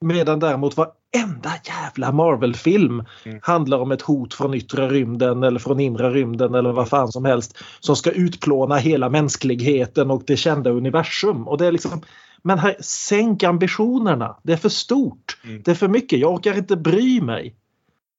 Medan 0.00 0.38
däremot 0.38 0.76
varenda 0.76 1.50
jävla 1.64 2.12
Marvel-film 2.12 3.04
handlar 3.42 3.78
om 3.78 3.92
ett 3.92 4.02
hot 4.02 4.34
från 4.34 4.54
yttre 4.54 4.88
rymden 4.88 5.42
eller 5.42 5.58
från 5.58 5.80
inre 5.80 6.10
rymden 6.10 6.54
eller 6.54 6.72
vad 6.72 6.88
fan 6.88 7.12
som 7.12 7.24
helst 7.24 7.58
som 7.80 7.96
ska 7.96 8.10
utplåna 8.10 8.76
hela 8.76 9.08
mänskligheten 9.08 10.10
och 10.10 10.22
det 10.26 10.36
kända 10.36 10.70
universum. 10.70 11.48
Och 11.48 11.58
det 11.58 11.66
är 11.66 11.72
liksom, 11.72 12.02
men 12.42 12.58
här, 12.58 12.76
sänk 12.80 13.42
ambitionerna. 13.42 14.36
Det 14.42 14.52
är 14.52 14.56
för 14.56 14.68
stort. 14.68 15.38
Det 15.64 15.70
är 15.70 15.74
för 15.74 15.88
mycket. 15.88 16.18
Jag 16.18 16.32
orkar 16.32 16.58
inte 16.58 16.76
bry 16.76 17.20
mig. 17.20 17.54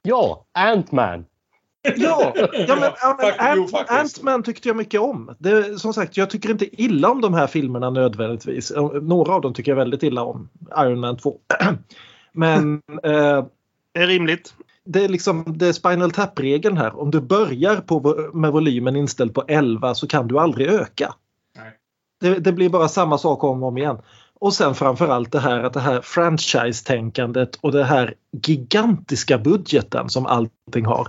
Ja, 0.02 0.45
Ant-Man. 0.60 1.26
Ja, 1.95 2.34
ja 2.68 2.76
men, 2.76 2.91
ja, 3.02 3.54
jo, 3.56 3.64
Ant. 3.78 3.89
Ant-Man 3.89 4.43
tyckte 4.43 4.68
jag 4.70 4.76
mycket 4.78 5.02
om. 5.02 5.36
Det, 5.39 5.80
som 5.80 5.93
sagt, 5.93 6.18
jag 6.18 6.30
tycker 6.30 6.50
inte 6.52 6.82
illa 6.82 7.10
om 7.10 7.22
de 7.22 7.34
här 7.34 7.47
filmerna 7.47 7.89
nödvändigtvis. 7.89 8.72
Några 9.02 9.34
av 9.34 9.41
dem 9.41 9.54
tycker 9.54 9.72
jag 9.72 9.76
väldigt 9.76 10.04
illa 10.04 10.24
om. 10.24 10.50
Iron 10.78 11.00
Man 11.00 11.18
2. 11.18 11.38
Men 12.32 12.82
eh, 13.04 13.45
Det 13.93 14.00
är 14.00 14.08
rimligt. 14.08 14.54
det 14.86 15.04
är 15.04 15.10
liksom 15.10 15.58
det 15.58 15.68
är 15.68 15.74
Spinal 15.74 16.12
Tap-regeln 16.12 16.78
här. 16.78 17.00
Om 17.00 17.12
du 17.12 17.22
börjar 17.22 17.76
på, 17.76 18.30
med 18.34 18.52
volymen 18.52 18.95
inställd 18.95 19.34
på 19.34 19.43
11 19.47 19.95
så 19.95 20.08
kan 20.08 20.28
du 20.28 20.39
aldrig 20.39 20.68
öka. 20.68 21.14
Nej. 21.58 21.72
Det, 22.22 22.39
det 22.39 22.52
blir 22.52 22.70
bara 22.70 22.88
samma 22.88 23.18
sak 23.18 23.43
om 23.43 23.64
och 23.64 23.70
om 23.70 23.78
igen. 23.78 23.97
Och 24.42 24.54
sen 24.54 24.76
framförallt 24.76 25.32
det 25.32 25.40
här 25.40 25.64
att 25.64 25.74
det 25.74 25.80
här 25.80 26.02
franchise-tänkandet 26.02 27.56
och 27.62 27.72
det 27.72 27.84
här 27.84 28.14
gigantiska 28.46 29.38
budgeten 29.38 30.10
som 30.10 30.26
allting 30.26 30.86
har. 30.86 31.08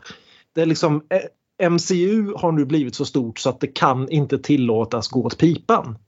Det 0.55 0.63
är 0.63 0.67
liksom 0.67 1.03
eh, 1.09 1.71
MCU 1.71 2.33
har 2.37 2.53
nu 2.53 2.65
blivit 2.65 2.95
så 2.95 3.05
stort 3.05 3.39
så 3.39 3.49
att 3.49 3.61
det 3.61 3.67
kan 3.67 4.09
inte 4.09 4.39
tillåtas 4.39 5.09
gå 5.09 5.25
åt 5.25 5.39
pipan. 5.39 5.99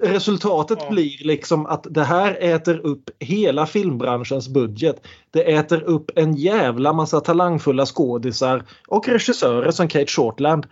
Resultatet 0.00 0.78
Ja. 0.82 0.90
blir 0.90 1.24
liksom 1.24 1.66
att 1.66 1.86
det 1.90 2.04
här 2.04 2.36
äter 2.40 2.78
upp 2.78 3.10
hela 3.18 3.66
filmbranschens 3.66 4.48
budget. 4.48 5.06
Det 5.30 5.54
äter 5.54 5.82
upp 5.82 6.10
en 6.14 6.34
jävla 6.34 6.92
massa 6.92 7.20
talangfulla 7.20 7.86
skådisar 7.86 8.64
och 8.88 9.08
regissörer 9.08 9.70
som 9.70 9.88
Kate 9.88 10.06
Shortland 10.06 10.66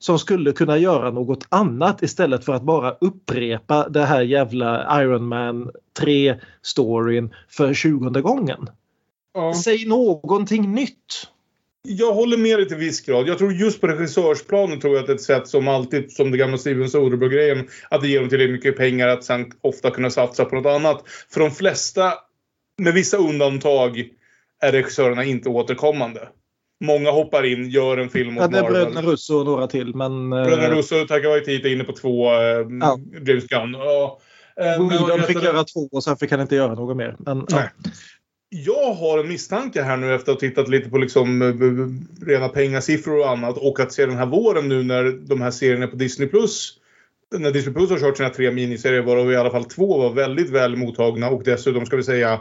som 0.00 0.18
skulle 0.18 0.52
kunna 0.52 0.78
göra 0.78 1.10
något 1.10 1.46
annat 1.48 2.02
istället 2.02 2.44
för 2.44 2.52
att 2.52 2.62
bara 2.62 2.96
upprepa 3.00 3.88
det 3.88 4.04
här 4.04 4.22
jävla 4.22 5.02
Iron 5.02 5.28
Man 5.28 5.70
3-storyn 6.00 7.30
för 7.48 7.74
20 7.74 8.20
gången. 8.20 8.66
Ja. 9.34 9.54
Säg 9.54 9.86
någonting 9.86 10.74
nytt! 10.74 11.26
Jag 11.82 12.12
håller 12.12 12.36
med 12.36 12.58
dig 12.58 12.68
till 12.68 12.76
viss 12.76 13.00
grad. 13.00 13.28
Jag 13.28 13.38
tror 13.38 13.52
just 13.52 13.80
på 13.80 13.86
regissörsplanen 13.86 14.80
tror 14.80 14.94
jag 14.94 15.04
att 15.04 15.10
ett 15.10 15.22
sätt 15.22 15.48
som 15.48 15.68
alltid, 15.68 16.12
som 16.12 16.30
det 16.30 16.38
gamla 16.38 16.58
Steven 16.58 16.90
Soderbergh-grejen, 16.90 17.68
att 17.90 18.00
det 18.00 18.08
ger 18.08 18.20
dem 18.20 18.28
tillräckligt 18.28 18.54
mycket 18.54 18.76
pengar 18.76 19.08
att 19.08 19.24
sen 19.24 19.52
ofta 19.60 19.90
kunna 19.90 20.10
satsa 20.10 20.44
på 20.44 20.56
något 20.56 20.66
annat. 20.66 21.04
För 21.28 21.40
de 21.40 21.50
flesta, 21.50 22.12
med 22.78 22.94
vissa 22.94 23.16
undantag, 23.16 24.08
är 24.60 24.72
regissörerna 24.72 25.24
inte 25.24 25.48
återkommande. 25.48 26.28
Många 26.80 27.10
hoppar 27.10 27.42
in, 27.46 27.70
gör 27.70 27.96
en 27.96 28.08
film 28.08 28.36
Ja, 28.36 28.44
åt 28.44 28.52
det 28.52 28.58
är 28.58 28.62
Marvel. 28.62 28.84
bröderna 28.84 29.02
Russo 29.12 29.34
och 29.38 29.44
några 29.46 29.66
till 29.66 29.94
men... 29.94 30.32
eh, 30.32 30.44
Bröderna 30.44 30.74
Russo, 30.74 31.06
Taika 31.06 31.28
Waititi 31.28 31.68
är 31.68 31.72
inne 31.72 31.84
på 31.84 31.92
två. 31.92 32.26
Eh, 32.32 32.66
Ja. 32.80 32.98
James 33.26 33.46
Gunn. 33.46 33.72
Ja. 33.78 34.18
Eh, 34.60 34.88
Whedon 34.88 35.22
fick 35.22 35.38
det? 35.40 35.44
göra 35.44 35.64
två 35.64 35.88
och 35.92 36.04
sen 36.04 36.16
fick 36.16 36.30
han 36.30 36.40
inte 36.40 36.54
göra 36.54 36.74
något 36.74 36.96
mer. 36.96 37.16
Men, 37.18 37.46
ja. 37.48 37.62
Jag 38.48 38.92
har 38.94 39.18
en 39.18 39.28
misstanke 39.28 39.82
här 39.82 39.96
nu 39.96 40.14
efter 40.14 40.32
att 40.32 40.36
ha 40.42 40.48
tittat 40.48 40.68
lite 40.68 40.90
på 40.90 40.98
liksom 40.98 41.42
rena 42.26 42.48
pengasiffror 42.48 43.18
och 43.18 43.28
annat 43.30 43.56
och 43.58 43.80
att 43.80 43.92
se 43.92 44.06
den 44.06 44.16
här 44.16 44.26
våren 44.26 44.68
nu 44.68 44.82
när 44.82 45.04
de 45.28 45.40
här 45.40 45.50
serierna 45.50 45.86
på 45.86 45.96
Disney 45.96 46.28
Plus 46.28 46.76
när 47.38 47.50
Disney 47.50 47.74
Plus 47.74 47.90
har 47.90 47.98
kört 47.98 48.16
sina 48.16 48.28
tre 48.28 48.50
miniserier 48.50 49.02
varav 49.02 49.32
i 49.32 49.36
alla 49.36 49.50
fall 49.50 49.64
två 49.64 49.98
var 49.98 50.10
väldigt 50.14 50.50
väl 50.50 50.76
mottagna 50.76 51.28
och 51.30 51.42
dessutom 51.44 51.86
ska 51.86 51.96
vi 51.96 52.02
säga 52.02 52.40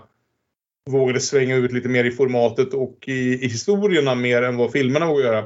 vågade 0.91 1.19
svänga 1.19 1.55
ut 1.55 1.71
lite 1.71 1.89
mer 1.89 2.03
i 2.03 2.11
formatet 2.11 2.73
och 2.73 3.03
i, 3.07 3.45
i 3.45 3.47
historierna 3.47 4.15
mer 4.15 4.41
än 4.41 4.57
vad 4.57 4.71
filmerna 4.71 5.05
vågade 5.05 5.27
göra. 5.27 5.45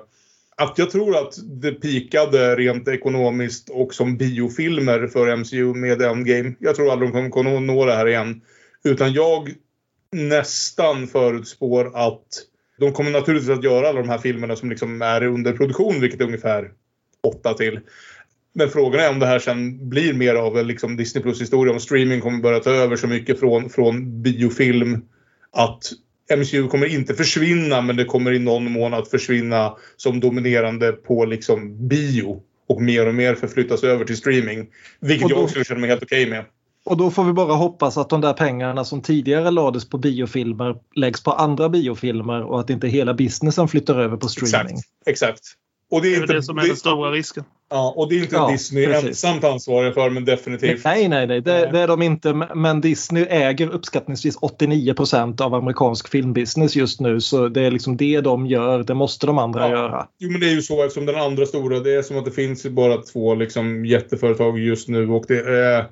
Att 0.58 0.78
jag 0.78 0.92
tror 0.92 1.18
att 1.18 1.34
det 1.62 1.72
pikade 1.72 2.56
rent 2.56 2.88
ekonomiskt 2.88 3.70
och 3.70 3.94
som 3.94 4.18
biofilmer 4.18 5.08
för 5.08 5.38
MCU 5.38 5.74
med 5.74 6.02
Endgame. 6.02 6.54
Jag 6.60 6.76
tror 6.76 6.92
aldrig 6.92 7.10
de 7.10 7.14
kommer 7.14 7.30
kunna 7.30 7.60
nå 7.60 7.86
det 7.86 7.94
här 7.94 8.08
igen. 8.08 8.42
Utan 8.84 9.14
jag 9.14 9.54
nästan 10.12 11.08
förutspår 11.08 11.92
att 11.96 12.28
de 12.80 12.94
kommer 12.94 13.12
naturligtvis 13.12 13.58
att 13.58 13.64
göra 13.64 13.90
alla 13.90 14.02
de 14.02 14.10
här 14.10 14.18
filmerna 14.18 14.56
som 14.56 14.70
liksom 14.70 15.02
är 15.02 15.24
under 15.24 15.54
produktion, 15.54 16.02
vilket 16.02 16.22
är 16.22 16.26
ungefär 16.26 16.72
åtta 17.28 17.54
till. 17.54 17.80
Men 18.54 18.70
frågan 18.70 19.02
är 19.02 19.10
om 19.10 19.20
det 19.20 19.26
här 19.26 19.40
sen 19.40 19.90
blir 19.90 20.14
mer 20.14 20.36
av 20.36 20.58
en 20.58 20.68
liksom 20.68 20.96
Disney 20.98 21.24
Plus-historia. 21.24 21.74
Om 21.74 21.80
streaming 21.80 22.22
kommer 22.22 22.40
börja 22.40 22.60
ta 22.60 22.70
över 22.70 22.96
så 22.96 23.08
mycket 23.08 23.40
från, 23.40 23.70
från 23.70 24.22
biofilm 24.22 25.02
att 25.54 25.92
MCU 26.38 26.68
kommer 26.68 26.86
inte 26.86 27.14
försvinna 27.14 27.82
men 27.82 27.96
det 27.96 28.06
kommer 28.06 28.32
i 28.32 28.40
någon 28.40 28.72
mån 28.72 28.94
att 28.94 29.10
försvinna 29.10 29.74
som 29.98 30.20
dominerande 30.20 30.92
på 30.92 31.26
liksom 31.26 31.88
bio. 31.88 32.42
Och 32.68 32.82
mer 32.82 33.08
och 33.08 33.16
mer 33.16 33.36
förflyttas 33.36 33.84
över 33.84 34.06
till 34.06 34.18
streaming. 34.18 34.68
Vilket 35.00 35.30
då- 35.30 35.36
jag 35.36 35.50
skulle 35.50 35.66
känna 35.66 35.80
mig 35.80 35.90
helt 35.90 36.04
okej 36.04 36.30
med. 36.30 36.46
Och 36.86 36.98
då 36.98 37.12
får 37.12 37.24
vi 37.24 37.34
bara 37.34 37.54
hoppas 37.54 37.98
att 37.98 38.10
de 38.10 38.22
där 38.22 38.34
pengarna 38.34 38.86
som 38.86 39.02
tidigare 39.02 39.52
lades 39.52 39.90
på 39.90 39.98
biofilmer 39.98 40.76
läggs 40.96 41.24
på 41.24 41.32
andra 41.32 41.70
biofilmer 41.70 42.42
och 42.44 42.60
att 42.60 42.70
inte 42.70 42.88
hela 42.88 43.14
businessen 43.14 43.68
flyttar 43.68 44.00
över 44.00 44.18
på 44.18 44.28
streaming. 44.28 44.78
Exakt. 45.06 45.32
Exakt. 45.34 45.40
Och 45.94 46.02
det 46.02 46.16
är, 46.16 46.20
Det 46.28 46.34
är 46.34 46.36
det 46.36 46.44
som 46.44 46.58
är 46.58 46.68
den 46.68 46.76
stora 46.76 47.12
risken. 47.12 47.44
Ja, 47.70 47.94
och 47.98 48.10
det 48.10 48.16
är 48.16 48.20
inte 48.20 48.36
Ja, 48.36 48.48
Disney 48.52 48.86
precis. 48.86 49.08
ensamt 49.08 49.44
ansvariga 49.44 49.94
för, 49.94 50.10
men 50.10 50.26
definitivt. 50.26 50.86
Nej, 50.86 51.08
nej, 51.08 51.28
nej. 51.28 51.42
Det, 51.42 51.70
det 51.72 51.80
är 51.80 51.88
de 51.88 52.02
inte. 52.02 52.34
Men 52.56 52.82
Disney 52.82 53.26
äger 53.30 53.70
uppskattningsvis 53.70 54.38
89% 54.38 55.42
av 55.42 55.54
amerikansk 55.56 56.10
filmbusiness 56.10 56.76
just 56.76 57.00
nu. 57.00 57.22
Så 57.22 57.48
det 57.48 57.62
är 57.62 57.72
liksom 57.72 57.98
det 57.98 58.22
de 58.22 58.46
gör. 58.48 58.84
Det 58.84 58.94
måste 58.94 59.26
de 59.28 59.38
andra 59.38 59.62
Ja. 59.62 59.70
göra. 59.70 60.08
Jo, 60.20 60.32
men 60.32 60.42
det 60.42 60.48
är 60.50 60.54
ju 60.54 60.62
så 60.62 60.84
eftersom 60.84 61.06
den 61.06 61.16
andra 61.16 61.46
stora, 61.46 61.80
det 61.80 61.94
är 61.96 62.02
som 62.02 62.18
att 62.18 62.26
det 62.26 62.32
finns 62.32 62.66
bara 62.66 62.98
två 62.98 63.36
liksom, 63.36 63.86
jätteföretag 63.86 64.60
just 64.60 64.88
nu 64.88 65.10
och 65.10 65.26
det 65.28 65.40
är 65.40 65.86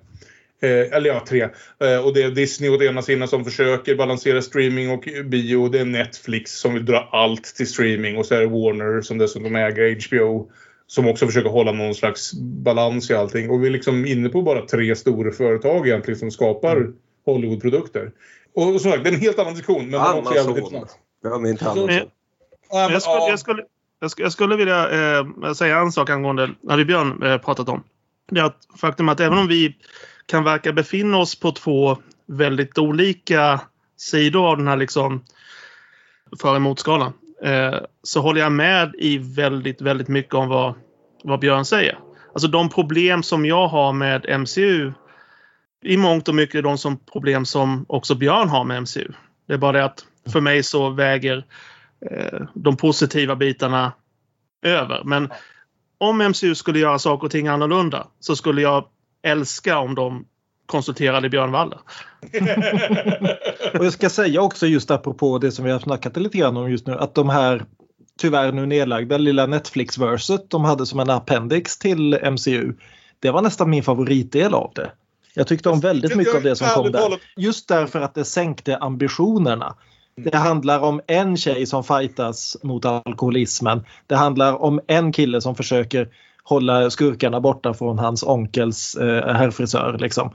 Eh, 0.63 0.97
eller 0.97 1.09
ja, 1.09 1.23
tre. 1.27 1.41
Eh, 1.83 2.05
och 2.05 2.13
det 2.13 2.23
är 2.23 2.31
Disney 2.31 2.69
åt 2.69 2.81
ena 2.81 3.01
sidan 3.01 3.27
som 3.27 3.45
försöker 3.45 3.95
balansera 3.95 4.41
streaming 4.41 4.91
och 4.91 5.07
bio. 5.25 5.57
Och 5.57 5.71
det 5.71 5.79
är 5.79 5.85
Netflix 5.85 6.59
som 6.59 6.73
vill 6.73 6.85
dra 6.85 7.09
allt 7.11 7.43
till 7.43 7.67
streaming. 7.67 8.17
Och 8.17 8.25
så 8.25 8.35
är 8.35 8.39
det 8.39 8.47
Warner 8.47 9.01
som 9.01 9.17
dessutom 9.17 9.55
äger 9.55 10.07
HBO. 10.07 10.51
Som 10.87 11.07
också 11.07 11.25
försöker 11.25 11.49
hålla 11.49 11.71
någon 11.71 11.95
slags 11.95 12.33
balans 12.33 13.09
i 13.09 13.13
allting. 13.13 13.49
Och 13.49 13.63
vi 13.63 13.67
är 13.67 13.71
liksom 13.71 14.05
inne 14.05 14.29
på 14.29 14.41
bara 14.41 14.61
tre 14.61 14.95
stora 14.95 15.31
företag 15.31 15.87
egentligen 15.87 16.19
som 16.19 16.31
skapar 16.31 16.91
Hollywoodprodukter. 17.25 18.11
Och, 18.55 18.73
och 18.73 18.81
som 18.81 18.91
sagt, 18.91 19.03
det 19.03 19.09
är 19.09 19.13
en 19.13 19.19
helt 19.19 19.39
annan 19.39 19.53
diskussion. 19.53 19.89
Men 19.89 20.01
är 20.01 20.17
också 20.17 20.35
jävligt 20.35 20.57
Amazon. 20.57 20.87
Glöm 21.23 21.45
inte 21.45 21.65
Amazon. 21.65 21.85
Men, 21.85 22.91
Jag 22.91 23.01
skulle, 23.01 23.15
ja. 23.17 23.29
jag 23.29 23.39
skulle, 23.39 23.63
jag 23.99 24.11
skulle, 24.11 24.25
jag 24.25 24.31
skulle 24.31 24.55
vilja 24.55 24.89
eh, 25.19 25.53
säga 25.53 25.79
en 25.79 25.91
sak 25.91 26.09
angående, 26.09 26.49
hade 26.69 26.85
Björn 26.85 27.23
eh, 27.23 27.37
pratat 27.37 27.69
om. 27.69 27.83
Det 28.31 28.39
är 28.39 28.43
att 28.43 28.67
faktum 28.81 29.09
att 29.09 29.19
även 29.19 29.37
om 29.37 29.47
vi 29.47 29.75
kan 30.31 30.43
verka 30.43 30.73
befinna 30.73 31.17
oss 31.17 31.39
på 31.39 31.51
två 31.51 31.97
väldigt 32.27 32.77
olika 32.77 33.61
sidor 33.97 34.49
av 34.49 34.57
den 34.57 34.67
här 34.67 34.77
liksom 34.77 35.23
för 36.41 36.55
emot-skalan. 36.55 37.13
Eh, 37.43 37.75
så 38.03 38.21
håller 38.21 38.41
jag 38.41 38.51
med 38.51 38.95
i 38.97 39.17
väldigt, 39.17 39.81
väldigt 39.81 40.07
mycket 40.07 40.33
om 40.33 40.49
vad, 40.49 40.73
vad 41.23 41.39
Björn 41.39 41.65
säger. 41.65 41.99
Alltså 42.33 42.47
de 42.47 42.69
problem 42.69 43.23
som 43.23 43.45
jag 43.45 43.67
har 43.67 43.93
med 43.93 44.39
MCU 44.39 44.91
i 45.83 45.97
mångt 45.97 46.27
och 46.27 46.35
mycket 46.35 46.55
är 46.55 46.61
de 46.61 46.77
som 46.77 46.97
problem 46.97 47.45
som 47.45 47.85
också 47.89 48.15
Björn 48.15 48.49
har 48.49 48.63
med 48.63 48.81
MCU. 48.81 49.07
Det 49.47 49.53
är 49.53 49.57
bara 49.57 49.71
det 49.71 49.85
att 49.85 50.05
för 50.31 50.41
mig 50.41 50.63
så 50.63 50.89
väger 50.89 51.45
eh, 52.11 52.39
de 52.53 52.77
positiva 52.77 53.35
bitarna 53.35 53.91
över. 54.61 55.01
Men 55.03 55.29
om 55.97 56.17
MCU 56.17 56.55
skulle 56.55 56.79
göra 56.79 56.99
saker 56.99 57.25
och 57.25 57.31
ting 57.31 57.47
annorlunda 57.47 58.07
så 58.19 58.35
skulle 58.35 58.61
jag 58.61 58.85
älska 59.23 59.79
om 59.79 59.95
de 59.95 60.25
konsulterade 60.65 61.29
Björn 61.29 61.51
Waller. 61.51 61.79
Och 63.79 63.85
jag 63.85 63.93
ska 63.93 64.09
säga 64.09 64.41
också 64.41 64.67
just 64.67 64.91
apropå 64.91 65.37
det 65.37 65.51
som 65.51 65.65
vi 65.65 65.71
har 65.71 65.79
snackat 65.79 66.17
lite 66.17 66.37
grann 66.37 66.57
om 66.57 66.71
just 66.71 66.87
nu 66.87 66.93
att 66.93 67.15
de 67.15 67.29
här 67.29 67.65
tyvärr 68.19 68.51
nu 68.51 68.65
nedlagda 68.65 69.17
lilla 69.17 69.45
Netflix-verset 69.45 70.49
de 70.49 70.63
hade 70.63 70.85
som 70.85 70.99
en 70.99 71.09
appendix 71.09 71.77
till 71.77 72.19
MCU. 72.31 72.73
Det 73.19 73.31
var 73.31 73.41
nästan 73.41 73.69
min 73.69 73.83
favoritdel 73.83 74.53
av 74.53 74.71
det. 74.75 74.91
Jag 75.33 75.47
tyckte 75.47 75.69
om 75.69 75.79
väldigt 75.79 76.15
mycket 76.15 76.35
av 76.35 76.43
det 76.43 76.55
som 76.55 76.67
kom 76.67 76.91
där. 76.91 77.19
Just 77.35 77.67
därför 77.67 78.01
att 78.01 78.15
det 78.15 78.25
sänkte 78.25 78.77
ambitionerna. 78.77 79.75
Det 80.15 80.37
handlar 80.37 80.79
om 80.79 81.01
en 81.07 81.37
tjej 81.37 81.65
som 81.65 81.83
fightas 81.83 82.57
mot 82.63 82.85
alkoholismen. 82.85 83.85
Det 84.07 84.15
handlar 84.15 84.61
om 84.61 84.79
en 84.87 85.11
kille 85.11 85.41
som 85.41 85.55
försöker 85.55 86.09
hålla 86.43 86.89
skurkarna 86.89 87.41
borta 87.41 87.73
från 87.73 87.99
hans 87.99 88.23
onkels 88.23 88.95
eh, 88.95 89.35
herrfrisör. 89.35 89.97
Liksom. 89.99 90.33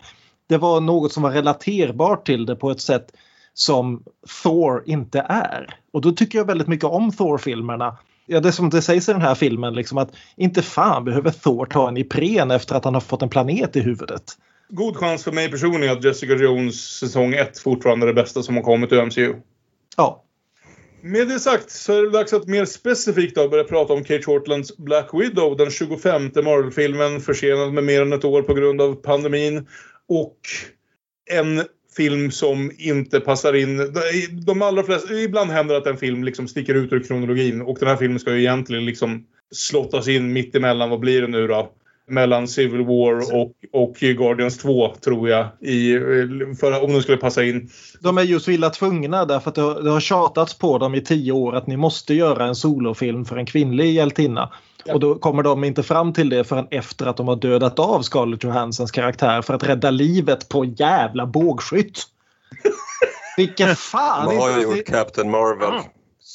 Det 0.49 0.59
var 0.59 0.81
något 0.81 1.13
som 1.13 1.23
var 1.23 1.31
relaterbart 1.31 2.27
till 2.27 2.47
det 2.47 2.57
på 2.57 2.71
ett 2.71 2.81
sätt 2.81 3.07
som 3.55 4.03
Thor 4.43 4.83
inte 4.87 5.21
är. 5.29 5.79
Och 5.93 6.01
då 6.01 6.13
tycker 6.13 6.39
jag 6.39 6.45
väldigt 6.45 6.69
mycket 6.69 6.85
om 6.85 7.13
Thor-filmerna. 7.13 7.97
Ja, 8.27 8.41
det 8.41 8.53
som 8.53 8.71
det 8.71 8.83
sägs 8.83 9.09
i 9.09 9.13
den 9.13 9.23
här 9.23 9.35
filmen, 9.35 9.75
liksom 9.75 9.99
att 9.99 10.11
inte 10.37 10.63
fan 10.63 11.05
behöver 11.05 11.31
Thor 11.31 11.67
ta 11.67 11.89
en 11.89 11.97
Ipren 11.97 12.51
efter 12.51 12.75
att 12.75 12.85
han 12.85 12.95
har 12.95 13.01
fått 13.01 13.23
en 13.23 13.29
planet 13.29 13.77
i 13.77 13.81
huvudet. 13.81 14.23
God 14.69 14.97
chans 14.97 15.25
för 15.25 15.33
mig 15.33 15.51
personligen 15.51 15.97
att 15.97 16.05
Jessica 16.05 16.35
Jones 16.35 16.99
säsong 16.99 17.35
1 17.35 17.59
fortfarande 17.59 18.07
är 18.07 18.09
det 18.09 18.23
bästa 18.23 18.43
som 18.43 18.57
har 18.57 18.63
kommit 18.63 18.93
ur 18.93 19.07
MCU. 19.07 19.35
Ja, 19.97 20.23
med 21.01 21.29
det 21.29 21.41
sagt 21.41 21.71
så 21.71 21.93
är 21.99 22.03
det 22.03 22.11
dags 22.11 22.33
att 22.33 22.47
mer 22.47 22.65
specifikt 22.65 23.35
då 23.35 23.49
börja 23.49 23.65
prata 23.65 23.93
om 23.93 24.05
Kate 24.05 24.23
Shortlands 24.23 24.77
Black 24.77 25.11
Widow, 25.13 25.57
den 25.57 25.71
25 25.71 26.23
Marvel-filmen, 26.35 27.21
försenad 27.21 27.73
med 27.73 27.85
mer 27.85 28.03
än 28.03 28.13
ett 28.13 28.25
år 28.25 28.43
på 28.43 28.55
grund 28.55 28.81
av 28.81 28.95
pandemin. 28.95 29.67
Och 30.09 30.39
en 31.31 31.63
film 31.97 32.31
som 32.31 32.73
inte 32.79 33.21
passar 33.21 33.53
in. 33.53 33.95
De 34.47 34.63
allra 34.63 34.83
flesta, 34.83 35.15
ibland 35.15 35.51
händer 35.51 35.75
det 35.75 35.81
att 35.81 35.87
en 35.87 35.97
film 35.97 36.25
liksom 36.25 36.49
sticker 36.49 36.75
ut 36.75 36.93
ur 36.93 37.01
kronologin 37.01 37.63
och 37.63 37.79
den 37.79 37.89
här 37.89 37.97
filmen 37.97 38.19
ska 38.19 38.35
ju 38.35 38.41
egentligen 38.41 38.85
liksom 38.85 39.27
slottas 39.55 40.09
in 40.09 40.33
mitt 40.33 40.55
emellan, 40.55 40.91
vad 40.91 41.01
blir 41.01 41.23
det 41.23 41.29
nu 41.29 41.47
då? 41.47 41.73
Mellan 42.09 42.49
Civil 42.49 42.87
War 42.87 43.35
och, 43.35 43.53
och 43.73 43.95
Guardians 43.95 44.59
2 44.59 44.95
tror 44.95 45.29
jag. 45.29 45.47
I, 45.61 45.99
för, 46.61 46.85
om 46.85 46.93
de 46.93 47.03
skulle 47.03 47.17
passa 47.19 47.45
in. 47.45 47.71
De 48.01 48.19
är 48.19 48.23
just 48.23 48.45
så 48.45 48.51
illa 48.51 48.71
tvungna 48.71 49.25
därför 49.25 49.49
att 49.49 49.55
det 49.55 49.63
har, 49.63 49.83
det 49.83 49.91
har 49.91 50.01
tjatats 50.01 50.59
på 50.59 50.79
dem 50.79 50.95
i 50.95 51.01
tio 51.01 51.33
år 51.33 51.57
att 51.57 51.67
ni 51.67 51.77
måste 51.77 52.15
göra 52.15 52.47
en 52.47 52.55
solofilm 52.55 53.25
för 53.25 53.37
en 53.37 53.47
kvinnlig 53.47 53.93
hjältinna. 53.93 54.53
Ja. 54.85 54.95
Och 54.95 55.01
då 55.01 55.15
kommer 55.15 55.43
de 55.43 55.65
inte 55.65 55.83
fram 55.83 56.13
till 56.13 56.29
det 56.29 56.45
förrän 56.45 56.67
efter 56.71 57.07
att 57.07 57.17
de 57.17 57.29
har 57.29 57.37
dödat 57.37 57.79
av 57.79 58.03
Scarlett 58.03 58.45
Johansens 58.45 58.91
karaktär 58.91 59.43
för 59.43 59.55
att 59.55 59.69
rädda 59.69 59.91
livet 59.91 60.49
på 60.49 60.65
jävla 60.65 61.27
bågskytt. 61.27 62.03
Vilken 63.37 63.77
fan! 63.77 64.29
De 64.29 64.39
har 64.39 64.59
ju 64.59 64.63
gjort 64.63 64.87
Captain 64.87 65.31
Marvel. 65.31 65.81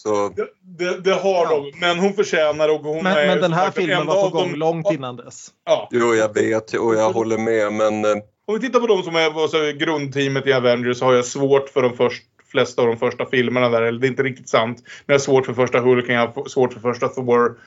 Så... 0.03 0.29
Det, 0.29 0.47
det, 0.61 0.99
det, 0.99 1.13
har 1.13 1.49
de, 1.49 1.79
men 1.79 1.99
hon 1.99 2.13
förtjänar 2.13 2.69
och 2.69 2.79
hon 2.79 3.03
men, 3.03 3.17
är... 3.17 3.27
Men 3.27 3.41
den 3.41 3.53
här 3.53 3.71
filmen 3.71 4.07
var 4.07 4.29
på 4.29 4.37
gång 4.37 4.51
de... 4.51 4.57
långt 4.57 4.91
innan 4.91 5.15
dess. 5.15 5.47
Ja. 5.65 5.87
Jo, 5.91 6.15
jag 6.15 6.33
vet 6.33 6.73
och 6.73 6.95
jag 6.95 7.11
håller 7.11 7.37
med, 7.37 7.73
men... 7.73 8.05
Eh, 8.05 8.23
Om 8.45 8.53
vi 8.53 8.59
tittar 8.59 8.79
på 8.79 8.87
de 8.87 9.03
som 9.03 9.15
är 9.15 9.41
alltså, 9.41 9.57
grundteamet 9.71 10.47
i 10.47 10.53
Avengers 10.53 10.97
så 10.97 11.05
har 11.05 11.13
jag 11.13 11.25
svårt 11.25 11.69
för 11.69 11.81
de 11.81 11.97
först, 11.97 12.23
flesta 12.51 12.81
av 12.81 12.87
de 12.87 12.97
första 12.97 13.25
filmerna 13.25 13.69
där. 13.69 13.81
Eller 13.81 13.99
det 13.99 14.07
är 14.07 14.09
inte 14.09 14.23
riktigt 14.23 14.49
sant. 14.49 14.77
Men 14.77 15.13
jag 15.13 15.13
har 15.13 15.19
svårt 15.19 15.45
för 15.45 15.53
första 15.53 15.79
Hulken, 15.79 16.15
jag 16.15 16.27
har 16.27 16.49
svårt 16.49 16.73
för 16.73 16.79
första 16.79 17.07
Thor. 17.07 17.59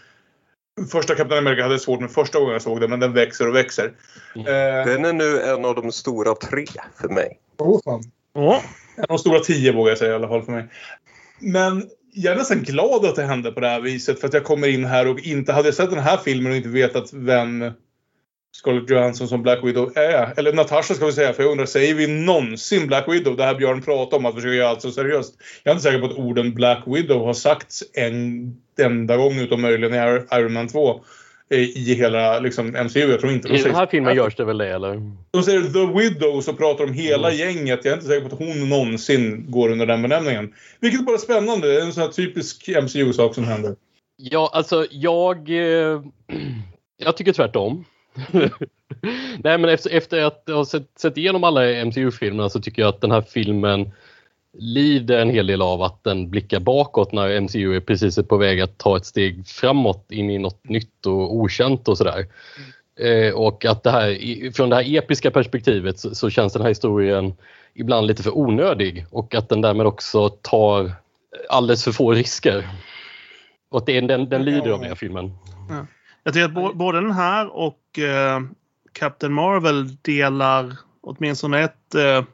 Första 0.92 1.14
Captain 1.14 1.38
America 1.38 1.62
hade 1.62 1.74
jag 1.74 1.80
svårt 1.80 2.00
med 2.00 2.10
första 2.10 2.38
gången 2.38 2.52
jag 2.52 2.62
såg 2.62 2.80
den, 2.80 2.90
men 2.90 3.00
den 3.00 3.12
växer 3.12 3.48
och 3.48 3.54
växer. 3.54 3.92
Mm. 4.34 4.46
Eh... 4.46 4.86
Den 4.86 5.04
är 5.04 5.12
nu 5.12 5.40
en 5.42 5.64
av 5.64 5.74
de 5.74 5.92
stora 5.92 6.34
tre 6.34 6.66
för 7.00 7.08
mig. 7.08 7.38
Åh, 7.58 7.68
oh, 7.68 7.80
fan. 7.84 8.02
Oh. 8.34 8.60
En 8.96 9.02
av 9.02 9.08
de 9.08 9.18
stora 9.18 9.40
tio 9.40 9.72
vågar 9.72 9.90
jag 9.90 9.98
säga 9.98 10.12
i 10.12 10.14
alla 10.14 10.28
fall 10.28 10.42
för 10.42 10.52
mig. 10.52 10.64
Men 11.38 11.90
jag 12.14 12.32
är 12.32 12.36
nästan 12.36 12.62
glad 12.62 13.04
att 13.04 13.16
det 13.16 13.22
hände 13.22 13.52
på 13.52 13.60
det 13.60 13.68
här 13.68 13.80
viset 13.80 14.20
för 14.20 14.28
att 14.28 14.34
jag 14.34 14.44
kommer 14.44 14.68
in 14.68 14.84
här 14.84 15.08
och 15.08 15.20
inte 15.20 15.52
hade 15.52 15.68
jag 15.68 15.74
sett 15.74 15.90
den 15.90 15.98
här 15.98 16.16
filmen 16.16 16.52
och 16.52 16.56
inte 16.56 16.68
vetat 16.68 17.12
vem 17.12 17.72
Scarlett 18.56 18.90
Johansson 18.90 19.28
som 19.28 19.42
Black 19.42 19.64
Widow 19.64 19.92
är. 19.98 20.38
Eller 20.38 20.52
Natasha 20.52 20.94
ska 20.94 21.06
vi 21.06 21.12
säga, 21.12 21.32
för 21.32 21.42
jag 21.42 21.52
undrar, 21.52 21.66
säger 21.66 21.94
vi 21.94 22.06
någonsin 22.06 22.86
Black 22.86 23.08
Widow? 23.08 23.36
Det 23.36 23.44
här 23.44 23.54
Björn 23.54 23.82
pratar 23.82 24.16
om, 24.16 24.26
att 24.26 24.34
försöka 24.34 24.54
göra 24.54 24.68
allt 24.68 24.82
så 24.82 24.90
seriöst. 24.90 25.34
Jag 25.62 25.70
är 25.70 25.74
inte 25.74 25.82
säker 25.82 25.98
på 25.98 26.06
att 26.06 26.18
orden 26.18 26.54
Black 26.54 26.82
Widow 26.86 27.26
har 27.26 27.34
sagts 27.34 27.82
en 27.94 28.52
enda 28.78 29.16
gång 29.16 29.38
utom 29.38 29.60
möjligen 29.60 29.94
i 29.94 30.26
Iron 30.32 30.52
Man 30.52 30.68
2 30.68 31.04
i 31.50 31.94
hela 31.94 32.40
liksom, 32.40 32.66
MCU. 32.66 33.10
Jag 33.10 33.20
tror 33.20 33.32
inte 33.32 33.48
de 33.48 33.54
I 33.54 33.62
den 33.62 33.74
här 33.74 33.86
filmen 33.86 34.16
görs 34.16 34.36
det 34.36 34.44
väl 34.44 34.58
det 34.58 34.74
eller? 34.74 35.12
De 35.30 35.42
säger 35.42 35.60
The 35.60 35.98
Widow 35.98 36.40
så 36.40 36.52
pratar 36.52 36.86
de 36.86 36.92
hela 36.92 37.32
mm. 37.32 37.40
gänget. 37.40 37.84
Jag 37.84 37.92
är 37.92 37.96
inte 37.96 38.06
säker 38.06 38.28
på 38.28 38.34
att 38.34 38.42
hon 38.42 38.68
någonsin 38.68 39.50
går 39.50 39.68
under 39.68 39.86
den 39.86 40.02
benämningen. 40.02 40.52
Vilket 40.80 41.06
bara 41.06 41.14
är 41.14 41.18
spännande. 41.18 41.68
Det 41.68 41.80
är 41.80 41.84
en 41.84 41.92
sån 41.92 42.02
här 42.02 42.10
typisk 42.10 42.68
MCU-sak 42.82 43.34
som 43.34 43.44
händer. 43.44 43.76
Ja, 44.16 44.50
alltså 44.52 44.86
jag... 44.90 45.50
Eh, 45.50 46.02
jag 46.96 47.16
tycker 47.16 47.32
tvärtom. 47.32 47.84
Nej 49.44 49.58
men 49.58 49.64
efter, 49.64 49.90
efter 49.90 50.22
att 50.22 50.44
ha 50.48 50.64
sett, 50.64 50.98
sett 50.98 51.16
igenom 51.16 51.44
alla 51.44 51.84
MCU-filmerna 51.84 52.48
så 52.48 52.60
tycker 52.60 52.82
jag 52.82 52.88
att 52.88 53.00
den 53.00 53.10
här 53.10 53.22
filmen 53.22 53.90
lider 54.58 55.18
en 55.18 55.30
hel 55.30 55.46
del 55.46 55.62
av 55.62 55.82
att 55.82 56.04
den 56.04 56.30
blickar 56.30 56.60
bakåt 56.60 57.12
när 57.12 57.40
MCU 57.40 57.76
är 57.76 57.80
precis 57.80 58.18
på 58.28 58.36
väg 58.36 58.60
att 58.60 58.78
ta 58.78 58.96
ett 58.96 59.06
steg 59.06 59.46
framåt 59.46 60.06
in 60.10 60.30
i 60.30 60.38
något 60.38 60.68
nytt 60.68 61.06
och 61.06 61.36
okänt 61.36 61.88
och 61.88 61.98
sådär. 61.98 62.16
Mm. 62.16 63.28
Eh, 63.28 63.34
och 63.34 63.64
att 63.64 63.82
det 63.82 63.90
här, 63.90 64.52
från 64.52 64.70
det 64.70 64.76
här 64.76 64.96
episka 64.96 65.30
perspektivet 65.30 65.98
så, 65.98 66.14
så, 66.14 66.30
känns 66.30 66.52
den 66.52 66.62
här 66.62 66.68
historien 66.68 67.34
ibland 67.74 68.06
lite 68.06 68.22
för 68.22 68.38
onödig 68.38 69.06
och 69.10 69.34
att 69.34 69.48
den 69.48 69.60
därmed 69.60 69.86
också 69.86 70.28
tar 70.28 70.92
alldeles 71.48 71.84
för 71.84 71.92
få 71.92 72.12
risker. 72.12 72.68
Och 73.70 73.78
att 73.78 73.86
det, 73.86 74.00
den, 74.00 74.28
den 74.28 74.44
lider 74.44 74.70
av 74.70 74.80
den 74.80 74.88
här 74.88 74.94
filmen. 74.94 75.32
Ja. 75.70 75.86
Jag 76.22 76.34
tycker 76.34 76.68
att 76.68 76.74
både 76.74 77.00
den 77.00 77.12
här 77.12 77.56
och 77.56 77.98
eh, 77.98 78.40
Captain 78.92 79.32
Marvel 79.32 79.96
delar 79.96 80.76
åtminstone 81.00 81.60
ett 81.60 81.94
eh, 81.94 82.24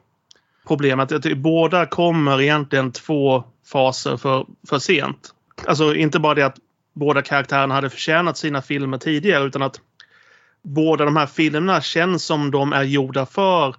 problemet. 0.71 1.03
Att 1.03 1.11
jag 1.11 1.23
tycker 1.23 1.35
båda 1.35 1.85
kommer 1.85 2.41
egentligen 2.41 2.91
två 2.91 3.43
faser 3.71 4.17
för, 4.17 4.45
för 4.69 4.79
sent. 4.79 5.33
Alltså 5.67 5.95
inte 5.95 6.19
bara 6.19 6.33
det 6.33 6.45
att 6.45 6.57
båda 6.93 7.21
karaktärerna 7.21 7.73
hade 7.73 7.89
förtjänat 7.89 8.37
sina 8.37 8.61
filmer 8.61 8.97
tidigare 8.97 9.43
utan 9.43 9.61
att 9.61 9.81
båda 10.61 11.05
de 11.05 11.15
här 11.15 11.25
filmerna 11.25 11.81
känns 11.81 12.25
som 12.25 12.51
de 12.51 12.73
är 12.73 12.83
gjorda 12.83 13.25
för 13.25 13.75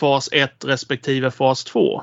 fas 0.00 0.28
1 0.32 0.64
respektive 0.64 1.30
fas 1.30 1.64
2. 1.64 2.02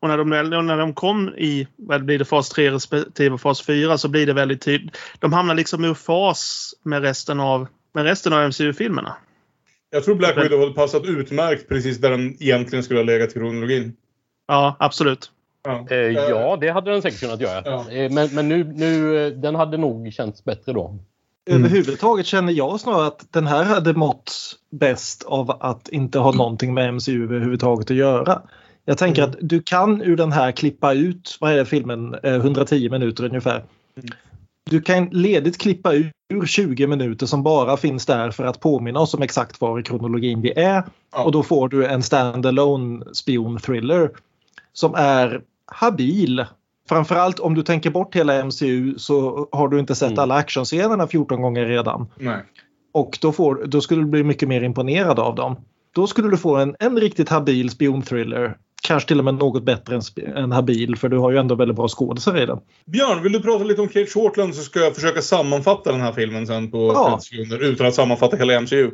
Och 0.00 0.08
när 0.08 0.18
de, 0.18 0.28
när 0.66 0.78
de 0.78 0.94
kom 0.94 1.28
i 1.28 1.68
vad 1.76 2.04
blir 2.04 2.18
det, 2.18 2.24
fas 2.24 2.48
3 2.48 2.70
respektive 2.70 3.38
fas 3.38 3.62
4 3.62 3.98
så 3.98 4.08
blir 4.08 4.26
det 4.26 4.32
väldigt 4.32 4.62
tydligt. 4.62 4.98
De 5.18 5.32
hamnar 5.32 5.54
liksom 5.54 5.84
ur 5.84 5.94
fas 5.94 6.74
med 6.82 7.02
resten 7.02 7.40
av, 7.40 7.66
med 7.92 8.04
resten 8.04 8.32
av 8.32 8.48
MCU-filmerna. 8.48 9.16
Jag 9.90 10.04
tror 10.04 10.14
Black 10.14 10.36
Widow 10.36 10.60
hade 10.60 10.72
passat 10.72 11.04
utmärkt 11.04 11.68
precis 11.68 11.98
där 11.98 12.10
den 12.10 12.42
egentligen 12.42 12.82
skulle 12.82 13.00
ha 13.00 13.04
legat 13.04 13.30
i 13.30 13.32
kronologin. 13.32 13.96
Ja, 14.48 14.76
absolut. 14.78 15.30
Ja. 15.64 15.86
Eh, 15.90 15.96
ja, 15.96 16.58
det 16.60 16.68
hade 16.68 16.90
den 16.90 17.02
säkert 17.02 17.20
kunnat 17.20 17.40
göra. 17.40 17.62
Ja. 17.64 17.90
Eh, 17.90 18.12
men, 18.12 18.28
men 18.34 18.48
nu, 18.48 18.64
nu, 18.64 19.26
eh, 19.26 19.32
den 19.32 19.54
hade 19.54 19.76
nog 19.76 20.12
känts 20.12 20.44
bättre 20.44 20.72
då. 20.72 20.98
Mm. 21.50 21.64
Överhuvudtaget 21.64 22.26
känner 22.26 22.52
jag 22.52 22.80
snarare 22.80 23.06
att 23.06 23.32
den 23.32 23.46
här 23.46 23.64
hade 23.64 23.94
mått 23.94 24.32
bäst 24.70 25.22
av 25.22 25.50
att 25.60 25.88
inte 25.88 26.18
ha 26.18 26.32
någonting 26.32 26.74
med 26.74 26.94
MCU 26.94 27.24
överhuvudtaget 27.24 27.90
att 27.90 27.96
göra. 27.96 28.42
Jag 28.84 28.98
tänker 28.98 29.22
mm. 29.22 29.30
att 29.30 29.36
du 29.40 29.62
kan 29.62 30.02
ur 30.02 30.16
den 30.16 30.32
här 30.32 30.52
klippa 30.52 30.92
ut, 30.92 31.36
vad 31.40 31.52
är 31.52 31.56
det 31.56 31.64
filmen, 31.64 32.16
110 32.22 32.86
eh, 32.86 32.90
minuter 32.90 33.24
ungefär. 33.24 33.64
Du 34.70 34.80
kan 34.80 35.04
ledigt 35.04 35.58
klippa 35.58 35.94
ur 36.28 36.46
20 36.46 36.86
minuter 36.86 37.26
som 37.26 37.42
bara 37.42 37.76
finns 37.76 38.06
där 38.06 38.30
för 38.30 38.44
att 38.44 38.60
påminna 38.60 39.00
oss 39.00 39.14
om 39.14 39.22
exakt 39.22 39.60
var 39.60 39.80
i 39.80 39.82
kronologin 39.82 40.40
vi 40.40 40.52
är. 40.52 40.82
Ja. 41.12 41.24
Och 41.24 41.32
då 41.32 41.42
får 41.42 41.68
du 41.68 41.86
en 41.86 42.02
standalone 42.02 43.04
spion-thriller 43.12 44.10
som 44.72 44.94
är 44.94 45.42
habil. 45.66 46.46
Framförallt 46.88 47.40
om 47.40 47.54
du 47.54 47.62
tänker 47.62 47.90
bort 47.90 48.16
hela 48.16 48.44
MCU 48.44 48.94
så 48.98 49.48
har 49.52 49.68
du 49.68 49.78
inte 49.78 49.94
sett 49.94 50.08
mm. 50.08 50.18
alla 50.18 50.34
actionscenerna 50.34 51.06
14 51.06 51.42
gånger 51.42 51.66
redan. 51.66 52.06
Nej. 52.16 52.42
Och 52.92 53.18
då, 53.20 53.32
får, 53.32 53.64
då 53.66 53.80
skulle 53.80 54.02
du 54.02 54.06
bli 54.06 54.22
mycket 54.22 54.48
mer 54.48 54.62
imponerad 54.62 55.18
av 55.18 55.34
dem. 55.34 55.56
Då 55.94 56.06
skulle 56.06 56.28
du 56.28 56.36
få 56.36 56.56
en, 56.56 56.76
en 56.78 56.96
riktigt 56.96 57.28
habil 57.28 57.70
spionthriller 57.70 58.56
kanske 58.82 59.08
till 59.08 59.18
och 59.18 59.24
med 59.24 59.34
något 59.34 59.62
bättre 59.62 59.94
än, 59.94 60.36
än 60.36 60.52
Habil 60.52 60.96
för 60.96 61.08
du 61.08 61.18
har 61.18 61.30
ju 61.30 61.38
ändå 61.38 61.54
väldigt 61.54 61.76
bra 61.76 61.88
skådisar 61.88 62.42
i 62.42 62.46
den. 62.46 62.60
Björn, 62.84 63.22
vill 63.22 63.32
du 63.32 63.40
prata 63.40 63.64
lite 63.64 63.80
om 63.80 63.88
Kate 63.88 64.06
Shortland 64.06 64.54
så 64.54 64.62
ska 64.62 64.80
jag 64.80 64.94
försöka 64.94 65.22
sammanfatta 65.22 65.92
den 65.92 66.00
här 66.00 66.12
filmen 66.12 66.46
sen 66.46 66.70
på 66.70 66.92
ja. 66.94 67.10
30 67.10 67.24
sekunder 67.24 67.64
utan 67.64 67.86
att 67.86 67.94
sammanfatta 67.94 68.36
hela 68.36 68.60
MCU. 68.60 68.90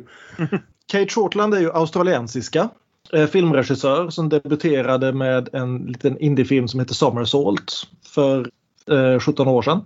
Kate 0.91 1.07
Shortland 1.09 1.53
är 1.53 1.59
ju 1.59 1.71
australiensiska 1.71 2.69
eh, 3.13 3.25
filmregissör 3.25 4.09
som 4.09 4.29
debuterade 4.29 5.13
med 5.13 5.49
en 5.53 5.77
liten 5.77 6.19
indiefilm 6.19 6.67
som 6.67 6.79
heter 6.79 6.93
Somersault 6.93 7.87
för 8.13 8.49
eh, 8.91 9.19
17 9.19 9.47
år 9.47 9.61
sedan. 9.61 9.81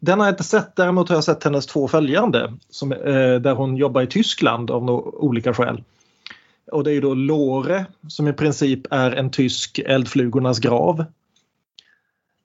Den 0.00 0.18
har 0.18 0.26
jag 0.26 0.32
inte 0.32 0.44
sett, 0.44 0.76
däremot 0.76 1.08
har 1.08 1.16
jag 1.16 1.24
sett 1.24 1.44
hennes 1.44 1.66
två 1.66 1.88
följande 1.88 2.52
som, 2.70 2.92
eh, 2.92 3.34
där 3.40 3.54
hon 3.54 3.76
jobbar 3.76 4.02
i 4.02 4.06
Tyskland 4.06 4.70
av 4.70 4.84
no 4.84 5.14
olika 5.16 5.54
skäl. 5.54 5.82
Och 6.72 6.84
det 6.84 6.90
är 6.90 6.94
ju 6.94 7.00
då 7.00 7.14
Lore 7.14 7.86
som 8.08 8.28
i 8.28 8.32
princip 8.32 8.80
är 8.90 9.10
en 9.10 9.30
tysk 9.30 9.78
eldflugornas 9.78 10.58
grav. 10.58 11.04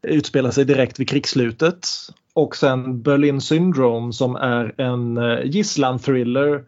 Det 0.01 0.07
utspelar 0.07 0.51
sig 0.51 0.65
direkt 0.65 0.99
vid 0.99 1.09
krigsslutet. 1.09 1.87
Och 2.33 2.55
sen 2.55 3.01
Berlin 3.01 3.41
Syndrome 3.41 4.13
som 4.13 4.35
är 4.35 4.81
en 4.81 5.17
eh, 5.17 5.45
gisslan-thriller 5.45 6.63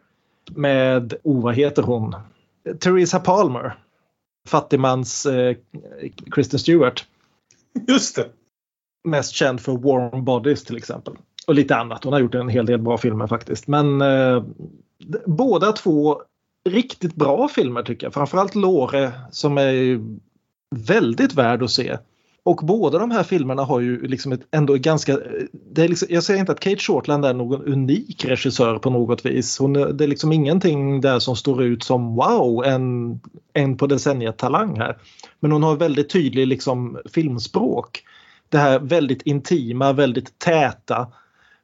med, 0.50 1.14
oh 1.22 1.42
vad 1.42 1.54
heter 1.54 1.82
hon? 1.82 2.14
Theresa 2.80 3.20
Palmer. 3.20 3.78
Fattigmans 4.48 5.26
eh, 5.26 5.56
Kristen 6.30 6.58
Stewart. 6.58 7.06
Just 7.88 8.16
det. 8.16 8.28
Mest 9.04 9.32
känd 9.32 9.60
för 9.60 9.72
Warm 9.72 10.24
Bodies 10.24 10.64
till 10.64 10.76
exempel. 10.76 11.14
Och 11.46 11.54
lite 11.54 11.76
annat. 11.76 12.04
Hon 12.04 12.12
har 12.12 12.20
gjort 12.20 12.34
en 12.34 12.48
hel 12.48 12.66
del 12.66 12.78
bra 12.78 12.98
filmer 12.98 13.26
faktiskt. 13.26 13.66
Men 13.66 14.00
eh, 14.00 14.44
båda 15.26 15.72
två 15.72 16.22
riktigt 16.68 17.14
bra 17.14 17.48
filmer 17.48 17.82
tycker 17.82 18.06
jag. 18.06 18.14
Framförallt 18.14 18.54
Lore 18.54 19.12
som 19.30 19.58
är 19.58 20.00
väldigt 20.76 21.34
värd 21.34 21.62
att 21.62 21.70
se. 21.70 21.96
Och 22.42 22.56
båda 22.56 22.98
de 22.98 23.10
här 23.10 23.22
filmerna 23.22 23.64
har 23.64 23.80
ju 23.80 24.06
liksom 24.06 24.32
ett 24.32 24.40
ändå 24.50 24.74
ganska... 24.74 25.18
Det 25.72 25.82
är 25.82 25.88
liksom, 25.88 26.08
jag 26.10 26.22
säger 26.22 26.40
inte 26.40 26.52
att 26.52 26.60
Kate 26.60 26.76
Shortland 26.76 27.24
är 27.24 27.34
någon 27.34 27.62
unik 27.62 28.24
regissör 28.24 28.78
på 28.78 28.90
något 28.90 29.26
vis. 29.26 29.58
Hon, 29.58 29.72
det 29.72 30.04
är 30.04 30.08
liksom 30.08 30.32
ingenting 30.32 31.00
där 31.00 31.18
som 31.18 31.36
står 31.36 31.62
ut 31.62 31.82
som 31.82 32.14
wow, 32.14 32.64
en, 32.64 33.20
en 33.52 33.76
på 33.76 33.86
decenniet 33.86 34.38
talang 34.38 34.78
här. 34.78 34.96
Men 35.40 35.52
hon 35.52 35.62
har 35.62 35.76
väldigt 35.76 36.10
tydlig 36.10 36.46
liksom 36.46 36.98
filmspråk. 37.14 38.02
Det 38.48 38.58
här 38.58 38.78
väldigt 38.78 39.22
intima, 39.22 39.92
väldigt 39.92 40.38
täta, 40.38 41.06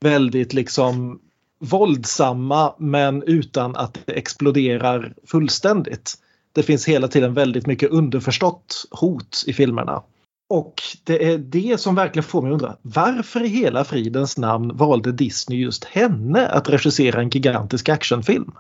väldigt 0.01 0.53
liksom 0.53 1.21
våldsamma 1.59 2.75
men 2.79 3.23
utan 3.23 3.77
att 3.77 3.99
det 4.05 4.13
exploderar 4.13 5.15
fullständigt. 5.25 6.15
Det 6.53 6.63
finns 6.63 6.89
hela 6.89 7.09
tiden 7.09 7.35
väldigt 7.35 7.67
mycket 7.67 7.91
underförstått 7.91 8.87
hot 8.91 9.45
i 9.47 9.53
filmerna. 9.53 10.03
Och 10.49 10.75
det 11.05 11.33
är 11.33 11.39
det 11.39 11.81
som 11.81 11.95
verkligen 11.95 12.25
får 12.25 12.43
mig 12.43 12.49
att 12.49 12.53
undra 12.53 12.77
varför 12.83 13.45
i 13.45 13.49
hela 13.49 13.85
fridens 13.85 14.39
namn 14.39 14.77
valde 14.77 15.13
Disney 15.13 15.59
just 15.59 15.85
henne 15.85 16.49
att 16.49 16.69
regissera 16.69 17.21
en 17.21 17.31
gigantisk 17.31 17.89
actionfilm? 17.89 18.53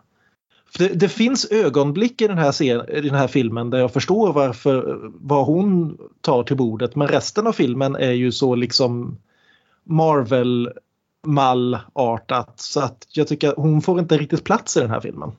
För 0.70 0.78
det, 0.78 0.94
det 0.94 1.08
finns 1.08 1.50
ögonblick 1.50 2.22
i 2.22 2.28
den, 2.28 2.38
här 2.38 2.52
scen, 2.52 2.88
i 2.88 3.00
den 3.00 3.14
här 3.14 3.28
filmen 3.28 3.70
där 3.70 3.78
jag 3.78 3.92
förstår 3.92 4.32
varför 4.32 4.98
vad 5.14 5.46
hon 5.46 5.98
tar 6.20 6.42
till 6.42 6.56
bordet 6.56 6.96
men 6.96 7.08
resten 7.08 7.46
av 7.46 7.52
filmen 7.52 7.96
är 7.96 8.12
ju 8.12 8.32
så 8.32 8.54
liksom 8.54 9.18
Marvel 9.84 10.70
mallartat 11.26 12.52
så 12.56 12.80
att 12.80 13.06
jag 13.12 13.28
tycker 13.28 13.48
att 13.48 13.56
hon 13.56 13.82
får 13.82 13.98
inte 13.98 14.18
riktigt 14.18 14.44
plats 14.44 14.76
i 14.76 14.80
den 14.80 14.90
här 14.90 15.00
filmen. 15.00 15.32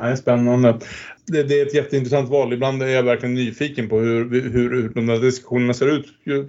Nej, 0.00 0.16
spännande. 0.16 0.78
Det, 1.26 1.42
det, 1.42 1.60
är 1.60 1.66
ett 1.66 1.74
jätteintressant 1.74 2.30
val. 2.30 2.52
Ibland 2.52 2.82
är 2.82 2.86
jag 2.86 3.02
verkligen 3.02 3.34
nyfiken 3.34 3.88
på 3.88 3.98
hur, 3.98 4.30
hur, 4.30 4.50
hur 4.50 4.88
de 4.88 5.06
där 5.06 5.20
diskussionerna 5.20 5.74
ser 5.74 5.86
ut 5.86 6.06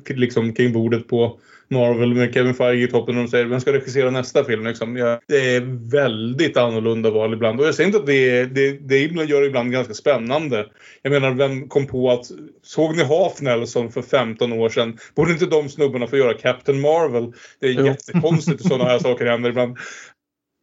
liksom, 0.10 0.54
kring 0.54 0.74
bordet 0.74 1.08
på 1.08 1.40
Marvel 1.72 2.14
med 2.14 2.34
Kevin 2.34 2.54
Feige 2.54 2.84
i 2.84 2.88
toppen 2.88 3.18
och 3.18 3.24
de 3.24 3.30
säger 3.30 3.46
vem 3.46 3.60
ska 3.60 3.74
regissera 3.74 4.10
nästa 4.10 4.44
film? 4.44 4.66
Liksom. 4.66 4.98
Ja, 4.98 5.20
det 5.28 5.56
är 5.56 5.92
väldigt 5.92 6.58
annorlunda 6.58 7.10
val 7.10 7.34
ibland. 7.34 7.60
Och 7.60 7.68
jag 7.68 7.76
säger 7.76 7.88
inte 7.88 8.00
att 8.00 8.06
det, 8.06 8.46
det, 8.46 8.72
det 8.72 8.98
gör 9.00 9.42
det 9.42 9.48
ibland 9.48 9.72
ganska 9.72 9.94
spännande. 9.94 10.66
Jag 11.02 11.12
menar, 11.12 11.32
vem 11.32 11.70
kom 11.70 11.88
på 11.88 12.12
att... 12.12 12.26
Såg 12.64 12.96
ni 12.98 13.04
Half 13.04 13.42
Nelson 13.42 13.92
för 13.92 14.02
15 14.02 14.54
år 14.54 14.70
sedan? 14.70 14.98
Borde 15.16 15.32
inte 15.32 15.46
de 15.46 15.70
snubbarna 15.70 16.08
få 16.08 16.18
göra 16.18 16.34
Captain 16.34 16.82
Marvel? 16.82 17.34
Det 17.60 17.68
är 17.68 17.86
jättekonstigt 17.86 18.66
hur 18.66 18.70
sådana 18.70 18.90
här 18.90 19.00
saker 19.10 19.26
händer 19.26 19.50
ibland. 19.50 19.78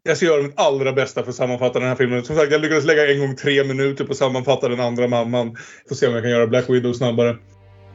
Jag 0.02 0.16
ska 0.16 0.26
göra 0.26 0.42
mitt 0.42 0.60
allra 0.60 0.92
bästa 0.92 1.22
för 1.22 1.30
att 1.30 1.36
sammanfatta 1.36 1.78
den 1.78 1.88
här 1.88 1.96
filmen. 1.96 2.24
Som 2.24 2.36
sagt, 2.36 2.52
jag 2.52 2.60
lyckades 2.60 2.84
lägga 2.84 3.12
en 3.12 3.20
gång 3.20 3.36
tre 3.36 3.64
minuter 3.64 4.04
på 4.04 4.12
att 4.12 4.18
sammanfatta 4.18 4.68
den 4.68 4.80
andra 4.80 5.08
mamman. 5.08 5.56
Får 5.88 5.94
se 5.94 6.06
om 6.06 6.14
jag 6.14 6.22
kan 6.22 6.30
göra 6.30 6.46
Black 6.46 6.70
Widow 6.70 6.92
snabbare. 6.92 7.36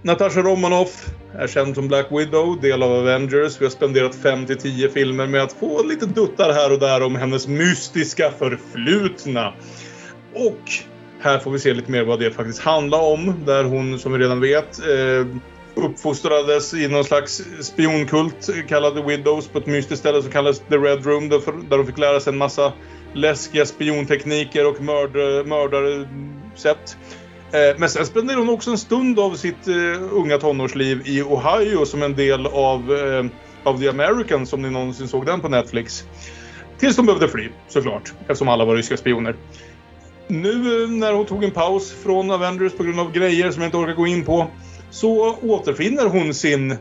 Natasha 0.06 0.42
Romanoff 0.42 1.10
är 1.34 1.48
känd 1.48 1.76
som 1.76 1.88
Black 1.88 2.08
Widow, 2.12 2.62
del 2.62 2.84
av 2.84 2.92
Avengers. 2.92 3.62
Vi 3.62 3.66
har 3.66 3.70
spenderat 3.70 4.16
5-10 4.16 4.90
filmer 4.90 5.28
med 5.28 5.44
att 5.44 5.54
få 5.54 5.84
lite 5.84 6.06
duttar 6.06 6.54
här 6.54 6.72
och 6.72 6.80
där 6.80 7.04
om 7.04 7.16
hennes 7.16 7.48
mystiska 7.48 8.32
förflutna. 8.32 9.54
Och 10.34 10.62
här 11.20 11.40
får 11.40 11.52
vi 11.52 11.60
se 11.60 11.74
lite 11.74 11.92
mer 11.92 12.04
vad 12.04 12.20
det 12.20 12.32
faktiskt 12.32 12.60
handlar 12.60 13.02
om. 13.02 13.34
Där 13.46 13.64
hon, 13.64 14.00
som 14.00 14.14
vi 14.14 14.20
redan 14.20 14.42
vet, 14.42 14.80
eh, 14.80 15.28
uppfostrades 15.76 16.74
i 16.74 16.88
någon 16.88 17.04
slags 17.04 17.42
spionkult 17.62 18.50
kallad 18.68 18.96
The 18.96 19.02
Widows 19.02 19.48
på 19.48 19.58
ett 19.58 19.68
mystiskt 19.68 20.00
ställe 20.00 20.22
som 20.22 20.32
kallas 20.32 20.60
The 20.60 20.78
Red 20.78 21.06
Room 21.06 21.30
där 21.30 21.78
de 21.78 21.86
fick 21.86 21.98
lära 21.98 22.20
sig 22.20 22.34
en 22.34 22.38
massa 22.38 22.74
läskiga 23.14 23.66
spiontekniker 23.66 24.68
och 24.68 24.82
mörd, 24.82 25.16
mördarsätt. 25.48 26.98
Eh, 27.54 27.78
men 27.78 27.90
sen 27.90 28.06
spenderade 28.06 28.42
hon 28.42 28.50
också 28.50 28.72
en 28.72 28.78
stund 28.78 29.20
av 29.20 29.36
sitt 29.36 29.68
uh, 29.68 30.14
unga 30.14 30.38
tonårsliv 30.38 31.02
i 31.06 31.22
Ohio 31.22 31.86
som 31.86 32.04
en 32.04 32.16
del 32.16 32.46
av, 32.48 32.92
uh, 32.92 33.26
av 33.64 33.80
The 33.80 33.90
Americans, 33.90 34.54
om 34.54 34.62
ni 34.62 34.70
någonsin 34.70 35.08
såg 35.08 35.26
den 35.26 35.42
på 35.42 35.50
Netflix. 35.50 36.04
Tills 36.80 36.96
de 36.96 37.06
behövde 37.06 37.28
fly, 37.28 37.50
såklart, 37.68 38.14
eftersom 38.20 38.48
alla 38.48 38.66
var 38.66 38.76
ryska 38.76 38.98
spioner. 38.98 39.36
Nu 40.28 40.88
när 40.88 41.14
hon 41.14 41.26
tog 41.26 41.44
en 41.44 41.52
paus 41.52 41.92
från 42.04 42.32
Avengers 42.32 42.74
på 42.74 42.84
grund 42.84 43.00
av 43.00 43.12
grejer 43.12 43.52
som 43.52 43.62
jag 43.62 43.68
inte 43.68 43.78
orkar 43.78 43.94
gå 43.94 44.08
in 44.08 44.26
på, 44.26 44.48
så 44.90 45.36
återfinner 45.42 46.06
hon 46.06 46.34
sin 46.34 46.76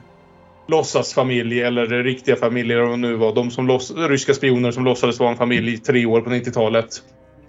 låtsasfamilj, 0.68 1.62
eller 1.62 1.86
riktiga 1.86 2.36
familj, 2.36 2.72
eller 2.72 2.82
vad 2.82 2.98
nu 2.98 3.14
var. 3.14 3.34
De 3.34 3.50
som 3.50 3.78
ryska 4.08 4.34
spioner 4.34 4.70
som 4.70 4.84
låtsades 4.84 5.20
vara 5.20 5.30
en 5.30 5.36
familj 5.36 5.72
i 5.72 5.78
tre 5.78 6.06
år 6.06 6.20
på 6.20 6.30
90-talet. 6.30 6.88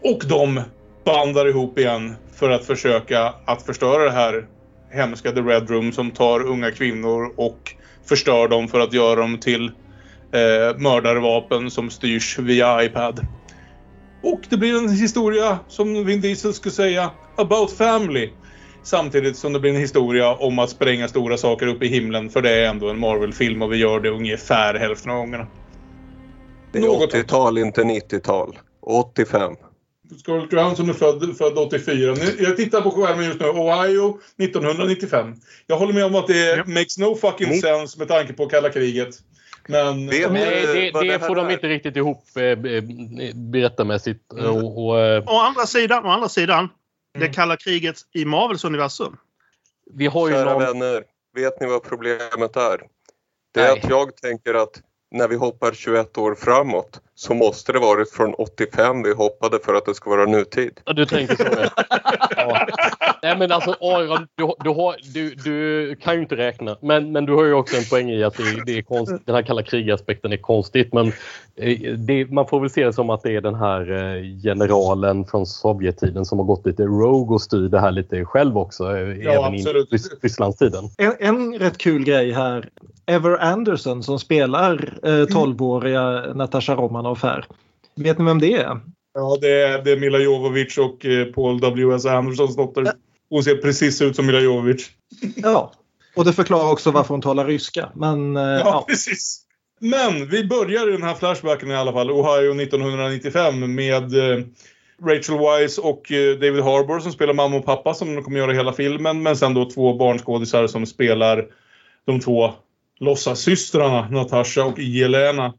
Och 0.03 0.23
de 0.29 0.61
bandar 1.05 1.45
ihop 1.45 1.79
igen 1.79 2.15
för 2.35 2.49
att 2.49 2.65
försöka 2.65 3.33
att 3.45 3.61
förstöra 3.61 4.03
det 4.03 4.11
här 4.11 4.47
hemska 4.91 5.31
The 5.31 5.41
Red 5.41 5.69
Room 5.69 5.91
som 5.91 6.11
tar 6.11 6.47
unga 6.47 6.71
kvinnor 6.71 7.33
och 7.37 7.75
förstör 8.05 8.47
dem 8.47 8.67
för 8.67 8.79
att 8.79 8.93
göra 8.93 9.15
dem 9.15 9.39
till 9.39 9.65
eh, 9.65 10.77
mördarvapen 10.77 11.71
som 11.71 11.89
styrs 11.89 12.39
via 12.39 12.83
iPad. 12.83 13.27
Och 14.23 14.41
det 14.49 14.57
blir 14.57 14.77
en 14.77 14.89
historia, 14.89 15.59
som 15.67 16.05
Vin 16.05 16.21
Diesel 16.21 16.53
skulle 16.53 16.73
säga, 16.73 17.11
about 17.35 17.71
family. 17.71 18.29
Samtidigt 18.83 19.37
som 19.37 19.53
det 19.53 19.59
blir 19.59 19.71
en 19.71 19.81
historia 19.81 20.33
om 20.35 20.59
att 20.59 20.69
spränga 20.69 21.07
stora 21.07 21.37
saker 21.37 21.67
upp 21.67 21.83
i 21.83 21.87
himlen. 21.87 22.29
För 22.29 22.41
det 22.41 22.49
är 22.49 22.69
ändå 22.69 22.89
en 22.89 22.99
Marvel-film 22.99 23.61
och 23.61 23.73
vi 23.73 23.77
gör 23.77 23.99
det 23.99 24.09
ungefär 24.09 24.73
hälften 24.73 25.11
av 25.11 25.17
gångerna. 25.17 25.47
Det 26.71 26.79
är 26.79 26.83
80-tal, 26.83 27.57
inte 27.57 27.81
90-tal. 27.81 28.59
85. 28.81 29.55
Scarlett 30.19 30.53
Johansson 30.53 30.89
är 30.89 30.93
född, 30.93 31.37
född 31.37 31.57
84. 31.57 32.15
Jag 32.39 32.57
tittar 32.57 32.81
på 32.81 32.91
skärmen 32.91 33.25
just 33.25 33.39
nu. 33.39 33.45
Ohio 33.45 34.19
1995. 34.37 35.35
Jag 35.67 35.77
håller 35.77 35.93
med 35.93 36.05
om 36.05 36.15
att 36.15 36.27
det 36.27 36.55
ja. 36.55 36.63
makes 36.67 36.97
no 36.97 37.15
fucking 37.15 37.47
mm. 37.47 37.59
sense 37.59 37.99
med 37.99 38.07
tanke 38.07 38.33
på 38.33 38.45
kalla 38.45 38.69
kriget. 38.69 39.15
Men... 39.67 40.07
Det, 40.07 40.29
Nej, 40.31 40.65
det, 40.65 40.91
det, 40.91 41.07
det 41.07 41.19
får 41.19 41.35
de 41.35 41.49
inte 41.49 41.67
riktigt 41.67 41.95
ihop 41.95 42.23
eh, 42.35 42.57
berättarmässigt. 43.35 44.33
Mm. 44.33 44.45
Och, 44.45 44.85
och, 44.85 44.99
eh, 44.99 45.23
å 45.27 45.39
andra 45.39 45.65
sidan, 45.65 46.05
å 46.05 46.09
andra 46.09 46.29
sidan 46.29 46.59
mm. 46.59 47.27
det 47.27 47.33
kalla 47.33 47.57
kriget 47.57 47.95
i 48.13 48.25
Marvels 48.25 48.63
universum. 48.65 49.17
Vi 49.93 50.07
har 50.07 50.27
ju 50.27 50.33
Kära 50.33 50.53
någon... 50.53 50.61
vänner, 50.61 51.03
vet 51.35 51.61
ni 51.61 51.67
vad 51.67 51.83
problemet 51.83 52.55
är? 52.55 52.81
Det 53.53 53.61
är 53.61 53.67
Nej. 53.67 53.79
att 53.79 53.89
jag 53.89 54.17
tänker 54.17 54.53
att 54.53 54.81
när 55.13 55.27
vi 55.27 55.35
hoppar 55.35 55.71
21 55.71 56.17
år 56.17 56.35
framåt 56.35 57.01
så 57.15 57.33
måste 57.33 57.71
det 57.71 57.79
varit 57.79 58.11
från 58.11 58.33
85 58.33 59.03
vi 59.03 59.13
hoppade 59.13 59.59
för 59.59 59.73
att 59.73 59.85
det 59.85 59.93
ska 59.93 60.09
vara 60.09 60.25
nutid. 60.25 60.79
Ja, 60.85 60.93
du 60.93 61.05
tänker 61.05 61.35
så. 61.35 61.69
ja. 62.35 62.67
Nej 63.23 63.37
men 63.37 63.51
alltså 63.51 63.75
Aron, 63.81 64.27
du, 64.35 64.53
du, 64.63 64.69
har, 64.69 64.95
du, 65.13 65.35
du, 65.35 65.95
kan 65.95 66.15
ju 66.15 66.21
inte 66.21 66.37
räkna. 66.37 66.77
Men, 66.81 67.11
men 67.11 67.25
du 67.25 67.33
har 67.33 67.43
ju 67.43 67.53
också 67.53 67.77
en 67.77 67.83
poäng 67.83 68.09
i 68.09 68.23
att 68.23 68.37
det, 68.37 68.63
det 68.65 68.77
är 68.77 68.81
konst, 68.81 69.13
den 69.25 69.35
här 69.35 69.41
kalla 69.41 69.63
krigaspekten 69.63 70.31
är 70.31 70.37
konstigt. 70.37 70.93
Men 70.93 71.07
eh, 71.55 71.93
det, 71.97 72.25
man 72.31 72.47
får 72.47 72.59
väl 72.59 72.69
se 72.69 72.85
det 72.85 72.93
som 72.93 73.09
att 73.09 73.23
det 73.23 73.35
är 73.35 73.41
den 73.41 73.55
här 73.55 73.91
eh, 73.91 74.23
generalen 74.43 75.25
från 75.25 75.45
Sovjettiden 75.45 76.25
som 76.25 76.39
har 76.39 76.45
gått 76.45 76.65
lite 76.65 76.83
rogue 76.83 77.33
och 77.33 77.41
styr 77.41 77.69
det 77.69 77.79
här 77.79 77.91
lite 77.91 78.25
själv 78.25 78.57
också. 78.57 78.83
Eh, 78.83 79.23
ja, 79.23 79.31
även 79.31 79.53
absolut. 79.53 79.93
i 79.93 79.97
Rysslandstiden. 80.21 80.83
En, 80.97 81.13
en 81.19 81.59
rätt 81.59 81.77
kul 81.77 82.03
grej 82.03 82.31
här. 82.31 82.69
Ever 83.05 83.37
Anderson 83.37 84.03
som 84.03 84.19
spelar 84.19 84.99
eh, 85.03 85.09
12-åriga 85.09 86.33
Natasha 86.33 86.75
Romanoff 86.75 87.23
här. 87.23 87.45
Vet 87.95 88.17
ni 88.17 88.25
vem 88.25 88.39
det 88.39 88.53
är? 88.53 88.79
Ja, 89.13 89.37
det 89.41 89.61
är, 89.61 89.83
det 89.83 89.91
är 89.91 89.99
Mila 89.99 90.17
Jovovich 90.17 90.77
och 90.77 91.05
eh, 91.05 91.25
Paul 91.25 91.59
W.S. 91.61 92.05
Andersons 92.05 92.55
dotter. 92.55 92.93
Hon 93.33 93.43
ser 93.43 93.55
precis 93.55 94.01
ut 94.01 94.15
som 94.15 94.25
Mila 94.25 94.39
Jovovich. 94.39 94.89
Ja, 95.35 95.73
och 96.15 96.25
det 96.25 96.33
förklarar 96.33 96.71
också 96.71 96.91
varför 96.91 97.09
hon 97.09 97.21
talar 97.21 97.45
ryska. 97.45 97.91
Men, 97.95 98.37
eh, 98.37 98.43
ja, 98.43 98.59
ja, 98.59 98.85
precis. 98.87 99.41
Men 99.79 100.29
vi 100.29 100.43
börjar 100.43 100.89
i 100.89 100.91
den 100.91 101.03
här 101.03 101.15
flashbacken 101.15 101.71
i 101.71 101.75
alla 101.75 101.91
fall, 101.91 102.11
Ohio 102.11 102.61
1995 102.61 103.75
med 103.75 104.03
eh, 104.03 104.45
Rachel 105.05 105.37
Wise 105.37 105.81
och 105.81 106.05
David 106.41 106.63
Harbour 106.63 106.99
som 106.99 107.11
spelar 107.11 107.33
mamma 107.33 107.57
och 107.57 107.65
pappa 107.65 107.93
som 107.93 108.23
kommer 108.23 108.39
göra 108.39 108.53
hela 108.53 108.73
filmen. 108.73 109.23
Men 109.23 109.37
sen 109.37 109.53
då 109.53 109.69
två 109.69 109.93
barnskådisar 109.93 110.67
som 110.67 110.85
spelar 110.85 111.45
de 112.05 112.19
två 112.19 112.53
låtsassystrarna 112.99 114.09
Natasha 114.09 114.63
och 114.65 114.79
Jelena. 114.79 115.53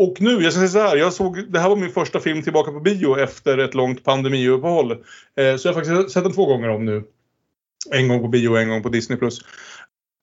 Och 0.00 0.20
nu, 0.20 0.30
jag 0.30 0.52
ska 0.52 0.60
säga 0.60 0.68
så 0.68 0.78
här, 0.78 0.96
jag 0.96 1.12
såg, 1.12 1.52
det 1.52 1.58
här 1.58 1.68
var 1.68 1.76
min 1.76 1.90
första 1.90 2.20
film 2.20 2.42
tillbaka 2.42 2.72
på 2.72 2.80
bio 2.80 3.18
efter 3.18 3.58
ett 3.58 3.74
långt 3.74 4.04
pandemiuppehåll. 4.04 4.90
Eh, 4.90 4.96
så 5.56 5.68
jag 5.68 5.72
har 5.72 5.72
faktiskt 5.72 6.10
sett 6.10 6.24
den 6.24 6.32
två 6.32 6.46
gånger 6.46 6.68
om 6.68 6.84
nu. 6.84 7.02
En 7.90 8.08
gång 8.08 8.20
på 8.20 8.28
bio 8.28 8.48
och 8.48 8.60
en 8.60 8.68
gång 8.68 8.82
på 8.82 8.88
Disney+. 8.88 9.18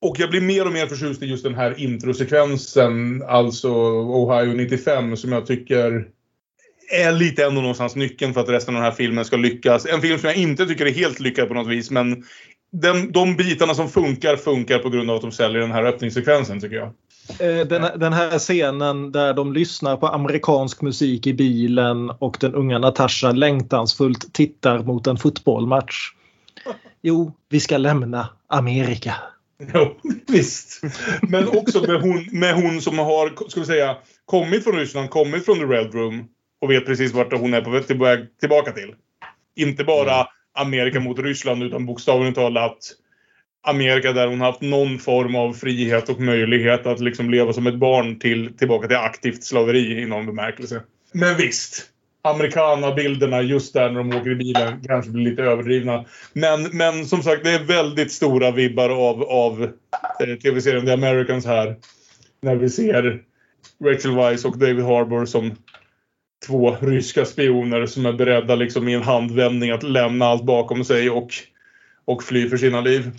Och 0.01 0.19
jag 0.19 0.29
blir 0.29 0.41
mer 0.41 0.65
och 0.65 0.73
mer 0.73 0.87
förtjust 0.87 1.23
i 1.23 1.25
just 1.25 1.43
den 1.43 1.55
här 1.55 1.79
introsekvensen, 1.79 3.23
alltså 3.27 3.69
Ohio 3.93 4.53
95, 4.53 5.17
som 5.17 5.31
jag 5.31 5.45
tycker 5.45 6.07
är 6.91 7.11
lite 7.11 7.45
ändå 7.45 7.61
någonstans 7.61 7.95
nyckeln 7.95 8.33
för 8.33 8.41
att 8.41 8.49
resten 8.49 8.75
av 8.75 8.81
den 8.81 8.91
här 8.91 8.97
filmen 8.97 9.25
ska 9.25 9.37
lyckas. 9.37 9.85
En 9.85 10.01
film 10.01 10.19
som 10.19 10.27
jag 10.27 10.37
inte 10.37 10.65
tycker 10.65 10.85
är 10.85 10.91
helt 10.91 11.19
lyckad 11.19 11.47
på 11.47 11.53
något 11.53 11.67
vis, 11.67 11.91
men 11.91 12.23
den, 12.71 13.11
de 13.11 13.35
bitarna 13.35 13.73
som 13.73 13.89
funkar, 13.89 14.35
funkar 14.35 14.79
på 14.79 14.89
grund 14.89 15.09
av 15.09 15.15
att 15.15 15.21
de 15.21 15.31
säljer 15.31 15.61
den 15.61 15.71
här 15.71 15.83
öppningssekvensen 15.83 16.61
tycker 16.61 16.75
jag. 16.75 16.93
Eh, 17.29 17.67
den, 17.67 17.99
den, 17.99 18.13
här 18.13 18.39
scenen 18.39 19.11
där 19.11 19.33
de 19.33 19.53
lyssnar 19.53 19.97
på 19.97 20.07
amerikansk 20.07 20.81
musik 20.81 21.27
i 21.27 21.33
bilen 21.33 22.09
och 22.09 22.37
den 22.39 22.55
unga 22.55 22.79
Natasha 22.79 23.31
längtansfullt 23.31 24.33
tittar 24.33 24.79
mot 24.79 25.07
en 25.07 25.17
fotbollsmatch. 25.17 26.11
Jo, 27.01 27.33
vi 27.49 27.59
ska 27.59 27.77
lämna 27.77 28.29
Amerika. 28.47 29.15
Jo, 29.73 29.95
visst. 30.27 30.81
Men 31.21 31.47
också 31.47 31.81
med 31.81 32.01
hon, 32.01 32.27
med 32.31 32.55
hon 32.55 32.81
som 32.81 32.97
har, 32.99 33.49
ska 33.49 33.59
vi 33.59 33.65
säga, 33.65 33.97
kommit 34.25 34.63
från 34.63 34.75
Ryssland, 34.75 35.09
kommit 35.09 35.45
från 35.45 35.59
the 35.59 35.65
Red 35.65 35.93
Room 35.93 36.27
och 36.61 36.71
vet 36.71 36.85
precis 36.85 37.13
vart 37.13 37.33
hon 37.33 37.53
är 37.53 37.61
på 37.61 37.69
väg 38.03 38.39
tillbaka 38.39 38.71
till. 38.71 38.95
Inte 39.55 39.83
bara 39.83 40.13
mm. 40.13 40.25
Amerika 40.53 40.99
mot 40.99 41.19
Ryssland 41.19 41.63
utan 41.63 41.85
bokstavligt 41.85 42.35
talat 42.35 42.77
Amerika 43.67 44.11
där 44.11 44.27
hon 44.27 44.41
haft 44.41 44.61
någon 44.61 44.99
form 44.99 45.35
av 45.35 45.53
frihet 45.53 46.09
och 46.09 46.19
möjlighet 46.19 46.85
att 46.85 46.99
liksom 46.99 47.29
leva 47.29 47.53
som 47.53 47.67
ett 47.67 47.75
barn 47.75 48.19
till, 48.19 48.57
tillbaka 48.57 48.87
till 48.87 48.97
aktivt 48.97 49.43
slaveri 49.43 50.01
i 50.01 50.05
någon 50.05 50.25
bemärkelse. 50.25 50.81
Men 51.11 51.37
visst. 51.37 51.85
americana-bilderna 52.21 53.41
just 53.41 53.73
där 53.73 53.89
när 53.89 53.97
de 53.97 54.15
åker 54.15 54.31
i 54.31 54.35
bilen 54.35 54.81
kanske 54.87 55.11
blir 55.11 55.29
lite 55.29 55.43
överdrivna. 55.43 56.05
Men, 56.33 56.63
men 56.63 57.05
som 57.05 57.23
sagt, 57.23 57.43
det 57.43 57.51
är 57.51 57.63
väldigt 57.63 58.11
stora 58.11 58.51
vibbar 58.51 58.89
av, 58.89 59.23
av 59.23 59.63
eh, 60.19 60.35
tv-serien 60.35 60.85
The 60.85 60.91
Americans 60.91 61.45
här. 61.45 61.75
När 62.41 62.55
vi 62.55 62.69
ser 62.69 63.21
Rachel 63.83 64.15
Weisz 64.15 64.45
och 64.45 64.57
David 64.57 64.85
Harbour 64.85 65.25
som 65.25 65.55
två 66.47 66.77
ryska 66.81 67.25
spioner 67.25 67.85
som 67.85 68.05
är 68.05 68.13
beredda 68.13 68.55
liksom 68.55 68.87
i 68.87 68.93
en 68.93 69.03
handvändning 69.03 69.71
att 69.71 69.83
lämna 69.83 70.25
allt 70.25 70.43
bakom 70.43 70.83
sig 70.83 71.09
och, 71.09 71.29
och 72.05 72.23
fly 72.23 72.49
för 72.49 72.57
sina 72.57 72.81
liv. 72.81 73.11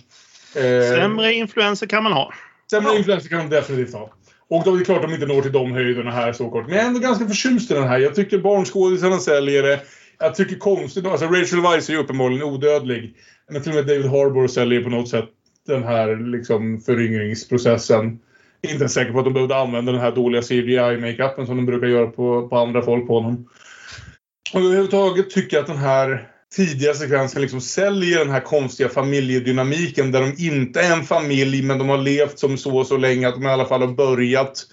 Eh, 0.55 0.95
Sämre 0.95 1.33
influenser 1.33 1.87
kan 1.87 2.03
man 2.03 2.13
ha. 2.13 2.33
Sämre 2.71 2.97
influenser 2.97 3.29
kan 3.29 3.37
man 3.37 3.49
definitivt 3.49 3.93
ha. 3.93 4.13
Och 4.49 4.63
då 4.65 4.75
är 4.75 4.79
det 4.79 4.85
klart 4.85 5.03
att 5.03 5.09
de 5.09 5.13
inte 5.13 5.25
når 5.25 5.41
till 5.41 5.51
de 5.51 5.71
höjderna 5.71 6.11
här 6.11 6.33
så 6.33 6.49
kort. 6.49 6.67
Men 6.67 6.75
jag 6.75 6.83
är 6.83 6.87
ändå 6.87 6.99
ganska 6.99 7.27
förtjust 7.27 7.71
i 7.71 7.73
den 7.73 7.87
här. 7.87 7.99
Jag 7.99 8.15
tycker 8.15 8.37
barnskådisarna 8.37 9.17
säljer 9.17 9.63
det. 9.63 9.79
Jag 10.19 10.35
tycker 10.35 10.55
konstigt 10.55 11.05
alltså 11.05 11.25
Rachel 11.25 11.61
Weisz 11.61 11.89
är 11.89 11.93
ju 11.93 11.99
uppenbarligen 11.99 12.43
odödlig. 12.43 13.15
Men 13.49 13.61
till 13.61 13.71
och 13.71 13.75
med 13.75 13.87
David 13.87 14.05
Harbour 14.05 14.47
säljer 14.47 14.83
på 14.83 14.89
något 14.89 15.09
sätt 15.09 15.29
den 15.67 15.83
här 15.83 16.31
liksom 16.31 16.81
föryngringsprocessen. 16.81 18.19
Inte 18.61 18.77
ens 18.77 18.93
säker 18.93 19.11
på 19.11 19.19
att 19.19 19.25
de 19.25 19.33
behövde 19.33 19.55
använda 19.55 19.91
den 19.91 20.01
här 20.01 20.11
dåliga 20.11 20.41
CGI-makeupen 20.41 21.45
som 21.45 21.55
de 21.55 21.65
brukar 21.65 21.87
göra 21.87 22.07
på, 22.07 22.47
på 22.49 22.57
andra 22.57 22.81
folk 22.81 23.07
på 23.07 23.13
honom. 23.13 23.49
Och 24.53 24.59
överhuvudtaget 24.59 25.29
tycker 25.29 25.57
jag 25.57 25.61
att 25.61 25.67
den 25.67 25.77
här 25.77 26.27
tidiga 26.55 26.93
sekvensen 26.93 27.41
liksom 27.41 27.61
säljer 27.61 28.19
den 28.19 28.29
här 28.29 28.41
konstiga 28.41 28.89
familjedynamiken 28.89 30.11
där 30.11 30.21
de 30.21 30.45
inte 30.45 30.81
är 30.81 30.93
en 30.93 31.03
familj 31.03 31.61
men 31.61 31.77
de 31.77 31.89
har 31.89 31.97
levt 31.97 32.39
som 32.39 32.57
så 32.57 32.83
så 32.83 32.97
länge 32.97 33.27
att 33.27 33.35
de 33.35 33.43
i 33.43 33.49
alla 33.49 33.65
fall 33.65 33.81
har 33.81 33.93
börjat 33.93 34.65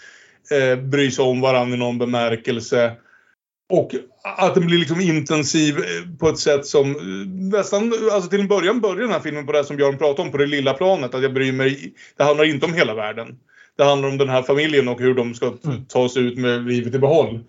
eh, 0.50 0.78
bry 0.78 1.10
sig 1.10 1.24
om 1.24 1.40
varandra 1.40 1.76
i 1.76 1.78
någon 1.78 1.98
bemärkelse. 1.98 2.92
Och 3.68 3.94
att 4.22 4.54
den 4.54 4.66
blir 4.66 4.78
liksom 4.78 5.00
intensiv 5.00 5.78
eh, 5.78 6.18
på 6.18 6.28
ett 6.28 6.38
sätt 6.38 6.66
som 6.66 6.90
eh, 6.90 7.28
nästan, 7.58 7.92
alltså 8.12 8.30
till 8.30 8.40
en 8.40 8.48
början 8.48 8.80
börjar 8.80 9.02
den 9.02 9.10
här 9.10 9.20
filmen 9.20 9.46
på 9.46 9.52
det 9.52 9.64
som 9.64 9.76
Björn 9.76 9.98
pratade 9.98 10.22
om, 10.22 10.32
på 10.32 10.38
det 10.38 10.46
lilla 10.46 10.74
planet. 10.74 11.14
Att 11.14 11.22
jag 11.22 11.34
bryr 11.34 11.52
mig, 11.52 11.94
det 12.16 12.24
handlar 12.24 12.44
inte 12.44 12.66
om 12.66 12.74
hela 12.74 12.94
världen. 12.94 13.38
Det 13.76 13.84
handlar 13.84 14.08
om 14.08 14.18
den 14.18 14.28
här 14.28 14.42
familjen 14.42 14.88
och 14.88 15.00
hur 15.00 15.14
de 15.14 15.34
ska 15.34 15.52
ta 15.88 16.08
sig 16.08 16.22
ut 16.22 16.38
med 16.38 16.66
livet 16.66 16.94
i 16.94 16.98
behåll. 16.98 17.40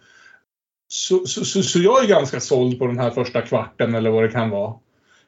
Så, 0.88 1.26
så, 1.26 1.45
så, 1.45 1.64
så, 1.64 1.80
jag 1.80 2.03
är 2.03 2.07
ganska 2.07 2.39
såld 2.39 2.80
på 2.80 2.88
den 2.88 2.99
här 2.99 3.11
första 3.11 3.41
kvarten 3.41 3.95
eller 3.95 4.09
vad 4.09 4.23
det 4.23 4.30
kan 4.30 4.49
vara. 4.49 4.73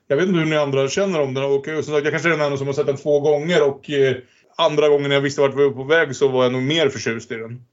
Jag 0.08 0.18
vet 0.18 0.28
inte 0.28 0.40
hur 0.40 0.46
ni 0.46 0.58
andra 0.58 0.88
känner 0.88 1.22
om 1.22 1.34
den. 1.34 1.44
Och, 1.44 1.68
eh, 1.68 1.82
som 1.82 1.94
sagt, 1.94 2.04
jag 2.04 2.14
kanske 2.14 2.30
är 2.30 2.32
den 2.32 2.42
enda 2.42 2.58
som 2.58 2.68
har 2.68 2.74
sett 2.74 2.86
den 2.86 2.98
två 2.98 3.20
gånger 3.20 3.68
och 3.68 3.90
eh, 3.90 4.16
andra 4.58 4.90
gången 4.90 5.12
jag 5.12 5.22
visste 5.22 5.42
vart 5.42 5.56
vi 5.56 5.64
var 5.64 5.72
på 5.72 5.84
väg 5.84 6.16
så 6.16 6.28
var 6.28 6.44
jag 6.44 6.54
nog 6.54 6.62
mer 6.62 6.90
förtjust 6.90 7.32
i 7.32 7.36
den. 7.36 7.66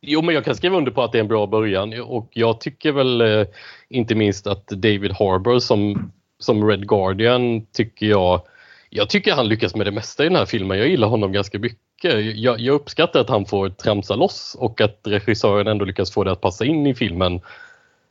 Jo, 0.00 0.22
men 0.22 0.34
jag 0.34 0.44
kan 0.44 0.54
skriva 0.54 0.76
under 0.76 0.92
på 0.92 1.02
att 1.02 1.12
det 1.12 1.18
är 1.18 1.20
en 1.20 1.28
bra 1.28 1.46
början 1.46 2.00
och 2.00 2.30
jag 2.32 2.60
tycker 2.60 2.92
väl 2.92 3.20
eh, 3.20 3.46
inte 3.88 4.14
minst 4.14 4.46
att 4.46 4.66
David 4.66 5.12
Harbour 5.12 5.58
som, 5.58 6.10
som 6.38 6.68
Red 6.68 6.88
Guardian 6.88 7.66
tycker 7.66 8.06
jag 8.06 8.42
jag 8.90 9.10
tycker 9.10 9.32
han 9.32 9.48
lyckas 9.48 9.74
med 9.74 9.86
det 9.86 9.90
mesta 9.90 10.24
i 10.24 10.28
den 10.28 10.36
här 10.36 10.46
filmen. 10.46 10.78
Jag 10.78 10.88
gillar 10.88 11.08
honom 11.08 11.32
ganska 11.32 11.58
mycket. 11.58 11.78
Jag, 12.02 12.60
jag 12.60 12.74
uppskattar 12.74 13.20
att 13.20 13.28
han 13.28 13.46
får 13.46 13.68
tramsa 13.68 14.16
loss 14.16 14.56
och 14.58 14.80
att 14.80 15.00
regissören 15.04 15.66
ändå 15.66 15.84
lyckas 15.84 16.10
få 16.10 16.24
det 16.24 16.32
att 16.32 16.40
passa 16.40 16.64
in 16.64 16.86
i 16.86 16.94
filmen 16.94 17.40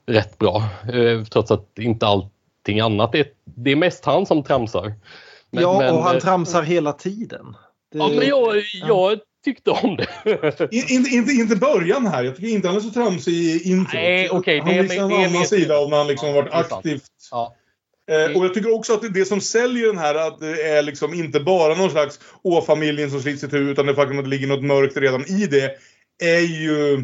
rätt 0.05 0.37
bra. 0.37 0.63
Eh, 0.93 1.23
trots 1.23 1.51
att 1.51 1.79
inte 1.79 2.07
allting 2.07 2.79
annat 2.79 3.15
är... 3.15 3.25
Det 3.43 3.71
är 3.71 3.75
mest 3.75 4.05
han 4.05 4.25
som 4.25 4.43
tramsar. 4.43 4.93
Men, 5.49 5.63
ja, 5.63 5.79
men, 5.79 5.95
och 5.95 6.03
han 6.03 6.19
tramsar 6.19 6.63
hela 6.63 6.93
tiden. 6.93 7.55
Det... 7.91 7.97
Ja, 7.97 8.07
men 8.07 8.27
jag, 8.27 8.55
jag 8.87 9.19
tyckte 9.45 9.71
om 9.71 9.97
det. 9.97 10.07
inte, 10.71 11.09
inte, 11.15 11.31
inte 11.31 11.55
början 11.55 12.07
här. 12.07 12.23
Jag 12.23 12.35
tycker 12.35 12.49
inte 12.49 12.67
han 12.67 12.77
är 12.77 12.81
så 12.81 12.89
tramsig 12.89 13.33
i 13.33 13.69
introt. 13.69 13.93
Nej, 13.93 14.29
okay, 14.29 14.59
han 14.59 14.69
visar 14.69 14.95
en 14.95 15.25
annan 15.25 15.45
sida 15.45 15.79
om 15.79 15.89
när 15.89 15.97
han 15.97 16.07
liksom 16.07 16.29
ja, 16.29 16.35
varit 16.35 16.53
aktivt. 16.53 17.03
Ja. 17.31 17.55
Eh, 18.11 18.37
och 18.37 18.45
jag 18.45 18.53
tycker 18.53 18.75
också 18.75 18.93
att 18.93 19.13
det 19.13 19.25
som 19.25 19.41
säljer 19.41 19.87
den 19.87 19.97
här 19.97 20.15
att 20.15 20.39
det 20.39 20.61
är 20.61 20.81
liksom 20.81 21.13
inte 21.13 21.39
bara 21.39 21.75
någon 21.75 21.91
slags 21.91 22.19
åh 22.43 22.65
familjen 22.65 23.11
som 23.11 23.21
slits 23.21 23.43
itu 23.43 23.57
utan 23.57 23.85
det 23.85 23.95
faktum 23.95 24.17
att 24.17 24.25
det 24.25 24.29
ligger 24.29 24.47
något 24.47 24.63
mörkt 24.63 24.97
redan 24.97 25.25
i 25.25 25.47
det. 25.47 25.71
Är 26.23 26.39
ju 26.39 27.03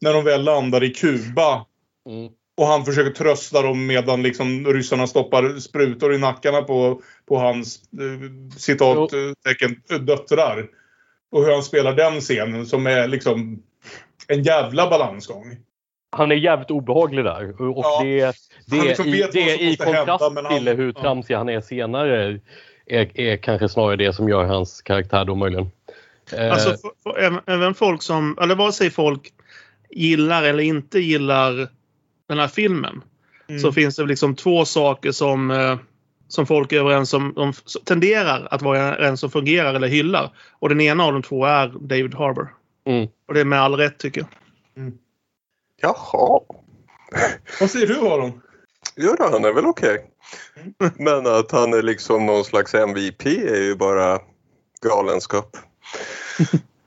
när 0.00 0.14
de 0.14 0.24
väl 0.24 0.44
landar 0.44 0.84
i 0.84 0.90
Kuba. 0.90 1.66
Mm. 2.08 2.32
Och 2.56 2.66
han 2.66 2.84
försöker 2.84 3.10
trösta 3.10 3.62
dem 3.62 3.86
medan 3.86 4.22
liksom 4.22 4.66
ryssarna 4.66 5.06
stoppar 5.06 5.58
sprutor 5.58 6.14
i 6.14 6.18
nackarna 6.18 6.62
på, 6.62 7.02
på 7.28 7.38
hans 7.38 7.80
eh, 7.92 8.56
citattecken 8.56 9.82
döttrar. 10.00 10.68
Och 11.30 11.44
hur 11.44 11.52
han 11.52 11.62
spelar 11.62 11.92
den 11.92 12.20
scenen 12.20 12.66
som 12.66 12.86
är 12.86 13.08
liksom 13.08 13.62
en 14.28 14.42
jävla 14.42 14.90
balansgång 14.90 15.56
han 16.16 16.30
är 16.30 16.36
jävligt 16.36 16.70
obehaglig 16.70 17.24
där. 17.24 17.60
Och 17.60 17.84
ja, 17.84 18.02
det, 18.02 18.36
det, 18.66 18.82
liksom 18.82 19.06
i, 19.06 19.28
det 19.32 19.62
i 19.62 19.76
kontrast 19.76 20.24
hända, 20.24 20.48
till 20.48 20.68
han, 20.68 20.76
hur 20.76 20.92
tramsig 20.92 21.34
ja. 21.34 21.38
han 21.38 21.48
är 21.48 21.60
senare 21.60 22.40
är, 22.86 23.20
är 23.20 23.36
kanske 23.36 23.68
snarare 23.68 23.96
det 23.96 24.12
som 24.12 24.28
gör 24.28 24.44
hans 24.44 24.82
karaktär 24.82 25.24
då 25.24 25.34
möjligen. 25.34 25.70
Eh, 26.32 26.52
alltså 26.52 26.70
för, 26.70 26.90
för, 27.02 27.42
även 27.46 27.74
folk 27.74 28.02
som, 28.02 28.38
eller 28.40 28.54
vare 28.54 28.72
sig 28.72 28.90
folk 28.90 29.32
gillar 29.90 30.42
eller 30.42 30.62
inte 30.62 30.98
gillar 30.98 31.68
den 32.28 32.38
här 32.38 32.48
filmen. 32.48 33.02
Mm. 33.48 33.60
Så 33.60 33.72
finns 33.72 33.96
det 33.96 34.04
liksom 34.04 34.34
två 34.34 34.64
saker 34.64 35.12
som, 35.12 35.50
eh, 35.50 35.76
som 36.28 36.46
folk 36.46 36.72
är 36.72 36.78
överens 36.78 37.14
om, 37.14 37.32
de 37.36 37.52
tenderar 37.84 38.48
att 38.50 38.62
vara 38.62 38.78
överens 38.78 39.20
som 39.20 39.30
fungerar 39.30 39.74
eller 39.74 39.88
hyllar. 39.88 40.30
Och 40.58 40.68
den 40.68 40.80
ena 40.80 41.04
av 41.04 41.12
de 41.12 41.22
två 41.22 41.44
är 41.44 41.72
David 41.80 42.14
Harbour. 42.14 42.48
Mm. 42.86 43.08
Och 43.28 43.34
det 43.34 43.40
är 43.40 43.44
med 43.44 43.60
all 43.60 43.76
rätt 43.76 43.98
tycker 43.98 44.20
jag. 44.20 44.28
Mm. 44.82 44.98
Jaha. 45.80 46.40
Vad 47.60 47.70
säger 47.70 47.86
du 47.86 47.98
Aron? 47.98 48.40
Jo, 48.96 49.16
han 49.18 49.44
är 49.44 49.52
väl 49.52 49.66
okej. 49.66 49.94
Okay. 50.78 50.90
Men 50.98 51.26
att 51.26 51.52
han 51.52 51.74
är 51.74 51.82
liksom 51.82 52.26
någon 52.26 52.44
slags 52.44 52.74
MVP 52.74 53.26
är 53.26 53.62
ju 53.62 53.76
bara 53.76 54.18
galenskap. 54.82 55.56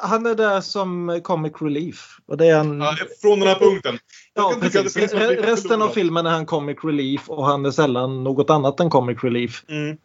han 0.00 0.26
är 0.26 0.34
där 0.34 0.60
som 0.60 1.20
comic 1.24 1.52
relief. 1.60 2.18
Och 2.26 2.36
det 2.36 2.46
är 2.46 2.56
han... 2.56 2.80
Ja, 2.80 2.96
från 3.22 3.40
den 3.40 3.48
här 3.48 3.58
punkten. 3.58 3.98
Ja, 4.34 4.54
precis. 4.60 4.96
Resten 5.16 5.82
av 5.82 5.88
filmen 5.88 6.26
är 6.26 6.30
han 6.30 6.46
comic 6.46 6.78
relief 6.84 7.30
och 7.30 7.46
han 7.46 7.66
är 7.66 7.70
sällan 7.70 8.24
något 8.24 8.50
annat 8.50 8.80
än 8.80 8.90
comic 8.90 9.24
relief. 9.24 9.64
Mm. 9.68 9.96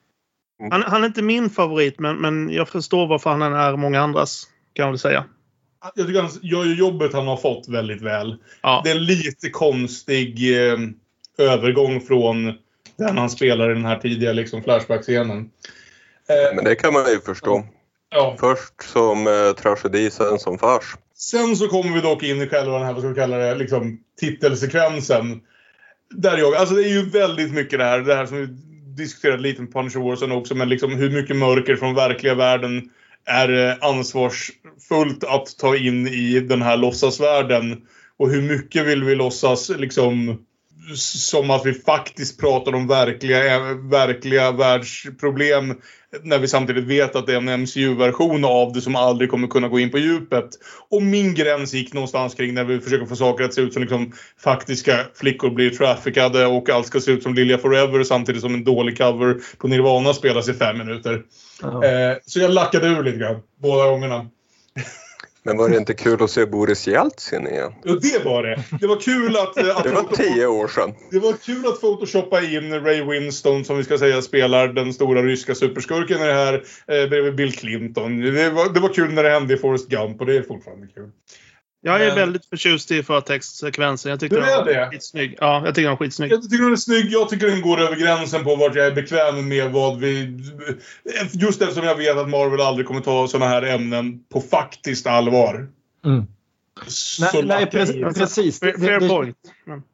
Han, 0.72 0.84
han, 0.84 1.04
är 1.04 1.08
inte 1.08 1.22
min 1.22 1.50
favorit 1.50 2.00
men, 2.00 2.18
men 2.18 2.50
jag 2.50 2.70
förstår 2.70 3.08
varför 3.08 3.30
han 3.30 3.42
är 3.42 3.76
många 3.78 4.02
andras. 4.02 4.48
Kan 4.74 4.84
man 4.84 4.92
väl 4.92 5.00
säga 5.00 5.26
jag 5.96 6.08
tycker 6.08 6.22
han 6.22 6.32
gör 6.42 6.66
ju 6.66 6.76
jobbet 6.76 7.14
han 7.14 7.28
har 7.28 7.38
fått 7.38 7.70
väldigt 7.70 8.02
väl. 8.02 8.36
Ja. 8.62 8.82
Det 8.84 8.92
är 8.92 8.96
en 8.96 9.06
lite 9.06 9.50
konstig 9.50 10.58
eh, 10.58 10.80
övergång 11.38 12.02
från 12.02 12.54
den 12.98 13.18
han 13.18 13.30
spelar 13.30 13.72
i 13.72 13.74
den 13.74 13.86
här 13.86 14.00
tidiga 14.00 14.34
liksom, 14.34 14.64
Flashback-scenen. 14.64 15.50
Eh, 16.30 16.56
Men 16.56 16.66
det 16.66 16.76
kan 16.76 16.94
man 16.94 17.10
ju 17.12 17.20
förstå. 17.20 17.64
Ja. 18.10 18.36
Först 18.40 18.92
som 18.94 19.28
eh, 19.28 19.62
tragedi, 19.62 20.12
sen 20.12 20.40
som 20.40 20.58
fars. 20.58 20.96
Sen 21.16 21.56
så 21.56 21.68
kommer 21.68 21.94
vi 21.96 22.02
dock 22.02 22.24
in 22.24 22.42
i 22.42 22.48
själva 22.48 22.74
den 22.74 22.86
här, 22.86 22.94
vad 22.94 23.02
ska 23.02 23.10
vi 23.10 23.16
kalla 23.16 23.38
det, 23.38 23.56
liksom, 23.56 24.00
titelsekvensen. 24.20 25.42
Där 26.10 26.38
jag, 26.38 26.56
alltså 26.56 26.76
det 26.76 26.84
är 26.84 26.94
ju 26.94 27.10
väldigt 27.10 27.54
mycket 27.54 27.80
det 27.80 27.86
här, 27.86 28.00
det 28.00 28.16
här 28.16 28.26
som 28.26 28.38
vi 28.38 28.48
diskuterade 29.04 29.42
lite 29.42 29.62
med 29.62 29.74
Punisher 29.74 30.00
Warsen 30.00 30.32
också, 30.32 30.56
men 30.56 30.70
liksom 30.70 30.96
hur 30.96 31.10
mycket 31.10 31.36
mörker 31.36 31.76
från 31.76 31.96
verkliga 31.96 32.36
världen 32.36 32.90
är 33.26 33.78
ansvarsfullt 33.82 35.24
att 35.24 35.58
ta 35.58 35.76
in 35.76 36.08
i 36.08 36.40
den 36.40 36.62
här 36.62 36.78
låtsasvärlden. 36.78 37.82
Och 38.18 38.30
hur 38.30 38.42
mycket 38.42 38.86
vill 38.86 39.04
vi 39.04 39.16
låtsas 39.16 39.70
liksom 39.70 40.38
som 40.96 41.50
att 41.50 41.66
vi 41.66 41.74
faktiskt 41.74 42.40
pratar 42.40 42.76
om 42.76 42.88
verkliga, 42.88 43.56
eh, 43.56 43.76
verkliga 43.90 44.52
världsproblem 44.52 45.76
när 46.24 46.40
vi 46.40 46.48
samtidigt 46.48 46.84
vet 46.84 47.16
att 47.16 47.26
det 47.26 47.34
är 47.34 47.38
en 47.38 47.62
MCU-version 47.62 48.46
av 48.46 48.74
det 48.74 48.82
som 48.82 48.96
aldrig 48.96 49.30
kommer 49.30 49.48
kunna 49.48 49.68
gå 49.68 49.80
in 49.80 49.92
på 49.92 49.98
djupet. 49.98 50.50
Och 50.90 51.02
min 51.02 51.34
gräns 51.34 51.74
gick 51.74 51.94
någonstans 51.94 52.36
kring 52.36 52.54
när 52.54 52.64
vi 52.64 52.80
försöker 52.80 53.06
få 53.06 53.16
saker 53.16 53.44
att 53.44 53.54
se 53.54 53.62
ut 53.62 53.74
som 53.74 53.82
liksom 53.82 54.12
faktiska 54.44 54.98
flickor 55.16 55.50
blir 55.50 55.70
traffickade 55.70 56.46
och 56.46 56.70
allt 56.70 56.88
ska 56.88 57.00
se 57.00 57.12
ut 57.12 57.24
som 57.24 57.34
Lilja 57.34 57.58
Forever 57.58 58.04
samtidigt 58.04 58.42
som 58.42 58.54
en 58.54 58.64
dålig 58.64 58.98
cover 58.98 59.38
på 59.58 59.68
Nirvana 59.68 60.14
spelas 60.14 60.50
i 60.50 60.54
fem 60.54 60.78
minuter. 60.78 61.24
Eh, 61.64 62.18
så 62.26 62.40
jag 62.40 62.52
lackade 62.52 62.88
ur 62.88 63.04
lite 63.04 63.18
grann 63.18 63.42
båda 63.62 63.90
gångerna. 63.90 64.30
Men 65.44 65.58
var 65.58 65.70
det 65.70 65.78
inte 65.78 65.94
kul 65.94 66.24
att 66.24 66.32
se 66.32 66.46
Boris 66.46 66.88
Jeltsin 66.88 67.48
igen? 67.48 67.74
Jo, 67.86 67.96
det 67.96 68.26
var 68.26 68.44
det. 68.44 68.64
Det 68.82 68.88
var 68.88 69.00
kul 69.00 69.38
att... 69.38 69.58
Eh, 69.58 69.78
att 69.78 69.84
det 69.84 69.92
var 69.92 70.16
tio 70.16 70.48
år 70.48 70.68
sedan. 70.68 70.94
Det 71.12 71.20
var 71.20 71.34
kul 71.34 71.68
att 71.68 71.82
photoshoppa 71.82 72.42
in 72.42 72.74
Ray 72.74 73.04
Winston 73.04 73.66
som 73.66 73.78
vi 73.78 73.84
ska 73.84 73.98
säga 73.98 74.22
spelar 74.22 74.68
den 74.68 74.94
stora 74.94 75.24
ryska 75.24 75.56
superskurken 75.56 76.22
i 76.22 76.26
det 76.26 76.34
här 76.34 76.54
eh, 76.88 77.10
bredvid 77.10 77.36
Bill 77.36 77.54
Clinton. 77.54 78.22
Det 78.22 78.50
var, 78.50 78.74
det 78.74 78.80
var 78.80 78.94
kul 78.94 79.14
när 79.14 79.24
det 79.24 79.30
hände 79.30 79.54
i 79.54 79.58
Forrest 79.58 79.90
Gump 79.90 80.22
och 80.22 80.26
det 80.28 80.38
är 80.38 80.42
fortfarande 80.42 80.88
kul. 80.88 81.10
Jag 81.84 82.02
är 82.02 82.08
Men... 82.08 82.16
väldigt 82.16 82.46
förtjust 82.46 82.92
i 82.92 83.04
förtextsekvensen. 83.04 84.10
Jag 84.10 84.20
du 84.20 84.26
är 84.26 84.30
den 84.66 84.82
var 84.82 84.92
skitsnygg. 84.92 85.38
Ja, 85.40 85.62
jag 85.66 85.76
tycker 85.76 85.82
den 85.82 85.92
var 85.92 85.98
skitsnygg. 85.98 86.32
Jag 86.32 86.44
tycker 86.44 86.64
den 86.64 86.72
är 86.72 86.76
snygg. 86.76 87.12
Jag 87.12 87.30
tycker 87.30 87.48
den 87.48 87.62
går 87.62 87.80
över 87.82 87.96
gränsen 87.96 88.44
på 88.44 88.56
vart 88.56 88.76
jag 88.76 88.86
är 88.86 88.92
bekväm 88.92 89.48
med 89.48 89.72
vad 89.72 90.00
vi... 90.00 90.40
Just 91.34 91.62
eftersom 91.62 91.84
jag 91.84 91.96
vet 91.96 92.18
att 92.18 92.30
Marvel 92.30 92.62
aldrig 92.62 92.88
kommer 92.88 93.02
ta 93.02 93.28
sådana 93.28 93.52
här 93.52 93.62
ämnen 93.62 94.24
på 94.30 94.42
faktiskt 94.42 95.08
allvar. 95.08 95.70
Mm. 96.06 96.26
Så 96.88 97.42
Nej, 97.42 97.44
nej 97.46 97.66
precis. 98.14 98.60
Det, 98.60 98.74
Fair 98.74 99.00
det, 99.00 99.08
point. 99.08 99.38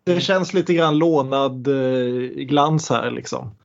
det, 0.04 0.14
det 0.14 0.22
känns 0.22 0.54
lite 0.54 0.74
grann 0.74 0.98
lånad 0.98 1.68
eh, 1.68 2.44
glans 2.44 2.90
här 2.90 3.12
liksom. 3.12 3.56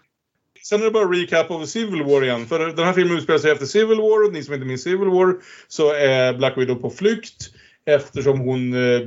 Sen 0.62 0.80
är 0.80 0.84
det 0.84 0.90
bara 0.90 1.12
recap 1.12 1.50
av 1.50 1.66
Civil 1.66 2.02
War 2.02 2.24
igen. 2.24 2.46
För 2.46 2.58
den 2.58 2.86
här 2.86 2.92
filmen 2.92 3.16
utspelar 3.16 3.38
sig 3.38 3.50
efter 3.50 3.66
Civil 3.66 3.98
War 3.98 4.26
och 4.26 4.32
ni 4.32 4.42
som 4.42 4.54
inte 4.54 4.66
minns 4.66 4.82
Civil 4.82 5.08
War 5.08 5.34
så 5.68 5.92
är 5.92 6.34
Black 6.34 6.58
Widow 6.58 6.74
på 6.74 6.90
flykt. 6.90 7.50
Eftersom 7.86 8.40
hon 8.40 8.72
eh, 8.74 9.00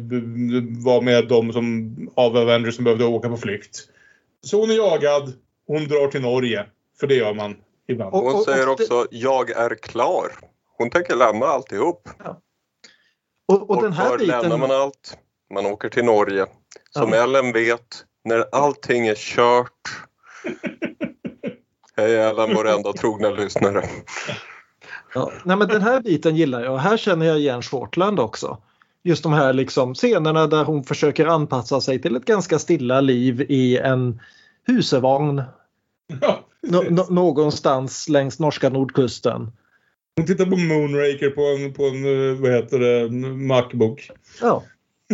var 0.85 1.01
med 1.01 1.27
de 1.27 1.53
som, 1.53 1.95
av 2.15 2.37
Avengers 2.37 2.75
som 2.75 2.83
behövde 2.83 3.05
åka 3.05 3.29
på 3.29 3.37
flykt. 3.37 3.79
Så 4.41 4.59
hon 4.59 4.69
är 4.71 4.75
jagad. 4.75 5.33
Hon 5.67 5.87
drar 5.87 6.07
till 6.07 6.21
Norge. 6.21 6.65
För 6.99 7.07
det 7.07 7.15
gör 7.15 7.33
man 7.33 7.55
ibland. 7.87 8.13
Och- 8.13 8.21
Hon 8.23 8.35
och 8.35 8.43
säger 8.43 8.65
det- 8.65 8.71
också 8.71 9.07
jag 9.11 9.49
är 9.49 9.75
klar. 9.75 10.31
Hon 10.77 10.89
tänker 10.89 11.15
lämna 11.15 11.45
alltihop. 11.45 12.09
Och, 13.47 13.61
och 13.61 13.69
Och 13.69 13.83
den 13.83 13.93
här 13.93 14.09
var 14.09 14.17
lämnar 14.17 14.43
biten... 14.43 14.59
man 14.59 14.71
allt? 14.71 15.17
Man 15.53 15.65
åker 15.65 15.89
till 15.89 16.05
Norge. 16.05 16.45
Som 16.89 17.09
Ja. 17.13 17.23
Ellen 17.23 17.51
vet, 17.51 18.05
när 18.23 18.45
allting 18.51 19.07
är 19.07 19.15
kört. 19.15 19.71
Hej 21.97 22.15
Ellen, 22.15 22.55
vår 22.55 22.67
enda 22.69 22.93
trogna 22.93 23.29
lyssnare. 23.29 23.83
Ja, 25.15 25.31
nej, 25.43 25.57
men 25.57 25.67
den 25.67 25.81
här 25.81 26.01
biten 26.01 26.35
gillar 26.35 26.63
jag. 26.63 26.77
Här 26.77 26.97
känner 26.97 27.25
jag 27.25 27.39
igen 27.39 27.61
Shortland 27.61 28.19
också. 28.19 28.57
Just 29.03 29.23
de 29.23 29.33
här 29.33 29.53
liksom 29.53 29.93
scenerna 29.95 30.47
där 30.47 30.63
hon 30.63 30.83
försöker 30.83 31.25
anpassa 31.25 31.81
sig 31.81 32.01
till 32.01 32.15
ett 32.15 32.25
ganska 32.25 32.59
stilla 32.59 33.01
liv 33.01 33.41
i 33.49 33.77
en 33.77 34.19
husevagn 34.67 35.41
Ja, 36.21 36.39
nå- 36.67 36.83
nå- 36.89 37.07
någonstans 37.09 38.09
längs 38.09 38.39
norska 38.39 38.69
nordkusten. 38.69 39.51
Hon 40.15 40.25
tittar 40.25 40.45
på 40.45 40.57
Moonraker 40.57 41.29
på 41.29 41.41
en, 41.41 41.73
på 41.73 41.83
en 41.83 42.29
eh, 42.31 42.41
vad 42.41 42.51
heter 42.51 42.79
det, 42.79 43.09
Macbook. 43.47 44.09
Ja. 44.41 44.63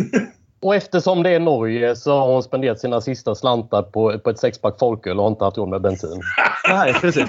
Och 0.60 0.74
eftersom 0.74 1.22
det 1.22 1.30
är 1.30 1.40
Norge 1.40 1.96
så 1.96 2.12
har 2.18 2.32
hon 2.32 2.42
spenderat 2.42 2.80
sina 2.80 3.00
sista 3.00 3.34
slantar 3.34 3.82
på, 3.82 4.18
på 4.18 4.30
ett 4.30 4.38
sexpack 4.38 4.78
folköl 4.78 5.16
och 5.18 5.22
har 5.24 5.30
inte 5.30 5.44
haft 5.44 5.56
råd 5.58 5.68
med 5.68 5.80
bensin. 5.82 6.22
Nej, 6.68 6.94
precis. 6.94 7.24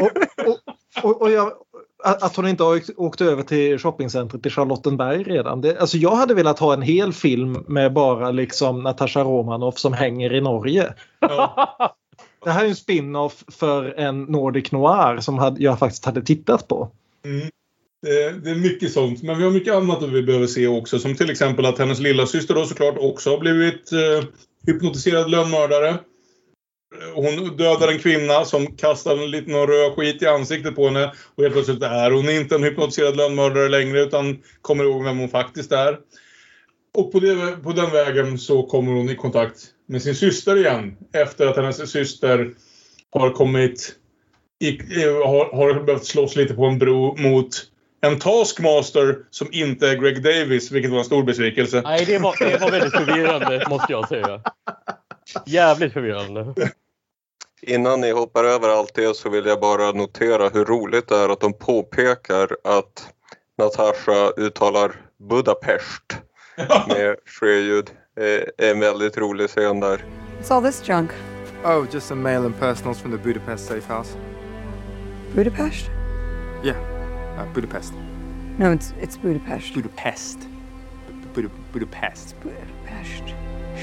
Och, 0.00 0.10
och, 0.46 0.58
och, 1.04 1.22
och 1.22 1.30
jag, 1.30 1.52
att 2.04 2.22
att 2.22 2.36
hon 2.36 2.48
inte 2.48 2.62
har 2.62 2.76
åkt- 2.76 2.90
åkt 2.96 3.20
över 3.20 3.42
till 3.42 3.78
shoppingcentret 3.78 4.46
i 4.46 4.50
Charlottenberg 4.50 5.22
redan. 5.22 5.60
Det, 5.60 5.78
alltså 5.78 5.96
jag 5.96 6.16
hade 6.16 6.34
velat 6.34 6.58
ha 6.58 6.72
en 6.74 6.82
hel 6.82 7.12
film 7.12 7.64
med 7.68 7.92
bara 7.92 8.30
liksom 8.30 8.82
Natasha 8.82 9.24
Romanoff 9.24 9.78
som 9.78 9.92
hänger 9.92 10.32
i 10.32 10.40
Norge. 10.40 10.94
Ja. 11.20 11.96
Det 12.44 12.50
här 12.50 12.64
är 12.64 12.68
en 12.68 12.76
spin-off 12.76 13.44
för 13.48 13.98
en 13.98 14.22
Nordic 14.22 14.72
Noir 14.72 15.20
som 15.20 15.38
hade, 15.38 15.62
jag 15.62 15.78
faktiskt 15.78 16.04
hade 16.04 16.22
tittat 16.22 16.68
på. 16.68 16.90
Mm. 17.24 17.48
Det, 18.42 18.50
är 18.50 18.54
mycket 18.54 18.92
sånt. 18.92 19.22
Men 19.22 19.38
vi 19.38 19.44
har 19.44 19.50
mycket 19.50 19.74
annat 19.74 20.02
vi 20.02 20.22
behöver 20.22 20.46
se 20.46 20.66
också. 20.66 20.98
Som 20.98 21.14
till 21.14 21.30
exempel 21.30 21.66
att 21.66 21.78
hennes 21.78 22.00
lilla 22.00 22.26
syster 22.26 22.54
då 22.54 22.64
såklart 22.64 22.94
också 22.98 23.30
har 23.30 23.38
blivit 23.38 23.92
eh, 23.92 24.28
hypnotiserad 24.66 25.30
lönnmördare. 25.30 25.98
Hon 27.14 27.56
dödar 27.56 27.88
en 27.88 27.98
kvinna 27.98 28.44
som 28.44 28.76
kastar 28.76 29.16
en 29.16 29.30
liten 29.30 29.66
röd 29.66 29.92
skit 29.92 30.22
i 30.22 30.26
ansiktet 30.26 30.74
på 30.74 30.86
henne. 30.86 31.12
Och 31.34 31.42
helt 31.42 31.54
plötsligt 31.54 31.82
är 31.82 32.10
hon 32.10 32.30
inte 32.30 32.54
en 32.54 32.64
hypnotiserad 32.64 33.16
lönnmördare 33.16 33.68
längre 33.68 34.02
utan 34.02 34.38
kommer 34.60 34.84
ihåg 34.84 35.04
vem 35.04 35.18
hon 35.18 35.28
faktiskt 35.28 35.72
är. 35.72 35.98
Och 36.94 37.12
på, 37.12 37.20
det, 37.20 37.56
på 37.62 37.72
den 37.72 37.90
vägen 37.90 38.38
så 38.38 38.62
kommer 38.62 38.92
hon 38.92 39.10
i 39.10 39.16
kontakt 39.16 39.56
med 39.88 40.02
sin 40.02 40.14
syster 40.14 40.56
igen. 40.56 40.96
Efter 41.12 41.46
att 41.46 41.56
hennes 41.56 41.90
syster 41.90 42.50
har 43.10 43.30
kommit 43.30 43.94
i, 44.60 44.78
har, 45.04 45.56
har 45.56 45.80
behövt 45.80 46.04
slåss 46.04 46.36
lite 46.36 46.54
på 46.54 46.66
en 46.66 46.78
bro 46.78 47.16
mot 47.16 47.48
en 48.00 48.18
taskmaster 48.18 49.16
som 49.30 49.48
inte 49.52 49.88
är 49.88 49.96
Greg 49.96 50.22
Davis, 50.22 50.70
vilket 50.70 50.90
var 50.90 50.98
en 50.98 51.04
stor 51.04 51.22
besvikelse. 51.22 51.82
Nej, 51.84 52.04
det 52.04 52.18
var, 52.18 52.36
det 52.38 52.60
var 52.60 52.70
väldigt 52.70 52.92
förvirrande 52.92 53.66
måste 53.68 53.92
jag 53.92 54.08
säga. 54.08 54.40
Jävligt 55.46 55.92
förvirrande. 55.92 56.54
Innan 57.66 58.00
ni 58.00 58.10
hoppar 58.12 58.44
över 58.44 58.68
allt 58.68 58.94
det 58.94 59.16
så 59.16 59.28
vill 59.30 59.46
jag 59.46 59.60
bara 59.60 59.92
notera 59.92 60.48
hur 60.48 60.64
roligt 60.64 61.08
det 61.08 61.16
är 61.16 61.28
att 61.28 61.40
de 61.40 61.52
påpekar 61.52 62.56
att 62.64 63.08
Natasha 63.58 64.30
uttalar 64.36 64.92
Budapest 65.28 66.18
med 66.88 67.16
sjöljud. 67.26 67.90
Det 68.16 68.50
är 68.58 68.70
en 68.70 68.80
väldigt 68.80 69.18
rolig 69.18 69.48
scen 69.50 69.80
där. 69.80 70.04
What's 70.40 70.52
all 70.54 70.62
this 70.62 70.88
junk? 70.88 71.10
Oh, 71.64 71.86
just 71.92 72.06
some 72.06 72.22
mail 72.22 72.44
and 72.44 72.58
personals 72.60 72.98
from 73.00 73.10
the 73.12 73.18
Budapest 73.18 73.66
safe 73.66 73.92
house. 73.94 74.16
Budapest? 75.34 75.90
Yeah, 76.64 76.76
uh, 77.38 77.54
Budapest. 77.54 77.92
No, 78.58 78.66
it's 78.74 78.92
it's 79.02 79.16
Budapest. 79.22 79.74
Budapest. 79.74 80.38
Bud- 81.34 81.50
Budapest. 81.72 82.34
Budapest. 82.42 83.34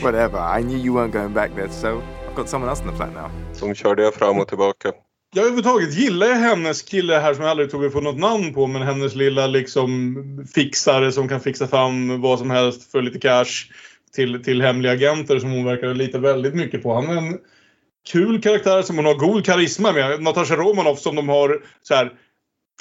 Whatever. 0.04 0.38
I 0.60 0.62
knew 0.64 0.78
you 0.78 0.94
weren't 0.94 1.12
going 1.14 1.34
back 1.34 1.56
there, 1.56 1.70
so 1.70 2.02
I've 2.30 2.36
got 2.36 2.50
someone 2.50 2.70
else 2.70 2.82
in 2.82 2.88
the 2.88 2.94
flat 2.96 3.14
now. 3.14 3.30
De 3.62 3.76
kör 3.76 3.96
det 3.96 4.12
fram 4.12 4.40
och 4.40 4.48
tillbaka. 4.48 4.92
Jag 5.34 5.42
överhuvudtaget 5.42 5.94
gillar 5.94 6.28
jag 6.28 6.36
hennes 6.36 6.82
kille 6.82 7.16
här 7.16 7.34
som 7.34 7.44
jag 7.44 7.52
aldrig 7.52 7.72
tog 7.72 7.94
få 7.94 8.02
något 8.02 8.20
namn 8.20 8.54
på. 8.54 8.68
Men 8.68 8.82
hennes 8.82 9.16
lilla 9.16 9.48
liksom 9.48 10.48
fixare 10.56 11.12
som 11.12 11.28
kan 11.28 11.42
fixa 11.42 11.68
fram 11.68 12.22
vad 12.22 12.40
som 12.40 12.50
helst 12.50 12.92
för 12.92 13.02
lite 13.02 13.20
cash. 13.20 13.72
Till, 14.16 14.44
till 14.44 14.62
hemliga 14.62 14.92
agenter 14.92 15.40
som 15.40 15.52
hon 15.52 15.66
verkar 15.66 15.94
lita 15.94 16.20
väldigt 16.20 16.56
mycket 16.56 16.84
på. 16.84 16.94
Han 16.94 17.10
är 17.10 17.18
en 17.18 17.38
kul 18.12 18.42
karaktär 18.42 18.82
som 18.82 18.96
hon 18.96 19.06
har 19.06 19.14
god 19.14 19.46
karisma 19.46 19.92
med. 19.92 20.22
Natasha 20.22 20.56
Romanoff 20.56 21.00
som 21.00 21.16
de 21.16 21.30
har 21.30 21.64
så 21.82 21.96
här, 21.96 22.12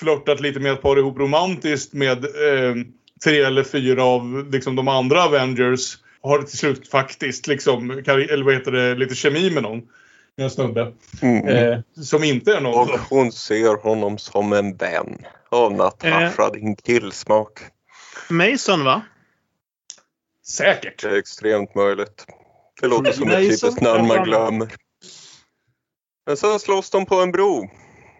flörtat 0.00 0.40
lite 0.40 0.60
med 0.60 0.72
att 0.72 0.82
para 0.82 0.98
ihop 0.98 1.18
romantiskt 1.18 1.92
med 1.92 2.24
eh, 2.24 2.74
tre 3.24 3.40
eller 3.40 3.64
fyra 3.64 4.04
av 4.04 4.48
liksom, 4.52 4.76
de 4.76 4.88
andra 4.88 5.24
Avengers. 5.24 5.98
Har 6.22 6.42
till 6.42 6.58
slut 6.58 6.88
faktiskt 6.88 7.46
liksom, 7.46 7.90
eller 7.90 8.44
vad 8.44 8.54
heter 8.54 8.72
det, 8.72 8.94
lite 8.94 9.14
kemi 9.14 9.50
med 9.50 9.62
någon. 9.62 9.82
En 10.36 10.50
snubbe. 10.50 10.92
Mm. 11.22 11.48
Eh, 11.48 11.78
som 12.02 12.24
inte 12.24 12.52
är 12.56 12.60
någon. 12.60 12.90
Och 12.90 13.00
hon 13.10 13.32
ser 13.32 13.82
honom 13.82 14.18
som 14.18 14.52
en 14.52 14.76
vän. 14.76 15.26
Åh 15.50 15.72
Natasha, 15.72 16.50
din 16.50 16.76
killsmak. 16.76 17.60
Mason 18.30 18.84
va? 18.84 19.02
Säkert. 20.46 21.02
Det 21.02 21.08
är 21.08 21.16
extremt 21.18 21.74
möjligt. 21.74 22.26
Det 22.80 22.86
låter 22.86 23.12
som 23.12 23.30
ett 23.30 23.38
typiskt 23.38 23.80
namn 23.80 24.08
man 24.08 24.24
glömmer. 24.24 24.68
Men 26.26 26.36
så 26.36 26.58
slåss 26.58 26.90
de 26.90 27.06
på 27.06 27.14
en 27.14 27.32
bro 27.32 27.70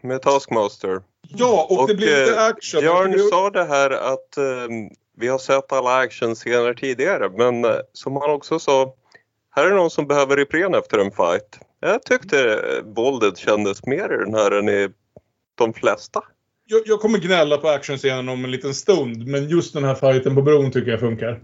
med 0.03 0.23
Taskmaster. 0.23 1.01
Ja, 1.29 1.67
och, 1.71 1.89
det 1.89 1.95
blir 1.95 2.07
lite 2.07 2.37
eh, 2.37 2.45
action. 2.47 2.81
Björn 2.81 3.11
blir- 3.11 3.31
sa 3.31 3.51
det 3.51 3.65
här 3.65 3.91
att 3.91 4.37
eh, 4.37 4.45
vi 5.17 5.29
har 5.29 5.39
sett 5.39 5.73
alla 5.73 5.97
actionscener 5.97 6.75
tidigare 6.75 7.29
men 7.29 7.65
eh, 7.65 7.77
som 7.93 8.17
han 8.17 8.31
också 8.31 8.59
sa 8.59 8.95
här 9.57 9.67
är 9.67 9.75
någon 9.75 9.91
som 9.91 10.07
behöver 10.07 10.41
Ipren 10.41 10.75
efter 10.75 10.99
en 10.99 11.11
fight. 11.11 11.59
Jag 11.81 12.03
tyckte 12.03 12.63
våldet 12.85 13.39
kändes 13.39 13.87
mer 13.87 14.15
i 14.15 14.25
den 14.25 14.35
här 14.35 14.51
än 14.51 14.69
i 14.69 14.89
de 15.55 15.73
flesta. 15.73 16.21
jag, 16.67 16.83
jag 16.87 17.01
kommer 17.01 17.19
gnälla 17.19 17.57
på 17.57 17.69
actionscenen 17.69 18.29
om 18.29 18.45
en 18.45 18.51
liten 18.51 18.75
stund. 18.75 19.27
Men 19.27 19.49
just 19.49 19.75
den 19.75 19.85
här 19.85 19.95
fighten 19.95 20.35
på 20.35 20.43
bron 20.43 20.71
tycker 20.71 20.91
jag 20.91 21.01
funkar. 21.01 21.41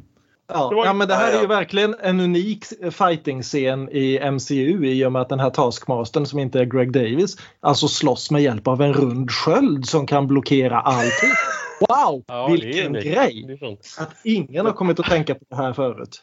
Ja, 0.48 0.84
ja, 0.84 0.92
men 0.92 1.08
det 1.08 1.14
här 1.14 1.32
är 1.32 1.40
ju 1.40 1.46
verkligen 1.46 1.94
en 2.00 2.20
unik 2.20 2.64
fighting-scen 2.90 3.88
i 3.88 4.30
MCU 4.30 4.86
i 4.86 5.04
och 5.04 5.12
med 5.12 5.22
att 5.22 5.28
den 5.28 5.40
här 5.40 5.50
Taskmastern 5.50 6.26
som 6.26 6.38
inte 6.38 6.60
är 6.60 6.64
Greg 6.64 6.92
Davis 6.92 7.36
alltså 7.60 7.88
slåss 7.88 8.30
med 8.30 8.42
hjälp 8.42 8.68
av 8.68 8.82
en 8.82 8.92
rund 8.94 9.30
sköld 9.30 9.86
som 9.86 10.06
kan 10.06 10.26
blockera 10.26 10.80
allting. 10.80 11.30
Wow! 11.80 12.24
Ja, 12.26 12.48
det 12.48 12.52
vilken 12.52 12.92
grej! 12.92 13.44
Det. 13.60 14.02
Att 14.02 14.10
ingen 14.24 14.66
har 14.66 14.72
kommit 14.72 15.00
att 15.00 15.06
tänka 15.06 15.34
på 15.34 15.44
det 15.48 15.56
här 15.56 15.72
förut. 15.72 16.22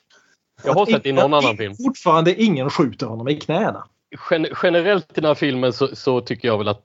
Jag 0.64 0.74
har 0.74 0.84
Att 0.84 0.90
sett 0.90 1.06
i 1.06 1.12
någon 1.12 1.34
annan 1.34 1.58
film. 1.58 1.76
Fortfarande 1.76 2.44
ingen 2.44 2.70
skjuter 2.70 3.06
honom 3.06 3.28
i 3.28 3.40
knäna. 3.40 3.88
Gen 4.30 4.48
generellt 4.64 5.12
i 5.12 5.22
den 5.22 5.26
här 5.26 5.36
filmen 5.36 5.74
så, 5.74 5.96
så 5.96 6.22
tycker 6.22 6.48
jag 6.48 6.58
väl 6.58 6.68
att 6.68 6.82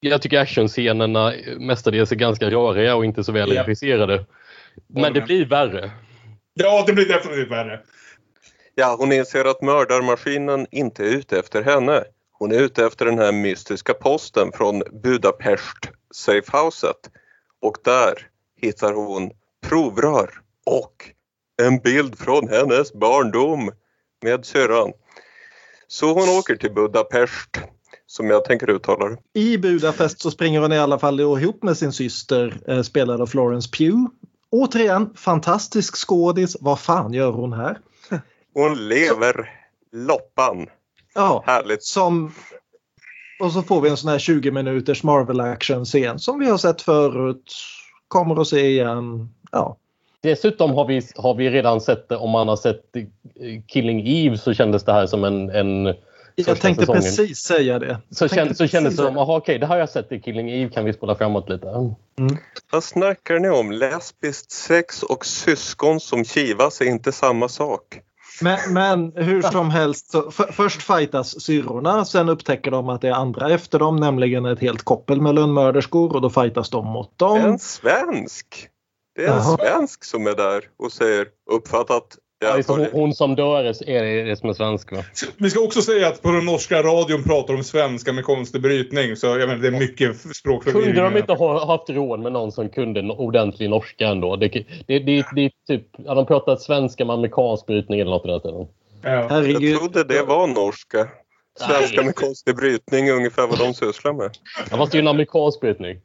jag 0.00 0.22
tycker 0.22 0.38
actionscenerna 0.40 1.32
mestadels 1.58 2.12
är 2.12 2.16
ganska 2.16 2.50
röriga 2.50 2.96
och 2.96 3.04
inte 3.04 3.24
så 3.24 3.32
väl 3.32 3.54
Ja. 3.54 3.62
regisserade. 3.62 4.26
Men 4.86 5.12
det 5.12 5.20
blir 5.20 5.46
värre. 5.46 5.90
Ja, 6.54 6.84
det 6.86 6.92
blir 6.92 7.08
definitivt 7.08 7.50
värre. 7.50 7.80
Ja, 8.74 8.96
hon 8.98 9.12
inser 9.12 9.44
att 9.44 9.62
mördarmaskinen 9.62 10.66
inte 10.70 11.04
är 11.04 11.08
ute 11.08 11.38
efter 11.38 11.62
henne. 11.62 12.04
Hon 12.32 12.52
är 12.52 12.60
ute 12.60 12.86
efter 12.86 13.04
den 13.04 13.18
här 13.18 13.32
mystiska 13.32 13.94
posten 13.94 14.52
från 14.54 14.82
Budapest 15.02 15.90
safehouset. 16.14 17.10
Och 17.60 17.76
där 17.84 18.14
hittar 18.60 18.92
hon 18.92 19.30
provrör 19.68 20.30
och 20.66 21.10
en 21.62 21.78
bild 21.78 22.18
från 22.18 22.48
hennes 22.48 22.92
barndom 22.92 23.70
med 24.22 24.44
syrran. 24.44 24.92
Så 25.92 26.12
hon 26.12 26.28
åker 26.38 26.56
till 26.56 26.72
Budapest, 26.72 27.60
som 28.06 28.30
jag 28.30 28.44
tänker 28.44 28.70
uttala 28.70 29.08
det. 29.08 29.40
I 29.40 29.58
Budapest 29.58 30.20
så 30.20 30.30
springer 30.30 30.60
hon 30.60 30.72
i 30.72 30.78
alla 30.78 30.98
fall 30.98 31.20
ihop 31.20 31.62
med 31.62 31.76
sin 31.78 31.92
syster 31.92 32.60
eh, 32.68 32.82
spelad 32.82 33.20
av 33.20 33.26
Florence 33.26 33.70
Pugh. 33.70 34.06
Återigen, 34.50 35.10
fantastisk 35.14 35.96
skådis. 35.96 36.56
Vad 36.60 36.80
fan 36.80 37.12
gör 37.12 37.32
hon 37.32 37.52
här? 37.52 37.78
Hon 38.54 38.88
lever 38.88 39.50
loppan. 39.92 40.66
Ja, 41.14 41.42
Härligt. 41.46 41.82
som... 41.82 42.32
Och 43.40 43.52
så 43.52 43.62
får 43.62 43.80
vi 43.80 43.90
en 43.90 43.96
sån 43.96 44.10
här 44.10 44.18
20 44.18 44.50
minuters 44.50 45.02
Marvel 45.02 45.40
action 45.40 45.84
scen 45.84 46.18
som 46.18 46.38
vi 46.38 46.50
har 46.50 46.58
sett 46.58 46.82
förut. 46.82 47.54
Kommer 48.08 48.40
att 48.40 48.48
se 48.48 48.66
igen. 48.66 49.28
Ja. 49.50 49.76
Dessutom 50.22 50.70
har 50.70 50.84
vi, 50.84 51.02
har 51.16 51.34
vi 51.34 51.50
redan 51.50 51.80
sett 51.80 52.08
det, 52.08 52.16
om 52.16 52.30
man 52.30 52.48
har 52.48 52.56
sett 52.56 52.96
eh, 52.96 53.02
Killing 53.68 54.02
Eve 54.06 54.38
så 54.38 54.54
kändes 54.54 54.84
det 54.84 54.92
här 54.92 55.06
som 55.06 55.24
en, 55.24 55.50
en 55.50 55.94
Jag 56.34 56.60
tänkte 56.60 56.82
säsongen. 56.82 57.02
precis 57.02 57.38
säga 57.38 57.78
det. 57.78 57.98
Så, 58.10 58.24
Jag 58.24 58.30
kän, 58.30 58.38
tänkte 58.38 58.54
så 58.54 58.66
kändes 58.66 58.96
det 58.96 59.02
som, 59.02 59.18
aha, 59.18 59.36
okej, 59.36 59.58
det 59.58 59.66
har 59.66 59.76
jag 59.76 59.88
sett 59.88 60.12
i 60.12 60.20
Killing 60.20 60.50
Eve, 60.50 60.70
kan 60.70 60.84
vi 60.84 60.92
spola 60.92 61.14
framåt 61.14 61.48
lite? 61.48 61.66
Vad 62.72 62.84
snackar 62.84 63.38
ni 63.38 63.48
om? 63.48 63.70
Lesbiskt 63.72 64.50
sex 64.50 65.02
och 65.02 65.26
syskon 65.26 66.00
som 66.00 66.24
kivas 66.24 66.80
är 66.80 66.84
inte 66.84 67.12
samma 67.12 67.48
sak. 67.48 68.00
Men, 68.40 68.58
men 68.72 69.12
hur 69.16 69.42
som 69.42 69.70
helst, 69.70 70.10
så 70.10 70.30
för, 70.30 70.44
först 70.52 70.82
fightas 70.82 71.40
syrrorna, 71.40 72.04
sen 72.04 72.28
upptäcker 72.28 72.70
de 72.70 72.88
att 72.88 73.00
det 73.00 73.08
är 73.08 73.12
andra 73.12 73.50
efter 73.50 73.78
dem, 73.78 73.96
nämligen 73.96 74.44
ett 74.46 74.60
helt 74.60 74.82
koppel 74.82 75.20
med 75.20 75.34
lönnmörderskor 75.34 76.14
och 76.14 76.20
då 76.20 76.30
fightas 76.30 76.70
de 76.70 76.86
mot 76.86 77.18
dem. 77.18 77.38
En 77.38 77.58
svensk! 77.58 78.68
Det 79.14 79.24
är 79.24 79.28
en 79.28 79.34
Jaha. 79.34 79.56
svensk 79.56 80.04
som 80.04 80.26
är 80.26 80.34
där 80.34 80.62
och 80.78 80.92
säger 80.92 81.26
uppfattat. 81.50 82.16
Ja, 82.44 82.56
Ja, 82.58 82.62
hon, 82.66 82.86
hon 82.92 83.14
som 83.14 83.34
dör 83.34 83.64
är 83.64 84.02
det, 84.02 84.22
det 84.22 84.36
som 84.36 84.48
är 84.48 84.52
svensk 84.52 84.92
va? 84.92 85.04
Vi 85.36 85.50
ska 85.50 85.60
också 85.60 85.82
säga 85.82 86.08
att 86.08 86.22
på 86.22 86.30
den 86.30 86.44
norska 86.44 86.82
radion 86.82 87.22
pratar 87.22 87.54
de 87.54 87.64
svenska 87.64 88.12
med 88.12 88.24
konstig 88.24 88.62
brytning. 88.62 89.16
Så 89.16 89.26
jag 89.26 89.38
menar, 89.38 89.56
det 89.56 89.68
är 89.68 89.72
mycket 89.72 90.36
språkförvirring. 90.36 90.94
Kunde 90.94 91.10
de 91.10 91.16
inte 91.16 91.32
ha 91.32 91.66
haft 91.66 91.90
råd 91.90 92.20
med 92.20 92.32
någon 92.32 92.52
som 92.52 92.68
kunde 92.68 93.00
en 93.00 93.10
ordentlig 93.10 93.70
norska 93.70 94.06
ändå? 94.06 94.36
Det, 94.36 94.48
det, 94.48 94.98
det, 94.98 95.24
det 95.34 95.44
är 95.44 95.50
typ, 95.68 95.86
ja, 95.96 96.14
de 96.14 96.26
pratar 96.26 96.56
svenska 96.56 97.04
med 97.04 97.14
amerikansk 97.14 97.66
brytning 97.66 98.00
eller 98.00 98.10
något 98.10 98.24
i 98.24 98.28
den 98.28 98.40
stilen. 98.40 98.66
Jag 99.02 99.78
trodde 99.78 100.04
det 100.04 100.22
var 100.22 100.46
norska. 100.46 101.08
Svenska 101.58 102.02
med 102.02 102.14
konstig 102.14 102.56
brytning 102.56 103.08
är 103.08 103.12
ungefär 103.12 103.46
vad 103.46 103.58
de 103.58 103.74
sysslar 103.74 104.12
med. 104.12 104.30
Ja, 104.70 104.76
fast 104.76 104.92
det 104.92 104.98
är 104.98 105.00
ju 105.02 105.04
en 105.04 105.08
amerikansk 105.08 105.60
brytning. 105.60 106.00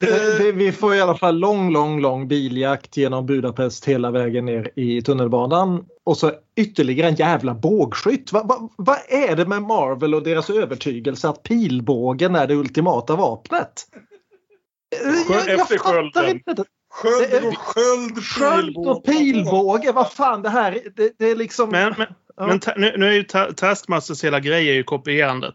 Det, 0.00 0.38
det, 0.38 0.52
vi 0.52 0.72
får 0.72 0.94
i 0.94 1.00
alla 1.00 1.16
fall 1.16 1.38
lång, 1.38 1.72
lång, 1.72 2.00
lång 2.00 2.28
biljakt 2.28 2.96
genom 2.96 3.26
Budapest 3.26 3.84
hela 3.84 4.10
vägen 4.10 4.44
ner 4.44 4.70
i 4.76 5.02
tunnelbanan. 5.02 5.84
Och 6.04 6.16
så 6.16 6.32
ytterligare 6.56 7.08
en 7.08 7.14
jävla 7.14 7.54
bågskytt. 7.54 8.32
Vad 8.32 8.48
va, 8.48 8.68
vad 8.76 8.98
är 9.08 9.36
det 9.36 9.46
med 9.46 9.62
Marvel 9.62 10.14
och 10.14 10.22
deras 10.22 10.50
övertygelse 10.50 11.28
att 11.28 11.42
pilbågen 11.42 12.34
är 12.36 12.46
det 12.46 12.54
ultimata 12.54 13.16
vapnet? 13.16 13.86
Jag, 15.28 15.48
jag 15.48 15.60
efter 15.60 15.78
fattar 15.78 16.30
inte 16.30 16.52
det. 16.54 16.64
Sköld 16.92 17.44
och 17.46 17.58
sköld, 17.58 18.24
Sköld 18.24 18.76
och 18.76 19.04
pilbåge, 19.04 19.92
vad 19.92 20.12
fan 20.12 20.42
det 20.42 20.48
här 20.48 20.72
är- 20.72 20.90
det, 20.96 21.12
det 21.18 21.30
är 21.30 21.36
liksom... 21.36 21.70
Men, 21.70 21.94
men, 21.98 22.06
Ja. 22.36 22.46
men 22.46 22.60
ta, 22.60 22.72
nu, 22.76 22.94
nu 22.98 23.06
är 23.08 23.12
ju 23.12 23.22
ta, 23.22 23.52
Taskmasters 23.52 24.24
hela 24.24 24.40
grej 24.40 24.68
är 24.68 24.74
ju 24.74 24.82
kopierandet. 24.82 25.54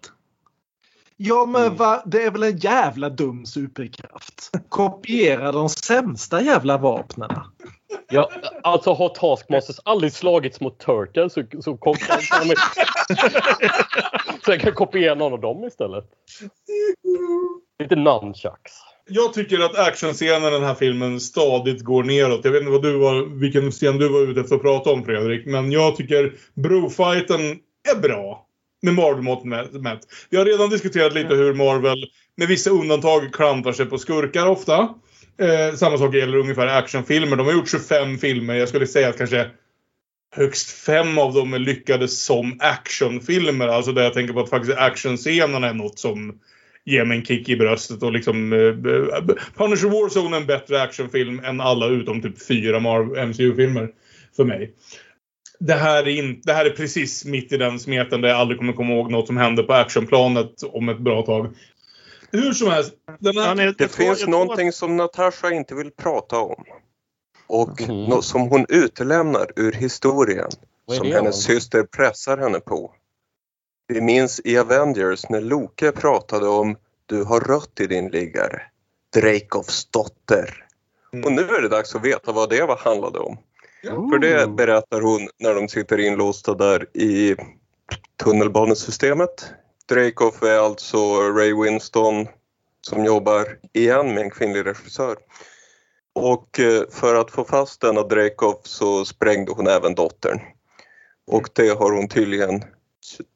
Ja 1.21 1.45
men 1.45 1.75
va, 1.75 2.03
det 2.05 2.23
är 2.23 2.31
väl 2.31 2.43
en 2.43 2.57
jävla 2.57 3.09
dum 3.09 3.45
superkraft. 3.45 4.51
Kopiera 4.69 5.51
de 5.51 5.69
sämsta 5.69 6.41
jävla 6.41 6.77
vapnen. 6.77 7.29
Ja, 8.09 8.31
alltså 8.63 8.93
har 8.93 9.09
Taskmasters 9.09 9.79
aldrig 9.85 10.13
slagits 10.13 10.61
mot 10.61 10.79
Turtles 10.79 11.33
så, 11.33 11.43
så, 11.61 11.77
kom, 11.77 11.95
de, 12.43 12.55
så 14.45 14.51
jag 14.51 14.59
kan 14.61 14.73
kopiera 14.73 15.15
någon 15.15 15.33
av 15.33 15.41
dem 15.41 15.63
istället. 15.63 16.05
Lite 17.79 17.95
nunchucks. 17.95 18.73
Jag 19.09 19.33
tycker 19.33 19.59
att 19.59 19.77
actionscenen 19.77 20.43
i 20.43 20.51
den 20.51 20.63
här 20.63 20.75
filmen 20.75 21.19
stadigt 21.19 21.83
går 21.83 22.03
neråt. 22.03 22.41
Jag 22.43 22.51
vet 22.51 22.61
inte 22.61 22.71
vad 22.71 22.83
du 22.83 22.97
var, 22.97 23.39
vilken 23.39 23.71
scen 23.71 23.97
du 23.97 24.09
var 24.09 24.19
ute 24.19 24.41
efter 24.41 24.55
att 24.55 24.61
prata 24.61 24.91
om 24.91 25.05
Fredrik. 25.05 25.45
Men 25.45 25.71
jag 25.71 25.95
tycker 25.95 26.33
brofighten 26.53 27.39
är 27.93 28.01
bra. 28.01 28.45
Med 28.81 28.93
Marvel-mått 28.93 29.43
mätt. 29.73 29.99
Vi 30.29 30.37
har 30.37 30.45
redan 30.45 30.69
diskuterat 30.69 31.13
lite 31.13 31.35
hur 31.35 31.53
Marvel 31.53 32.05
med 32.37 32.47
vissa 32.47 32.69
undantag 32.69 33.33
klantar 33.33 33.71
sig 33.71 33.85
på 33.85 33.97
skurkar 33.97 34.47
ofta. 34.47 34.89
Eh, 35.39 35.75
samma 35.75 35.97
sak 35.97 36.15
gäller 36.15 36.37
ungefär 36.37 36.67
actionfilmer. 36.67 37.35
De 37.35 37.45
har 37.45 37.53
gjort 37.53 37.69
25 37.69 38.17
filmer. 38.17 38.55
Jag 38.55 38.69
skulle 38.69 38.87
säga 38.87 39.09
att 39.09 39.17
kanske 39.17 39.49
högst 40.31 40.71
fem 40.71 41.17
av 41.17 41.33
dem 41.33 41.53
är 41.53 41.59
lyckade 41.59 42.07
som 42.07 42.57
actionfilmer. 42.59 43.67
Alltså 43.67 43.91
där 43.91 44.03
jag 44.03 44.13
tänker 44.13 44.33
på 44.33 44.39
att 44.39 44.49
faktiskt 44.49 44.77
actionscenerna 44.77 45.69
är 45.69 45.73
något 45.73 45.99
som 45.99 46.39
ger 46.85 47.05
mig 47.05 47.17
en 47.17 47.25
kick 47.25 47.49
i 47.49 47.55
bröstet. 47.55 48.03
Och 48.03 48.11
liksom, 48.11 48.53
eh, 48.53 48.59
eh, 48.59 49.23
Punisher 49.57 49.89
Warzone 49.89 50.37
är 50.37 50.41
en 50.41 50.47
bättre 50.47 50.81
actionfilm 50.81 51.39
än 51.43 51.61
alla 51.61 51.87
utom 51.87 52.21
typ 52.21 52.47
fyra 52.47 52.79
MCU-filmer 53.25 53.89
för 54.35 54.43
mig. 54.43 54.71
Det 55.59 55.73
här, 55.73 56.03
är 56.03 56.07
in, 56.07 56.41
det 56.43 56.53
här 56.53 56.65
är 56.65 56.69
precis 56.69 57.25
mitt 57.25 57.51
i 57.51 57.57
den 57.57 57.79
smeten 57.79 58.21
där 58.21 58.29
jag 58.29 58.37
aldrig 58.37 58.59
kommer 58.59 58.73
komma 58.73 58.93
ihåg 58.93 59.11
något 59.11 59.27
som 59.27 59.37
hände 59.37 59.63
på 59.63 59.73
actionplanet 59.73 60.63
om 60.63 60.89
ett 60.89 60.99
bra 60.99 61.21
tag. 61.21 61.55
Hur 62.31 62.53
som 62.53 62.71
helst. 62.71 62.93
Den 63.19 63.37
här, 63.37 63.75
Det 63.77 63.95
finns 63.95 64.27
någonting 64.27 64.71
som 64.71 64.97
Natasha 64.97 65.51
inte 65.51 65.75
vill 65.75 65.91
prata 65.91 66.39
om. 66.39 66.63
Och 67.47 67.87
nå- 67.89 68.21
som 68.21 68.41
hon 68.41 68.65
utelämnar 68.69 69.51
ur 69.55 69.71
historien. 69.71 70.49
Som 70.91 71.09
det 71.09 71.15
hennes 71.15 71.47
då? 71.47 71.53
syster 71.53 71.83
pressar 71.83 72.37
henne 72.37 72.59
på. 72.59 72.93
Vi 73.87 74.01
minns 74.01 74.41
i 74.43 74.57
Avengers 74.57 75.29
när 75.29 75.41
Loke 75.41 75.91
pratade 75.91 76.47
om 76.47 76.75
Du 77.05 77.23
har 77.23 77.39
rött 77.39 77.79
i 77.79 77.87
din 77.87 78.07
liggare. 78.07 78.61
Dreykofs 79.13 79.85
dotter. 79.85 80.65
Och 81.25 81.31
nu 81.31 81.41
är 81.41 81.61
det 81.61 81.69
dags 81.69 81.95
att 81.95 82.05
veta 82.05 82.31
vad 82.31 82.49
det 82.49 82.65
var 82.65 82.77
handlade 82.77 83.19
om. 83.19 83.37
För 83.83 84.19
det 84.19 84.47
berättar 84.47 85.01
hon 85.01 85.29
när 85.39 85.55
de 85.55 85.67
sitter 85.67 85.97
inlåsta 85.97 86.53
där 86.53 86.97
i 86.97 87.35
tunnelbanesystemet. 88.23 89.53
Dreykov 89.89 90.43
är 90.43 90.59
alltså 90.59 91.19
Ray 91.21 91.53
Winston 91.63 92.27
som 92.81 93.05
jobbar 93.05 93.57
igen 93.73 94.13
med 94.13 94.23
en 94.23 94.29
kvinnlig 94.29 94.65
regissör. 94.65 95.17
Och 96.13 96.59
eh, 96.59 96.81
för 96.91 97.15
att 97.15 97.31
få 97.31 97.43
fast 97.43 97.81
denna 97.81 98.03
Dreykov 98.03 98.59
så 98.63 99.05
sprängde 99.05 99.51
hon 99.51 99.67
även 99.67 99.95
dottern. 99.95 100.39
Och 101.27 101.49
det 101.53 101.69
har 101.69 101.91
hon 101.91 102.07
tydligen 102.07 102.63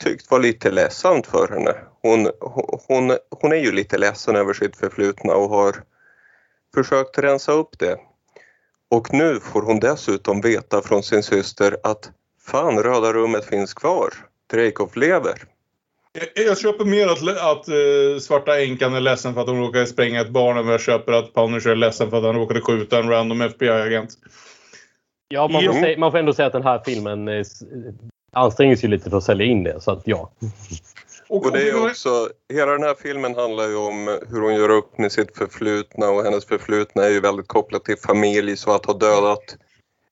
tyckt 0.03 0.31
var 0.31 0.39
lite 0.39 0.71
ledsamt 0.71 1.27
för 1.27 1.47
henne. 1.47 1.75
Hon, 2.01 2.31
hon, 2.87 3.17
hon 3.29 3.51
är 3.51 3.63
ju 3.63 3.71
lite 3.71 3.97
ledsen 3.97 4.35
över 4.35 4.53
sitt 4.53 4.75
förflutna 4.75 5.33
och 5.33 5.49
har 5.49 5.83
försökt 6.75 7.17
rensa 7.17 7.51
upp 7.51 7.79
det. 7.79 7.97
Och 8.93 9.13
nu 9.13 9.39
får 9.39 9.61
hon 9.61 9.79
dessutom 9.79 10.41
veta 10.41 10.81
från 10.81 11.03
sin 11.03 11.23
syster 11.23 11.77
att 11.83 12.11
fan, 12.41 12.83
Röda 12.83 13.13
rummet 13.13 13.45
finns 13.45 13.73
kvar. 13.73 14.13
Dreykov 14.51 14.97
lever. 14.97 15.33
Jag, 16.13 16.45
jag 16.45 16.57
köper 16.57 16.85
mer 16.85 17.07
att, 17.07 17.21
att 17.21 17.67
eh, 17.67 18.19
Svarta 18.21 18.61
Änkan 18.61 18.93
är 18.93 18.99
ledsen 18.99 19.33
för 19.33 19.41
att 19.41 19.47
hon 19.47 19.59
råkade 19.59 19.87
spränga 19.87 20.21
ett 20.21 20.29
barn 20.29 20.57
än 20.57 20.65
vad 20.65 20.73
jag 20.73 20.81
köper 20.81 21.13
att 21.13 21.33
Punisher 21.33 21.69
är 21.69 21.75
ledsen 21.75 22.09
för 22.09 22.17
att 22.17 22.23
han 22.23 22.35
råkade 22.35 22.61
skjuta 22.61 22.99
en 22.99 23.09
random 23.09 23.41
FBI-agent. 23.41 24.09
Ja, 25.27 25.47
man 25.47 25.63
får, 25.63 25.73
säga, 25.73 25.99
man 25.99 26.11
får 26.11 26.17
ändå 26.17 26.33
säga 26.33 26.45
att 26.45 26.53
den 26.53 26.63
här 26.63 26.81
filmen 26.85 27.27
eh, 27.27 27.43
anstränger 28.31 28.75
sig 28.75 28.89
lite 28.89 29.09
för 29.09 29.17
att 29.17 29.23
sälja 29.23 29.45
in 29.45 29.63
det. 29.63 29.81
Så 29.81 29.91
att 29.91 30.01
ja. 30.05 30.31
Och 31.33 31.51
det 31.51 31.69
är 31.69 31.85
också, 31.85 32.29
hela 32.53 32.71
den 32.71 32.83
här 32.83 32.95
filmen 33.01 33.35
handlar 33.35 33.67
ju 33.67 33.75
om 33.75 34.19
hur 34.29 34.41
hon 34.41 34.55
gör 34.55 34.69
upp 34.69 34.97
med 34.97 35.11
sitt 35.11 35.37
förflutna 35.37 36.09
och 36.09 36.23
hennes 36.23 36.45
förflutna 36.45 37.03
är 37.03 37.09
ju 37.09 37.19
väldigt 37.19 37.47
kopplat 37.47 37.85
till 37.85 37.97
familj 37.97 38.57
så 38.57 38.71
att 38.71 38.85
ha 38.85 38.93
dödat 38.93 39.57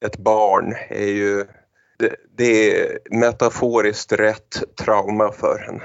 ett 0.05 0.17
barn 0.17 0.75
är 0.89 1.07
ju 1.07 1.45
det, 1.99 2.15
det 2.37 2.81
är 2.81 2.99
metaforiskt 3.11 4.11
rätt 4.11 4.63
trauma 4.83 5.31
för 5.31 5.59
henne. 5.65 5.81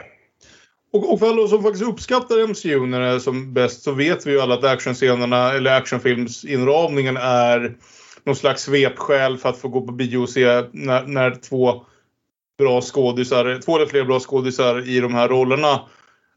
Och, 0.92 1.12
och 1.12 1.18
för 1.18 1.28
alla 1.28 1.48
som 1.48 1.62
faktiskt 1.62 1.84
uppskattar 1.84 2.48
MCU 2.48 2.86
när 2.86 3.00
det 3.00 3.06
är 3.06 3.18
som 3.18 3.54
bäst 3.54 3.82
så 3.82 3.92
vet 3.92 4.26
vi 4.26 4.30
ju 4.30 4.40
alla 4.40 4.54
att 4.54 4.64
actionscenerna 4.64 5.52
eller 5.52 5.76
actionfilmsinramningen 5.76 7.16
är 7.16 7.76
någon 8.24 8.36
slags 8.36 8.62
svepskäl 8.62 9.38
för 9.38 9.48
att 9.48 9.58
få 9.58 9.68
gå 9.68 9.80
på 9.80 9.92
bio 9.92 10.18
och 10.18 10.30
se 10.30 10.64
när, 10.72 11.06
när 11.06 11.34
två 11.34 11.84
bra 12.58 12.80
skådisar, 12.80 13.60
två 13.64 13.76
eller 13.76 13.86
fler 13.86 14.04
bra 14.04 14.20
skådisar 14.20 14.88
i 14.88 15.00
de 15.00 15.14
här 15.14 15.28
rollerna 15.28 15.80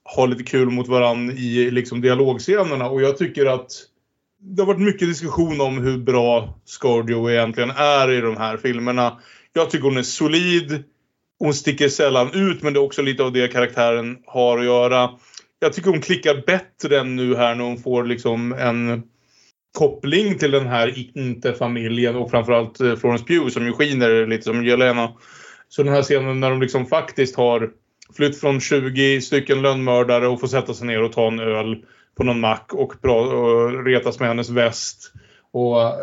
har 0.04 0.28
lite 0.28 0.44
kul 0.44 0.70
mot 0.70 0.88
varandra 0.88 1.34
i 1.34 1.72
liksom 1.72 2.02
dialogscenerna. 2.02 2.90
Och 2.90 3.02
jag 3.02 3.18
tycker 3.18 3.46
att 3.46 3.72
det 4.42 4.62
har 4.62 4.68
varit 4.68 4.82
mycket 4.82 5.08
diskussion 5.08 5.62
om 5.62 5.78
hur 5.78 5.98
bra 5.98 6.60
Scardio 6.66 7.30
egentligen 7.32 7.70
är 7.70 8.12
i 8.12 8.22
de 8.22 8.38
här 8.38 8.58
filmerna. 8.58 9.20
Jag 9.54 9.70
tycker 9.70 9.84
hon 9.84 9.98
är 9.98 10.04
solid. 10.04 10.84
Hon 11.40 11.54
sticker 11.54 11.90
sällan 11.90 12.34
ut 12.34 12.62
men 12.62 12.74
det 12.74 12.80
är 12.80 12.84
också 12.84 13.02
lite 13.02 13.24
av 13.24 13.32
det 13.32 13.48
karaktären 13.48 14.18
har 14.26 14.58
att 14.58 14.66
göra. 14.66 15.10
Jag 15.60 15.74
tycker 15.74 15.90
hon 15.90 16.02
klickar 16.02 16.44
bättre 16.46 17.00
än 17.00 17.16
nu 17.16 17.36
här 17.36 17.56
när 17.56 17.64
hon 17.64 17.78
får 17.78 18.04
liksom 18.04 18.54
en 18.54 19.04
koppling 19.78 20.38
till 20.38 20.52
den 20.52 20.68
här 20.68 21.18
inte-familjen 21.18 22.16
och 22.16 22.32
framförallt 22.32 22.80
eh, 22.80 22.96
Florence 22.96 23.26
Pugh 23.26 23.48
som 23.48 23.66
ju 23.66 23.74
skiner 23.74 24.28
lite 24.28 24.44
som 24.44 24.66
Jelena. 24.66 25.14
Så 25.70 25.84
den 25.84 25.94
här 25.94 26.02
scenen 26.02 26.40
när 26.40 26.50
de 26.50 26.62
liksom 26.62 26.86
faktiskt 26.86 27.36
har 27.36 27.70
flytt 28.16 28.40
från 28.40 28.60
20 28.60 29.22
stycken 29.22 29.62
lönnmördare 29.62 30.28
och 30.28 30.40
får 30.40 30.48
sätta 30.48 30.74
sig 30.74 30.88
ner 30.88 31.04
och 31.04 31.12
ta 31.12 31.28
en 31.28 31.40
öl 31.40 31.84
på 32.18 32.24
någon 32.24 32.40
mack 32.40 32.74
och, 32.74 32.94
pra- 32.94 33.34
och 33.34 33.86
retas 33.86 34.20
med 34.20 34.28
hennes 34.28 34.50
väst 34.50 35.14
och 35.52 35.82
eh, 35.82 35.96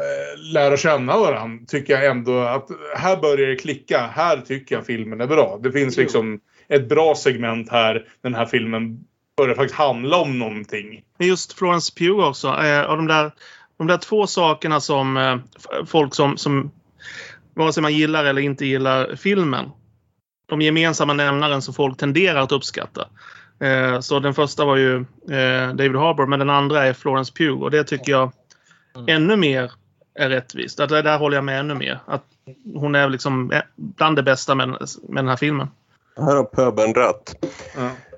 lära 0.53 0.77
känna 0.77 1.19
varandra 1.19 1.65
tycker 1.69 1.93
jag 1.93 2.07
ändå 2.07 2.39
att 2.39 2.69
här 2.97 3.17
börjar 3.17 3.49
det 3.49 3.57
klicka. 3.57 4.11
Här 4.15 4.37
tycker 4.37 4.75
jag 4.75 4.87
filmen 4.87 5.21
är 5.21 5.27
bra. 5.27 5.61
Det 5.63 5.73
finns 5.73 5.97
liksom 5.97 6.41
ett 6.69 6.89
bra 6.89 7.15
segment 7.15 7.71
här. 7.71 8.05
Den 8.23 8.35
här 8.35 8.47
filmen 8.47 9.05
börjar 9.37 9.55
faktiskt 9.55 9.79
handla 9.79 10.17
om 10.17 10.39
någonting. 10.39 11.03
Men 11.19 11.29
just 11.29 11.53
Florence 11.53 11.95
Pugh 11.95 12.29
också. 12.29 12.49
Eh, 12.49 12.83
av 12.83 12.97
de 12.97 13.07
där 13.07 13.33
de 13.79 13.87
där 13.87 13.99
två 13.99 14.27
sakerna 14.27 14.81
som 14.81 15.17
eh, 15.17 15.37
folk 15.87 16.15
som, 16.15 16.37
som 16.37 16.71
vare 17.57 17.73
sig 17.73 17.83
man 17.83 17.95
gillar 17.95 18.25
eller 18.25 18.43
inte 18.43 18.67
gillar 18.67 19.17
filmen. 19.17 19.71
De 20.49 20.61
gemensamma 20.61 21.13
nämnaren 21.13 21.63
som 21.63 21.75
folk 21.75 21.99
tenderar 21.99 22.41
att 22.41 22.53
uppskatta. 22.53 23.09
Eh, 23.61 24.01
så 24.01 24.19
den 24.19 24.35
första 24.35 24.65
var 24.65 24.77
ju 24.77 24.97
eh, 25.31 25.75
David 25.75 25.97
Harbour 25.97 26.27
men 26.27 26.39
den 26.39 26.51
andra 26.51 26.87
är 26.87 26.93
Florence 26.93 27.33
Pugh 27.33 27.63
och 27.63 27.71
det 27.71 27.85
tycker 27.85 28.13
jag 28.13 28.33
ännu 29.07 29.37
mer 29.37 29.73
är 30.15 30.29
rättvist. 30.29 30.81
Att 30.81 30.89
det 30.89 31.03
där 31.03 31.19
håller 31.19 31.37
jag 31.37 31.45
med 31.45 31.61
ännu 31.61 31.75
mer. 31.75 31.99
Att 32.07 32.25
hon 32.75 32.95
är 32.95 33.09
liksom 33.09 33.53
eh, 33.53 33.63
bland 33.77 34.17
det 34.17 34.23
bästa 34.23 34.55
med, 34.55 34.69
med 34.69 35.25
den 35.25 35.29
här 35.29 35.37
filmen. 35.37 35.69
Här 36.17 36.37
har 36.37 36.45
pöbeln 36.45 36.95
rätt. 36.95 37.47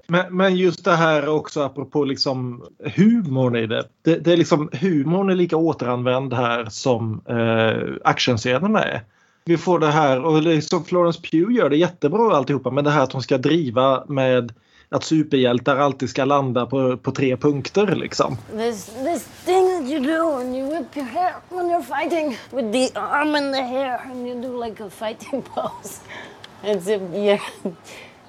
Men, 0.06 0.36
men 0.36 0.56
just 0.56 0.84
det 0.84 0.96
här 0.96 1.28
också 1.28 1.62
apropå 1.62 2.04
liksom 2.04 2.64
humorn 2.96 3.56
i 3.56 3.66
det. 3.66 3.84
Det, 4.04 4.16
det 4.16 4.32
är 4.32 4.36
liksom, 4.36 4.70
humorn 4.72 5.30
är 5.30 5.34
lika 5.34 5.56
återanvänd 5.56 6.34
här 6.34 6.64
som 6.64 7.20
eh, 7.28 7.94
actionscenerna 8.04 8.84
är. 8.84 9.02
Vi 9.48 9.56
får 9.56 9.78
det 9.78 9.90
här 9.90 10.24
och 10.24 10.42
liksom 10.42 10.84
Florence 10.84 11.20
Pugh 11.20 11.52
gör 11.52 11.70
det 11.70 11.76
jättebra 11.76 12.36
alltihopa 12.36 12.70
men 12.70 12.84
det 12.84 12.90
här 12.90 13.02
att 13.02 13.12
hon 13.12 13.22
ska 13.22 13.38
driva 13.38 14.04
med 14.08 14.52
att 14.88 15.04
superhjältar 15.04 15.76
alltid 15.76 16.10
ska 16.10 16.24
landa 16.24 16.66
på, 16.66 16.96
på 16.96 17.10
tre 17.10 17.36
punkter 17.36 17.96
liksom. 17.96 18.36
This 18.56 18.84
this 18.84 19.28
thing 19.44 19.66
that 19.66 19.90
you 19.90 20.00
do 20.00 20.38
when 20.38 20.54
you 20.54 20.78
whip 20.78 20.96
your 20.96 21.06
hair 21.06 21.34
when 21.48 21.66
you're 21.66 21.82
fighting 21.82 22.36
with 22.50 22.72
the 22.72 23.00
arm 23.00 23.34
and 23.34 23.54
the 23.54 23.62
hair 23.62 24.00
and 24.10 24.28
you 24.28 24.42
do 24.42 24.64
like 24.64 24.84
a 24.84 24.90
fighting 24.90 25.42
pose. 25.54 26.00
It's 26.64 26.86
a 26.86 27.18
yeah, 27.18 27.40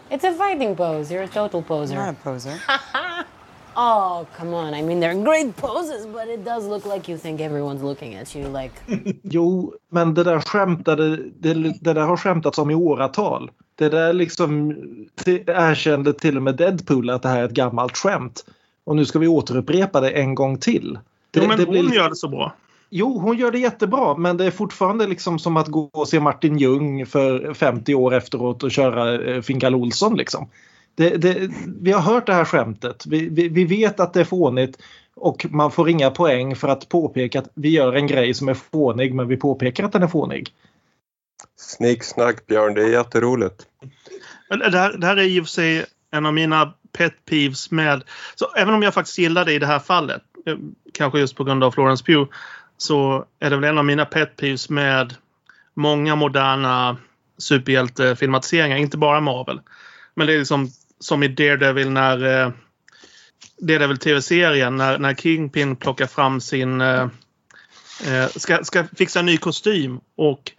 it's 0.09 0.23
a 0.23 0.33
fighting 0.33 0.75
pose. 0.75 1.13
You're 1.13 1.23
a 1.23 1.27
total 1.27 1.61
poser. 1.61 1.95
I'm 1.95 2.05
not 2.05 2.15
a 2.15 2.23
poser. 2.23 2.59
oh 3.75 4.25
come 4.37 4.55
on! 4.55 4.73
I 4.73 4.81
mean 4.81 4.99
they're 4.99 5.23
great 5.23 5.55
poses, 5.55 6.05
but 6.05 6.27
it 6.27 6.45
does 6.45 6.67
look 6.67 6.85
like 6.85 7.11
you 7.11 7.17
think 7.17 7.39
everyone's 7.41 7.83
looking 7.83 8.15
at 8.15 8.35
you 8.35 8.61
like. 8.61 8.71
Jo, 9.23 9.73
men 9.91 10.13
det 10.13 10.23
där 10.23 10.39
skämtade, 10.39 11.17
det, 11.17 11.53
det 11.81 11.93
där 11.93 12.01
har 12.01 12.17
skämtats 12.17 12.57
om 12.57 12.71
i 12.71 12.75
åratal. 12.75 13.51
Det 13.75 13.89
där 13.89 14.13
liksom 14.13 14.71
erkände 15.47 16.13
till 16.13 16.37
och 16.37 16.43
med 16.43 16.55
Deadpool 16.55 17.09
att 17.09 17.21
det 17.21 17.29
här 17.29 17.39
är 17.39 17.45
ett 17.45 17.51
gammalt 17.51 17.97
skämt. 17.97 18.45
Och 18.83 18.95
nu 18.95 19.05
ska 19.05 19.19
vi 19.19 19.27
återupprepa 19.27 20.01
det 20.01 20.09
en 20.09 20.35
gång 20.35 20.57
till. 20.57 20.99
Det, 21.31 21.39
Jo, 21.39 21.47
men 21.47 21.57
det 21.57 21.63
hon 21.65 21.71
blir- 21.71 21.95
gör 21.95 22.09
det 22.09 22.15
så 22.15 22.27
bra. 22.27 22.53
Jo, 22.89 23.19
hon 23.19 23.37
gör 23.37 23.51
det 23.51 23.59
jättebra 23.59 24.17
men 24.17 24.37
det 24.37 24.45
är 24.45 24.51
fortfarande 24.51 25.07
liksom 25.07 25.39
som 25.39 25.57
att 25.57 25.67
gå 25.67 25.89
och 25.93 26.07
se 26.07 26.19
Martin 26.19 26.57
Ljung 26.57 27.05
för 27.05 27.53
50 27.53 27.95
år 27.95 28.13
efteråt 28.13 28.63
och 28.63 28.71
köra 28.71 29.21
eh, 29.23 29.41
Fingal 29.41 29.75
Olsson 29.75 30.17
liksom. 30.17 30.47
Det, 30.95 31.09
det, 31.09 31.51
vi 31.81 31.91
har 31.91 32.01
hört 32.01 32.25
det 32.25 32.33
här 32.33 32.45
skämtet. 32.45 33.05
Vi, 33.05 33.29
vi, 33.29 33.49
vi 33.49 33.65
vet 33.65 33.99
att 33.99 34.13
det 34.13 34.19
är 34.19 34.25
fånigt 34.25 34.77
och 35.15 35.45
man 35.49 35.71
får 35.71 35.89
inga 35.89 36.11
poäng 36.11 36.55
för 36.55 36.67
att 36.67 36.89
påpeka 36.89 37.39
att 37.39 37.49
vi 37.53 37.69
gör 37.69 37.93
en 37.93 38.07
grej 38.07 38.33
som 38.33 38.49
är 38.49 38.53
fånig 38.53 39.13
men 39.13 39.27
vi 39.27 39.37
påpekar 39.37 39.83
att 39.83 39.91
den 39.91 40.03
är 40.03 40.07
fånig. 40.07 40.53
Snicksnack 41.57 42.47
Björn, 42.47 42.73
det 42.73 42.83
är 42.83 42.89
jätteroligt. 42.89 43.65
Det 44.49 44.77
här, 44.77 44.97
det 44.97 45.07
här 45.07 45.17
är 45.17 45.23
i 45.23 45.39
och 45.39 45.45
för 45.45 45.49
sig 45.49 45.85
en 46.11 46.25
av 46.25 46.33
mina 46.33 46.73
pet 46.97 47.25
peeves 47.25 47.71
med... 47.71 48.03
Så 48.35 48.53
även 48.57 48.73
om 48.73 48.83
jag 48.83 48.93
faktiskt 48.93 49.17
gillar 49.17 49.45
det 49.45 49.53
i 49.53 49.59
det 49.59 49.65
här 49.65 49.79
fallet, 49.79 50.21
eh, 50.45 50.57
kanske 50.93 51.19
just 51.19 51.35
på 51.35 51.43
grund 51.43 51.63
av 51.63 51.71
Florence 51.71 52.03
Pugh, 52.03 52.31
så 52.77 53.25
är 53.39 53.49
det 53.49 53.55
väl 53.55 53.69
en 53.69 53.77
av 53.77 53.85
mina 53.85 54.05
pet 54.05 54.35
peeves 54.35 54.69
med 54.69 55.15
många 55.73 56.15
moderna 56.15 56.97
superhjältefilmatiseringar, 57.37 58.77
inte 58.77 58.97
bara 58.97 59.19
Marvel. 59.19 59.61
Men 60.19 60.27
det 60.27 60.33
är 60.33 60.39
liksom 60.39 60.71
som 60.99 61.23
i 61.23 61.27
Daredevil 61.27 61.89
när 61.89 62.43
eh, 62.43 62.51
Daredevil 63.57 63.97
TV-serien 63.97 64.77
när, 64.77 64.97
när 64.97 65.13
Kingpin 65.13 65.75
plockar 65.75 66.07
fram 66.07 66.41
sin... 66.41 66.81
Eh, 66.81 67.07
eh, 68.07 68.27
ska, 68.35 68.63
ska 68.63 68.83
fixa 68.97 69.19
en 69.19 69.25
ny 69.25 69.37
kostym 69.37 69.99
och 70.17 70.51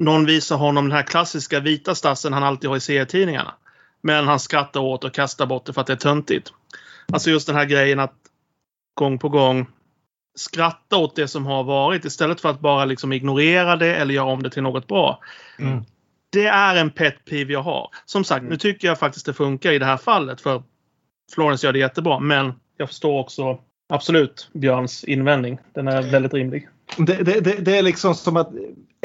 någon 0.00 0.26
visar 0.26 0.56
honom 0.56 0.84
den 0.84 0.96
här 0.96 1.02
klassiska 1.02 1.60
vita 1.60 1.94
stassen 1.94 2.32
han 2.32 2.42
alltid 2.42 2.70
har 2.70 2.76
i 2.76 2.80
serietidningarna. 2.80 3.54
Men 4.02 4.26
han 4.26 4.40
skrattar 4.40 4.80
åt 4.80 5.04
och 5.04 5.14
kastar 5.14 5.46
bort 5.46 5.66
det 5.66 5.72
för 5.72 5.80
att 5.80 5.86
det 5.86 5.92
är 5.92 5.96
töntigt. 5.96 6.52
Alltså 7.12 7.30
just 7.30 7.46
den 7.46 7.56
här 7.56 7.64
grejen 7.64 8.00
att 8.00 8.14
gång 8.94 9.18
på 9.18 9.28
gång 9.28 9.66
skratta 10.34 10.96
åt 10.96 11.16
det 11.16 11.28
som 11.28 11.46
har 11.46 11.64
varit 11.64 12.04
istället 12.04 12.40
för 12.40 12.50
att 12.50 12.60
bara 12.60 12.84
liksom 12.84 13.12
ignorera 13.12 13.76
det 13.76 13.96
eller 13.96 14.14
göra 14.14 14.32
om 14.32 14.42
det 14.42 14.50
till 14.50 14.62
något 14.62 14.86
bra. 14.86 15.20
Mm. 15.58 15.84
Det 16.34 16.46
är 16.46 16.76
en 16.76 16.90
pet 16.90 17.24
peeve 17.30 17.52
jag 17.52 17.62
har. 17.62 17.88
Som 18.04 18.24
sagt, 18.24 18.44
nu 18.44 18.56
tycker 18.56 18.88
jag 18.88 18.98
faktiskt 18.98 19.26
det 19.26 19.34
funkar 19.34 19.72
i 19.72 19.78
det 19.78 19.84
här 19.84 19.96
fallet 19.96 20.40
för 20.40 20.62
Florence 21.34 21.66
gör 21.66 21.72
det 21.72 21.78
jättebra. 21.78 22.20
Men 22.20 22.52
jag 22.76 22.88
förstår 22.88 23.20
också 23.20 23.58
absolut 23.88 24.50
Björns 24.52 25.04
invändning. 25.04 25.58
Den 25.74 25.88
är 25.88 26.02
väldigt 26.02 26.34
rimlig. 26.34 26.68
Det, 26.96 27.24
det, 27.24 27.40
det, 27.40 27.64
det 27.64 27.78
är 27.78 27.82
liksom 27.82 28.14
som 28.14 28.36
att 28.36 28.54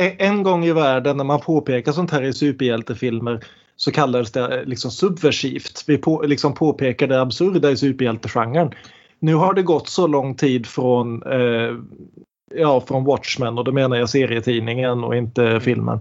e- 0.01 0.15
en 0.17 0.43
gång 0.43 0.65
i 0.65 0.71
världen 0.73 1.17
när 1.17 1.23
man 1.23 1.39
påpekar 1.41 1.91
sånt 1.91 2.11
här 2.11 2.23
i 2.23 2.33
superhjältefilmer 2.33 3.43
så 3.75 3.91
kallades 3.91 4.31
det 4.31 4.65
liksom 4.65 4.91
subversivt. 4.91 5.83
Vi 5.87 5.97
på, 5.97 6.21
liksom 6.21 6.53
påpekar 6.53 7.07
det 7.07 7.21
absurda 7.21 7.71
i 7.71 7.77
superhjältegenren. 7.77 8.71
Nu 9.19 9.35
har 9.35 9.53
det 9.53 9.63
gått 9.63 9.89
så 9.89 10.07
lång 10.07 10.35
tid 10.35 10.65
från, 10.65 11.23
eh, 11.23 11.75
ja, 12.55 12.81
från 12.81 13.03
Watchmen 13.03 13.57
och 13.57 13.63
då 13.63 13.71
menar 13.71 13.97
jag 13.97 14.09
serietidningen 14.09 15.03
och 15.03 15.15
inte 15.15 15.59
filmen. 15.59 15.99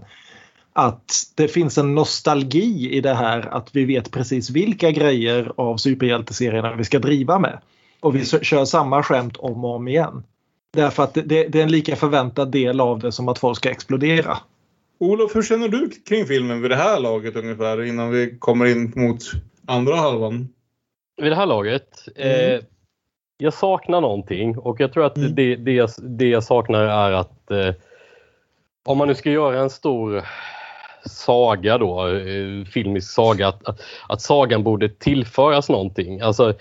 Att 0.79 1.13
det 1.35 1.47
finns 1.47 1.77
en 1.77 1.95
nostalgi 1.95 2.89
i 2.91 3.01
det 3.01 3.13
här 3.13 3.53
att 3.53 3.75
vi 3.75 3.85
vet 3.85 4.11
precis 4.11 4.49
vilka 4.49 4.91
grejer 4.91 5.51
av 5.55 5.77
superhjälteserierna 5.77 6.75
vi 6.75 6.83
ska 6.83 6.99
driva 6.99 7.39
med. 7.39 7.59
Och 7.99 8.15
vi 8.15 8.25
kör 8.25 8.65
samma 8.65 9.03
skämt 9.03 9.37
om 9.37 9.65
och 9.65 9.75
om 9.75 9.87
igen. 9.87 10.23
Därför 10.73 11.03
att 11.03 11.13
det, 11.13 11.21
det, 11.21 11.55
är 11.55 11.63
en 11.63 11.71
lika 11.71 11.95
förväntad 11.95 12.51
del 12.51 12.81
av 12.81 12.99
det 12.99 13.11
som 13.11 13.27
att 13.27 13.39
folk 13.39 13.57
ska 13.57 13.69
explodera. 13.69 14.37
Olof, 14.99 15.35
hur 15.35 15.43
känner 15.43 15.67
du 15.67 15.89
kring 15.89 16.25
filmen 16.25 16.61
vid 16.61 16.71
det 16.71 16.75
här 16.75 16.99
laget 16.99 17.35
ungefär 17.35 17.83
innan 17.83 18.09
vi 18.11 18.37
kommer 18.39 18.65
in 18.65 18.93
mot 18.95 19.21
andra 19.65 19.95
halvan? 19.95 20.47
vid 21.21 21.31
det 21.31 21.35
här 21.35 21.45
laget. 21.45 22.07
Eh, 22.15 22.59
jag 23.37 23.53
saknar 23.53 24.01
någonting 24.01 24.57
och 24.57 24.79
jag 24.79 24.93
tror 24.93 25.05
att 25.05 25.15
det, 25.15 25.55
det, 25.55 25.71
jag, 25.71 25.89
det 25.97 26.27
jag 26.27 26.43
saknar 26.43 26.83
är 26.83 27.11
att 27.11 27.51
eh, 27.51 27.73
om 28.85 28.97
man 28.97 29.07
nu 29.07 29.15
ska 29.15 29.31
göra 29.31 29.59
en 29.59 29.69
stor 29.69 30.23
saga 31.05 31.77
då, 31.77 32.07
eh, 32.07 32.65
filmisk 32.65 33.11
saga, 33.13 33.47
att, 33.47 33.67
att, 33.67 33.81
att 34.09 34.21
sagan 34.21 34.63
borde 34.63 34.89
tillföras 34.89 35.69
någonting. 35.69 36.21
Alltså, 36.21 36.53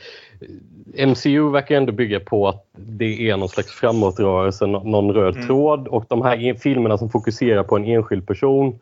MCU 1.07 1.51
verkar 1.51 1.77
ändå 1.77 1.93
bygga 1.93 2.21
på 2.21 2.49
att 2.49 2.65
det 2.77 3.31
är 3.31 3.37
någon 3.37 3.49
slags 3.49 3.73
framåtrörelse, 3.73 4.67
nå- 4.67 4.83
någon 4.85 5.13
röd 5.13 5.35
Mm. 5.35 5.47
tråd 5.47 5.89
och 5.89 6.05
de 6.09 6.23
här 6.23 6.55
filmerna 6.55 6.99
som 6.99 7.11
fokuserar 7.11 7.63
på 7.63 7.77
en 7.77 7.85
enskild 7.85 8.27
person 8.27 8.79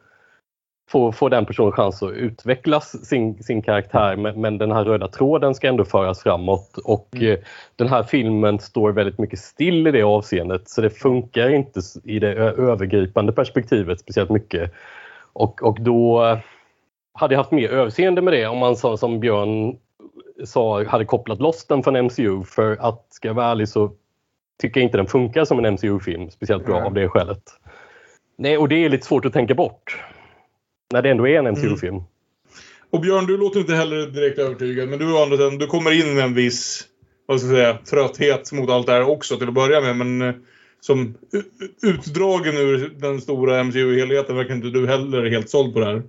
får, 0.91 1.13
får 1.13 1.31
den 1.31 1.47
personen 1.47 1.73
chans 1.73 2.03
att 2.03 2.13
utvecklas 2.13 3.05
sin, 3.07 3.43
sin 3.43 3.63
karaktär 3.63 4.17
men, 4.17 4.41
men 4.41 4.59
den 4.59 4.73
här 4.73 4.85
röda 4.85 5.09
tråden 5.09 5.55
ska 5.55 5.69
ändå 5.69 5.85
föras 5.85 6.23
framåt 6.23 6.79
och 6.85 7.17
eh, 7.17 7.39
den 7.77 7.89
här 7.89 8.03
filmen 8.03 8.59
står 8.59 8.93
väldigt 8.93 9.19
mycket 9.19 9.39
still 9.39 9.87
i 9.87 9.91
det 9.91 10.03
avseendet 10.03 10.69
så 10.69 10.81
det 10.81 10.91
funkar 10.91 11.49
inte 11.49 11.81
i 12.05 12.19
det 12.19 12.33
övergripande 12.39 13.33
perspektivet 13.33 14.01
speciellt 14.01 14.31
mycket. 14.31 14.73
Och, 15.39 15.63
och 15.63 15.81
då 15.81 16.39
hade 17.13 17.35
jag 17.35 17.39
haft 17.39 17.51
mer 17.51 17.69
överseende 17.69 18.23
med 18.23 18.33
det 18.33 18.47
om 18.47 18.59
man 18.59 18.77
sa 18.77 18.97
som 18.97 19.21
Björn 19.21 19.77
sa 20.45 20.85
hade 20.85 21.05
kopplat 21.05 21.41
loss 21.41 21.67
den 21.67 21.83
från 21.83 22.05
MCU 22.07 22.43
för 22.45 22.77
att 22.81 23.07
ska 23.11 23.29
jag 23.29 23.35
vara 23.35 23.47
ärlig 23.47 23.69
så 23.69 23.93
tycker 24.61 24.81
jag 24.81 24.87
inte 24.87 24.97
den 24.97 25.07
funkar 25.07 25.45
som 25.45 25.65
en 25.65 25.75
MCU-film 25.75 26.31
speciellt 26.31 26.67
bra 26.67 26.79
Nej. 26.79 26.87
av 26.87 26.95
det 26.95 27.09
skälet. 27.09 27.43
Nej, 28.39 28.59
och 28.59 28.69
det 28.69 28.85
är 28.85 28.89
lite 28.89 29.07
svårt 29.07 29.25
att 29.25 29.33
tänka 29.33 29.55
bort. 29.55 30.01
När 30.93 31.03
det 31.03 31.11
ändå 31.11 31.29
är 31.29 31.39
en 31.39 31.53
MCU-film. 31.53 32.03
Och 32.91 33.01
Björn, 33.01 33.27
du 33.27 33.37
låter 33.37 33.61
inte 33.61 33.75
heller 33.75 34.07
direkt 34.07 34.39
övertygad, 34.39 34.89
men 34.89 34.99
du, 34.99 35.23
andra 35.23 35.51
du 35.51 35.67
kommer 35.67 35.91
in 35.91 36.15
med 36.15 36.25
en 36.25 36.35
viss 36.35 36.85
vad 37.27 37.41
ska 37.41 37.49
jag 37.49 37.57
säga, 37.57 37.79
trötthet 37.91 38.53
mot 38.53 38.71
allt 38.71 38.87
det 38.87 38.93
här 38.93 39.09
också 39.11 39.37
till 39.37 39.49
att 39.49 39.55
börja 39.55 39.81
med. 39.81 39.97
Men 39.97 40.45
som 40.87 41.15
utdragen 41.83 42.57
ur 42.57 42.95
den 42.99 43.21
stora 43.21 43.65
MCU-helheten 43.65 44.37
verkar 44.37 44.55
inte 44.55 44.69
du 44.71 44.87
heller 44.87 45.31
helt 45.31 45.51
såld 45.51 45.75
på 45.75 45.81
det 45.81 45.87
här. 45.87 46.03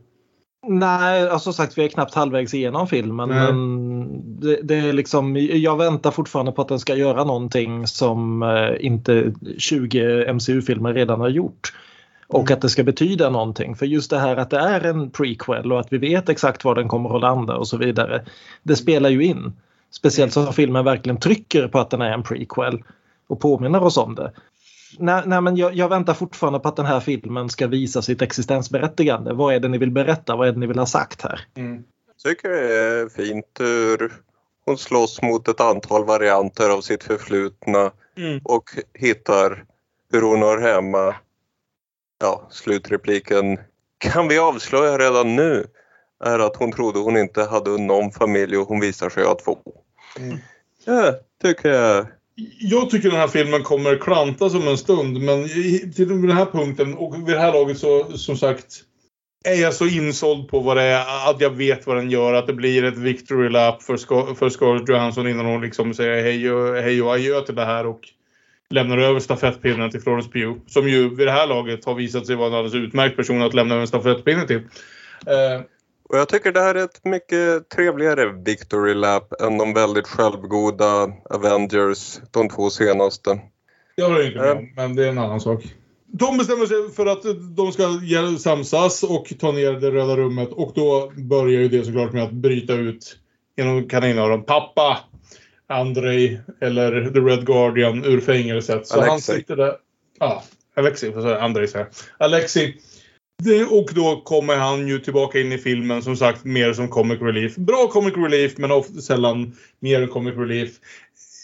Nej, 0.67 1.29
alltså 1.29 1.53
sagt 1.53 1.77
vi 1.77 1.83
är 1.83 1.87
knappt 1.87 2.13
halvvägs 2.13 2.53
igenom 2.53 2.87
filmen. 2.87 3.29
Nej. 3.29 3.53
Men 3.53 4.39
det, 4.39 4.59
det 4.63 4.75
är 4.75 4.93
liksom, 4.93 5.35
jag 5.37 5.77
väntar 5.77 6.11
fortfarande 6.11 6.51
på 6.51 6.61
att 6.61 6.67
den 6.67 6.79
ska 6.79 6.95
göra 6.95 7.23
någonting 7.23 7.87
som 7.87 8.43
eh, 8.43 8.85
inte 8.85 9.33
20 9.57 10.33
MCU-filmer 10.33 10.93
redan 10.93 11.19
har 11.19 11.29
gjort. 11.29 11.73
Och 12.27 12.51
att 12.51 12.61
det 12.61 12.69
ska 12.69 12.83
betyda 12.83 13.29
någonting. 13.29 13.75
För 13.75 13.85
just 13.85 14.09
det 14.09 14.19
här 14.19 14.35
att 14.35 14.49
det 14.49 14.59
är 14.59 14.81
en 14.85 15.09
prequel 15.09 15.71
och 15.71 15.79
att 15.79 15.93
vi 15.93 15.97
vet 15.97 16.29
exakt 16.29 16.63
var 16.63 16.75
den 16.75 16.87
kommer 16.87 17.15
att 17.15 17.21
landa 17.21 17.55
och 17.57 17.67
så 17.67 17.77
vidare. 17.77 18.25
Det 18.63 18.75
spelar 18.75 19.09
ju 19.09 19.23
in. 19.23 19.53
Speciellt 19.91 20.33
som 20.33 20.53
filmen 20.53 20.85
verkligen 20.85 21.19
trycker 21.19 21.67
på 21.67 21.79
att 21.79 21.89
den 21.89 22.01
är 22.01 22.11
en 22.11 22.23
prequel 22.23 22.83
och 23.27 23.39
påminner 23.39 23.83
oss 23.83 23.97
om 23.97 24.15
det. 24.15 24.31
Nej, 24.99 25.23
nej 25.25 25.41
men 25.41 25.55
jag, 25.57 25.75
jag 25.75 25.89
väntar 25.89 26.13
fortfarande 26.13 26.59
på 26.59 26.67
att 26.67 26.75
den 26.75 26.85
här 26.85 26.99
filmen 26.99 27.49
ska 27.49 27.67
visa 27.67 28.01
sitt 28.01 28.21
existensberättigande. 28.21 29.33
Vad 29.33 29.53
är 29.53 29.59
det 29.59 29.67
ni 29.67 29.77
vill 29.77 29.91
berätta? 29.91 30.35
Vad 30.35 30.47
är 30.47 30.51
det 30.51 30.59
ni 30.59 30.67
vill 30.67 30.79
ha 30.79 30.85
sagt 30.85 31.21
här? 31.21 31.41
tycker 32.23 32.49
det 32.49 32.75
är 32.75 33.09
fint 33.09 33.59
hur 33.59 34.13
hon 34.65 34.77
slåss 34.77 35.21
mot 35.21 35.47
ett 35.47 35.61
antal 35.61 36.05
varianter 36.05 36.69
av 36.69 36.81
sitt 36.81 37.03
förflutna 37.03 37.91
Mm. 38.17 38.41
och 38.43 38.63
hittar 38.93 39.65
hur 40.11 40.21
hon 40.21 40.41
har 40.41 40.57
hemma. 40.57 41.15
Ja, 42.19 42.47
slutrepliken 42.49 43.59
kan 43.97 44.27
vi 44.27 44.39
avslöja 44.39 44.97
redan 44.97 45.35
nu 45.35 45.65
är 46.23 46.39
att 46.39 46.55
hon 46.55 46.71
trodde 46.71 46.99
hon 46.99 47.17
inte 47.17 47.43
hade 47.43 47.77
någon 47.77 48.11
familj 48.11 48.57
och 48.57 48.67
hon 48.67 48.79
visar 48.79 49.09
sig 49.09 49.23
ha 49.25 49.35
två. 49.35 49.57
Mm. 50.19 50.37
Ja, 50.85 51.13
tycker 51.41 51.69
jag. 51.69 52.05
Jag 52.59 52.89
tycker 52.89 53.09
den 53.09 53.19
här 53.19 53.27
filmen 53.27 53.63
kommer 53.63 53.95
klanta 53.95 54.49
som 54.49 54.67
en 54.67 54.77
stund 54.77 55.21
men 55.21 55.47
till 55.95 56.07
den 56.07 56.31
här 56.31 56.45
punkten 56.45 56.93
och 56.93 57.15
vid 57.15 57.35
det 57.35 57.41
här 57.41 57.53
laget 57.53 57.77
så 57.77 58.17
som 58.17 58.37
sagt 58.37 58.65
är 59.45 59.61
jag 59.61 59.73
så 59.73 59.87
insåld 59.87 60.49
på 60.49 60.59
vad 60.59 60.77
det 60.77 60.83
är 60.83 61.29
att 61.29 61.41
jag 61.41 61.49
vet 61.49 61.87
vad 61.87 61.97
den 61.97 62.11
gör. 62.11 62.33
Att 62.33 62.47
det 62.47 62.53
blir 62.53 62.83
ett 62.83 62.97
victory 62.97 63.49
lap 63.49 63.83
för, 63.83 63.97
Scar- 63.97 64.35
för 64.35 64.49
Scarlett 64.49 64.89
Johansson 64.89 65.27
innan 65.27 65.45
hon 65.45 65.61
liksom 65.61 65.93
säger 65.93 66.23
hej 66.23 66.51
och, 66.51 66.75
hej 66.75 67.01
och 67.01 67.13
adjö 67.13 67.41
till 67.41 67.55
det 67.55 67.65
här 67.65 67.85
och 67.85 67.99
lämnar 68.69 68.97
över 68.97 69.19
stafettpinnen 69.19 69.91
till 69.91 70.01
Florence 70.01 70.29
Pugh. 70.29 70.59
Som 70.67 70.89
ju 70.89 71.15
vid 71.15 71.27
det 71.27 71.31
här 71.31 71.47
laget 71.47 71.85
har 71.85 71.95
visat 71.95 72.27
sig 72.27 72.35
vara 72.35 72.47
en 72.47 72.53
alldeles 72.53 72.75
utmärkt 72.75 73.15
person 73.15 73.41
att 73.41 73.53
lämna 73.53 73.73
över 73.73 73.81
en 73.81 73.87
stafettpinne 73.87 74.47
till. 74.47 74.61
Eh, 75.25 75.61
och 76.09 76.17
jag 76.17 76.29
tycker 76.29 76.51
det 76.51 76.61
här 76.61 76.75
är 76.75 76.83
ett 76.83 77.05
mycket 77.05 77.69
trevligare 77.69 78.31
Victory 78.45 78.93
Lap 78.93 79.41
än 79.41 79.57
de 79.57 79.73
väldigt 79.73 80.07
självgoda 80.07 81.13
Avengers, 81.29 82.19
de 82.31 82.49
två 82.49 82.69
senaste. 82.69 83.39
Jag 83.95 84.09
håller 84.09 84.27
inte 84.27 84.39
med 84.39 84.51
om, 84.51 84.73
men 84.75 84.95
det 84.95 85.05
är 85.05 85.09
en 85.09 85.17
annan 85.17 85.41
sak. 85.41 85.63
De 86.05 86.37
bestämmer 86.37 86.65
sig 86.65 86.95
för 86.95 87.05
att 87.05 87.23
de 87.55 87.71
ska 87.71 87.83
samsas 88.37 89.03
och 89.03 89.33
ta 89.39 89.51
ner 89.51 89.71
det 89.71 89.91
röda 89.91 90.17
rummet 90.17 90.49
och 90.51 90.71
då 90.75 91.11
börjar 91.15 91.61
ju 91.61 91.67
det 91.67 91.83
såklart 91.83 92.13
med 92.13 92.23
att 92.23 92.31
bryta 92.31 92.73
ut 92.73 93.17
genom 93.57 93.89
kaninöron. 93.89 94.43
Pappa! 94.43 94.97
Andrei 95.69 96.39
eller 96.61 97.09
The 97.11 97.19
Red 97.19 97.45
Guardian 97.45 98.05
ur 98.05 98.19
fängelset. 98.21 98.87
Så 98.87 98.99
han 98.99 99.09
Alexei. 99.09 99.35
sitter 99.35 99.55
där. 99.55 99.75
Ja, 100.19 100.43
jag? 101.29 101.41
Andrei 101.41 101.67
säger 101.67 101.87
jag. 102.19 102.27
Och 103.69 103.89
då 103.93 104.21
kommer 104.21 104.57
han 104.57 104.87
ju 104.87 104.99
tillbaka 104.99 105.39
in 105.39 105.51
i 105.51 105.57
filmen 105.57 106.01
som 106.01 106.17
sagt 106.17 106.43
mer 106.43 106.73
som 106.73 106.87
comic 106.87 107.21
relief. 107.21 107.55
Bra 107.55 107.87
comic 107.87 108.13
relief 108.17 108.57
men 108.57 108.71
of, 108.71 108.87
sällan 108.87 109.57
mer 109.79 110.07
comic 110.07 110.35
relief. 110.35 110.69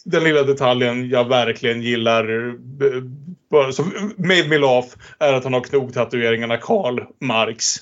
Den 0.06 0.24
lilla 0.24 0.44
detaljen 0.44 1.10
jag 1.10 1.30
verkligen 1.30 1.82
gillar, 1.82 2.48
eh, 2.48 3.70
som 3.72 4.14
made 4.18 4.48
me 4.48 4.58
laugh, 4.58 4.88
är 5.20 5.34
att 5.34 5.44
han 5.44 5.54
har 5.54 5.62
knogtatueringarna 5.62 6.58
Karl 6.58 7.00
Marx. 7.20 7.76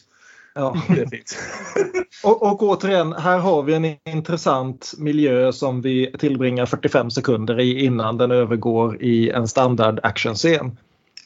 Ja. 0.55 0.77
Det 0.88 1.01
är 1.01 1.07
fint. 1.07 1.38
Och, 2.23 2.43
och 2.43 2.63
återigen, 2.63 3.13
här 3.13 3.38
har 3.38 3.63
vi 3.63 3.73
en 3.73 3.85
intressant 4.15 4.93
miljö 4.97 5.51
som 5.51 5.81
vi 5.81 6.13
tillbringar 6.19 6.65
45 6.65 7.11
sekunder 7.11 7.59
i 7.59 7.85
innan 7.85 8.17
den 8.17 8.31
övergår 8.31 9.03
i 9.03 9.29
en 9.29 9.47
standard 9.47 9.99
actionscen. 10.03 10.77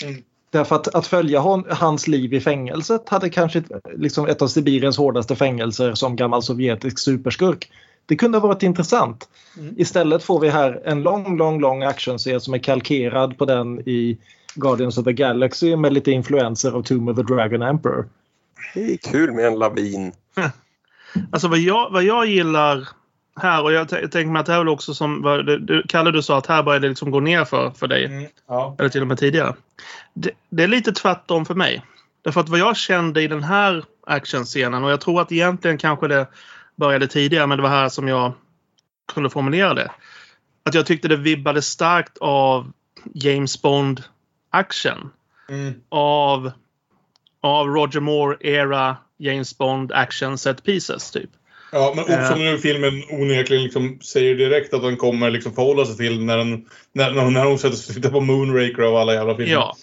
Mm. 0.03 0.24
Därför 0.50 0.76
att, 0.76 0.96
att 0.96 1.08
följa 1.08 1.40
hon, 1.40 1.66
hans 1.70 2.08
liv 2.08 2.34
i 2.34 2.40
fängelset 2.40 3.10
hade 3.10 3.30
kanske 3.30 3.64
liksom 3.96 4.28
ett 4.28 4.42
av 4.42 4.48
Sibiriens 4.48 4.98
hårdaste 4.98 5.36
fängelser 5.36 5.94
som 5.94 6.16
gammal 6.16 6.44
sovjetisk 6.44 7.00
superskurk. 7.00 7.72
Det 8.06 8.16
kunde 8.16 8.38
ha 8.38 8.48
varit 8.48 8.64
intressant. 8.64 9.30
Mm. 9.58 9.76
Istället 9.78 10.24
får 10.24 10.40
vi 10.40 10.50
här 10.50 10.82
en 10.86 11.04
lång, 11.04 11.38
lång, 11.38 11.60
lång 11.60 11.84
actionscen 11.84 12.42
som 12.42 12.54
är 12.54 12.58
kalkerad 12.58 13.38
på 13.38 13.46
den 13.46 13.80
i 13.80 14.18
Guardians 14.56 14.98
of 14.98 15.06
the 15.06 15.14
Galaxy 15.14 15.76
med 15.76 15.94
lite 15.94 16.12
influenser 16.12 16.72
av 16.72 16.84
Tomb 16.84 17.10
of 17.10 17.16
the 17.16 17.24
Dragon 17.24 17.62
Emperor. 17.62 18.08
Det 18.74 18.94
är 18.94 18.98
kul 18.98 19.32
med 19.32 19.46
en 19.46 19.60
lavin. 19.60 20.12
Alltså 21.32 21.48
vad 21.48 21.60
jag, 21.60 21.92
vad 21.92 22.04
jag 22.04 22.26
gillar 22.26 22.88
här 23.36 23.64
och 23.64 23.72
jag 23.72 23.90
t- 23.90 24.07
tänker 24.07 24.32
mig 24.32 24.40
att 24.40 24.45
det 24.45 24.53
här 24.53 24.60
är 24.60 24.68
också 24.68 24.94
som 24.94 25.22
vad 25.22 25.45
du, 25.45 25.84
Kalle 25.88 26.12
du 26.12 26.22
sa 26.22 26.38
att 26.38 26.48
här 26.48 26.64
börjar 26.64 26.80
det 26.80 26.90
liksom 26.90 27.12
gå 27.12 27.20
ner 27.20 27.45
för, 27.45 27.72
för 27.72 27.88
dig. 27.88 28.06
Mm, 28.06 28.30
ja. 28.48 28.76
Eller 28.80 28.90
till 28.90 29.02
och 29.02 29.07
med 29.07 29.18
tidigare. 29.18 29.56
Det, 30.14 30.32
det 30.49 30.64
är 30.64 30.68
lite 30.68 30.91
tvärtom 30.91 31.45
för 31.45 31.56
mig. 31.56 31.86
Därför 32.22 32.41
att 32.41 32.49
vad 32.49 32.60
jag 32.60 32.78
kände 32.78 33.22
i 33.22 33.28
den 33.28 33.44
här 33.44 33.86
actionscenen 34.07 34.84
och 34.84 34.91
jag 34.91 35.02
tror 35.02 35.22
att 35.22 35.32
egentligen 35.32 35.78
kanske 35.78 36.07
det 36.07 36.28
började 36.76 37.07
tidigare 37.07 37.48
men 37.48 37.57
det 37.57 37.62
var 37.62 37.70
här 37.70 37.90
som 37.90 38.07
jag 38.07 38.34
kunde 39.14 39.30
formulera 39.30 39.74
det. 39.74 39.91
Att 40.64 40.74
jag 40.74 40.86
tyckte 40.86 41.07
det 41.07 41.18
vibbade 41.18 41.62
starkt 41.62 42.18
av 42.18 42.72
James 43.14 43.62
Bond 43.62 44.03
action. 44.49 45.10
Mm. 45.49 45.74
Av, 45.90 46.52
av 47.41 47.68
Roger 47.68 47.99
Moore-era 47.99 48.98
James 49.18 49.57
Bond 49.57 49.91
action 49.91 50.38
set 50.38 50.64
pieces 50.64 51.12
typ. 51.12 51.30
Ja, 51.72 51.94
men 51.96 52.04
också 52.04 52.14
Eh. 52.34 52.38
nu 52.38 52.58
filmen 52.58 53.04
onekligen 53.10 53.64
liksom 53.64 54.00
säger 54.02 54.36
direkt 54.36 54.74
att 54.74 54.82
den 54.82 54.98
kommer 54.98 55.30
liksom 55.32 55.54
förhålla 55.54 55.86
sig 55.86 55.98
till 55.98 56.26
när, 56.26 56.38
den, 56.38 56.66
när, 56.94 57.12
när, 57.12 57.30
när 57.30 57.46
hon 57.46 57.60
sätter 57.60 57.76
sig 57.78 57.90
och 57.92 57.96
tittar 57.96 58.10
på 58.10 58.22
Moonraker 58.22 58.82
av 58.84 58.96
alla 58.96 59.14
jävla 59.14 59.36
filmer. 59.36 59.54
Ja. 59.54 59.76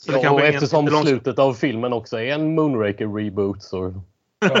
Så 0.00 0.12
det 0.12 0.20
Ja, 0.22 0.30
och 0.30 0.40
eftersom 0.40 0.88
långt- 0.88 1.08
slutet 1.08 1.38
av 1.38 1.54
filmen 1.54 1.92
också 1.92 2.16
är 2.20 2.26
en 2.34 2.54
Moonraker-reboot 2.54 3.62
så... 3.62 4.02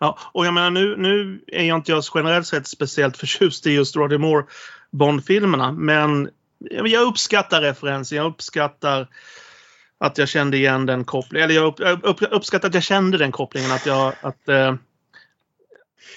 Ja, 0.00 0.18
och 0.32 0.46
jag 0.46 0.54
menar 0.54 0.70
nu, 0.70 0.96
nu 0.96 1.40
är 1.46 1.64
jag 1.64 1.78
inte 1.78 1.92
jag 1.92 2.04
generellt 2.14 2.46
sett 2.46 2.66
speciellt 2.66 3.16
förtjust 3.16 3.66
i 3.66 3.70
just 3.70 3.96
Roger 3.96 4.18
Moore 4.18 4.44
Bond-filmerna. 4.92 5.72
Men 5.72 6.30
jag 6.70 7.02
uppskattar 7.02 7.60
referensen. 7.62 8.18
Jag 8.18 8.26
uppskattar 8.26 9.08
att 9.98 10.18
jag 10.18 10.28
kände 10.28 10.56
igen 10.56 10.86
den 10.86 11.04
kopplingen. 11.04 11.44
Eller 11.44 11.54
jag 11.60 11.66
upp, 11.66 11.80
jag 11.80 12.04
upp, 12.04 12.18
uppskattar 12.30 12.68
att 12.68 12.74
jag 12.74 12.82
kände 12.82 13.18
den 13.18 13.32
kopplingen. 13.32 13.72
Att, 13.72 13.86
jag, 13.86 14.12
att 14.20 14.48
eh, 14.48 14.74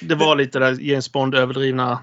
det 0.01 0.15
var 0.15 0.35
lite 0.35 0.59
där 0.59 0.77
James 0.79 1.11
Bond 1.11 1.35
överdrivna. 1.35 1.99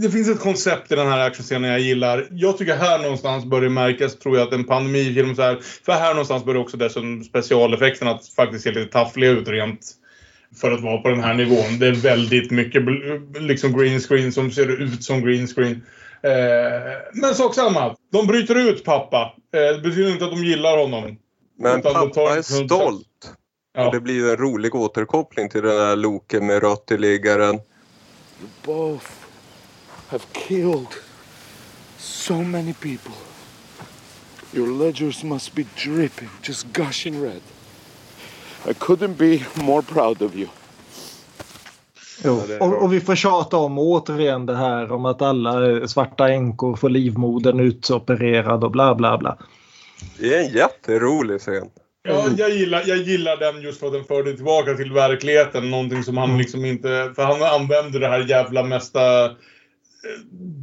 Det 0.00 0.10
finns 0.10 0.28
ett 0.28 0.40
koncept 0.40 0.92
i 0.92 0.94
den 0.94 1.06
här 1.06 1.26
actionscenen 1.26 1.70
jag 1.70 1.80
gillar. 1.80 2.28
Jag 2.30 2.58
tycker 2.58 2.76
här 2.76 2.98
någonstans 2.98 3.44
bör 3.44 3.60
det 3.60 3.70
märkas, 3.70 4.18
tror 4.18 4.36
jag, 4.38 4.46
att 4.46 4.54
en 4.54 4.64
pandemifilm 4.64 5.34
så 5.34 5.42
här. 5.42 5.58
För 5.86 5.92
här 5.92 6.10
någonstans 6.10 6.44
bör 6.44 6.54
det 6.54 6.60
också 6.60 6.76
dessutom 6.76 7.24
specialeffekterna 7.24 8.10
att 8.10 8.28
faktiskt 8.28 8.64
se 8.64 8.70
lite 8.70 8.92
taffliga 8.92 9.30
ut 9.30 9.48
rent 9.48 9.80
för 10.60 10.72
att 10.72 10.80
vara 10.80 10.98
på 10.98 11.08
den 11.08 11.20
här 11.20 11.34
nivån. 11.34 11.78
Det 11.78 11.86
är 11.86 11.92
väldigt 11.92 12.50
mycket 12.50 12.82
liksom 13.40 13.78
green 13.78 14.00
screen 14.00 14.32
som 14.32 14.50
ser 14.50 14.82
ut 14.82 15.04
som 15.04 15.22
green 15.22 15.46
screen. 15.46 15.82
Eh, 16.22 16.92
men 17.12 17.34
sak 17.34 17.54
samma. 17.54 17.96
De 18.12 18.26
bryter 18.26 18.54
ut 18.70 18.84
pappa. 18.84 19.34
Eh, 19.54 19.76
det 19.76 19.82
betyder 19.82 20.10
inte 20.10 20.24
att 20.24 20.30
de 20.30 20.44
gillar 20.44 20.78
honom. 20.78 21.16
Men 21.58 21.80
Utan 21.80 21.92
de 21.92 22.10
tar 22.10 22.26
pappa 22.26 22.38
är 22.38 22.42
stolt. 22.42 23.06
Ja. 23.76 23.86
Och 23.86 23.92
det 23.92 24.00
blir 24.00 24.14
ju 24.14 24.30
en 24.30 24.36
rolig 24.36 24.74
återkoppling 24.74 25.48
till 25.48 25.62
den 25.62 25.76
där 25.76 25.96
Loke 25.96 26.40
med 26.40 26.62
rötteliggaren. 26.62 27.54
You 27.54 28.48
both 28.64 29.06
have 30.08 30.22
killed 30.32 30.94
so 31.98 32.34
many 32.34 32.72
people. 32.72 33.12
Your 34.52 34.84
ledgers 34.84 35.24
must 35.24 35.54
be 35.54 35.64
dripping, 35.84 36.28
just 36.42 36.66
gushing 36.72 37.22
red. 37.22 37.40
I 38.68 38.72
couldn't 38.72 39.16
be 39.16 39.40
more 39.54 39.82
proud 39.82 40.22
of 40.22 40.34
you. 40.34 40.48
Jo. 42.24 42.42
Och, 42.60 42.82
och 42.82 42.92
vi 42.92 43.00
får 43.00 43.14
tjata 43.14 43.56
om 43.56 43.78
återigen 43.78 44.46
det 44.46 44.56
här 44.56 44.92
om 44.92 45.04
att 45.04 45.22
alla 45.22 45.88
svarta 45.88 46.28
änkor 46.28 46.76
får 46.76 46.88
livmodern 46.88 47.60
utopererad 47.60 48.64
och 48.64 48.70
bla 48.70 48.94
bla 48.94 49.18
bla. 49.18 49.36
Det 50.18 50.34
är 50.34 50.40
en 50.40 50.52
jätterolig 50.52 51.40
scen. 51.40 51.70
Ja, 52.08 52.28
jag 52.38 52.50
gillar, 52.50 52.82
jag 52.86 52.98
gillar 52.98 53.36
den 53.36 53.62
just 53.62 53.80
för 53.80 53.86
att 53.86 53.92
den 53.92 54.04
för 54.04 54.22
dig 54.22 54.36
tillbaka 54.36 54.74
till 54.74 54.92
verkligheten. 54.92 55.70
Någonting 55.70 56.02
som 56.02 56.16
han 56.16 56.38
liksom 56.38 56.64
inte... 56.64 57.12
För 57.16 57.22
han 57.22 57.42
använder 57.42 58.00
det 58.00 58.08
här 58.08 58.20
jävla 58.28 58.62
mesta... 58.62 59.24
eh, 59.24 59.30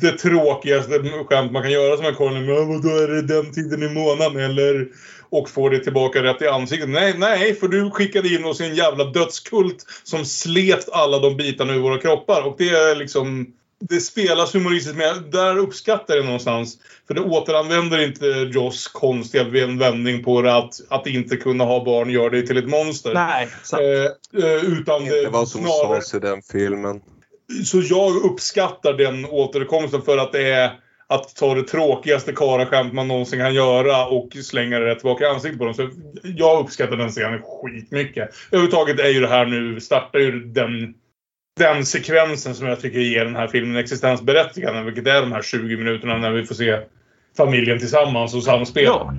Det 0.01 0.11
tråkigaste 0.11 0.99
skämt 1.29 1.51
man 1.51 1.61
kan 1.61 1.71
göra 1.71 1.97
som 1.97 2.05
en 2.05 2.15
Colin. 2.15 2.45
Men 2.45 2.67
vadå, 2.67 2.89
är 2.89 3.07
det 3.07 3.21
den 3.21 3.53
tiden 3.53 3.83
i 3.83 3.89
månaden 3.89 4.39
eller? 4.39 4.87
Och 5.29 5.49
får 5.49 5.69
det 5.69 5.79
tillbaka 5.79 6.23
rätt 6.23 6.41
i 6.41 6.47
ansiktet. 6.47 6.89
Nej, 6.89 7.13
nej, 7.17 7.55
för 7.55 7.67
du 7.67 7.91
skickade 7.91 8.29
in 8.29 8.45
oss 8.45 8.61
i 8.61 8.65
en 8.65 8.75
jävla 8.75 9.03
dödskult 9.03 9.85
som 10.03 10.25
slet 10.25 10.89
alla 10.91 11.19
de 11.19 11.37
bitarna 11.37 11.73
ur 11.73 11.79
våra 11.79 11.97
kroppar. 11.97 12.41
Och 12.41 12.55
det 12.57 12.69
är 12.69 12.95
liksom... 12.95 13.53
Det 13.89 13.99
spelas 13.99 14.55
humoristiskt 14.55 14.97
men 14.97 15.31
där 15.31 15.57
uppskattar 15.57 16.13
jag 16.13 16.23
det 16.23 16.25
någonstans. 16.25 16.77
För 17.07 17.13
det 17.13 17.21
återanvänder 17.21 17.99
inte 17.99 18.25
Joss 18.25 18.87
konstiga 18.87 19.43
vändning 19.67 20.23
på 20.23 20.41
det 20.41 20.55
att, 20.55 20.73
att 20.89 21.07
inte 21.07 21.37
kunna 21.37 21.63
ha 21.63 21.85
barn 21.85 22.09
gör 22.09 22.29
dig 22.29 22.47
till 22.47 22.57
ett 22.57 22.69
monster. 22.69 23.13
Nej, 23.13 23.47
eh, 23.73 24.43
eh, 24.43 24.63
utan 24.63 25.05
det 25.05 25.23
Det 25.23 25.29
var 25.29 25.45
som 25.45 25.61
snarare... 25.61 26.01
sades 26.01 26.13
i 26.13 26.19
den 26.19 26.41
filmen. 26.51 27.01
Så 27.65 27.81
jag 27.81 28.15
uppskattar 28.15 28.93
den 28.93 29.25
återkomsten 29.25 30.01
för 30.01 30.17
att 30.17 30.31
det 30.31 30.47
är 30.49 30.71
att 31.07 31.35
ta 31.35 31.55
det 31.55 31.63
tråkigaste 31.63 32.33
karaskämt 32.33 32.93
man 32.93 33.07
någonsin 33.07 33.39
kan 33.39 33.53
göra 33.53 34.05
och 34.05 34.29
slänga 34.43 34.79
det 34.79 34.85
rätt 34.85 34.99
tillbaka 34.99 35.23
i 35.23 35.27
ansiktet 35.27 35.59
på 35.59 35.65
dem. 35.65 35.73
Så 35.73 35.89
jag 36.23 36.63
uppskattar 36.63 36.97
den 36.97 37.09
scenen 37.09 37.41
skitmycket. 37.43 38.29
Överhuvudtaget 38.51 38.99
är 38.99 39.09
ju 39.09 39.19
det 39.19 39.27
här 39.27 39.45
nu, 39.45 39.79
startar 39.79 40.19
ju 40.19 40.39
den, 40.39 40.93
den 41.57 41.85
sekvensen 41.85 42.55
som 42.55 42.67
jag 42.67 42.79
tycker 42.79 42.99
ger 42.99 43.25
den 43.25 43.35
här 43.35 43.47
filmen 43.47 43.75
existensberättigande. 43.75 44.83
Vilket 44.83 45.07
är 45.07 45.21
de 45.21 45.31
här 45.31 45.41
20 45.41 45.77
minuterna 45.77 46.17
när 46.17 46.31
vi 46.31 46.45
får 46.45 46.55
se 46.55 46.79
familjen 47.37 47.79
tillsammans 47.79 48.35
och 48.35 48.43
samspel. 48.43 48.83
Ja. 48.83 49.13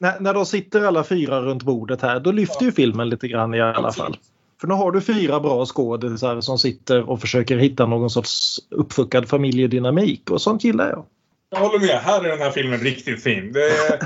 När, 0.00 0.20
när 0.20 0.34
de 0.34 0.46
sitter 0.46 0.84
alla 0.84 1.04
fyra 1.04 1.40
runt 1.40 1.62
bordet 1.62 2.02
här 2.02 2.20
då 2.20 2.32
lyfter 2.32 2.64
ju 2.64 2.72
filmen 2.72 3.08
lite 3.08 3.28
grann 3.28 3.54
i 3.54 3.60
alla 3.60 3.92
fall. 3.92 4.16
För 4.60 4.68
nu 4.68 4.74
har 4.74 4.92
du 4.92 5.00
fyra 5.00 5.40
bra 5.40 5.66
skådisar 5.66 6.40
som 6.40 6.58
sitter 6.58 7.10
och 7.10 7.20
försöker 7.20 7.56
hitta 7.56 7.86
någon 7.86 8.10
sorts 8.10 8.58
uppfuckad 8.70 9.28
familjedynamik 9.28 10.30
och 10.30 10.42
sånt 10.42 10.64
gillar 10.64 10.88
jag. 10.90 11.04
Jag 11.50 11.58
håller 11.58 11.78
med. 11.78 12.00
Här 12.00 12.24
är 12.24 12.28
den 12.28 12.38
här 12.38 12.50
filmen 12.50 12.80
riktigt 12.80 13.22
fin. 13.22 13.52
Det 13.52 13.60
är, 13.60 13.98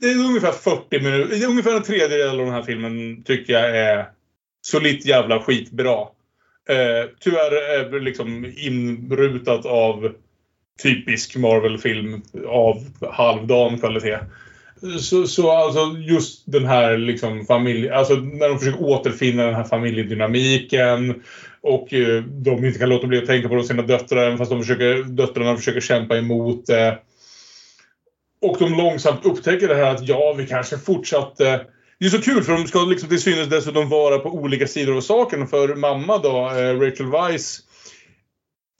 det 0.00 0.06
är 0.06 0.24
ungefär 0.28 0.52
40 0.52 1.00
minuter. 1.02 1.36
det 1.38 1.44
är 1.44 1.48
Ungefär 1.48 1.76
en 1.76 1.82
tredjedel 1.82 2.30
av 2.30 2.46
den 2.46 2.54
här 2.54 2.62
filmen 2.62 3.22
tycker 3.22 3.52
jag 3.52 3.76
är 3.76 4.08
solitt 4.62 5.06
jävla 5.06 5.42
skitbra. 5.42 6.06
Eh, 6.70 7.08
tyvärr 7.20 7.52
är 7.52 8.00
liksom 8.00 8.52
inrutat 8.56 9.66
av 9.66 10.12
typisk 10.82 11.36
Marvel-film 11.36 12.22
av 12.46 12.84
halvdan 13.10 13.78
kvalitet. 13.78 14.18
Så, 15.00 15.26
så 15.26 15.50
alltså 15.50 15.96
just 15.98 16.52
den 16.52 16.66
här 16.66 16.96
liksom 16.96 17.46
familj... 17.46 17.90
Alltså 17.90 18.14
när 18.14 18.48
de 18.48 18.58
försöker 18.58 18.82
återfinna 18.82 19.44
den 19.44 19.54
här 19.54 19.64
familjedynamiken 19.64 21.22
och 21.60 21.94
eh, 21.94 22.22
de 22.22 22.64
inte 22.64 22.78
kan 22.78 22.88
låta 22.88 23.06
bli 23.06 23.18
att 23.18 23.26
tänka 23.26 23.48
på 23.48 23.62
sina 23.62 23.82
döttrar 23.82 24.26
även 24.26 24.38
fast 24.38 24.50
de 24.50 24.60
försöker, 24.60 25.02
döttrarna 25.02 25.56
försöker 25.56 25.80
kämpa 25.80 26.16
emot 26.16 26.66
det. 26.66 26.98
Och 28.42 28.56
de 28.58 28.74
långsamt 28.74 29.26
upptäcker 29.26 29.68
det 29.68 29.74
här 29.74 29.94
att 29.94 30.08
ja, 30.08 30.34
vi 30.38 30.46
kanske 30.46 30.78
fortsatte... 30.78 31.60
Det 32.00 32.06
är 32.06 32.10
så 32.10 32.22
kul 32.22 32.42
för 32.42 32.52
de 32.52 32.66
ska 32.66 32.84
liksom 32.84 33.08
till 33.08 33.20
synes 33.20 33.48
dessutom 33.48 33.88
vara 33.88 34.18
på 34.18 34.28
olika 34.30 34.66
sidor 34.66 34.96
av 34.96 35.00
saken. 35.00 35.48
För 35.48 35.74
mamma 35.74 36.18
då, 36.18 36.50
eh, 36.50 36.80
Rachel 36.80 37.10
Weiss, 37.10 37.60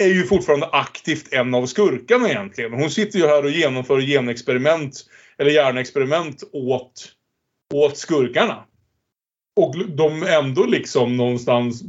är 0.02 0.08
ju 0.08 0.26
fortfarande 0.26 0.66
aktivt 0.66 1.32
en 1.32 1.54
av 1.54 1.66
skurkarna 1.66 2.28
egentligen. 2.28 2.72
Hon 2.72 2.90
sitter 2.90 3.18
ju 3.18 3.26
här 3.26 3.44
och 3.44 3.50
genomför 3.50 4.00
genexperiment, 4.00 5.04
eller 5.38 5.50
hjärnexperiment 5.50 6.42
åt, 6.52 7.12
åt 7.74 7.96
skurkarna. 7.96 8.64
Och 9.60 9.88
de 9.88 10.22
ändå 10.22 10.64
liksom 10.64 11.16
någonstans 11.16 11.82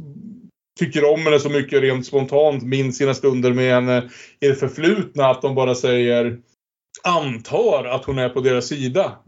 tycker 0.78 1.04
om 1.04 1.20
henne 1.20 1.38
så 1.38 1.48
mycket 1.48 1.82
rent 1.82 2.06
spontant, 2.06 2.62
minns 2.62 2.96
sina 2.96 3.14
stunder 3.14 3.52
med 3.52 3.74
henne 3.74 4.10
i 4.40 4.48
det 4.48 4.54
förflutna 4.54 5.26
att 5.26 5.42
de 5.42 5.54
bara 5.54 5.74
säger 5.74 6.38
antar 7.02 7.84
att 7.84 8.04
hon 8.04 8.18
är 8.18 8.28
på 8.28 8.40
deras 8.40 8.66
sida. 8.66 9.18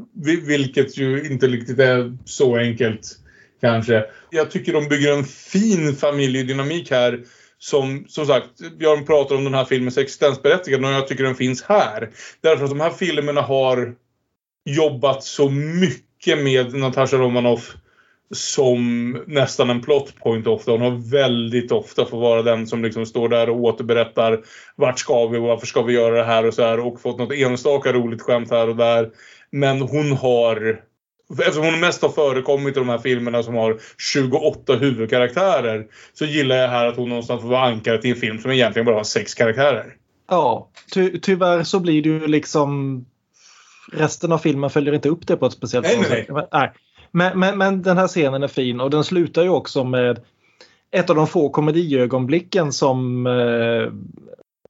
Vilket 0.47 0.97
ju 0.97 1.27
inte 1.31 1.47
riktigt 1.47 1.78
är 1.78 2.16
så 2.24 2.57
enkelt 2.57 3.19
kanske. 3.61 4.05
Jag 4.31 4.51
tycker 4.51 4.73
de 4.73 4.89
bygger 4.89 5.12
en 5.12 5.24
fin 5.24 5.95
familjedynamik 5.95 6.91
här 6.91 7.24
som, 7.59 8.05
som 8.09 8.27
sagt, 8.27 8.78
Björn 8.78 9.07
pratar 9.07 9.36
om 9.36 9.45
den 9.45 9.55
här 9.55 9.65
filmens 9.65 9.99
existensberättigande 9.99 10.89
och 10.89 10.95
jag 10.95 11.09
tycker 11.09 11.24
den 11.24 11.35
finns 11.35 11.62
här. 11.62 12.11
Därför 12.41 12.65
att 12.65 12.70
de 12.70 12.81
här 12.81 12.91
filmerna 12.91 13.43
har 13.43 13.95
jobbat 14.65 15.24
så 15.24 15.49
mycket 15.49 16.39
med 16.39 16.74
Natasha 16.74 17.16
Romanoff 17.16 17.77
som 18.35 19.12
nästan 19.27 19.70
en 19.70 19.82
plot 19.82 20.15
point 20.23 20.47
ofta. 20.47 20.70
Hon 20.70 20.81
har 20.81 21.11
väldigt 21.11 21.73
ofta 21.73 22.05
fått 22.05 22.20
vara 22.20 22.43
den 22.43 22.66
som 22.66 22.85
liksom 22.85 23.06
står 23.06 23.28
där 23.28 23.51
och 23.51 23.61
återberättar 23.61 24.40
vart 24.77 24.98
ska 24.98 25.27
vi 25.27 25.39
och 25.39 25.43
varför 25.43 25.66
ska 25.66 25.82
vi 25.82 25.93
göra 25.93 26.15
det 26.15 26.24
här 26.24 26.47
och 26.47 26.55
så 26.55 26.62
här 26.62 26.81
och 26.81 27.01
fått 27.01 27.19
något 27.19 27.32
enstaka 27.32 27.93
roligt 27.93 28.23
skämt 28.23 28.51
här 28.51 28.69
och 28.69 28.77
där. 28.77 29.11
Men 29.51 29.81
hon 29.81 30.12
har 30.12 30.81
Eftersom 31.39 31.65
hon 31.65 31.81
mest 31.81 32.02
har 32.02 32.09
förekommit 32.09 32.77
i 32.77 32.78
de 32.78 32.89
här 32.89 32.98
filmerna 32.98 33.43
som 33.43 33.55
har 33.55 33.81
28 33.98 34.77
huvudkaraktärer 34.77 35.86
så 36.12 36.24
gillar 36.24 36.56
jag 36.56 36.69
här 36.69 36.86
att 36.86 36.97
hon 36.97 37.09
någonstans 37.09 37.43
får 37.43 37.48
vara 37.48 37.62
ankaret 37.62 38.05
i 38.05 38.11
en 38.11 38.16
film 38.16 38.39
som 38.39 38.51
egentligen 38.51 38.86
bara 38.86 38.97
har 38.97 39.05
sex 39.05 39.35
karaktärer. 39.35 39.94
Ja, 40.28 40.70
ty 40.94 41.20
tyvärr 41.20 41.62
så 41.62 41.81
blir 41.81 42.02
det 42.02 42.09
ju 42.09 42.27
liksom 42.27 43.01
resten 43.93 44.32
av 44.32 44.39
filmen 44.39 44.70
följer 44.70 44.94
inte 44.94 45.09
upp 45.09 45.27
det 45.27 45.36
på 45.36 45.47
ett 45.47 45.52
speciellt 45.52 45.86
nej, 45.86 45.97
sätt. 45.97 46.11
Nej. 46.11 46.27
Men, 46.28 46.44
nej. 46.52 46.73
Men, 47.16 47.39
men, 47.39 47.59
men 47.59 47.82
den 47.82 47.99
här 47.99 48.09
scenen 48.09 48.43
är 48.43 48.49
fin 48.49 48.81
och 48.81 48.91
den 48.91 49.05
slutar 49.05 49.43
ju 49.43 49.49
också 49.49 49.85
med 49.85 50.20
ett 50.91 51.11
av 51.11 51.16
de 51.16 51.27
få 51.27 51.49
komediögonblicken 51.49 52.73
som 52.73 53.27
eh, 53.27 53.93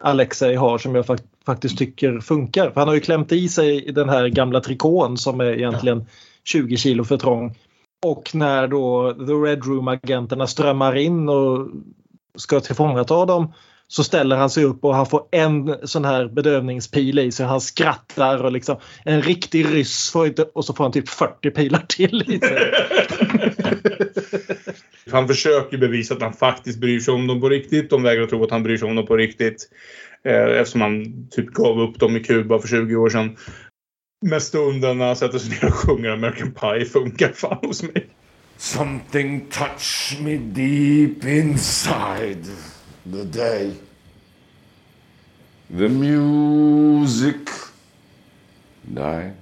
Alexei 0.01 0.55
har 0.55 0.79
som 0.79 0.95
jag 0.95 1.07
fakt 1.07 1.25
faktiskt 1.47 1.79
tycker 1.79 2.21
funkar. 2.21 2.71
För 2.71 2.81
han 2.81 2.89
har 2.89 2.95
ju 2.95 3.01
klämt 3.01 3.33
i 3.33 3.49
sig 3.49 3.93
den 3.93 4.09
här 4.09 4.29
gamla 4.29 4.61
trikån 4.61 5.19
som 5.19 5.41
är 5.41 5.53
egentligen 5.53 5.99
ja. 5.99 6.07
20 6.45 6.77
kilo 6.77 7.05
för 7.05 7.16
trång. 7.16 7.55
Och 8.07 8.35
när 8.35 8.69
då 8.69 9.12
The 9.12 9.33
Red 9.33 9.65
Room-agenterna 9.65 10.47
strömmar 10.47 10.97
in 10.97 11.29
och 11.29 11.69
ska 12.39 12.61
tillfångata 12.61 13.25
dem 13.25 13.53
så 13.95 14.05
ställer 14.05 14.37
han 14.37 14.51
sig 14.51 14.65
upp 14.65 14.85
och 14.85 14.95
han 14.95 15.07
får 15.07 15.23
en 15.31 15.77
sån 15.83 16.05
här 16.05 16.29
bedövningspil 16.29 17.19
i 17.19 17.33
sig. 17.33 17.47
Han 17.47 17.61
skrattar 17.61 18.45
och 18.45 18.53
liksom 18.53 18.77
en 19.05 19.23
riktig 19.23 19.75
ryss 19.75 20.11
får 20.11 20.27
inte, 20.27 20.43
och 20.43 20.65
så 20.65 20.75
får 20.75 20.85
han 20.85 20.93
typ 20.93 21.09
40 21.09 21.51
pilar 21.51 21.85
till 21.89 22.23
i 22.27 22.39
sig. 22.39 22.73
han 25.11 25.29
försöker 25.29 25.79
bevisa 25.79 26.15
att 26.15 26.23
han 26.23 26.33
faktiskt 26.33 26.79
bryr 26.79 27.01
sig 27.01 27.15
om 27.15 27.27
dem 27.27 27.41
på 27.41 27.49
riktigt. 27.49 27.91
De 27.91 28.03
vägrar 28.03 28.27
tro 28.27 28.45
att 28.45 28.51
han 28.51 28.62
bryr 28.62 28.77
sig 28.77 28.89
om 28.89 28.97
dem 28.97 29.07
på 29.07 29.16
riktigt. 29.16 29.69
Eh, 30.25 30.61
eftersom 30.61 30.81
han 30.81 31.29
typ 31.31 31.47
gav 31.47 31.81
upp 31.81 31.99
dem 31.99 32.16
i 32.16 32.21
Kuba 32.21 32.59
för 32.59 32.69
20 32.69 32.97
år 32.97 33.09
sedan. 33.09 33.37
Men 34.27 34.41
stunden 34.41 34.99
när 34.99 35.07
han 35.07 35.16
sätter 35.16 35.39
sig 35.39 35.51
ner 35.51 35.65
och 35.65 35.75
sjunger 35.75 36.11
American 36.11 36.53
Pie 36.53 36.85
funkar 36.85 37.33
fan 37.33 37.59
hos 37.62 37.83
mig. 37.83 38.07
Something 38.57 39.47
touched 39.51 40.25
me 40.25 40.37
deep 40.37 41.25
inside 41.25 42.47
the 43.06 43.24
day. 43.24 43.74
The 45.70 45.89
music 45.89 47.48
died. 48.93 49.35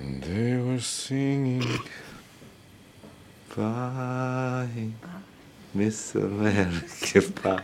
And 0.00 0.22
they 0.22 0.56
were 0.56 0.80
singing 0.80 1.62
Bye, 3.56 4.90
Miss 5.72 6.14
America 6.16 7.20
Pie. 7.42 7.60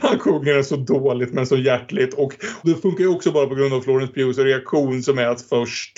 Han 0.00 0.18
sjunger 0.18 0.54
den 0.54 0.64
så 0.64 0.76
dåligt 0.76 1.32
men 1.32 1.46
så 1.46 1.56
hjärtligt 1.56 2.14
och 2.14 2.32
det 2.62 2.74
funkar 2.74 3.04
ju 3.04 3.08
också 3.08 3.32
bara 3.32 3.46
på 3.46 3.54
grund 3.54 3.74
av 3.74 3.80
Florence 3.80 4.12
Pughs 4.14 4.38
reaktion 4.38 5.02
som 5.02 5.18
är 5.18 5.26
att 5.26 5.42
först 5.42 5.92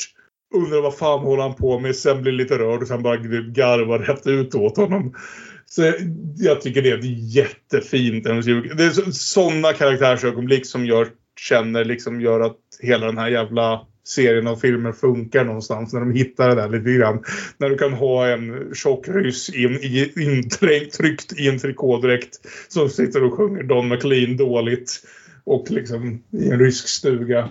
undra 0.54 0.80
vad 0.80 0.96
fan 0.96 1.20
håller 1.20 1.42
han 1.42 1.54
på 1.54 1.78
med, 1.78 1.96
sen 1.96 2.22
blir 2.22 2.32
lite 2.32 2.58
rörd 2.58 2.82
och 2.82 2.88
sen 2.88 3.02
bara 3.02 3.16
garvar 3.16 3.98
rätt 3.98 4.26
ut 4.26 4.54
åt 4.54 4.76
honom. 4.76 5.14
Så 5.70 5.92
jag 6.36 6.60
tycker 6.60 6.82
det 6.82 6.90
är 6.90 7.00
jättefint. 7.36 8.24
Det 8.24 8.30
är 8.30 9.10
sådana 9.10 9.72
karaktärsögonblick 9.72 10.66
som 10.66 10.86
gör, 10.86 11.08
känner 11.40 11.84
liksom 11.84 12.20
gör 12.20 12.40
att 12.40 12.56
hela 12.80 13.06
den 13.06 13.18
här 13.18 13.28
jävla 13.28 13.80
serien 14.04 14.46
av 14.46 14.56
filmer 14.56 14.92
funkar 14.92 15.44
någonstans. 15.44 15.92
När 15.92 16.00
de 16.00 16.12
hittar 16.12 16.48
det 16.48 16.54
där 16.54 16.68
lite 16.68 16.92
grann. 16.92 17.24
När 17.58 17.70
du 17.70 17.78
kan 17.78 17.92
ha 17.92 18.26
en 18.26 18.74
tjock 18.74 19.08
ryss 19.08 19.48
in, 19.48 19.78
intryckt 20.16 21.32
i 21.38 21.48
en 21.48 21.58
trikådräkt 21.58 22.36
som 22.68 22.88
sitter 22.88 23.24
och 23.24 23.34
sjunger 23.34 23.62
Don 23.62 23.88
McLean 23.88 24.36
dåligt. 24.36 25.00
Och 25.44 25.70
liksom 25.70 26.22
i 26.32 26.50
en 26.50 26.58
rysk 26.58 26.88
stuga. 26.88 27.50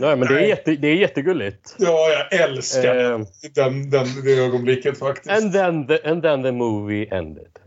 Nej, 0.00 0.16
men 0.16 0.28
det 0.28 0.34
är, 0.34 0.46
jätte, 0.48 0.76
det 0.76 0.88
är 0.88 0.94
jättegulligt. 0.94 1.76
Ja, 1.78 2.08
jag 2.08 2.40
älskar 2.40 3.12
uh, 3.12 3.26
den, 3.54 3.90
den, 3.90 4.06
det 4.24 4.32
ögonblicket 4.32 4.98
faktiskt. 4.98 5.30
And 5.30 5.52
then, 5.52 5.86
the, 5.86 6.08
and 6.08 6.22
then 6.22 6.42
the 6.42 6.52
movie 6.52 7.06
ended. 7.14 7.58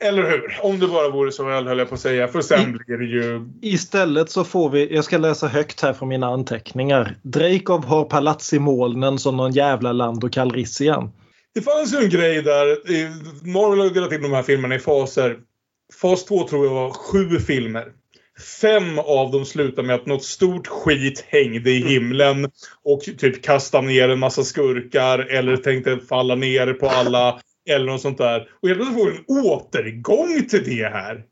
Eller 0.00 0.22
hur? 0.30 0.58
Om 0.62 0.80
det 0.80 0.86
bara 0.86 1.08
vore 1.08 1.32
så 1.32 1.44
väl 1.44 1.66
höll 1.66 1.78
jag 1.78 1.88
på 1.88 1.94
att 1.94 2.00
säga. 2.00 2.28
För 2.28 2.40
sen 2.40 2.72
blir 2.72 2.98
det 2.98 3.04
ju... 3.04 3.48
Istället 3.62 4.30
så 4.30 4.44
får 4.44 4.70
vi, 4.70 4.94
jag 4.94 5.04
ska 5.04 5.18
läsa 5.18 5.46
högt 5.46 5.80
här 5.80 5.92
från 5.92 6.08
mina 6.08 6.26
anteckningar. 6.26 7.16
Dreykov 7.22 7.84
har 7.84 8.04
palats 8.04 8.52
i 8.52 8.58
molnen 8.58 9.18
som 9.18 9.36
någon 9.36 9.52
jävla 9.52 9.92
Lando 9.92 10.28
Calrissian. 10.28 11.12
Det 11.54 11.62
fanns 11.62 11.94
ju 11.94 11.98
en 11.98 12.10
grej 12.10 12.42
där. 12.42 12.66
Marvel 13.52 13.78
har 13.78 13.90
delat 13.90 14.12
in 14.12 14.22
de 14.22 14.32
här 14.32 14.42
filmerna 14.42 14.74
i 14.74 14.78
faser. 14.78 15.36
Fas 16.00 16.24
2 16.24 16.48
tror 16.48 16.66
jag 16.66 16.74
var 16.74 16.90
sju 16.90 17.38
filmer. 17.38 17.92
Fem 18.60 18.98
av 18.98 19.30
dem 19.30 19.44
slutar 19.44 19.82
med 19.82 19.94
att 19.94 20.06
något 20.06 20.24
stort 20.24 20.66
skit 20.66 21.24
hängde 21.28 21.70
i 21.70 21.78
himlen 21.78 22.50
och 22.84 23.00
typ 23.00 23.42
kastade 23.42 23.86
ner 23.86 24.08
en 24.08 24.18
massa 24.18 24.44
skurkar 24.44 25.18
eller 25.18 25.56
tänkte 25.56 25.98
falla 26.08 26.34
ner 26.34 26.72
på 26.72 26.88
alla 26.88 27.40
eller 27.70 27.86
något 27.86 28.00
sånt 28.00 28.18
där. 28.18 28.48
Och 28.62 28.68
helt 28.68 28.80
plötsligt 28.80 28.98
får 28.98 29.10
vi 29.10 29.16
en 29.16 29.44
återgång 29.44 30.46
till 30.48 30.64
det 30.64 30.88
här. 30.88 31.24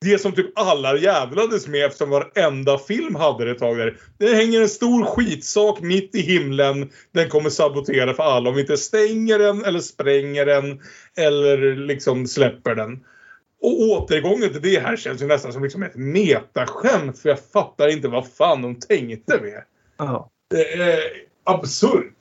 Det 0.00 0.18
som 0.18 0.32
typ 0.32 0.58
alla 0.58 0.96
jävlades 0.96 1.68
med 1.68 1.84
eftersom 1.84 2.10
varenda 2.10 2.78
film 2.78 3.14
hade 3.14 3.44
det 3.44 3.50
ett 3.50 3.58
tag 3.58 3.78
där. 3.78 3.96
Det 4.18 4.34
hänger 4.34 4.60
en 4.60 4.68
stor 4.68 5.04
skitsak 5.04 5.80
mitt 5.80 6.14
i 6.14 6.20
himlen. 6.20 6.90
Den 7.14 7.28
kommer 7.28 7.50
sabotera 7.50 8.14
för 8.14 8.22
alla 8.22 8.48
om 8.48 8.54
vi 8.54 8.60
inte 8.60 8.76
stänger 8.76 9.38
den 9.38 9.64
eller 9.64 9.80
spränger 9.80 10.46
den 10.46 10.80
eller 11.16 11.76
liksom 11.76 12.26
släpper 12.26 12.74
den. 12.74 13.04
Och 13.64 13.80
återgången 13.80 14.52
till 14.52 14.62
det 14.62 14.80
här 14.80 14.96
känns 14.96 15.22
ju 15.22 15.26
nästan 15.26 15.52
som 15.52 15.62
liksom 15.62 15.82
ett 15.82 15.96
metaskämt 15.96 17.18
för 17.18 17.28
jag 17.28 17.38
fattar 17.52 17.88
inte 17.88 18.08
vad 18.08 18.28
fan 18.28 18.62
de 18.62 18.74
tänkte 18.74 19.40
med. 19.40 19.62
Oh. 19.98 20.26
Det 20.50 20.72
är 20.72 21.00
absurt. 21.44 22.16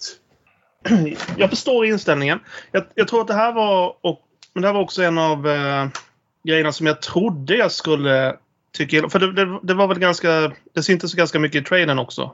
Jag 1.37 1.49
förstår 1.49 1.85
inställningen. 1.85 2.39
Jag, 2.71 2.83
jag, 2.95 3.07
tror 3.07 3.21
att 3.21 3.27
det 3.27 3.33
här 3.33 3.51
var, 3.51 3.95
och, 4.01 4.21
men 4.53 4.61
det 4.61 4.67
här 4.67 4.73
var 4.73 4.81
också 4.81 5.03
en 5.03 5.17
av 5.17 5.47
eh, 5.47 5.87
grejerna 6.43 6.71
som 6.71 6.87
jag 6.87 7.01
trodde 7.01 7.55
jag 7.55 7.71
skulle 7.71 8.35
tycka 8.71 9.09
För 9.09 9.19
det, 9.19 9.33
det, 9.33 9.59
det, 9.63 9.73
var 9.73 9.87
väl 9.87 9.99
ganska, 9.99 10.51
det 10.73 10.83
syntes 10.83 11.13
ganska 11.13 11.39
mycket 11.39 11.61
i 11.61 11.65
trailern 11.65 11.99
också. 11.99 12.31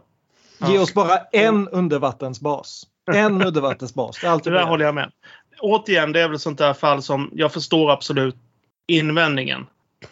Ge 0.68 0.80
oss 0.80 0.94
bara 0.94 1.18
en 1.31 1.68
undervattensbas. 1.68 2.84
En 3.11 3.41
undervattensbas. 3.41 4.19
Det, 4.22 4.27
är 4.27 4.31
alltid 4.31 4.53
det 4.53 4.60
där 4.60 4.65
håller 4.65 4.86
jag 4.86 4.95
med. 4.95 5.11
Återigen, 5.60 6.11
det 6.11 6.22
är 6.22 6.30
väl 6.30 6.40
sånt 6.40 6.57
där 6.57 6.73
fall 6.73 7.02
som 7.02 7.30
jag 7.34 7.53
förstår 7.53 7.91
absolut 7.91 8.36
invändningen. 8.90 9.66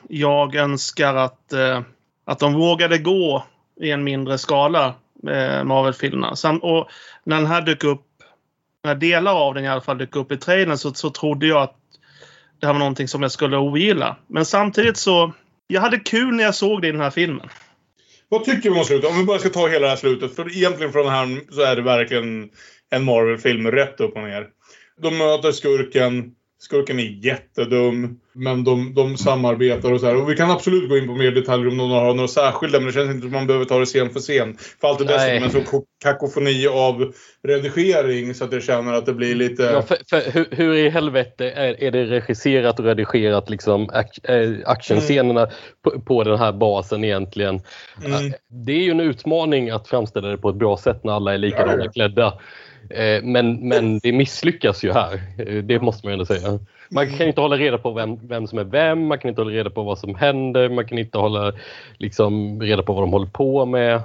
Jag 0.09 0.55
önskar 0.55 1.15
att 1.15 1.53
eh, 1.53 1.81
Att 2.25 2.39
de 2.39 2.53
vågade 2.53 2.97
gå 2.97 3.45
i 3.81 3.91
en 3.91 4.03
mindre 4.03 4.37
skala, 4.37 4.95
eh, 5.29 5.63
Marvel-filmerna. 5.63 6.59
Och 6.61 6.89
när 7.23 7.35
den 7.37 7.45
här 7.45 7.61
dök 7.61 7.83
upp, 7.83 8.05
när 8.83 8.95
delar 8.95 9.33
av 9.33 9.53
den 9.53 9.65
i 9.65 9.67
alla 9.67 9.81
fall 9.81 9.97
dök 9.97 10.15
upp 10.15 10.31
i 10.31 10.37
trailern 10.37 10.77
så, 10.77 10.93
så 10.93 11.09
trodde 11.09 11.47
jag 11.47 11.61
att 11.61 11.75
det 12.59 12.65
här 12.65 12.73
var 12.73 12.79
någonting 12.79 13.07
som 13.07 13.21
jag 13.21 13.31
skulle 13.31 13.57
ogilla. 13.57 14.17
Men 14.27 14.45
samtidigt 14.45 14.97
så, 14.97 15.33
jag 15.67 15.81
hade 15.81 15.99
kul 15.99 16.35
när 16.35 16.43
jag 16.43 16.55
såg 16.55 16.81
det 16.81 16.87
i 16.87 16.91
den 16.91 17.01
här 17.01 17.09
filmen. 17.09 17.49
Vad 18.29 18.43
tycker 18.43 18.69
vi 18.69 18.79
om 18.79 18.85
slutet? 18.85 19.09
Om 19.09 19.17
vi 19.17 19.23
bara 19.23 19.39
ska 19.39 19.49
ta 19.49 19.67
hela 19.67 19.79
det 19.79 19.89
här 19.89 19.95
slutet. 19.97 20.35
För 20.35 20.57
egentligen 20.57 20.91
från 20.91 21.05
den 21.05 21.13
här 21.13 21.41
så 21.51 21.61
är 21.61 21.75
det 21.75 21.81
verkligen 21.81 22.49
en 22.89 23.03
Marvel-film 23.03 23.71
rätt 23.71 23.99
upp 23.99 24.15
och 24.15 24.23
ner. 24.23 24.47
De 25.01 25.17
möter 25.17 25.51
skurken. 25.51 26.33
Skurken 26.59 26.99
är 26.99 27.25
jättedum. 27.25 28.19
Men 28.33 28.63
de, 28.63 28.93
de 28.93 29.17
samarbetar 29.17 29.91
och 29.91 29.99
så 29.99 30.05
här. 30.05 30.21
Och 30.21 30.29
vi 30.29 30.35
kan 30.35 30.51
absolut 30.51 30.89
gå 30.89 30.97
in 30.97 31.07
på 31.07 31.13
mer 31.13 31.31
detaljer 31.31 31.67
om 31.67 31.77
någon 31.77 31.91
har 31.91 32.13
några 32.13 32.27
särskilda. 32.27 32.79
Men 32.79 32.87
det 32.87 32.93
känns 32.93 33.09
inte 33.09 33.21
som 33.21 33.31
man 33.31 33.47
behöver 33.47 33.65
ta 33.65 33.79
det 33.79 33.85
scen 33.85 34.09
för 34.09 34.19
scen. 34.19 34.57
För 34.81 34.87
allt 34.87 35.01
är 35.01 35.05
dessutom 35.05 35.43
en 35.59 35.65
sån 35.65 35.83
kakofoni 36.03 36.67
av 36.67 37.13
redigering. 37.43 38.33
Så 38.33 38.43
att 38.43 38.53
jag 38.53 38.63
känner 38.63 38.93
att 38.93 39.05
det 39.05 39.13
blir 39.13 39.35
lite... 39.35 39.63
Ja, 39.63 39.81
för, 39.81 39.97
för, 40.09 40.31
hur, 40.31 40.47
hur 40.51 40.73
i 40.73 40.89
helvete 40.89 41.51
är, 41.51 41.83
är 41.83 41.91
det 41.91 42.05
regisserat 42.05 42.79
och 42.79 42.85
redigerat 42.85 43.49
liksom 43.49 43.89
eh, 44.23 44.49
actionscenerna 44.65 45.49
på, 45.83 46.01
på 46.01 46.23
den 46.23 46.39
här 46.39 46.51
basen 46.51 47.03
egentligen? 47.03 47.61
Mm. 48.05 48.33
Det 48.65 48.71
är 48.71 48.83
ju 48.83 48.91
en 48.91 48.99
utmaning 48.99 49.69
att 49.69 49.87
framställa 49.87 50.27
det 50.27 50.37
på 50.37 50.49
ett 50.49 50.55
bra 50.55 50.77
sätt 50.77 51.03
när 51.03 51.13
alla 51.13 51.33
är 51.33 51.37
likadana 51.37 51.91
klädda. 51.91 52.33
Eh, 52.89 53.23
Men, 53.23 53.67
men 53.67 53.99
det 53.99 54.11
misslyckas 54.11 54.83
ju 54.83 54.91
här. 54.91 55.21
Eh, 55.37 55.63
Det 55.63 55.79
måste 55.79 56.05
man 56.05 56.11
ju 56.11 56.13
ändå 56.13 56.25
säga. 56.25 56.59
Man 56.89 57.17
kan 57.17 57.27
inte 57.27 57.41
hålla 57.41 57.55
reda 57.57 57.77
på 57.77 57.91
vem, 57.91 58.27
vem 58.27 58.47
som 58.47 58.59
är 58.59 58.63
vem, 58.63 59.07
man 59.07 59.17
kan 59.19 59.29
inte 59.29 59.41
hålla 59.41 59.51
reda 59.51 59.69
på 59.69 59.83
vad 59.83 59.99
som 59.99 60.15
händer, 60.15 60.69
man 60.69 60.87
kan 60.87 60.97
inte 60.97 61.17
hålla 61.17 61.53
liksom, 61.97 62.61
reda 62.61 62.83
på 62.83 62.93
vad 62.93 63.03
de 63.03 63.11
håller 63.11 63.27
på 63.27 63.65
med. 63.65 63.95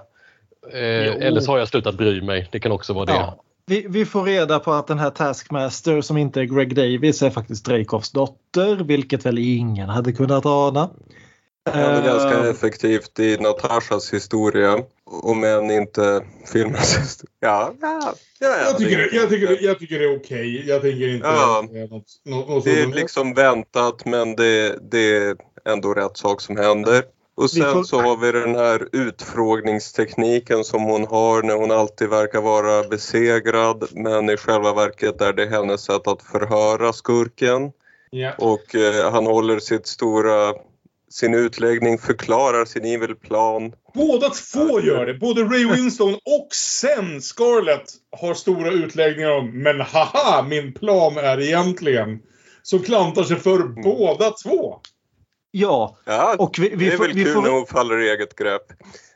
Eh, 0.72 1.26
eller 1.26 1.40
så 1.40 1.52
har 1.52 1.59
jag 1.59 1.68
slutat 1.68 1.94
bry 1.94 2.22
mig. 2.22 2.48
Det 2.52 2.60
kan 2.60 2.72
också 2.72 2.92
vara 2.92 3.04
det. 3.04 3.12
Ja. 3.12 3.42
Vi, 3.66 3.86
vi 3.88 4.04
får 4.04 4.24
reda 4.24 4.59
på 4.59 4.72
att 4.72 4.86
den 4.86 4.98
här 4.98 5.10
Taskmaster 5.10 6.00
som 6.00 6.16
inte 6.16 6.40
är 6.40 6.44
Greg 6.44 6.74
Davis 6.76 7.22
är 7.22 7.30
faktiskt 7.30 7.64
Dreykovs 7.64 8.10
dotter, 8.10 8.76
vilket 8.84 9.26
väl 9.26 9.38
ingen 9.38 9.88
hade 9.88 10.12
kunnat 10.12 10.46
ana. 10.46 10.90
Det 11.64 11.70
är 11.70 12.02
ganska 12.05 12.39
Eh, 12.39 12.47
effektivt 12.51 13.18
i 13.18 13.36
Natashas 13.36 14.12
historia. 14.14 14.78
Om 15.05 15.44
än 15.44 15.70
inte 15.70 16.24
filmens 16.52 16.98
historia. 16.98 17.30
Ja, 17.40 17.72
ja, 17.80 18.14
ja, 18.40 18.56
Jag 18.59 18.78
tycker, 18.78 18.98
det- 18.98 19.16
jag, 19.16 19.28
tycker, 19.28 19.59
jag 19.64 19.78
tycker 19.78 19.98
det 19.98 20.05
är 20.05 20.16
okej. 20.16 20.68
Jag 20.68 20.82
tänker 20.82 21.09
inte 21.09 21.26
Ja. 21.26 21.62
något, 21.72 22.02
något, 22.24 22.48
något 22.48 22.64
Det 22.64 22.82
är 22.82 22.86
liksom 22.86 23.34
väntat 23.34 24.05
men 24.05 24.36
det, 24.36 24.78
det 24.90 25.16
är 25.16 25.36
ändå 25.68 25.94
rätt 25.94 26.16
sak 26.16 26.40
som 26.40 26.56
händer. 26.56 27.02
Och 27.34 27.51
sen 27.51 27.84
så 27.84 28.01
har 28.01 28.16
vi 28.16 28.32
den 28.32 28.55
här 28.55 28.89
utfrågningstekniken 28.93 30.64
som 30.64 30.82
hon 30.82 31.06
har 31.06 31.43
när 31.43 31.55
hon 31.55 31.70
alltid 31.70 32.09
verkar 32.09 32.40
vara 32.40 32.89
besegrad 32.89 33.84
men 33.93 34.30
i 34.30 34.36
själva 34.36 34.72
verket 34.74 35.20
är 35.20 35.32
det 35.32 35.47
hennes 35.47 35.80
sätt 35.84 36.06
att 36.06 36.22
förhöra 36.22 36.93
skurken. 36.93 37.72
Ja. 38.10 38.32
Och 38.39 38.74
eh, 38.74 39.12
han 39.12 39.26
håller 39.26 39.59
sitt 39.59 39.86
stora, 39.86 40.55
sin 41.12 41.34
utläggning, 41.34 41.98
förklarar 41.98 42.64
sin 42.64 42.84
evil 42.84 43.14
plan. 43.16 43.72
Båda 43.94 44.28
två 44.30 44.80
gör 44.80 45.06
det. 45.06 45.14
Både 45.14 45.43
Ray 45.43 45.66
Winstone 45.66 46.12
och 46.14 46.48
sen 46.55 47.22
Scarlett 47.22 47.84
har 48.20 48.34
stora 48.34 48.70
utläggningar 48.70 49.30
om 49.30 49.62
Men 49.62 49.80
haha, 49.80 50.43
min 50.48 50.72
plan 50.72 51.16
är 51.16 51.40
egentligen. 51.40 52.18
Som 52.62 52.78
klantar 52.78 53.22
sig 53.22 53.36
för 53.36 53.60
Mm. 53.60 53.82
båda 53.82 54.30
två. 54.30 54.76
ja, 55.51 55.97
Ja, 56.05 56.34
och 56.39 56.59
vi, 56.59 56.68
vi, 56.68 56.76
det 56.76 56.93
är 56.93 56.97
får, 56.97 57.05
väl 57.05 57.12
vi, 57.12 57.24
kul 57.24 57.34
får, 57.34 57.43
när 57.43 57.51
hon 57.51 57.66
faller 57.66 58.01
i 58.01 58.10
eget 58.10 58.36
grepp. 58.36 58.62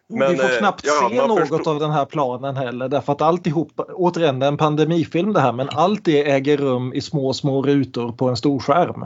Men, 0.08 0.30
vi 0.32 0.36
får 0.36 0.52
eh, 0.52 0.58
knappt 0.58 0.82
ja, 0.86 1.08
se 1.10 1.26
något 1.26 1.48
förstår- 1.48 1.70
av 1.70 1.80
den 1.80 1.90
här 1.90 2.04
planen 2.04 2.56
heller 2.56 2.88
därför 2.88 3.12
att 3.12 3.22
alltihop, 3.22 3.72
återigen 3.94 4.38
det 4.38 4.46
är 4.46 4.48
en 4.48 4.56
pandemifilm 4.56 5.32
det 5.32 5.40
här 5.40 5.52
men 5.52 5.68
allt 5.68 6.04
det 6.04 6.30
äger 6.30 6.56
rum 6.56 6.92
i 6.92 7.00
små 7.00 7.32
små 7.34 7.62
rutor 7.62 8.12
på 8.12 8.28
en 8.28 8.36
stor 8.36 8.58
skärm. 8.60 9.04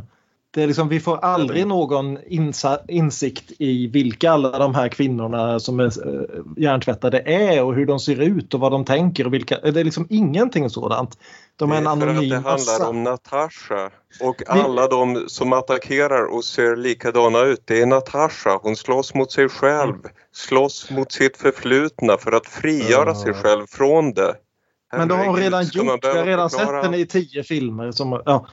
Det 0.52 0.62
är 0.62 0.66
liksom, 0.66 0.88
vi 0.88 1.00
får 1.00 1.16
aldrig 1.16 1.66
någon 1.66 2.18
insa, 2.26 2.80
insikt 2.88 3.52
i 3.58 3.86
vilka 3.86 4.30
alla 4.30 4.58
de 4.58 4.74
här 4.74 4.88
kvinnorna 4.88 5.60
som 5.60 5.80
är 5.80 6.08
uh, 6.08 6.22
hjärntvättade 6.56 7.20
är 7.20 7.62
och 7.62 7.74
hur 7.74 7.86
de 7.86 8.00
ser 8.00 8.20
ut 8.20 8.54
och 8.54 8.60
vad 8.60 8.72
de 8.72 8.84
tänker 8.84 9.26
och 9.26 9.34
vilka, 9.34 9.58
det 9.60 9.80
är 9.80 9.84
liksom 9.84 10.06
ingenting 10.10 10.70
sådant. 10.70 11.18
De 11.56 11.72
är 11.72 11.76
en 11.76 11.84
Det 11.84 11.90
är 11.90 11.96
för 11.96 12.02
att 12.02 12.08
anonym 12.08 12.28
det 12.28 12.34
handlar 12.34 12.48
massa. 12.50 12.88
om 12.88 13.02
Natasha. 13.02 13.90
Och 14.20 14.42
alla 14.50 14.88
de 14.88 15.24
som 15.28 15.52
attackerar 15.52 16.24
och 16.24 16.44
ser 16.44 16.76
likadana 16.76 17.40
ut, 17.40 17.62
det 17.64 17.82
är 17.82 17.86
Natasha. 17.86 18.58
Hon 18.62 18.76
slåss 18.76 19.14
mot 19.14 19.32
sig 19.32 19.48
själv. 19.48 19.94
Slåss 20.32 20.90
mot 20.90 21.12
sitt 21.12 21.36
förflutna 21.36 22.16
för 22.16 22.32
att 22.32 22.46
frigöra 22.46 23.14
sig 23.14 23.34
själv 23.34 23.66
från 23.68 24.12
det. 24.12 24.34
Men 24.92 25.08
det 25.08 25.14
har 25.14 25.26
hon 25.26 25.36
redan 25.36 25.64
gjort. 25.64 26.04
Vi 26.04 26.08
har 26.18 26.24
redan 26.24 26.50
förklara 26.50 26.76
sett 26.82 26.84
henne 26.84 26.96
i 26.96 27.06
tio 27.06 27.42
filmer. 27.42 27.92
Som, 27.92 28.22
ja. 28.24 28.46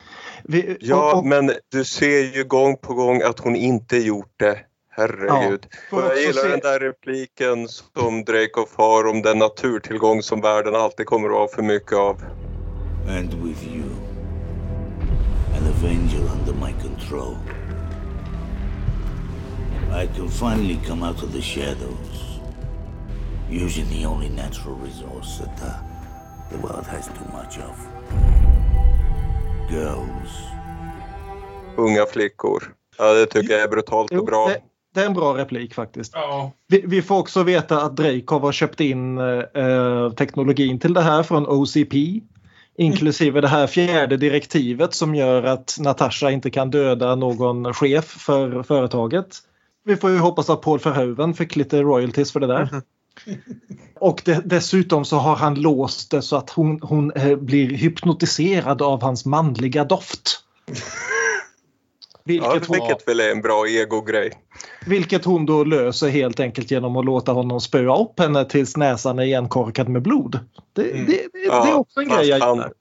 Vi, 0.44 0.78
Ja, 0.82 1.12
och, 1.12 1.18
och, 1.18 1.26
men 1.26 1.52
du 1.72 1.86
ser 1.86 2.36
ju 2.36 2.44
gång 2.44 2.78
på 2.78 2.94
gång 2.94 3.22
att 3.22 3.40
hon 3.40 3.56
inte 3.56 3.98
gjort 3.98 4.34
det. 4.40 4.60
Herregud. 4.90 5.66
Och 5.92 6.02
jag 6.02 6.18
gillar 6.20 6.42
se- 6.42 6.48
den 6.48 6.60
där 6.60 6.80
repliken 6.80 7.68
som 7.68 8.24
Dreykov 8.24 8.68
har 8.76 9.08
om 9.08 9.22
den 9.22 9.38
naturtillgång 9.40 10.22
som 10.24 10.42
världen 10.42 10.76
alltid 10.76 11.06
kommer 11.06 11.30
att 11.30 11.36
ha 11.36 11.48
för 11.48 11.62
mycket 11.62 11.94
av. 11.98 12.22
And 13.10 13.34
with 13.34 13.68
you, 13.68 13.84
an 15.58 15.74
Avenger 15.78 16.20
under 16.40 16.54
my 16.66 16.74
control, 16.82 17.36
I 20.04 20.08
can 20.18 20.30
finally 20.30 20.78
come 20.88 21.08
out 21.08 21.24
of 21.24 21.34
the 21.34 21.42
shadows, 21.42 22.40
using 23.50 23.86
the 23.86 24.06
only 24.08 24.30
natural 24.30 24.76
resource 24.86 25.40
that 25.40 25.58
the, 25.58 25.72
the 26.50 26.58
world 26.58 26.86
has 26.88 27.08
too 27.08 27.38
much 27.38 27.60
of. 27.70 27.88
Girls. 29.72 30.32
Unga 31.76 32.06
flickor. 32.06 32.74
Ja, 32.98 33.14
det 33.14 33.26
tycker 33.26 33.54
jag 33.54 33.64
är 33.64 33.68
brutalt 33.68 34.12
och 34.12 34.26
bra. 34.26 34.48
det, 34.48 34.62
det 34.94 35.02
är 35.02 35.06
en 35.06 35.14
bra 35.14 35.38
replik 35.38 35.74
faktiskt. 35.74 36.12
Ja. 36.16 36.52
Vi, 36.68 36.84
vi 36.88 37.02
får 37.02 37.18
också 37.18 37.44
veta 37.44 37.82
att 37.82 37.98
Dreykov 37.98 38.42
har 38.42 38.52
köpt 38.52 38.80
in 38.80 39.18
eh, 39.18 40.12
teknologin 40.18 40.80
till 40.80 40.94
det 40.94 41.02
här 41.02 41.24
från 41.24 41.48
OCP. 41.48 42.22
Inklusive 42.78 43.42
det 43.42 43.48
här 43.48 43.68
fjärde 43.68 44.18
direktivet 44.18 44.94
som 44.94 45.16
gör 45.16 45.44
att 45.44 45.78
Natasha 45.80 46.32
inte 46.32 46.50
kan 46.50 46.72
döda 46.72 47.16
någon 47.16 47.74
chef 47.74 48.06
för 48.06 48.64
företaget. 48.64 49.38
Vi 49.86 49.96
får 49.96 50.10
ju 50.10 50.18
hoppas 50.18 50.50
att 50.50 50.62
Paul 50.62 50.80
Verhoeven 50.80 51.34
fick 51.34 51.56
lite 51.56 51.82
royalties 51.82 52.32
för 52.32 52.40
det 52.40 52.48
där. 52.48 52.82
Och 54.00 54.22
de, 54.26 54.34
dessutom 54.46 55.06
så 55.06 55.16
har 55.18 55.36
han 55.36 55.56
låst 55.56 56.12
det 56.12 56.22
så 56.22 56.36
att 56.36 56.50
hon, 56.50 56.80
hon 56.82 57.12
eh, 57.12 57.36
blir 57.36 57.70
hypnotiserad 57.70 58.82
av 58.82 59.02
hans 59.02 59.26
manliga 59.26 59.84
doft. 59.84 60.40
Ja, 60.66 60.74
Vilket, 62.24 62.66
hon, 62.66 62.78
vilket 62.80 63.08
väl 63.08 63.20
är 63.20 63.32
en 63.32 63.42
bra 63.42 63.68
egogrej. 63.68 64.32
vilket 64.86 65.26
hon 65.26 65.46
då 65.46 65.64
löser 65.64 66.10
helt 66.10 66.40
enkelt 66.40 66.72
genom 66.72 66.96
att 66.96 67.06
låta 67.06 67.32
honom 67.32 67.62
spöa 67.62 67.98
upp 67.98 68.20
henne 68.20 68.46
tills 68.46 68.78
näsan 68.78 69.20
är 69.20 69.24
igenkorkad 69.24 69.90
med 69.90 70.02
blod. 70.02 70.40
Det, 70.74 70.84
det, 70.84 71.04
det, 71.06 71.30
det 71.34 71.48
är 71.50 71.74
också 71.80 72.00
en 72.00 72.10
grej 72.10 72.28
jag 72.28 72.40
han- 72.40 72.56
gillar. 72.58 72.72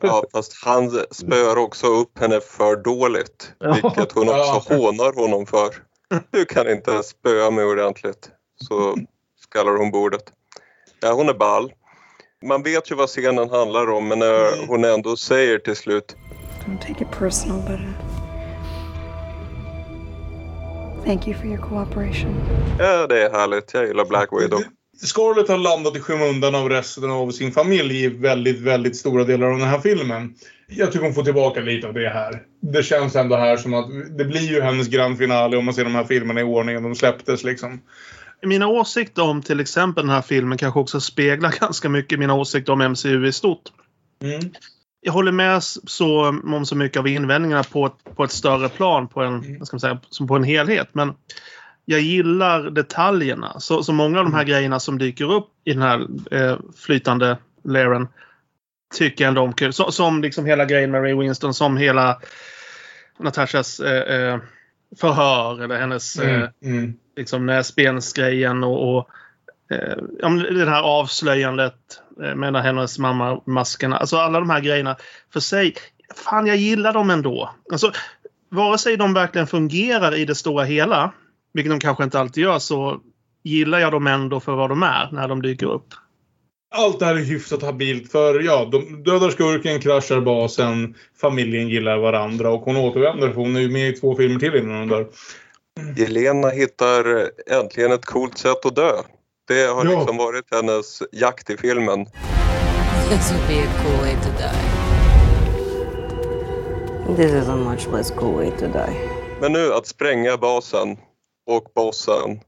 Ja, 0.00 0.24
fast 0.32 0.64
han 0.64 0.90
spöar 1.10 1.56
också 1.56 1.86
upp 1.86 2.18
henne 2.18 2.40
för 2.40 2.76
dåligt. 2.82 3.52
Vilket 3.82 4.12
hon 4.12 4.28
också 4.28 4.74
hånar 4.74 5.20
honom 5.22 5.46
för. 5.46 5.68
Du 6.30 6.44
kan 6.44 6.70
inte 6.70 7.02
spöa 7.02 7.50
mig 7.50 7.64
ordentligt. 7.64 8.30
Så 8.68 8.96
skallar 9.50 9.76
hon 9.76 9.90
bordet. 9.90 10.22
Ja, 11.00 11.12
hon 11.12 11.28
är 11.28 11.34
ball. 11.34 11.72
Man 12.42 12.62
vet 12.62 12.90
ju 12.90 12.94
vad 12.94 13.08
scenen 13.08 13.50
handlar 13.50 13.90
om 13.90 14.08
men 14.08 14.18
när 14.18 14.66
hon 14.66 14.84
ändå 14.84 15.16
säger 15.16 15.58
till 15.58 15.76
slut 15.76 16.16
Don't 16.66 16.80
take 16.80 17.04
it 17.04 17.10
personal, 17.18 17.60
but 17.60 17.80
uh, 17.80 17.86
thank 21.04 21.28
you 21.28 21.36
for 21.36 21.46
your 21.46 21.58
cooperation. 21.58 22.34
Ja, 22.78 23.06
det 23.06 23.22
är 23.22 23.30
härligt. 23.30 23.74
Jag 23.74 23.86
gillar 23.86 24.04
Black 24.04 24.28
Widow. 24.32 24.62
Scarlett 25.02 25.48
har 25.48 25.58
landat 25.58 25.96
i 25.96 26.00
skymundan 26.00 26.54
av 26.54 26.68
resten 26.68 27.10
av 27.10 27.30
sin 27.30 27.52
familj 27.52 28.04
i 28.04 28.08
väldigt, 28.08 28.60
väldigt 28.60 28.96
stora 28.96 29.24
delar 29.24 29.46
av 29.46 29.58
den 29.58 29.68
här 29.68 29.80
filmen. 29.80 30.34
Jag 30.66 30.92
tycker 30.92 31.04
hon 31.04 31.14
får 31.14 31.22
tillbaka 31.22 31.60
lite 31.60 31.86
av 31.86 31.94
det 31.94 32.08
här. 32.08 32.42
Det 32.60 32.82
känns 32.82 33.16
ändå 33.16 33.36
här 33.36 33.56
som 33.56 33.74
att 33.74 33.86
det 34.18 34.24
blir 34.24 34.52
ju 34.52 34.60
hennes 34.60 34.88
grand 34.88 35.18
finale 35.18 35.56
om 35.56 35.64
man 35.64 35.74
ser 35.74 35.84
de 35.84 35.94
här 35.94 36.04
filmerna 36.04 36.40
i 36.40 36.44
ordningen 36.44 36.82
de 36.82 36.94
släpptes 36.94 37.44
liksom. 37.44 37.80
Mina 38.42 38.66
åsikter 38.66 39.22
om 39.22 39.42
till 39.42 39.60
exempel 39.60 40.06
den 40.06 40.14
här 40.14 40.22
filmen 40.22 40.58
kanske 40.58 40.80
också 40.80 41.00
speglar 41.00 41.54
ganska 41.60 41.88
mycket 41.88 42.18
mina 42.18 42.34
åsikter 42.34 42.72
om 42.72 42.78
MCU 42.92 43.26
i 43.26 43.32
stort. 43.32 43.62
Mm. 44.22 44.50
Jag 45.00 45.12
håller 45.12 45.32
med 45.32 45.62
så, 45.62 46.28
om 46.28 46.66
så 46.66 46.76
mycket 46.76 46.98
av 46.98 47.08
invändningarna 47.08 47.62
på 47.62 47.86
ett, 47.86 48.16
på 48.16 48.24
ett 48.24 48.30
större 48.30 48.68
plan, 48.68 49.08
på 49.08 49.22
en, 49.22 49.58
vad 49.58 49.66
ska 49.66 49.74
man 49.74 49.80
säga, 49.80 50.00
som 50.10 50.26
på 50.26 50.36
en 50.36 50.44
helhet. 50.44 50.88
Men 50.92 51.14
jag 51.84 52.00
gillar 52.00 52.70
detaljerna. 52.70 53.60
Så, 53.60 53.82
så 53.82 53.92
många 53.92 54.18
av 54.18 54.24
de 54.24 54.34
här 54.34 54.44
grejerna 54.44 54.80
som 54.80 54.98
dyker 54.98 55.32
upp 55.32 55.48
i 55.64 55.72
den 55.72 55.82
här 55.82 56.06
eh, 56.30 56.58
flytande 56.76 57.38
laren 57.64 58.08
tycker 58.94 59.24
jag 59.24 59.28
ändå 59.28 59.42
om 59.42 59.52
kul. 59.52 59.72
Så, 59.72 59.92
som 59.92 60.22
liksom 60.22 60.46
hela 60.46 60.64
grejen 60.64 60.90
med 60.90 61.02
Ray 61.02 61.14
Winston, 61.14 61.54
som 61.54 61.76
hela 61.76 62.20
Natashas 63.18 63.80
eh, 63.80 64.16
eh, 64.16 64.38
förhör 64.96 65.62
eller 65.62 65.78
hennes 65.78 66.18
Mm, 66.18 66.42
eh, 66.42 66.48
mm. 66.62 66.94
liksom 67.16 67.46
näsbensgrejen 67.46 68.64
och, 68.64 68.96
och 68.96 69.08
eh, 69.70 70.34
det 70.34 70.70
här 70.70 70.82
avslöjandet 70.82 72.00
eh, 72.22 72.34
med 72.34 72.62
hennes 72.62 72.98
mamma 72.98 73.42
maskerna. 73.46 73.96
Alltså 73.96 74.16
alla 74.16 74.40
de 74.40 74.50
här 74.50 74.60
grejerna 74.60 74.96
för 75.32 75.40
sig. 75.40 75.74
Fan, 76.14 76.46
jag 76.46 76.56
gillar 76.56 76.92
dem 76.92 77.10
ändå. 77.10 77.50
Alltså, 77.72 77.92
vare 78.48 78.78
sig 78.78 78.96
de 78.96 79.14
verkligen 79.14 79.46
fungerar 79.46 80.14
i 80.14 80.24
det 80.24 80.34
stora 80.34 80.64
hela, 80.64 81.12
vilket 81.52 81.72
de 81.72 81.80
kanske 81.80 82.04
inte 82.04 82.20
alltid 82.20 82.44
gör, 82.44 82.58
så 82.58 83.00
gillar 83.42 83.78
jag 83.78 83.92
dem 83.92 84.06
ändå 84.06 84.40
för 84.40 84.54
vad 84.54 84.70
de 84.70 84.82
är 84.82 85.08
när 85.12 85.28
de 85.28 85.42
dyker 85.42 85.66
upp. 85.66 85.94
Allt 86.74 86.98
det 86.98 87.04
här 87.06 87.14
är 87.14 87.18
hyfsat 87.24 87.62
habilt 87.62 88.12
för 88.12 88.40
ja, 88.40 88.68
de 88.72 89.02
dödar 89.02 89.30
skurken, 89.30 89.80
kraschar 89.80 90.20
basen, 90.20 90.94
familjen 91.20 91.68
gillar 91.68 91.98
varandra 91.98 92.50
och 92.50 92.60
hon 92.60 92.76
återvänder 92.76 93.28
för 93.28 93.34
hon 93.34 93.56
är 93.56 93.60
ju 93.60 93.70
med 93.70 93.88
i 93.88 93.92
två 93.92 94.16
filmer 94.16 94.40
till 94.40 94.56
innan 94.56 94.78
hon 94.78 94.88
dör. 94.88 95.06
Elena 95.98 96.48
hittar 96.48 97.30
äntligen 97.60 97.92
ett 97.92 98.04
coolt 98.04 98.38
sätt 98.38 98.66
att 98.66 98.76
dö. 98.76 98.92
Det 99.48 99.66
har 99.66 99.84
Ja. 99.84 99.98
liksom 99.98 100.16
varit 100.16 100.44
hennes 100.54 101.02
jakt 101.12 101.50
i 101.50 101.56
filmen. 101.56 102.06
This 103.10 103.32
would 103.32 103.48
be 103.48 103.54
a 103.54 103.72
cool 103.82 103.96
way 104.00 104.14
to 104.14 104.28
die. 104.38 104.58
This 107.16 107.32
is 107.42 107.48
a 107.48 107.56
much 107.56 107.86
less 107.92 108.10
cool 108.10 108.34
way 108.34 108.50
to 108.50 108.66
die. 108.66 109.08
Men 109.40 109.52
nu 109.52 109.72
att 109.72 109.86
spränga 109.86 110.36
basen 110.36 110.96
och 111.50 111.64
bossen 111.74 112.40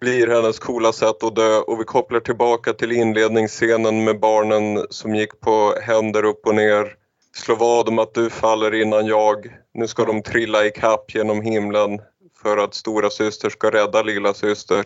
blir 0.00 0.26
hennes 0.26 0.58
coola 0.58 0.92
sätt 0.92 1.22
att 1.22 1.36
dö 1.36 1.56
och 1.58 1.80
vi 1.80 1.84
kopplar 1.84 2.20
tillbaka 2.20 2.72
till 2.72 2.92
inledningsscenen 2.92 4.04
med 4.04 4.20
barnen 4.20 4.86
som 4.90 5.14
gick 5.14 5.40
på 5.40 5.74
händer 5.82 6.24
upp 6.24 6.46
och 6.46 6.54
ner. 6.54 6.94
Slå 7.34 7.54
vad 7.54 7.88
om 7.88 7.98
att 7.98 8.14
du 8.14 8.30
faller 8.30 8.74
innan 8.74 9.06
jag. 9.06 9.46
Nu 9.74 9.86
ska 9.86 10.04
de 10.04 10.22
trilla 10.22 10.64
i 10.66 10.70
kapp 10.70 11.14
genom 11.14 11.42
himlen 11.42 12.00
för 12.42 12.56
att 12.58 12.74
stora 12.74 13.10
syster 13.10 13.50
ska 13.50 13.70
rädda 13.70 14.02
lilla 14.02 14.34
syster. 14.34 14.84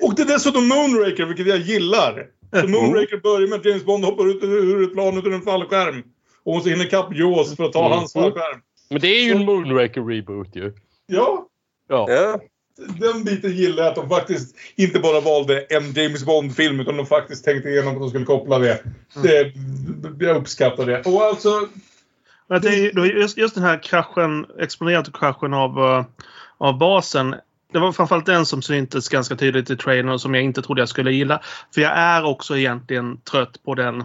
Och 0.00 0.14
det 0.14 0.22
är 0.22 0.26
dessutom 0.26 0.68
Moonraker, 0.68 1.24
vilket 1.24 1.46
jag 1.46 1.58
gillar. 1.58 2.26
Så 2.60 2.68
Moonraker 2.68 3.16
börjar 3.16 3.48
med 3.48 3.58
att 3.58 3.64
James 3.64 3.84
Bond 3.84 4.04
hoppar 4.04 4.30
ut 4.30 4.44
ur 4.44 4.82
ett 4.84 4.92
plan 4.92 5.18
ut 5.18 5.24
ur 5.26 5.32
en 5.34 5.42
fallskärm. 5.42 6.02
Och 6.44 6.52
hon 6.52 6.62
så 6.62 6.68
hinner 6.68 6.84
ikapp 6.84 7.14
Jaws 7.16 7.56
för 7.56 7.64
att 7.64 7.72
ta 7.72 7.86
Mm. 7.86 7.98
hans 7.98 8.12
fallskärm. 8.12 8.60
Men 8.90 9.00
det 9.00 9.08
är 9.08 9.24
ju 9.24 9.32
en 9.32 9.44
Moonraker-reboot 9.44 10.56
ju. 10.56 10.72
Ja, 11.06 11.46
Ja 11.88 12.06
den 12.76 13.24
biten 13.24 13.52
gillar 13.52 13.82
jag 13.82 13.90
att 13.90 13.96
de 13.96 14.08
faktiskt 14.08 14.56
inte 14.76 14.98
bara 14.98 15.20
valde 15.20 15.60
en 15.60 15.92
James 15.92 16.24
Bond-film 16.24 16.80
utan 16.80 16.96
de 16.96 17.06
faktiskt 17.06 17.44
tänkte 17.44 17.68
igenom 17.68 17.94
att 17.94 18.00
de 18.00 18.08
skulle 18.08 18.24
koppla 18.24 18.58
det. 18.58 18.82
det 19.22 19.52
jag 20.26 20.36
uppskattar 20.36 20.86
det. 20.86 21.02
Och 21.06 21.22
alltså... 21.22 21.68
Det 22.48 22.68
just, 22.68 23.38
just 23.38 23.54
den 23.54 23.64
här 23.64 23.82
kraschen, 23.82 24.46
exponerat 24.58 25.12
kraschen 25.12 25.54
av, 25.54 25.78
eh, 25.78 26.04
av 26.58 26.78
basen. 26.78 27.34
Det 27.72 27.78
var 27.78 27.92
framförallt 27.92 28.26
den 28.26 28.46
som 28.46 28.62
syntes 28.62 29.08
ganska 29.08 29.36
tydligt 29.36 29.70
i 29.70 29.76
trailern 29.76 30.08
och 30.08 30.20
som 30.20 30.34
jag 30.34 30.44
inte 30.44 30.62
trodde 30.62 30.80
jag 30.80 30.88
skulle 30.88 31.12
gilla. 31.12 31.42
För 31.74 31.80
jag 31.80 31.92
är 31.98 32.24
också 32.24 32.56
egentligen 32.56 33.20
trött 33.20 33.62
på 33.64 33.74
den 33.74 34.04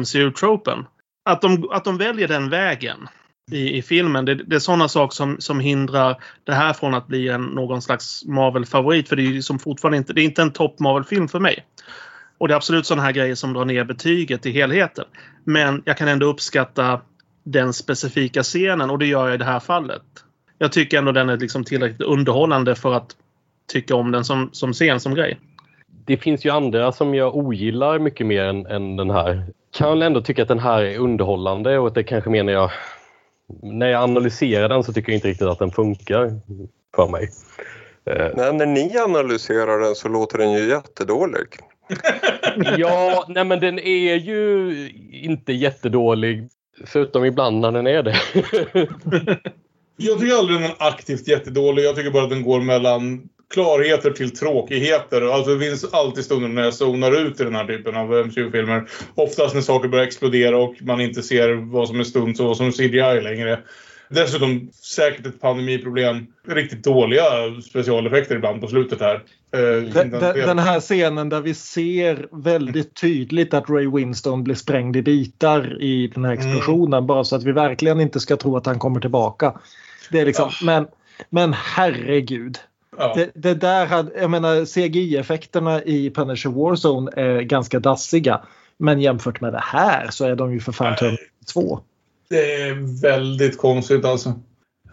MCU-tropen. 0.00 0.86
Att 1.24 1.42
de, 1.42 1.70
att 1.70 1.84
de 1.84 1.98
väljer 1.98 2.28
den 2.28 2.50
vägen 2.50 3.08
i, 3.52 3.76
i 3.78 3.82
filmen, 3.82 4.24
det, 4.24 4.34
det 4.34 4.56
är 4.56 4.60
sådana 4.60 4.88
saker 4.88 5.14
som, 5.14 5.36
som 5.38 5.60
hindrar 5.60 6.16
det 6.44 6.52
här 6.52 6.72
från 6.72 6.94
att 6.94 7.06
bli 7.06 7.28
en, 7.28 7.42
någon 7.42 7.82
slags 7.82 8.24
Marvel-favorit. 8.24 9.08
För 9.08 9.16
det 9.16 9.22
är 9.22 9.32
ju 9.32 9.42
som 9.42 9.58
fortfarande 9.58 9.98
inte, 9.98 10.12
det 10.12 10.20
är 10.20 10.24
inte 10.24 10.42
en 10.42 10.52
topp 10.52 10.78
Marvel-film 10.78 11.28
för 11.28 11.40
mig. 11.40 11.64
Och 12.38 12.48
det 12.48 12.54
är 12.54 12.56
absolut 12.56 12.86
sådana 12.86 13.02
här 13.02 13.12
grejer 13.12 13.34
som 13.34 13.52
drar 13.52 13.64
ner 13.64 13.84
betyget 13.84 14.46
i 14.46 14.50
helheten. 14.50 15.04
Men 15.44 15.82
jag 15.84 15.96
kan 15.96 16.08
ändå 16.08 16.26
uppskatta 16.26 17.00
den 17.44 17.72
specifika 17.72 18.42
scenen 18.42 18.90
och 18.90 18.98
det 18.98 19.06
gör 19.06 19.26
jag 19.26 19.34
i 19.34 19.38
det 19.38 19.44
här 19.44 19.60
fallet. 19.60 20.02
Jag 20.58 20.72
tycker 20.72 20.98
ändå 20.98 21.12
den 21.12 21.28
är 21.28 21.36
liksom 21.36 21.64
tillräckligt 21.64 22.00
underhållande 22.00 22.74
för 22.74 22.94
att 22.94 23.16
tycka 23.72 23.94
om 23.94 24.10
den 24.10 24.24
som, 24.24 24.48
som 24.52 24.72
scen, 24.72 25.00
som 25.00 25.14
grej. 25.14 25.38
Det 26.04 26.16
finns 26.16 26.44
ju 26.44 26.50
andra 26.50 26.92
som 26.92 27.14
jag 27.14 27.36
ogillar 27.36 27.98
mycket 27.98 28.26
mer 28.26 28.44
än, 28.44 28.66
än 28.66 28.96
den 28.96 29.10
här. 29.10 29.46
Kan 29.72 29.90
väl 29.90 30.02
ändå 30.02 30.20
tycka 30.20 30.42
att 30.42 30.48
den 30.48 30.58
här 30.58 30.82
är 30.82 30.98
underhållande 30.98 31.78
och 31.78 31.86
att 31.86 31.94
det 31.94 32.02
kanske 32.02 32.30
menar 32.30 32.52
jag 32.52 32.70
när 33.62 33.86
jag 33.86 34.02
analyserar 34.02 34.68
den 34.68 34.84
så 34.84 34.92
tycker 34.92 35.12
jag 35.12 35.16
inte 35.16 35.28
riktigt 35.28 35.46
att 35.46 35.58
den 35.58 35.70
funkar 35.70 36.40
för 36.96 37.08
mig. 37.08 37.30
Eh, 38.04 38.28
Nej, 38.36 38.52
när 38.52 38.66
ni 38.66 38.98
analyserar 38.98 39.78
den 39.78 39.94
så 39.94 40.08
låter 40.08 40.38
den 40.38 40.52
ju 40.52 40.68
jättedålig. 40.68 41.46
Ja, 42.78 43.24
nej 43.28 43.44
men 43.44 43.60
den 43.60 43.78
är 43.78 44.14
ju 44.14 44.72
inte 45.12 45.52
jättedålig. 45.52 46.48
Förutom 46.84 47.24
ibland 47.24 47.60
när 47.60 47.72
den 47.72 47.86
är 47.86 48.02
det. 48.02 48.16
Jag 49.96 50.20
tycker 50.20 50.34
aldrig 50.34 50.60
den 50.60 50.70
är 50.70 50.76
aktivt 50.78 51.28
jättedålig. 51.28 51.84
Jag 51.84 51.96
tycker 51.96 52.10
bara 52.10 52.24
att 52.24 52.30
den 52.30 52.42
går 52.42 52.60
mellan 52.60 53.28
klarheter 53.50 54.10
till 54.10 54.36
tråkigheter. 54.36 55.34
Alltså 55.34 55.54
det 55.54 55.66
finns 55.66 55.84
alltid 55.84 56.24
stunder 56.24 56.48
när 56.48 56.62
jag 56.62 56.74
zonar 56.74 57.20
ut 57.26 57.40
i 57.40 57.44
den 57.44 57.54
här 57.54 57.66
typen 57.66 57.96
av 57.96 58.26
MCU-filmer. 58.26 58.88
Oftast 59.14 59.54
när 59.54 59.62
saker 59.62 59.88
börjar 59.88 60.04
explodera 60.04 60.58
och 60.58 60.74
man 60.80 61.00
inte 61.00 61.22
ser 61.22 61.72
vad 61.72 61.88
som 61.88 62.00
är 62.00 62.04
stunts 62.04 62.40
och 62.40 62.46
vad 62.46 62.56
som 62.56 62.66
är 62.66 62.70
CGI 62.70 63.20
längre. 63.20 63.58
Dessutom 64.08 64.70
säkert 64.72 65.26
ett 65.26 65.40
pandemiproblem. 65.40 66.26
Riktigt 66.48 66.84
dåliga 66.84 67.22
specialeffekter 67.64 68.36
ibland 68.36 68.60
på 68.60 68.68
slutet 68.68 69.00
här. 69.00 69.14
Eh, 69.54 69.92
Den, 69.92 70.10
den, 70.10 70.58
här 70.58 70.80
scenen 70.80 71.28
där 71.28 71.40
vi 71.40 71.54
ser 71.54 72.28
väldigt 72.32 73.00
tydligt 73.00 73.54
att 73.54 73.70
Ray 73.70 73.86
Winston 73.86 74.44
blir 74.44 74.54
sprängd 74.54 74.96
i 74.96 75.02
bitar 75.02 75.82
i 75.82 76.10
den 76.14 76.24
här 76.24 76.32
explosionen. 76.32 77.06
Bara 77.06 77.24
så 77.24 77.36
att 77.36 77.44
vi 77.44 77.52
verkligen 77.52 78.00
inte 78.00 78.20
ska 78.20 78.36
tro 78.36 78.56
att 78.56 78.66
han 78.66 78.78
kommer 78.78 79.00
tillbaka. 79.00 79.60
Det 80.10 80.20
är 80.20 80.26
liksom, 80.26 80.50
men, 80.62 80.86
men 81.30 81.52
herregud. 81.52 82.58
Ja. 83.00 83.12
Det, 83.14 83.30
det 83.34 83.54
där 83.54 83.86
hade, 83.86 84.20
jag 84.20 84.30
menar 84.30 84.64
CGI-effekterna 84.64 85.82
i 85.82 86.10
Punisher 86.10 86.50
Warzone 86.50 87.10
är 87.16 87.40
ganska 87.40 87.80
dassiga. 87.80 88.40
Men 88.76 89.00
jämfört 89.00 89.40
med 89.40 89.52
det 89.52 89.62
här 89.64 90.08
så 90.10 90.24
är 90.24 90.36
de 90.36 90.52
ju 90.52 90.60
för 90.60 90.72
fan 90.72 90.96
Terminator 90.96 91.26
2. 91.52 91.80
Det 92.28 92.62
är 92.62 93.02
väldigt 93.02 93.58
konstigt 93.58 94.04
alltså. 94.04 94.32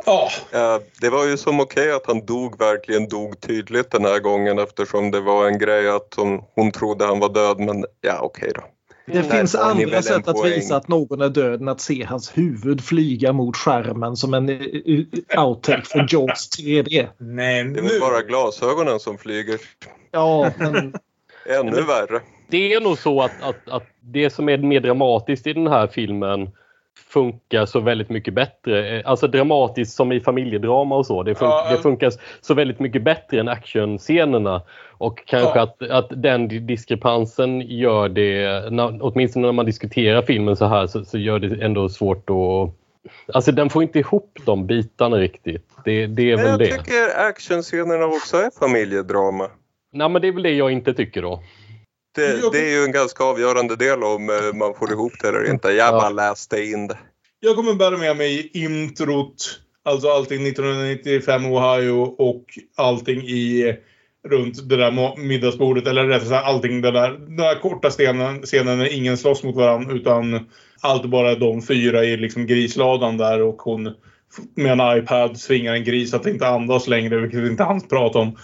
Ja. 0.06 0.30
Eh, 0.52 0.82
Det 1.02 1.10
var 1.10 1.26
ju 1.26 1.38
som 1.38 1.60
okej 1.60 1.92
att 1.92 2.08
han 2.08 2.26
dog, 2.26 2.60
verkligen 2.60 3.08
dog 3.08 3.42
tydligt 3.42 3.92
den 3.92 4.06
här 4.06 4.20
gången 4.20 4.60
eftersom 4.60 5.12
det 5.12 5.22
var 5.22 5.48
en 5.48 5.60
grej 5.60 5.90
att 5.90 6.14
hon, 6.18 6.42
hon 6.56 6.72
trodde 6.72 7.06
han 7.06 7.20
var 7.20 7.30
död 7.30 7.60
men 7.60 7.86
ja 8.02 8.20
okej 8.22 8.52
då. 8.56 8.62
Det 9.08 9.14
Där 9.14 9.24
finns 9.24 9.56
andra 9.56 10.02
sätt 10.02 10.28
att 10.28 10.46
visa 10.46 10.76
att 10.76 10.88
någon 10.88 11.22
är 11.22 11.30
död 11.30 11.62
än 11.62 11.68
att 11.68 11.82
se 11.82 12.04
hans 12.04 12.38
huvud 12.38 12.84
flyga 12.84 13.34
mot 13.34 13.58
skärmen 13.58 14.16
som 14.16 14.34
en 14.34 14.50
eh, 14.50 14.56
eh, 15.36 15.46
outtake 15.46 15.82
från 15.86 16.08
Jaws 16.10 16.50
3D. 16.60 17.08
Nej, 17.18 17.64
Det 17.64 17.80
är 17.80 17.84
väl 17.84 18.00
bara 18.02 18.22
glasögonen 18.22 19.00
som 19.00 19.18
flyger. 19.18 19.60
Ja, 20.12 20.52
men 20.58 20.94
Ännu 21.60 21.82
värre. 21.82 22.22
Det 22.50 22.74
är 22.74 22.82
nog 22.82 22.98
så 22.98 23.22
att, 23.22 23.32
att, 23.42 23.70
att 23.70 23.84
det 24.02 24.30
som 24.30 24.50
är 24.50 24.58
mer 24.58 24.80
dramatiskt 24.80 25.48
i 25.48 25.54
den 25.54 25.68
här 25.68 25.88
filmen 25.88 26.50
funkar 27.10 27.66
så 27.66 27.80
väldigt 27.80 28.10
mycket 28.10 28.34
bättre. 28.34 28.98
Eh, 29.00 29.10
Alltså 29.10 29.28
dramatiskt 29.28 29.96
som 29.96 30.12
i 30.12 30.20
familjedrama 30.20 30.96
och 30.96 31.06
så. 31.06 31.24
Det, 31.24 31.34
fun- 31.34 31.38
Ja, 31.46 31.68
det 31.72 31.78
funkar 31.78 32.12
så 32.42 32.54
väldigt 32.54 32.80
mycket 32.80 33.04
bättre 33.04 33.40
än 33.40 33.48
actionscenerna. 33.48 34.62
Och 34.98 35.26
kanske 35.26 35.60
Ja. 35.60 35.64
att, 35.64 35.82
att 35.90 36.22
den 36.24 36.48
di- 36.48 36.60
diskrepansen 36.60 37.62
gör 37.62 38.10
det, 38.10 38.70
när, 38.74 38.98
åtminstone 39.02 39.46
när 39.48 39.54
man 39.54 39.66
diskuterar 39.66 40.22
filmen 40.22 40.56
så 40.56 40.66
här, 40.66 40.88
så, 40.88 41.06
så 41.06 41.18
gör 41.18 41.40
det 41.40 41.64
ändå 41.66 41.90
svårt 41.90 42.30
att... 42.30 42.74
Alltså 43.36 43.52
den 43.52 43.70
får 43.70 43.84
inte 43.84 44.00
ihop 44.00 44.40
de 44.46 44.68
bitarna 44.68 45.18
riktigt. 45.18 45.70
Det, 45.86 46.08
det 46.08 46.32
är 46.32 46.36
Men 46.38 46.46
väl 46.46 46.52
jag 46.52 46.60
det. 46.60 46.78
tycker 46.78 47.20
actionscenerna 47.30 48.06
också 48.06 48.38
är 48.38 48.52
familjedrama. 48.60 49.48
Nej 49.94 50.10
men 50.10 50.22
det 50.22 50.28
är 50.28 50.32
väl 50.32 50.44
det 50.44 50.52
jag 50.54 50.72
inte 50.72 50.94
tycker 50.94 51.22
då. 51.22 51.44
Det, 52.16 52.52
det 52.52 52.60
är 52.60 52.80
ju 52.80 52.84
en 52.86 52.92
ganska 52.92 53.24
avgörande 53.24 53.76
del 53.76 54.04
om 54.04 54.30
eh, 54.30 54.58
man 54.58 54.74
får 54.74 54.92
ihop 54.92 55.14
det 55.22 55.28
eller 55.30 55.52
inte. 55.52 55.68
Jag 55.72 55.94
bara 55.94 56.10
läste 56.10 56.64
in 56.64 56.88
det. 56.88 56.98
Jag 57.40 57.56
kommer 57.56 57.74
bära 57.74 57.98
med 57.98 58.18
mig 58.18 58.52
introt, 58.54 59.60
alltså 59.86 60.08
allting 60.08 60.48
1995 60.48 61.46
Ohio 61.46 62.16
och 62.18 62.44
allting 62.76 63.22
i 63.22 63.76
runt 64.30 64.70
det 64.70 64.78
där 64.78 65.18
middagsbordet. 65.18 65.88
Eller 65.88 66.06
rättare 66.06 66.30
sagt 66.30 66.46
allting 66.46 66.82
den 66.82 66.94
där, 66.94 67.12
den 67.12 67.38
där 67.38 67.60
korta 67.60 67.90
scenen, 67.90 68.42
scenen 68.42 68.78
när 68.78 68.94
ingen 68.94 69.18
slåss 69.18 69.44
mot 69.44 69.56
varandra 69.56 69.94
utan 69.94 70.50
allt 70.82 71.06
bara 71.06 71.36
de 71.36 71.62
fyra 71.62 72.04
i 72.04 72.18
liksom 72.18 72.46
grisladan 72.46 73.18
där 73.18 73.42
och 73.42 73.62
hon 73.62 73.94
med 74.56 74.72
en 74.72 74.98
iPad 74.98 75.40
svingar 75.40 75.74
en 75.74 75.84
gris 75.84 76.14
att 76.14 76.26
inte 76.26 76.48
andas 76.48 76.88
längre, 76.88 77.18
vilket 77.18 77.40
vi 77.40 77.50
inte 77.50 77.64
hann 77.64 77.82
prata 77.82 78.20
om. 78.20 78.38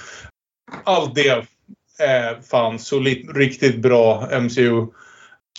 Allt 0.83 1.15
det 1.15 1.45
är 1.99 2.41
fan 2.41 2.79
solid, 2.79 3.37
riktigt 3.37 3.77
bra 3.77 4.27
MCU. 4.41 4.87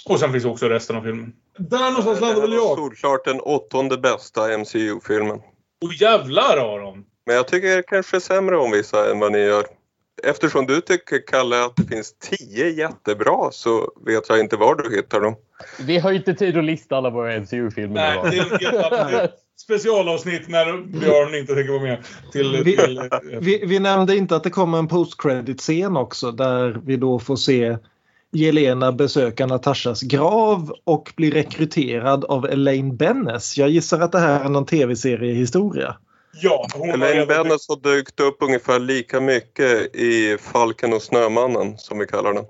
Och 0.07 0.21
sen 0.21 0.33
finns 0.33 0.45
också 0.45 0.69
resten 0.69 0.97
av 0.97 1.03
filmen. 1.03 1.33
Där 1.59 1.91
någonstans 1.91 2.21
landar 2.21 2.41
väl 2.41 2.53
jag. 2.53 2.79
Solklart 2.79 3.25
den 3.25 3.41
åttonde 3.41 3.99
bästa 3.99 4.59
MCU-filmen. 4.59 5.41
Och 5.85 5.93
jävlar 6.01 6.57
Aron! 6.57 7.05
Men 7.27 7.37
jag 7.37 7.49
tycker 7.49 7.83
kanske 7.83 8.21
sämre 8.21 8.57
om 8.57 8.71
vissa 8.71 9.11
än 9.11 9.19
vad 9.19 9.33
ni 9.33 9.39
gör. 9.39 9.65
Eftersom 10.23 10.67
du 10.67 10.81
tycker, 10.81 11.27
Kalle, 11.27 11.65
att 11.65 11.77
det 11.77 11.87
finns 11.87 12.15
tio 12.19 12.71
jättebra 12.71 13.51
så 13.51 13.93
vet 14.07 14.29
jag 14.29 14.41
inte 14.41 14.57
var 14.57 14.75
du 14.75 14.97
hittar 14.97 15.21
dem. 15.21 15.35
Vi 15.81 15.99
har 15.99 16.11
ju 16.11 16.17
inte 16.17 16.35
tid 16.35 16.57
att 16.57 16.65
lista 16.65 16.97
alla 16.97 17.11
våra 17.11 17.41
MCU-filmer 17.41 17.95
Nej, 17.95 18.31
det 18.31 18.67
är, 18.67 19.13
det, 19.13 19.31
specialavsnitt 19.57 20.49
när 20.49 20.83
Björn 21.01 21.35
inte 21.35 21.55
tänker 21.55 21.73
vara 21.73 21.83
med. 21.83 22.05
Till, 22.33 22.63
Vi, 22.65 22.77
till, 22.77 23.11
vi, 23.41 23.65
vi 23.67 23.79
nämnde 23.79 24.17
inte 24.17 24.37
att 24.37 24.45
det 24.45 24.51
kommer 24.51 24.79
en 24.79 24.89
post-credit-scen 24.89 25.97
också 25.97 26.33
där 26.33 26.81
vi 26.85 26.97
då 26.97 27.19
får 27.19 27.37
se 27.37 27.77
Jelena 28.35 28.93
besöka 28.93 29.47
Natashas 29.47 30.03
grav 30.03 30.75
och 30.85 31.13
bli 31.17 31.31
rekryterad 31.31 32.25
av 32.25 32.47
Elaine 32.47 32.97
Bennes. 32.97 33.57
Jag 33.57 33.69
gissar 33.69 34.01
att 34.01 34.13
det 34.13 34.19
här 34.19 34.45
är 34.45 34.49
någon 34.49 34.67
tv-seriehistoria. 34.67 35.97
Ja, 36.41 36.67
Elaine 36.85 37.27
Bennis 37.27 37.69
har 37.69 37.77
dykt 37.77 38.21
upp 38.21 38.37
ungefär 38.41 38.79
lika 38.79 39.21
mycket 39.21 39.97
i 39.97 40.39
Falken 40.41 40.93
och 40.93 41.03
Snömannen 41.03 41.79
som 41.79 41.99
vi 41.99 42.07
kallar 42.07 42.35
den. 42.35 42.45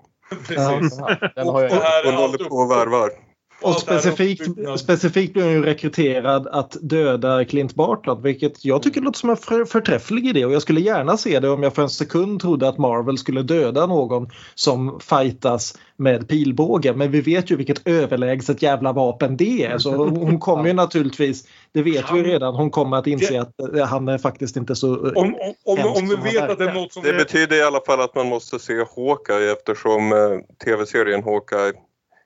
Precis. 0.48 0.98
Den 1.34 1.48
har 1.48 1.62
jag 1.62 1.72
Och 1.72 1.78
här 1.78 2.04
allt 2.04 2.16
håller 2.16 2.48
på 2.48 2.56
och 2.56 2.70
värvar. 2.70 3.10
Och 3.60 3.80
specifikt, 3.80 4.42
specifikt 4.78 5.32
blir 5.32 5.42
hon 5.42 5.52
ju 5.52 5.62
rekryterad 5.62 6.46
att 6.46 6.76
döda 6.80 7.44
Clint 7.44 7.74
Bartlett 7.74 8.18
vilket 8.22 8.64
jag 8.64 8.82
tycker 8.82 9.00
låter 9.00 9.18
som 9.18 9.30
en 9.30 9.36
för, 9.36 9.64
förträfflig 9.64 10.26
idé. 10.26 10.44
Och 10.44 10.52
jag 10.52 10.62
skulle 10.62 10.80
gärna 10.80 11.16
se 11.16 11.40
det 11.40 11.48
om 11.48 11.62
jag 11.62 11.74
för 11.74 11.82
en 11.82 11.90
sekund 11.90 12.40
trodde 12.40 12.68
att 12.68 12.78
Marvel 12.78 13.18
skulle 13.18 13.42
döda 13.42 13.86
någon 13.86 14.30
som 14.54 15.00
fightas 15.00 15.78
med 15.96 16.28
pilbåge. 16.28 16.92
Men 16.92 17.10
vi 17.10 17.20
vet 17.20 17.50
ju 17.50 17.56
vilket 17.56 17.88
överlägset 17.88 18.62
jävla 18.62 18.92
vapen 18.92 19.36
det 19.36 19.64
är. 19.64 19.78
Så 19.78 19.96
hon 19.96 20.40
kommer 20.40 20.66
ju 20.66 20.72
naturligtvis, 20.84 21.48
det 21.72 21.82
vet 21.82 22.04
vi 22.12 22.16
ju 22.16 22.24
redan, 22.24 22.54
hon 22.54 22.70
kommer 22.70 22.96
att 22.96 23.06
inse 23.06 23.40
att 23.40 23.60
eh, 23.76 23.86
han 23.86 24.08
är 24.08 24.18
faktiskt 24.18 24.56
inte 24.56 24.76
så 24.76 25.06
eh, 25.06 25.12
Om, 25.12 25.34
om, 25.64 25.78
om, 25.96 26.08
vi 26.08 26.14
han 26.14 26.24
vet 26.24 26.50
att 26.50 26.58
det 26.58 26.64
är 26.64 26.74
något 26.74 26.92
som... 26.92 27.02
Det 27.02 27.12
betyder 27.12 27.56
i 27.56 27.62
alla 27.62 27.80
fall 27.86 28.00
att 28.00 28.14
man 28.14 28.26
måste 28.26 28.58
se 28.58 28.74
Hawkeye 28.96 29.52
eftersom 29.52 30.12
eh, 30.12 30.64
tv-serien 30.64 31.24
Hawkeye 31.24 31.72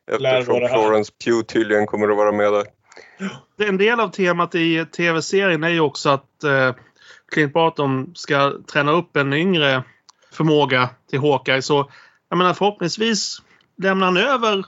eftersom. 0.09 0.69
Florence 0.69 1.13
Pugh 1.25 1.43
tydligen 1.43 1.87
kommer 1.87 2.09
att 2.09 2.17
vara 2.17 2.33
med 2.33 2.53
där. 2.53 2.65
En 3.69 3.77
del 3.77 4.01
av 4.01 4.09
temat 4.09 4.55
i 4.55 4.85
tv-serien 4.85 5.65
är 5.65 5.69
ju 5.69 5.81
också 5.81 6.09
att 6.09 6.45
eh, 6.45 6.75
Clint 7.33 7.53
Barton 7.53 8.13
ska 8.15 8.53
träna 8.73 8.93
upp 8.93 9.17
en 9.17 9.33
yngre 9.33 9.83
förmåga 10.33 10.89
till 11.11 11.21
Hawkeye. 11.21 11.63
Så 11.63 11.91
jag 12.29 12.39
menar 12.39 12.55
förhoppningsvis 12.55 13.43
lämnar 13.83 14.07
han 14.07 14.17
över 14.17 14.65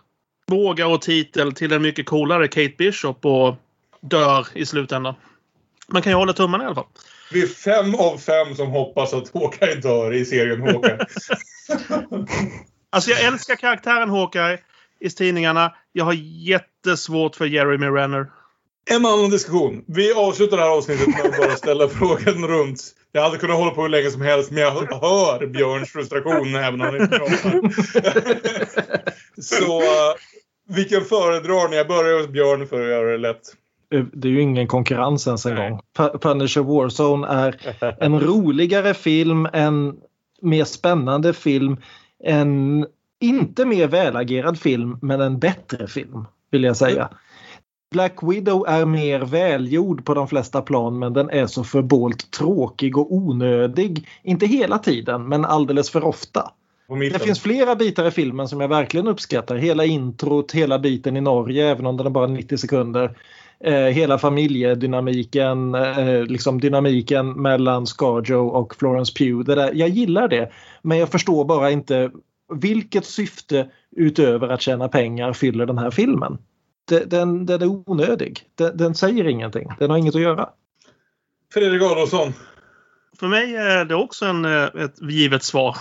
bågar 0.47 0.87
och 0.87 1.03
titel 1.03 1.53
till 1.53 1.73
en 1.73 1.83
mycket 1.83 2.07
coolare 2.07 2.49
Kate 2.49 2.75
Bishop 2.79 3.25
och 3.25 3.55
dör 4.01 4.47
i 4.55 4.67
slutändan. 4.67 5.15
Man 5.89 6.03
kan 6.03 6.13
ju 6.13 6.17
hålla 6.17 6.33
tummarna 6.33 6.65
i 6.65 6.67
alla 6.67 6.75
fall. 6.75 6.87
Vi 7.33 7.43
är 7.43 7.47
fem 7.47 7.95
av 7.95 8.19
fem 8.19 8.55
som 8.55 8.71
hoppas 8.71 9.15
att 9.15 9.35
Hawkeye 9.35 9.75
dör 9.75 10.15
i 10.15 10.25
serien 10.25 10.63
Hawkeye. 10.63 10.99
Alltså 12.93 13.11
jag 13.11 13.25
älskar 13.25 13.57
karaktären 13.57 14.11
Hawkeye 14.11 14.59
i 15.01 15.11
tidningarna. 15.11 15.73
Jag 15.93 16.05
har 16.05 16.13
jättesvårt 16.49 17.37
för 17.37 17.47
Jeremy 17.47 17.87
Renner. 17.87 18.27
En 18.91 19.07
annan 19.07 19.31
diskussion. 19.31 19.85
Vi 19.87 20.13
avslutar 20.13 20.57
det 20.57 20.63
här 20.63 20.71
avsnittet 20.71 21.09
med 21.09 21.21
att 21.27 21.39
bara 21.39 21.57
ställa 21.57 21.89
frågan 21.99 22.49
runt. 22.49 22.83
Jag 23.13 23.23
hade 23.23 23.39
kunnat 23.39 23.57
hålla 23.57 23.71
på 23.71 23.83
hur 23.83 23.89
länge 23.89 24.11
som 24.11 24.23
helst 24.23 24.51
men 24.51 24.63
jag 24.63 24.71
hör 24.71 25.47
Björns 25.47 25.91
frustration 25.93 26.55
även 26.55 26.75
om 26.75 26.81
han 26.81 26.97
inte 26.97 27.19
pratar. 27.19 27.61
Så 29.43 29.81
uh, 29.81 29.87
vilken 30.69 31.05
föredrar 31.05 31.69
ni? 31.69 31.77
Jag 31.77 31.89
börjar 31.89 32.19
hos 32.19 32.29
Björn 32.29 32.67
för 32.67 32.81
att 32.83 32.89
göra 32.89 33.11
det 33.13 33.19
lätt. 33.19 33.41
det 34.13 34.29
är 34.29 34.33
ju 34.33 34.41
ingen 34.41 34.67
konkurrens 34.67 35.27
ens 35.27 35.47
en 35.47 35.57
gång. 35.57 35.81
Pu- 35.99 36.19
Punisher 36.19 36.61
Warzone 36.61 37.27
är 37.27 37.77
en 38.01 38.21
roligare 38.21 38.95
film, 38.95 39.49
en 39.53 39.95
mer 40.43 40.65
spännande 40.65 41.33
film, 41.33 41.77
en 42.25 42.87
inte 43.21 43.65
mer 43.65 43.87
välagerad 43.87 44.59
film 44.59 44.99
men 45.03 45.21
en 45.21 45.39
bättre 45.39 45.87
film 45.87 46.25
vill 46.51 46.65
jag 46.65 46.77
säga. 46.77 47.09
Black 47.91 48.23
Widow 48.23 48.65
är 48.69 48.85
mer 48.85 49.21
välgjord 49.21 50.05
på 50.05 50.15
de 50.15 50.29
flesta 50.29 50.63
plan 50.63 50.99
men 50.99 51.13
den 51.13 51.31
är 51.31 51.47
så 51.47 51.65
förbålt 51.65 52.31
tråkig 52.31 52.99
och 52.99 53.15
onödig. 53.15 54.09
Inte 54.23 54.47
hela 54.47 54.79
tiden 54.79 55.29
men 55.29 55.45
alldeles 55.45 55.91
för 55.91 56.05
ofta. 56.05 56.51
Det 56.89 57.19
finns 57.19 57.41
flera 57.41 57.77
bitar 57.77 58.07
i 58.07 58.11
filmen 58.11 58.49
som 58.49 58.61
jag 58.61 58.69
verkligen 58.69 59.09
uppskattar. 59.09 59.57
Hela 59.57 59.85
introt, 59.85 60.53
hela 60.53 60.79
biten 60.79 61.17
i 61.17 61.21
Norge 61.21 61.71
även 61.71 61.87
om 61.87 61.97
den 61.97 62.07
är 62.07 62.11
bara 62.11 62.27
90 62.27 62.59
sekunder. 62.59 63.17
Eh, 63.65 63.75
hela 63.75 64.19
familjedynamiken, 64.19 65.75
eh, 65.75 66.23
liksom 66.25 66.61
dynamiken 66.61 67.33
mellan 67.33 67.87
Scarjo 67.87 68.49
och 68.49 68.77
Florence 68.77 69.13
Pugh. 69.19 69.47
Det 69.47 69.55
där, 69.55 69.73
jag 69.75 69.89
gillar 69.89 70.29
det 70.29 70.51
men 70.83 70.99
jag 70.99 71.09
förstår 71.09 71.45
bara 71.45 71.71
inte 71.71 72.11
vilket 72.55 73.05
syfte 73.07 73.71
utöver 73.97 74.49
att 74.49 74.61
tjäna 74.63 74.89
pengar 74.89 75.33
fyller 75.33 75.67
den 75.67 75.79
här 75.79 75.91
filmen. 75.91 76.39
De- 76.89 77.05
Den, 77.05 77.47
den 77.47 77.63
är 77.63 77.67
onödig. 77.67 78.43
Den, 78.55 78.77
den 78.77 78.95
säger 78.95 79.29
ingenting. 79.29 79.69
Den 79.79 79.91
har 79.91 79.99
inget 79.99 80.15
att 80.15 80.21
göra. 80.21 80.49
Fredrik 81.55 81.83
Adolfsson. 81.83 82.33
För 83.21 83.27
mig 83.29 83.57
är 83.57 83.85
det 83.85 83.95
också 83.95 84.27
en, 84.27 84.45
eh, 84.45 84.65
ett 84.65 85.03
givet 85.11 85.43
svar. 85.43 85.77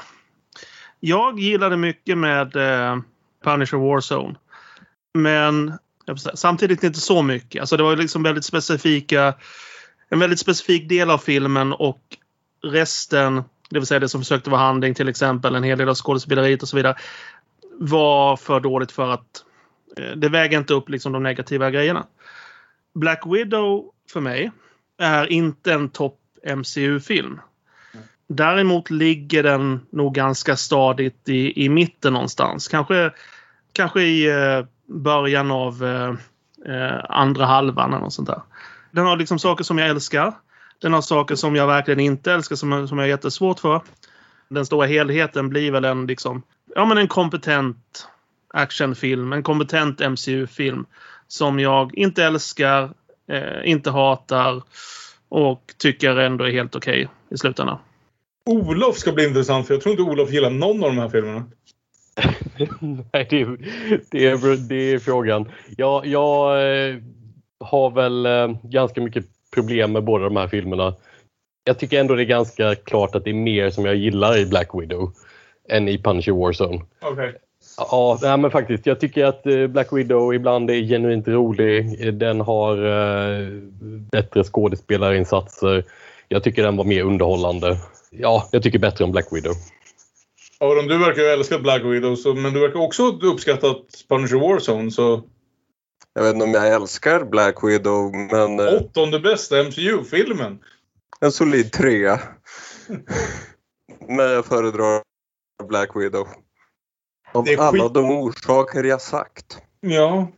Jag 1.00 1.40
gillade 1.40 1.78
mycket 1.78 2.18
med 2.18 2.56
eh, 2.56 2.98
Punisher 3.44 3.78
Warzone. 3.78 4.36
Men 5.14 5.74
samtidigt 6.34 6.84
inte 6.84 7.00
så 7.00 7.22
mycket. 7.22 7.60
Alltså 7.62 7.78
det 7.78 7.84
var 7.84 7.96
liksom 7.96 8.24
väldigt 8.24 8.46
specifika 8.46 9.34
en 10.10 10.20
väldigt 10.20 10.40
specifik 10.40 10.90
del 10.90 11.10
av 11.10 11.18
filmen 11.18 11.74
och 11.74 12.02
resten, 12.64 13.44
det 13.70 13.80
vill 13.80 13.88
säga 13.88 14.00
det 14.00 14.10
som 14.10 14.22
försökte 14.22 14.50
vara 14.50 14.62
handling 14.62 14.94
till 14.94 15.10
exempel, 15.10 15.56
en 15.56 15.64
hel 15.64 15.78
del 15.78 15.90
av 15.90 15.96
skådespeleriet 15.96 16.62
och 16.62 16.70
så 16.70 16.78
vidare, 16.78 16.96
var 17.80 18.38
för 18.38 18.60
dåligt 18.60 18.92
för 18.92 19.10
att 19.10 19.44
eh, 19.98 20.12
det 20.16 20.30
väger 20.30 20.58
inte 20.58 20.74
upp 20.74 20.90
liksom 20.90 21.12
de 21.12 21.24
negativa 21.24 21.72
grejerna. 21.72 22.06
Black 22.94 23.24
Widow 23.26 23.92
för 24.14 24.22
mig 24.22 24.52
är 24.98 25.32
inte 25.32 25.74
en 25.74 25.90
topp 25.90 26.20
MCU-film. 26.56 27.40
Däremot 28.28 28.90
ligger 28.90 29.44
den 29.44 29.80
nog 29.90 30.14
ganska 30.14 30.56
stadigt 30.56 31.30
i, 31.30 31.66
i 31.66 31.70
mitten 31.70 32.14
någonstans. 32.14 32.68
Kanske, 32.68 33.12
kanske 33.74 34.02
i 34.02 34.30
eh, 34.30 34.66
början 34.86 35.52
av 35.52 35.84
eh, 35.84 36.10
eh, 36.74 37.00
andra 37.10 37.46
halvan 37.46 37.90
eller 37.90 38.04
något 38.04 38.14
sånt 38.14 38.28
där. 38.28 38.42
Den 38.92 39.06
har 39.06 39.18
liksom 39.18 39.40
saker 39.40 39.64
som 39.64 39.78
jag 39.78 39.90
älskar. 39.90 40.34
Den 40.82 40.94
har 40.94 41.02
saker 41.02 41.36
som 41.36 41.56
jag 41.56 41.68
verkligen 41.68 42.00
inte 42.00 42.34
älskar 42.34 42.56
som, 42.56 42.88
som 42.88 42.98
jag 42.98 43.06
har 43.06 43.10
jättesvårt 43.10 43.60
för. 43.60 43.82
Den 44.50 44.66
stora 44.66 44.88
helheten 44.88 45.50
blir 45.50 45.72
väl 45.72 45.86
en 45.86 46.08
liksom, 46.08 46.42
ja 46.76 46.86
men 46.86 46.98
en 46.98 47.08
kompetent 47.08 48.08
actionfilm, 48.54 49.34
en 49.34 49.44
kompetent 49.44 50.00
MCU-film 50.00 50.86
som 51.28 51.60
jag 51.60 51.98
inte 51.98 52.24
älskar, 52.24 52.94
eh, 53.32 53.72
inte 53.72 53.92
hatar 53.92 54.64
och 55.30 55.74
tycker 55.78 56.16
ändå 56.16 56.46
är 56.46 56.52
helt 56.52 56.76
okej 56.76 57.08
i 57.30 57.38
slutändan. 57.38 57.78
Olof 58.46 58.98
ska 58.98 59.12
bli 59.12 59.28
intressant 59.28 59.68
för 59.68 59.74
jag 59.74 59.82
tror 59.82 59.92
inte 59.92 60.04
Olof 60.04 60.32
gillar 60.32 60.50
någon 60.50 60.84
av 60.84 60.90
de 60.90 60.98
här 60.98 61.10
filmerna. 61.10 61.46
Nej, 63.14 63.28
det 63.30 63.42
är, 63.42 63.58
det 64.12 64.28
är, 64.28 64.68
det 64.70 64.94
är 64.94 65.00
frågan. 65.00 65.52
Jag, 65.78 66.06
jag 66.06 66.62
eh, 66.90 66.96
har 67.60 67.92
väl 67.92 68.26
eh, 68.26 68.48
ganska 68.64 69.02
mycket 69.02 69.26
problem 69.54 69.92
med 69.92 70.04
båda 70.04 70.24
de 70.24 70.36
här 70.36 70.48
filmerna. 70.48 70.96
Jag 71.64 71.80
tycker 71.80 72.00
ändå 72.00 72.16
det 72.16 72.24
är 72.24 72.26
ganska 72.26 72.76
klart 72.76 73.16
att 73.16 73.24
det 73.24 73.30
är 73.30 73.34
mer 73.34 73.70
som 73.70 73.86
jag 73.86 73.96
gillar 73.96 74.38
i 74.38 74.46
Black 74.46 74.70
Widow 74.74 75.12
än 75.70 75.88
i 75.88 75.98
Punisher 75.98 76.32
Warzone. 76.32 76.82
Okej. 77.02 77.34
Ja, 77.78 78.20
nej, 78.22 78.38
men 78.38 78.52
faktiskt. 78.52 78.86
Jag 78.86 79.00
tycker 79.00 79.26
att 79.26 79.46
eh, 79.46 79.68
Black 79.68 79.94
Widow 79.94 80.34
ibland 80.34 80.70
är 80.70 80.88
genuint 80.88 81.28
rolig. 81.28 82.14
Den 82.14 82.42
har 82.42 82.78
eh, 82.86 83.48
bättre 84.12 84.44
skådespelarinsatser. 84.44 85.84
Jag 86.28 86.44
tycker 86.44 86.64
den 86.64 86.78
var 86.78 86.84
mer 86.84 87.04
underhållande. 87.04 87.78
Ja, 88.12 88.48
jag 88.52 88.64
tycker 88.64 88.80
bättre 88.80 89.04
om 89.04 89.12
Black 89.12 89.28
Widow. 89.32 89.54
Aron, 90.60 90.88
du 90.88 90.98
verkar 90.98 91.22
ju 91.22 91.28
älska 91.28 91.60
Black 91.60 91.84
Widow, 91.84 92.16
så, 92.16 92.34
men 92.34 92.54
du 92.54 92.60
verkar 92.60 92.80
också 92.80 93.04
ha 93.04 93.28
uppskattat 93.28 93.78
Punisher 94.10 94.40
Warzone. 94.40 94.92
Så 94.92 95.24
Jag 96.20 96.24
vet 96.26 96.34
inte 96.34 96.46
om 96.46 96.54
jag 96.54 96.68
älskar 96.68 97.24
Black 97.24 97.64
Widow 97.64 98.12
men 98.16 98.60
eh, 98.60 98.74
åttonde 98.74 99.20
bästa 99.20 99.64
MCU-filmen. 99.64 100.60
en 101.20 101.32
solid 101.32 101.72
trea. 101.72 102.20
men 104.08 104.26
jag 104.26 104.46
föredrar 104.46 105.02
Black 105.68 105.90
Widow. 105.96 106.28
Av 107.34 107.48
alla 107.60 107.72
skit- 107.72 107.94
de 107.94 108.12
orsaker 108.12 108.84
jag 108.84 109.02
sagt. 109.02 109.58
Ja. 109.82 110.32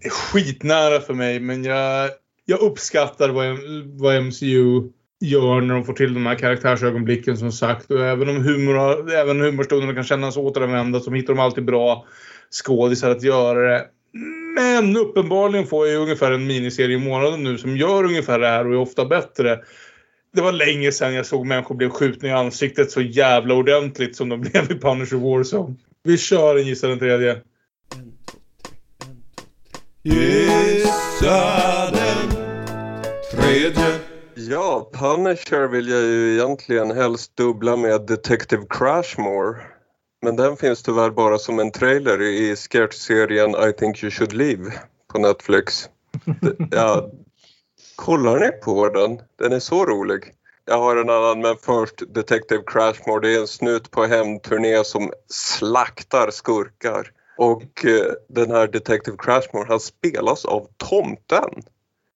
Det 0.00 0.06
är 0.06 0.10
skitnära 0.10 1.00
för 1.00 1.14
mig, 1.14 1.40
men 1.40 1.64
jag, 1.64 2.10
jag 2.44 2.60
uppskattar 2.60 3.28
vad, 3.28 3.58
vad 4.00 4.24
MCU 4.24 4.90
gör 5.20 5.60
när 5.60 5.74
de 5.74 5.84
får 5.84 5.92
till 5.92 6.14
de 6.14 6.26
här 6.26 6.34
karaktärsögonblicken 6.34 7.36
som 7.36 7.52
sagt. 7.52 7.90
Och 7.90 8.04
även 8.04 8.28
om 8.28 8.44
humor, 8.44 9.10
även 9.12 9.40
humorstunderna 9.40 9.94
kan 9.94 10.04
kännas 10.04 10.36
återanvända 10.36 11.00
så 11.00 11.10
hittar 11.10 11.34
de 11.34 11.40
alltid 11.40 11.64
bra 11.64 12.06
skådisar 12.50 13.10
att 13.10 13.22
göra 13.22 13.70
det. 13.70 13.86
Men 14.56 14.96
uppenbarligen 14.96 15.66
får 15.66 15.88
jag 15.88 16.02
ungefär 16.02 16.32
en 16.32 16.46
miniserie 16.46 16.96
i 16.96 16.98
månaden 16.98 17.44
nu 17.44 17.58
som 17.58 17.76
gör 17.76 18.04
ungefär 18.04 18.38
det 18.38 18.46
här 18.46 18.66
och 18.66 18.72
är 18.72 18.78
ofta 18.78 19.04
bättre. 19.04 19.58
Det 20.34 20.42
var 20.42 20.52
länge 20.52 20.92
sedan 20.92 21.14
jag 21.14 21.26
såg 21.26 21.46
människor 21.46 21.74
bli 21.74 21.88
skjutna 21.88 22.28
i 22.28 22.32
ansiktet 22.32 22.90
så 22.90 23.00
jävla 23.00 23.54
ordentligt 23.54 24.16
som 24.16 24.28
de 24.28 24.40
blev 24.40 24.70
i 24.70 24.74
Punisher 24.74 25.16
Warzone. 25.16 25.74
Vi 26.04 26.18
kör 26.18 26.56
en 26.56 26.66
gissa 26.66 26.88
den 26.88 26.98
tredje. 26.98 27.40
Gissa 30.02 31.90
den 31.90 32.30
tredje. 33.32 33.98
Ja, 34.34 34.90
Punisher 34.92 35.68
vill 35.68 35.88
jag 35.88 36.02
ju 36.02 36.34
egentligen 36.34 36.90
helst 36.90 37.36
dubbla 37.36 37.76
med 37.76 38.06
Detective 38.06 38.62
Crashmore. 38.70 39.75
Men 40.26 40.36
den 40.36 40.56
finns 40.56 40.82
tyvärr 40.82 41.10
bara 41.10 41.38
som 41.38 41.58
en 41.58 41.70
trailer 41.70 42.22
i 42.22 42.56
sketchserien 42.56 43.50
I 43.68 43.72
think 43.72 44.02
you 44.02 44.10
should 44.10 44.32
leave 44.32 44.72
på 45.12 45.18
Netflix. 45.18 45.88
Ja, 46.70 47.10
kollar 47.96 48.40
ni 48.40 48.50
på 48.52 48.88
den? 48.88 49.20
Den 49.38 49.52
är 49.52 49.58
så 49.58 49.84
rolig. 49.84 50.32
Jag 50.64 50.78
har 50.78 50.96
en 50.96 51.10
annan 51.10 51.40
men 51.40 51.56
först 51.56 52.14
Detective 52.14 52.62
Crashmore. 52.66 53.28
Det 53.28 53.34
är 53.34 53.40
en 53.40 53.46
snut 53.46 53.90
på 53.90 54.04
hemturné 54.04 54.84
som 54.84 55.12
slaktar 55.28 56.30
skurkar. 56.30 57.10
Och 57.38 57.84
eh, 57.84 58.12
den 58.28 58.50
här 58.50 58.66
Detective 58.66 59.16
Crashmore 59.18 59.66
han 59.68 59.80
spelas 59.80 60.44
av 60.44 60.66
tomten. 60.76 61.50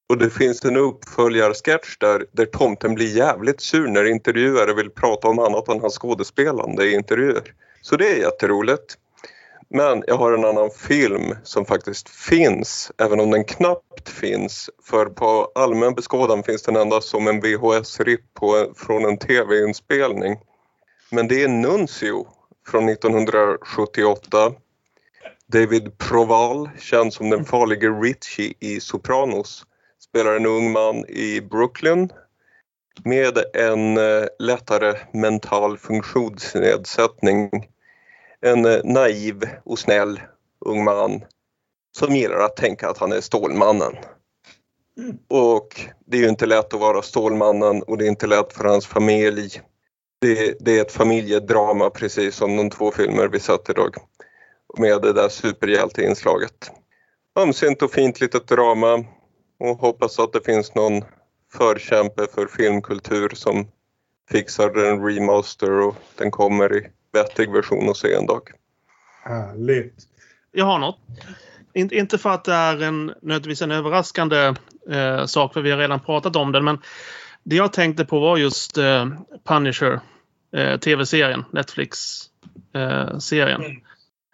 Och 0.08 0.18
det 0.18 0.30
finns 0.30 0.64
en 0.64 0.76
uppföljarsketch 0.76 1.98
där, 1.98 2.26
där 2.32 2.46
tomten 2.46 2.94
blir 2.94 3.16
jävligt 3.16 3.60
sur 3.60 3.88
när 3.88 4.04
intervjuare 4.04 4.74
vill 4.74 4.90
prata 4.90 5.28
om 5.28 5.38
annat 5.38 5.68
än 5.68 5.80
hans 5.80 5.98
skådespelande 5.98 6.86
i 6.86 6.94
intervjuer. 6.94 7.54
Så 7.82 7.96
det 7.96 8.08
är 8.08 8.16
jätteroligt. 8.16 8.96
Men 9.68 10.04
jag 10.06 10.16
har 10.16 10.32
en 10.32 10.44
annan 10.44 10.70
film 10.70 11.34
som 11.42 11.66
faktiskt 11.66 12.08
finns, 12.08 12.92
även 12.98 13.20
om 13.20 13.30
den 13.30 13.44
knappt 13.44 14.08
finns. 14.08 14.70
För 14.82 15.06
på 15.06 15.52
allmän 15.54 15.94
beskådan 15.94 16.42
finns 16.42 16.62
den 16.62 16.76
endast 16.76 17.08
som 17.08 17.28
en 17.28 17.40
VHS-ripp 17.40 18.38
från 18.76 19.04
en 19.04 19.18
tv-inspelning. 19.18 20.38
Men 21.10 21.28
det 21.28 21.42
är 21.42 21.48
Nuncio 21.48 22.26
från 22.66 22.88
1978. 22.88 24.52
David 25.46 25.98
Proval, 25.98 26.70
känd 26.78 27.12
som 27.12 27.30
den 27.30 27.44
farlige 27.44 27.88
Richie 27.88 28.54
i 28.60 28.80
Sopranos, 28.80 29.64
spelar 29.98 30.36
en 30.36 30.46
ung 30.46 30.72
man 30.72 31.06
i 31.08 31.40
Brooklyn 31.40 32.12
med 33.04 33.38
en 33.54 33.96
eh, 33.96 34.24
lättare 34.38 34.94
mental 35.12 35.78
funktionsnedsättning. 35.78 37.50
En 38.40 38.64
eh, 38.64 38.80
naiv 38.84 39.48
och 39.64 39.78
snäll 39.78 40.20
ung 40.66 40.84
man 40.84 41.24
som 41.98 42.16
gillar 42.16 42.40
att 42.40 42.56
tänka 42.56 42.88
att 42.88 42.98
han 42.98 43.12
är 43.12 43.20
Stålmannen. 43.20 43.96
Och 45.28 45.80
det 46.06 46.16
är 46.16 46.20
ju 46.20 46.28
inte 46.28 46.46
lätt 46.46 46.74
att 46.74 46.80
vara 46.80 47.02
Stålmannen 47.02 47.82
och 47.82 47.98
det 47.98 48.04
är 48.04 48.08
inte 48.08 48.26
lätt 48.26 48.52
för 48.52 48.64
hans 48.64 48.86
familj. 48.86 49.60
Det, 50.20 50.56
det 50.60 50.78
är 50.78 50.82
ett 50.82 50.92
familjedrama 50.92 51.90
precis 51.90 52.34
som 52.34 52.56
de 52.56 52.70
två 52.70 52.90
filmer 52.90 53.28
vi 53.28 53.40
sett 53.40 53.70
idag. 53.70 53.96
Med 54.78 55.02
det 55.02 55.12
där 55.12 55.28
superhjälteinslaget. 55.28 56.70
Ömsint 57.38 57.82
och 57.82 57.92
fint 57.92 58.20
litet 58.20 58.48
drama 58.48 59.04
och 59.60 59.78
hoppas 59.78 60.18
att 60.18 60.32
det 60.32 60.44
finns 60.44 60.74
någon 60.74 61.04
förkämpe 61.52 62.26
för 62.34 62.46
filmkultur 62.46 63.28
som 63.34 63.66
fixar 64.30 64.86
en 64.86 65.06
remaster 65.06 65.70
och 65.70 65.96
den 66.16 66.30
kommer 66.30 66.76
i 66.76 66.86
vettig 67.12 67.52
version 67.52 67.88
att 67.88 67.96
se 67.96 68.14
en 68.14 68.26
dag. 68.26 68.42
Härligt. 69.22 69.94
Jag 70.52 70.64
har 70.64 70.78
något. 70.78 70.98
In, 71.74 71.92
inte 71.92 72.18
för 72.18 72.30
att 72.30 72.44
det 72.44 72.52
är 72.52 72.82
en, 72.82 73.06
nödvändigtvis 73.06 73.62
en 73.62 73.70
överraskande 73.70 74.54
eh, 74.90 75.26
sak, 75.26 75.52
för 75.52 75.60
vi 75.60 75.70
har 75.70 75.78
redan 75.78 76.00
pratat 76.00 76.36
om 76.36 76.52
den. 76.52 76.64
Men 76.64 76.78
det 77.42 77.56
jag 77.56 77.72
tänkte 77.72 78.04
på 78.04 78.20
var 78.20 78.36
just 78.36 78.78
eh, 78.78 79.08
Punisher, 79.44 80.00
eh, 80.56 80.76
tv-serien, 80.76 81.44
Netflix-serien. 81.50 83.62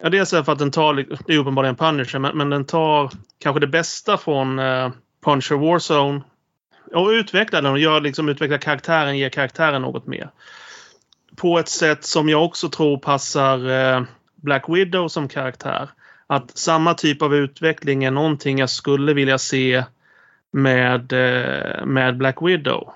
Ja, 0.03 0.09
dels 0.09 0.33
är 0.33 0.37
det 0.37 0.43
för 0.43 0.51
att 0.51 0.59
den 0.59 0.71
tar, 0.71 0.93
det 0.93 1.33
är 1.33 1.37
uppenbarligen 1.37 1.75
Punisher, 1.75 2.19
men, 2.19 2.37
men 2.37 2.49
den 2.49 2.65
tar 2.65 3.11
kanske 3.39 3.59
det 3.59 3.67
bästa 3.67 4.17
från 4.17 4.59
eh, 4.59 4.91
Punisher 5.25 5.55
Warzone 5.55 6.21
och 6.93 7.07
utvecklar 7.07 7.61
den 7.61 7.71
och 7.71 7.79
gör, 7.79 8.01
liksom, 8.01 8.29
utvecklar 8.29 8.57
karaktären, 8.57 9.17
ger 9.17 9.29
karaktären 9.29 9.81
något 9.81 10.07
mer. 10.07 10.29
På 11.35 11.59
ett 11.59 11.69
sätt 11.69 12.03
som 12.03 12.29
jag 12.29 12.45
också 12.45 12.69
tror 12.69 12.97
passar 12.97 13.69
eh, 13.69 14.03
Black 14.35 14.69
Widow 14.69 15.07
som 15.07 15.27
karaktär. 15.27 15.89
Att 16.27 16.57
samma 16.57 16.93
typ 16.93 17.21
av 17.21 17.35
utveckling 17.35 18.03
är 18.03 18.11
någonting 18.11 18.59
jag 18.59 18.69
skulle 18.69 19.13
vilja 19.13 19.37
se 19.37 19.83
med, 20.51 21.13
eh, 21.13 21.85
med 21.85 22.17
Black 22.17 22.41
Widow. 22.41 22.93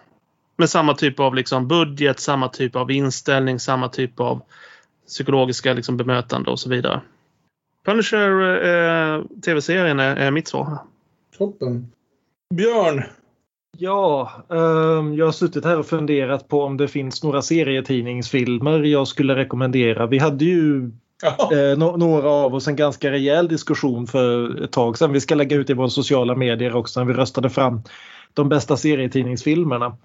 Med 0.57 0.69
samma 0.69 0.93
typ 0.93 1.19
av 1.19 1.35
liksom 1.35 1.68
budget, 1.68 2.19
samma 2.19 2.49
typ 2.49 2.76
av 2.76 2.91
inställning, 2.91 3.59
samma 3.59 3.89
typ 3.89 4.19
av 4.19 4.41
psykologiska 5.07 5.73
liksom 5.73 5.97
bemötande 5.97 6.51
och 6.51 6.59
så 6.59 6.69
vidare. 6.69 7.01
Punisher 7.85 8.41
eh, 8.65 9.15
eh 9.15 9.22
tv-serien 9.45 9.99
är, 9.99 10.15
är 10.15 10.31
mitt 10.31 10.47
svar. 10.47 10.77
Toppen. 11.38 11.91
Björn. 12.53 13.03
Ja, 13.77 14.31
ehm, 14.49 15.15
jag 15.15 15.26
har 15.26 15.31
suttit 15.31 15.65
här 15.65 15.80
och 15.80 15.85
funderat 15.85 16.48
på 16.48 16.64
om 16.64 16.77
det 16.77 16.88
finns 16.88 17.23
några 17.23 17.41
serietidningsfilmer 17.41 18.80
jag 18.84 19.07
skulle 19.07 19.35
rekommendera. 19.35 20.07
Vi 20.07 20.18
hade 20.18 20.45
ju 20.45 20.91
eh, 21.52 21.77
no- 21.77 21.98
några 21.98 22.30
av 22.30 22.56
oss 22.56 22.68
en 22.68 22.76
ganska 22.76 23.11
rejäl 23.11 23.48
diskussion 23.48 24.07
för 24.07 24.64
ett 24.64 24.72
tag 24.72 24.98
sedan. 24.98 25.11
Vi 25.14 25.22
ska 25.22 25.35
lägga 25.35 25.57
ut 25.57 25.69
i 25.69 25.73
våra 25.73 25.89
sociala 25.89 26.35
medier 26.35 26.76
också 26.76 26.99
när 26.99 27.07
vi 27.07 27.14
röstade 27.14 27.49
fram 27.49 27.81
de 28.34 28.49
bästa 28.49 28.77
serietidningsfilmerna. 28.77 29.98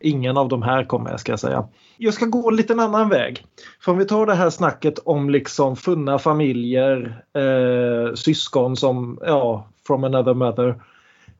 Ingen 0.00 0.36
av 0.36 0.48
de 0.48 0.62
här 0.62 0.84
kommer 0.84 1.10
jag 1.10 1.20
ska 1.20 1.32
jag 1.32 1.40
säga. 1.40 1.68
Jag 1.96 2.14
ska 2.14 2.26
gå 2.26 2.50
en 2.50 2.56
liten 2.56 2.80
annan 2.80 3.08
väg. 3.08 3.44
För 3.84 3.92
om 3.92 3.98
vi 3.98 4.04
tar 4.04 4.26
det 4.26 4.34
här 4.34 4.50
snacket 4.50 4.98
om 5.04 5.30
liksom 5.30 5.76
funna 5.76 6.18
familjer, 6.18 7.22
eh, 7.36 8.14
syskon 8.14 8.76
som, 8.76 9.18
ja, 9.26 9.66
from 9.86 10.04
another 10.04 10.34
mother. 10.34 10.74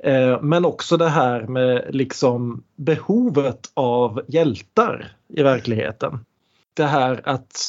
Eh, 0.02 0.42
men 0.42 0.64
också 0.64 0.96
det 0.96 1.08
här 1.08 1.42
med 1.42 1.86
liksom 1.90 2.64
behovet 2.76 3.70
av 3.74 4.22
hjältar 4.28 5.16
i 5.28 5.42
verkligheten. 5.42 6.24
Det 6.74 6.84
här 6.84 7.20
att 7.24 7.60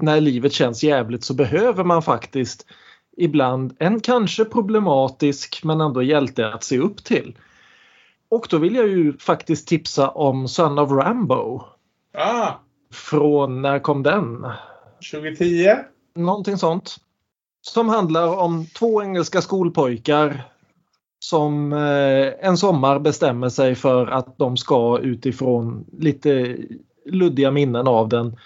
när 0.00 0.20
livet 0.20 0.52
känns 0.52 0.82
jävligt 0.82 1.24
så 1.24 1.34
behöver 1.34 1.84
man 1.84 2.02
faktiskt 2.02 2.66
ibland 3.16 3.76
en 3.78 4.00
kanske 4.00 4.44
problematisk 4.44 5.64
men 5.64 5.80
ändå 5.80 6.02
hjälte 6.02 6.52
att 6.52 6.64
se 6.64 6.78
upp 6.78 7.04
till. 7.04 7.38
Och 8.28 8.46
då 8.50 8.58
vill 8.58 8.74
jag 8.74 8.88
ju 8.88 9.18
faktiskt 9.18 9.68
tipsa 9.68 10.08
om 10.08 10.48
Son 10.48 10.78
of 10.78 10.90
Rambo. 10.90 11.62
Ah, 12.14 12.52
Från, 12.92 13.62
när 13.62 13.78
kom 13.78 14.02
den? 14.02 14.46
2010. 15.12 15.68
Någonting 16.14 16.58
sånt. 16.58 16.96
Som 17.62 17.88
handlar 17.88 18.38
om 18.38 18.66
två 18.66 19.02
engelska 19.02 19.42
skolpojkar 19.42 20.49
som 21.22 21.72
eh, 21.72 22.48
en 22.48 22.56
sommar 22.56 22.98
bestämmer 22.98 23.48
sig 23.48 23.74
för 23.74 24.06
att 24.06 24.38
de 24.38 24.56
ska 24.56 24.98
utifrån 24.98 25.86
lite 25.98 26.56
luddiga 27.06 27.50
minnen 27.50 27.88
av 27.88 28.08
den 28.08 28.36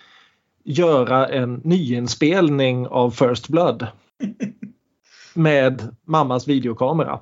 göra 0.65 1.29
en 1.29 1.55
nyinspelning 1.65 2.87
av 2.87 3.11
First 3.11 3.49
Blood. 3.49 3.87
Med 5.35 5.97
mammas 6.05 6.49
videokamera. 6.49 7.21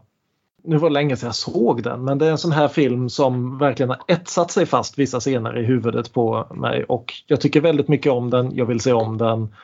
Nu 0.65 0.77
var 0.77 0.89
det 0.89 0.95
länge 0.95 1.17
sedan 1.17 1.27
jag 1.27 1.35
såg 1.35 1.83
den 1.83 2.05
men 2.05 2.19
det 2.19 2.27
är 2.27 2.31
en 2.31 2.39
sån 2.39 2.53
här 2.53 2.69
film 2.69 3.09
som 3.11 3.59
verkligen 3.59 3.91
har 3.91 4.01
etsat 4.09 4.51
sig 4.51 4.67
fast 4.67 4.99
vissa 4.99 5.21
scener 5.21 5.59
i 5.59 5.65
huvudet 5.65 6.13
på 6.13 6.47
mig 6.55 6.85
och 6.85 7.15
jag 7.27 7.41
tycker 7.41 7.61
väldigt 7.61 7.89
mycket 7.89 8.13
om 8.13 8.31
den. 8.31 8.57
Jag 8.57 8.67
vill 8.67 8.81
se 8.81 8.93
om 8.93 9.19
den. 9.19 9.55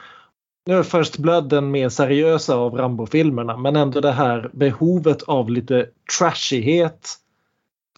Nu 0.69 0.75
är 0.75 0.83
First 0.83 1.19
Blood 1.19 1.49
den 1.49 1.71
mer 1.71 1.89
seriösa 1.89 2.55
av 2.55 2.75
Rambo-filmerna 2.75 3.57
men 3.57 3.77
ändå 3.77 4.01
det 4.01 4.13
här 4.13 4.51
behovet 4.53 5.23
av 5.23 5.51
lite 5.51 5.87
trashighet 6.19 7.15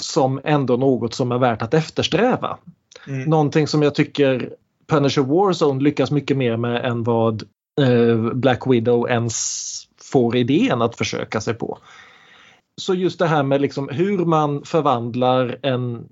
som 0.00 0.40
ändå 0.44 0.76
något 0.76 1.14
som 1.14 1.32
är 1.32 1.38
värt 1.38 1.62
att 1.62 1.74
eftersträva. 1.74 2.58
Mm. 3.06 3.30
Någonting 3.30 3.66
som 3.66 3.82
jag 3.82 3.94
tycker 3.94 4.54
Punisher 4.86 5.22
Warzone 5.22 5.82
lyckas 5.82 6.10
mycket 6.10 6.36
mer 6.36 6.56
med 6.56 6.84
än 6.84 7.02
vad 7.02 7.42
eh, 7.80 8.32
Black 8.32 8.66
Widow 8.66 9.10
ens 9.10 9.66
får 10.12 10.36
idén 10.36 10.82
att 10.82 10.96
försöka 10.96 11.40
sig 11.40 11.54
på. 11.54 11.78
Så 12.76 12.94
just 12.94 13.18
det 13.18 13.26
här 13.26 13.42
med 13.42 13.60
liksom 13.60 13.88
hur 13.88 14.18
man 14.18 14.64
förvandlar 14.64 15.58
en 15.62 16.08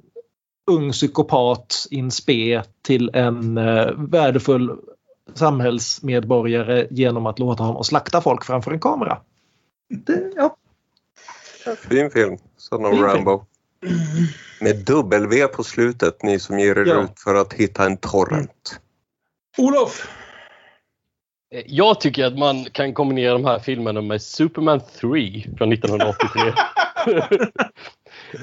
ung 0.71 0.93
psykopat 0.93 1.87
in 1.91 2.11
spe 2.11 2.63
till 2.83 3.11
en 3.15 3.59
eh, 3.59 3.91
värdefull 3.97 4.71
samhällsmedborgare 5.35 6.87
genom 6.91 7.27
att 7.27 7.39
låta 7.39 7.63
honom 7.63 7.85
slakta 7.85 8.21
folk 8.21 8.45
framför 8.45 8.73
en 8.73 8.81
kamera. 8.81 9.19
Det, 9.89 10.33
ja. 10.37 10.57
Fin 11.89 12.11
film, 12.11 12.39
Son 12.57 12.85
of 12.85 12.91
Fin 12.91 12.99
film. 12.99 13.09
Rambo. 13.11 13.45
Med 14.61 14.77
W 14.85 15.47
på 15.47 15.65
slutet, 15.65 16.23
ni 16.23 16.39
som 16.39 16.59
ger 16.59 16.79
er 16.79 16.87
Ja. 16.87 17.03
ut 17.05 17.21
för 17.21 17.35
att 17.35 17.53
hitta 17.53 17.85
en 17.87 17.97
torrent. 17.97 18.81
Olof. 19.59 20.09
Eh, 21.55 21.63
Jag 21.67 22.01
tycker 22.01 22.25
att 22.25 22.39
man 22.39 22.65
kan 22.65 22.95
kombinera 22.95 23.33
de 23.33 23.45
här 23.45 23.59
filmerna 23.59 24.01
med 24.01 24.23
Superman 24.23 24.81
3 25.01 25.47
från 25.59 25.73
1983. 25.73 26.53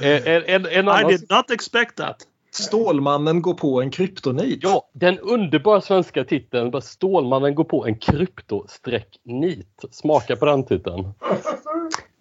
Eh, 0.02 0.28
en, 0.28 0.44
en, 0.48 0.66
en 0.66 0.86
I 0.86 0.90
annan... 0.90 1.08
did 1.08 1.26
not 1.30 1.52
expect 1.52 1.96
that. 1.96 2.16
Stålmannen 2.62 3.42
går 3.42 3.54
på 3.54 3.82
en 3.82 3.92
kryptonit. 3.92 4.60
Ja, 4.64 4.90
den 4.94 5.20
underbara 5.20 5.82
svenska 5.82 6.24
titeln 6.24 6.82
Stålmannen 6.82 7.56
går 7.56 7.64
på 7.64 7.86
en 7.86 7.96
krypto-nit. 7.96 9.86
Smaka 9.92 10.36
på 10.36 10.46
den 10.46 10.64
titeln. 10.66 11.14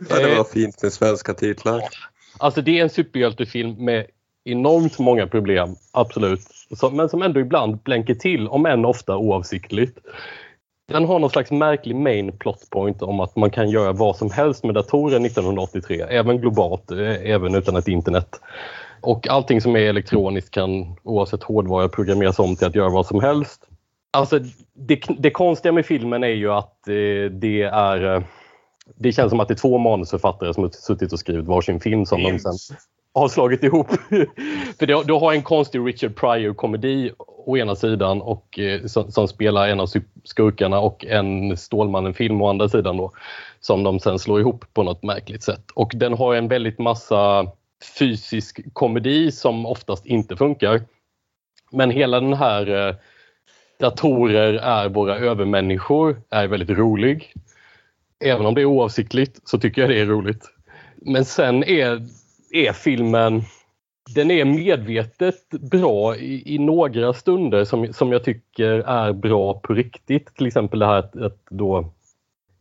Ja, 0.09 0.19
det 0.19 0.31
Eh, 0.31 0.36
var 0.36 0.44
fint 0.44 0.82
med 0.82 0.93
svenska 0.93 1.35
titlar. 1.35 1.82
Alltså 2.39 2.62
det 2.62 2.78
är 2.78 2.82
en 2.82 2.90
superhjältefilm 2.90 3.85
med 3.85 4.06
enormt 4.44 4.98
många 4.98 5.27
problem, 5.27 5.77
absolut. 5.93 6.40
Men 6.93 7.09
som 7.09 7.23
ändå 7.23 7.40
ibland 7.40 7.78
blänker 7.78 8.15
till, 8.15 8.48
om 8.48 8.66
än 8.66 8.85
ofta 8.85 9.16
oavsiktligt. 9.16 9.98
Den 10.89 11.05
har 11.05 11.19
någon 11.19 11.31
slags 11.31 11.51
märklig 11.51 11.97
main 11.97 12.39
plot 12.39 12.70
point 12.70 13.02
om 13.02 13.20
att 13.20 13.36
man 13.36 13.51
kan 13.51 13.70
göra 13.70 13.93
vad 13.93 14.16
som 14.16 14.31
helst 14.31 14.65
med 14.65 14.74
datorer 14.74 15.20
1983, 15.20 16.01
även 16.01 16.39
globalt, 16.40 16.90
eh, 16.90 17.31
även 17.31 17.55
utan 17.55 17.77
ett 17.77 17.89
internet. 17.89 18.40
Och 19.05 19.28
allting 19.28 19.60
som 19.60 19.76
är 19.76 19.81
elektroniskt 19.81 20.51
kan 20.51 20.97
oavsett 21.02 21.43
hårdvara 21.43 21.89
programmeras 21.89 22.39
om 22.39 22.56
till 22.56 22.66
att 22.66 22.74
göra 22.74 22.89
vad 22.89 23.06
som 23.06 23.20
helst. 23.20 23.66
Alltså 24.10 24.39
det, 24.74 25.01
det 25.18 25.31
konstiga 25.31 25.72
med 25.72 25.86
filmen 25.86 26.24
är 26.24 26.28
ju 26.28 26.52
att 26.52 26.89
eh, 26.89 27.31
det 27.31 27.62
är 27.62 28.14
eh, 28.14 28.22
det 28.97 29.12
känns 29.12 29.31
som 29.31 29.40
att 29.40 29.48
det 29.48 29.55
är 29.55 29.56
två 29.56 29.78
manusförfattare 29.78 30.55
som 30.55 30.62
har 30.62 30.70
suttit 30.70 31.12
och 31.12 31.18
skrivit 31.18 31.47
varsin 31.47 31.81
film 31.81 32.06
som 32.06 32.22
de 32.22 32.39
sen 32.39 32.76
har 33.14 33.28
slagit 33.28 33.62
ihop. 33.62 33.86
För 34.78 34.86
du, 34.86 35.02
du 35.05 35.12
har 35.12 35.32
en 35.32 35.43
konstig 35.43 35.78
Richard 35.78 36.16
Pryor-komedi 36.16 37.10
å 37.47 37.56
ena 37.56 37.76
sidan 37.76 38.22
och, 38.22 38.59
eh, 38.59 38.85
som, 38.85 39.10
som, 39.12 39.28
spelar 39.28 39.68
en 39.68 39.81
av 39.81 39.89
skurkarna 40.24 40.81
och 40.81 41.05
en 41.05 41.56
Stålmannen-film 41.56 42.43
å 42.43 42.48
andra 42.48 42.68
sidan 42.68 42.97
då, 42.97 43.12
som 43.60 43.82
de 43.82 44.01
sen 44.01 44.18
slår 44.18 44.40
ihop 44.40 44.64
på 44.74 44.82
något 44.82 45.02
märkligt 45.02 45.43
sätt. 45.43 45.64
Och 45.74 45.93
den 45.94 46.14
har 46.14 46.35
en 46.35 46.48
väldigt 46.48 46.78
massa 46.78 47.47
fysisk 47.98 48.61
komedi 48.73 49.32
som 49.32 49.66
oftast 49.66 50.06
inte 50.06 50.36
funkar. 50.36 50.81
Men 51.73 51.90
hela 51.90 52.20
den 52.20 52.32
här 52.32 52.89
eh, 52.89 52.94
datorer 53.81 54.55
är 54.55 54.89
våra 54.89 55.16
övermänniskor 55.16 56.23
är 56.31 56.47
väldigt 56.47 56.78
rolig. 56.78 57.32
Även 58.24 58.47
om 58.47 58.55
det 58.55 58.61
är 58.61 58.65
oavsiktligt 58.65 59.40
så 59.44 59.59
tycker 59.59 59.82
jag 59.82 59.90
det 59.90 60.01
är 60.01 60.06
roligt. 60.06 60.51
Men 60.97 61.24
sen 61.24 61.65
är, 61.65 62.06
är 62.51 62.73
filmen 62.73 63.43
den 64.15 64.31
är 64.31 64.44
medvetet 64.44 65.51
bra 65.51 66.16
i, 66.16 66.55
i, 66.55 66.59
några 66.59 67.12
stunder 67.12 67.65
som, 67.65 67.93
som 67.93 68.12
jag 68.12 68.24
tycker 68.24 68.70
är 68.70 69.12
bra 69.12 69.61
på 69.61 69.73
riktigt. 69.74 70.36
Till 70.36 70.47
exempel 70.47 70.78
det 70.78 70.86
här 70.86 70.98
att, 70.98 71.16
att 71.16 71.39
då 71.51 71.93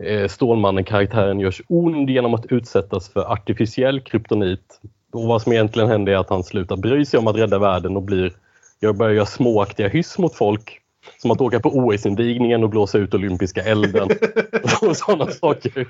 eh, 0.04 0.28
Stålmannen-karaktären 0.28 1.40
görs 1.40 1.62
ond 1.68 2.10
genom 2.10 2.34
att 2.34 2.46
utsättas 2.46 3.10
för 3.10 3.32
artificiell 3.32 4.02
kryptonit. 4.02 4.82
Och 5.14 5.24
vad 5.24 5.42
som 5.42 5.52
egentligen 5.54 5.90
händer 5.90 6.14
är 6.14 6.18
att 6.18 6.30
han 6.30 6.44
slutar 6.44 6.76
bry 6.76 7.06
sig 7.06 7.20
om 7.20 7.28
att 7.28 7.36
rädda 7.36 7.60
världen 7.60 7.96
och 7.96 8.04
blir, 8.04 8.34
jag 8.80 8.98
börjar 8.98 9.14
göra 9.14 9.26
småaktiga 9.26 9.88
hyss 9.88 10.18
mot 10.18 10.36
folk. 10.36 10.80
Som 11.18 11.32
att 11.32 11.42
åka 11.42 11.60
på 11.60 11.70
OS-invigningen 11.70 12.64
och 12.64 12.70
blåsa 12.70 12.98
ut 12.98 13.14
olympiska 13.14 13.62
elden. 13.62 14.10
och 14.82 14.98
sådana 14.98 15.32
saker. 15.32 15.88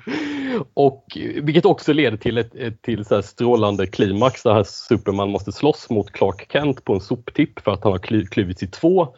Och, 0.74 1.18
vilket 1.42 1.64
också 1.64 1.92
leder 1.92 2.16
till 2.16 2.38
ett, 2.38 2.54
ett 2.54 2.82
till 2.82 3.04
så 3.04 3.22
strålande 3.22 3.86
klimax 3.86 4.42
där 4.42 4.62
Superman 4.62 5.30
måste 5.30 5.52
slåss 5.52 5.90
mot 5.90 6.10
Clark 6.10 6.46
Kent 6.52 6.84
på 6.84 6.94
en 6.94 7.00
soptipp 7.00 7.60
för 7.60 7.70
att 7.72 7.84
han 7.84 7.92
har 7.92 7.98
kly, 7.98 8.54
i 8.60 8.66
två. 8.66 9.08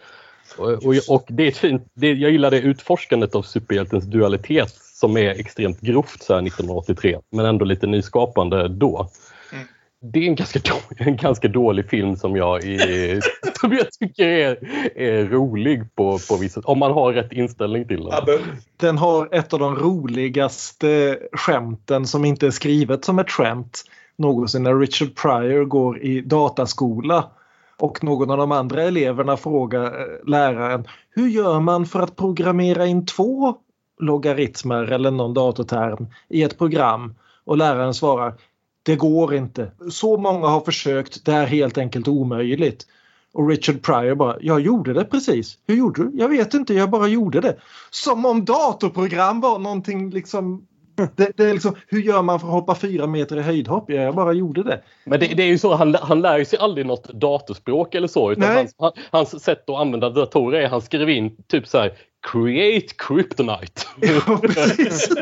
Och, 0.59 0.69
och, 0.69 0.95
och 1.09 1.25
det 1.29 1.47
är 1.47 1.51
fint. 1.51 1.83
Det, 1.95 2.13
jag 2.13 2.31
gillar 2.31 2.51
det 2.51 2.61
utforskandet 2.61 3.35
av 3.35 3.43
superhjältens 3.43 4.05
dualitet 4.05 4.75
som 4.95 5.17
är 5.17 5.31
extremt 5.31 5.81
grovt 5.81 6.23
så 6.23 6.39
1983 6.39 7.19
men 7.31 7.47
ändå 7.47 7.65
lite 7.65 7.87
nyskapande 7.87 8.69
då 8.69 9.11
det 10.01 10.19
är 10.19 10.29
en 10.29 10.35
ganska, 10.35 10.59
dålig, 10.59 10.97
en 11.09 11.17
ganska 11.17 11.49
dålig 11.49 11.91
film 11.91 12.17
som 12.17 12.37
jag, 12.37 12.65
är, 12.65 13.21
som 13.61 13.73
jag 13.73 13.93
tycker 13.93 14.29
är, 14.29 14.59
är 14.97 15.25
rolig 15.27 15.95
på, 15.95 16.19
på 16.29 16.37
vissa 16.37 16.61
om 16.65 16.79
man 16.79 16.93
har 16.93 17.13
rätt 17.13 17.33
inställning 17.33 17.89
till 17.89 18.05
den. 18.05 18.41
Den 18.77 18.99
har 18.99 19.35
ett 19.35 19.53
av 19.53 19.59
de 19.59 19.77
roligaste 19.77 21.19
skämten 21.33 22.07
som 22.07 22.25
inte 22.25 22.47
är 22.47 22.51
skrivet 22.51 23.05
som 23.05 23.19
ett 23.19 23.31
skämt 23.31 23.85
någonsin 24.19 24.63
när 24.63 24.79
Richard 24.79 25.15
Pryor 25.15 25.65
går 25.65 26.03
i 26.03 26.21
dataskola 26.21 27.31
och 27.79 28.05
någon 28.05 28.31
av 28.31 28.39
de 28.39 28.53
andra 28.53 28.83
eleverna 28.83 29.37
frågar 29.37 29.85
eh, 29.85 30.27
läraren 30.27 30.87
hur 31.11 31.29
gör 31.29 31.61
man 31.61 31.87
för 31.87 32.01
att 32.01 32.17
programmera 32.17 32.87
in 32.87 33.07
två 33.07 33.57
logaritmer 34.01 34.93
eller 34.93 35.11
någon 35.11 35.35
datorterm 35.35 36.07
i 36.29 36.43
ett 36.43 36.59
program? 36.59 37.15
Och 37.45 37.57
läraren 37.57 37.95
svarar 37.95 38.35
det 38.87 38.97
går 38.97 39.35
inte. 39.35 39.71
Så 39.91 40.17
många 40.17 40.47
har 40.47 40.61
försökt, 40.61 41.25
det 41.25 41.33
är 41.33 41.47
helt 41.47 41.79
enkelt 41.79 42.09
omöjligt. 42.09 42.87
Och 43.33 43.49
Richard 43.49 43.83
Pryor 43.83 44.15
bara, 44.15 44.37
jag 44.41 44.61
gjorde 44.61 44.93
det 44.93 45.05
precis. 45.05 45.59
Hur 45.67 45.77
gjorde 45.77 46.05
du? 46.05 46.19
Jag 46.19 46.29
vet 46.29 46.55
inte, 46.55 46.75
jag 46.75 46.91
bara 46.91 47.09
gjorde 47.09 47.41
det. 47.41 47.57
Som 47.91 48.27
om 48.27 48.45
datorprogram 48.45 49.41
var 49.41 49.59
någonting 49.59 50.11
liksom 50.11 50.67
det, 51.17 51.37
det, 51.37 51.45
är 51.45 51.53
liksom, 51.53 51.75
hur 51.87 52.01
gör 52.01 52.23
man 52.23 52.41
för 52.41 52.47
att 52.47 52.53
hoppa 52.53 52.75
fyra 52.75 53.07
meter 53.07 53.37
i 53.37 53.43
höjdhopp? 53.43 53.91
Jag 53.91 54.15
bara 54.15 54.33
gjorde 54.33 54.63
det. 54.63 54.83
Men 55.05 55.21
det, 55.21 55.27
det 55.27 55.43
är 55.43 55.47
ju 55.47 55.59
så, 55.59 55.75
han, 55.75 55.95
han 55.95 56.21
lär 56.21 56.45
sig 56.45 56.59
aldrig 56.59 56.87
något 56.87 57.09
datorspråk 57.09 57.95
eller 57.95 58.09
så. 58.09 58.33
Utan 58.33 58.57
hans, 58.57 58.75
hans, 59.11 59.43
sätt 59.43 59.71
att 59.71 59.77
använda 59.77 60.11
datorer 60.11 60.61
är 60.61 60.65
att 60.65 60.71
han 60.71 60.83
skriver 60.83 61.13
in 61.13 61.37
typ 61.47 61.69
så 61.69 61.79
här 61.79 61.93
Create 62.33 62.95
Kryptonite. 62.99 63.83
Ja, 64.01 64.39
precis. 64.43 65.09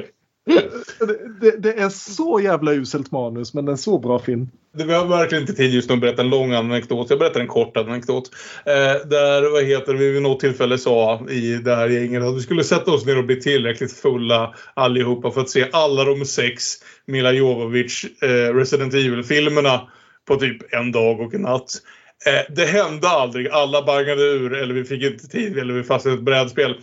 det, 1.40 1.62
det, 1.62 1.72
är 1.72 1.88
så 1.88 2.40
jävla 2.40 2.72
uselt 2.72 3.10
manus 3.10 3.54
men 3.54 3.68
en 3.68 3.78
så 3.78 3.98
bra 3.98 4.18
film. 4.18 4.48
Vi 4.76 4.92
har 4.92 5.06
verkligen 5.06 5.42
inte 5.42 5.54
tid 5.54 5.74
just 5.74 5.88
nu 5.88 5.94
att 5.94 6.00
berätta 6.00 6.22
en 6.22 6.30
lång 6.30 6.52
anekdot. 6.52 7.10
Jag 7.10 7.18
berättar 7.18 7.40
en 7.40 7.46
kort 7.46 7.76
anekdot. 7.76 8.30
Eh, 8.66 9.08
där, 9.08 9.52
vad 9.52 9.64
heter 9.64 9.94
vi 9.94 10.10
vid 10.10 10.22
något 10.22 10.40
tillfälle 10.40 10.78
sa 10.78 11.26
i 11.30 11.54
det 11.54 11.74
här 11.74 11.88
gänget 11.88 12.22
att 12.22 12.36
vi 12.36 12.40
skulle 12.40 12.64
sätta 12.64 12.90
oss 12.90 13.06
ner 13.06 13.18
och 13.18 13.24
bli 13.24 13.40
tillräckligt 13.40 13.92
fulla 13.92 14.54
allihopa 14.74 15.30
för 15.30 15.40
att 15.40 15.50
se 15.50 15.66
alla 15.72 16.04
de 16.04 16.24
sex 16.24 16.64
Mila 17.06 17.32
Jovovich 17.32 18.04
eh, 18.22 18.54
Resident 18.54 18.94
Evil-filmerna 18.94 19.80
på 20.28 20.36
typ 20.36 20.74
en 20.74 20.92
dag 20.92 21.20
och 21.20 21.34
en 21.34 21.42
natt. 21.42 21.70
Eh, 22.26 22.54
det 22.54 22.64
hände 22.64 23.08
aldrig. 23.08 23.48
Alla 23.48 23.82
bangade 23.82 24.22
ur 24.22 24.54
eller 24.54 24.74
vi 24.74 24.84
fick 24.84 25.02
inte 25.02 25.28
tid 25.28 25.58
eller 25.58 25.74
vi 25.74 25.82
fastnade 25.82 26.16
i 26.16 26.18
ett 26.18 26.24
brädspel. 26.24 26.74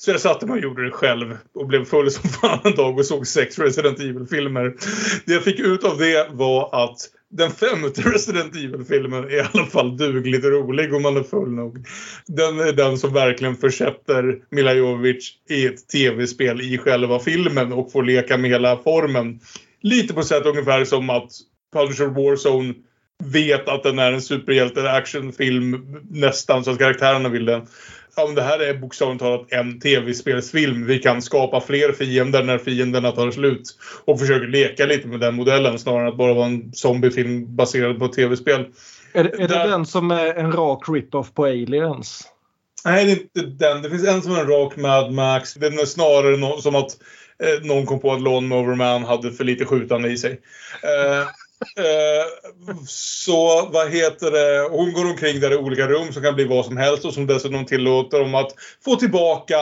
Så 0.00 0.10
jag 0.10 0.20
satte 0.20 0.46
mig 0.46 0.54
och 0.54 0.62
gjorde 0.62 0.84
det 0.84 0.90
själv 0.90 1.36
och 1.54 1.66
blev 1.66 1.84
full 1.84 2.10
som 2.10 2.30
fan 2.30 2.60
en 2.64 2.74
dag 2.74 2.98
och 2.98 3.06
såg 3.06 3.26
sex 3.26 3.58
Resident 3.58 4.00
Evil-filmer. 4.00 4.74
Det 5.26 5.32
jag 5.32 5.44
fick 5.44 5.60
ut 5.60 5.84
av 5.84 5.98
det 5.98 6.28
var 6.30 6.84
att 6.84 6.98
den 7.30 7.50
femte 7.50 8.02
Resident 8.10 8.56
Evil-filmen 8.56 9.24
är 9.24 9.36
i 9.36 9.40
alla 9.52 9.66
fall 9.66 9.96
dugligt 9.96 10.44
rolig 10.44 10.94
om 10.94 11.02
man 11.02 11.16
är 11.16 11.22
full 11.22 11.50
nog. 11.50 11.86
Den 12.26 12.60
är 12.60 12.72
den 12.72 12.98
som 12.98 13.12
verkligen 13.12 13.56
försätter 13.56 14.38
Mila 14.50 14.74
Jovovich 14.74 15.32
i 15.50 15.66
ett 15.66 15.88
tv-spel 15.88 16.60
i 16.60 16.78
själva 16.78 17.18
filmen 17.18 17.72
och 17.72 17.92
får 17.92 18.02
leka 18.02 18.36
med 18.36 18.50
hela 18.50 18.76
formen. 18.76 19.40
Lite 19.80 20.14
på 20.14 20.22
sätt 20.22 20.46
ungefär 20.46 20.84
som 20.84 21.10
att 21.10 21.30
Punisher 21.72 22.06
Warzone 22.06 22.74
vet 23.24 23.68
att 23.68 23.82
den 23.82 23.98
är 23.98 24.12
en 24.12 24.20
superhjälte-actionfilm 24.20 25.96
nästan 26.10 26.64
så 26.64 26.70
att 26.70 26.78
karaktärerna 26.78 27.28
vill 27.28 27.44
den 27.44 27.66
ja, 28.18 28.26
men 28.26 28.34
det 28.34 28.42
här 28.42 28.58
är 28.58 28.74
bokstavligt 28.74 29.20
talat 29.20 29.46
en 29.52 29.80
tv-spelsfilm. 29.80 30.86
Vi 30.86 30.98
kan 30.98 31.22
skapa 31.22 31.60
fler 31.60 31.92
fiender 31.92 32.42
när 32.42 32.58
fienderna 32.58 33.12
tar 33.12 33.30
slut. 33.30 33.78
Och 34.04 34.20
försöker 34.20 34.46
leka 34.46 34.86
lite 34.86 35.08
med 35.08 35.20
den 35.20 35.34
modellen 35.34 35.78
snarare 35.78 36.02
än 36.02 36.08
att 36.08 36.18
bara 36.18 36.34
vara 36.34 36.46
en 36.46 36.72
zombiefilm 36.72 37.56
baserad 37.56 37.98
på 37.98 38.08
tv-spel. 38.08 38.66
Är, 39.12 39.24
det, 39.24 39.30
är 39.30 39.48
Där... 39.48 39.64
det 39.64 39.70
den 39.70 39.86
som 39.86 40.10
är 40.10 40.34
en 40.34 40.52
rak 40.52 40.88
rip-off 40.88 41.34
på 41.34 41.44
Aliens? 41.44 42.22
Nej, 42.84 43.04
det 43.04 43.10
är 43.12 43.14
inte 43.14 43.64
den. 43.64 43.82
Det 43.82 43.90
finns 43.90 44.08
en 44.08 44.22
som 44.22 44.34
är 44.34 44.40
en 44.40 44.48
rak 44.48 44.76
Mad 44.76 45.12
Max. 45.12 45.54
Den 45.54 45.78
är 45.78 45.84
snarare 45.84 46.36
no 46.36 46.60
som 46.60 46.74
att 46.74 46.90
eh, 47.42 47.66
någon 47.66 47.86
kom 47.86 48.00
på 48.00 48.12
att 48.12 48.22
Lawnmower 48.22 48.74
Man 48.74 49.04
hade 49.04 49.32
för 49.32 49.44
lite 49.44 49.64
skjutande 49.64 50.08
i 50.08 50.16
sig. 50.16 50.40
Eh, 50.82 51.28
Eh, 51.76 52.26
så 52.86 53.68
vad 53.72 53.90
heter 53.90 54.30
det? 54.30 54.68
Hon 54.70 54.92
går 54.92 55.04
omkring 55.04 55.40
där 55.40 55.52
i 55.52 55.56
olika 55.56 55.86
rum 55.86 56.12
som 56.12 56.22
kan 56.22 56.34
bli 56.34 56.44
vad 56.44 56.64
som 56.64 56.76
helst 56.76 57.04
och 57.04 57.14
som 57.14 57.26
dessutom 57.26 57.66
tillåter 57.66 58.18
dem 58.18 58.34
att 58.34 58.54
få 58.84 58.96
tillbaka 58.96 59.56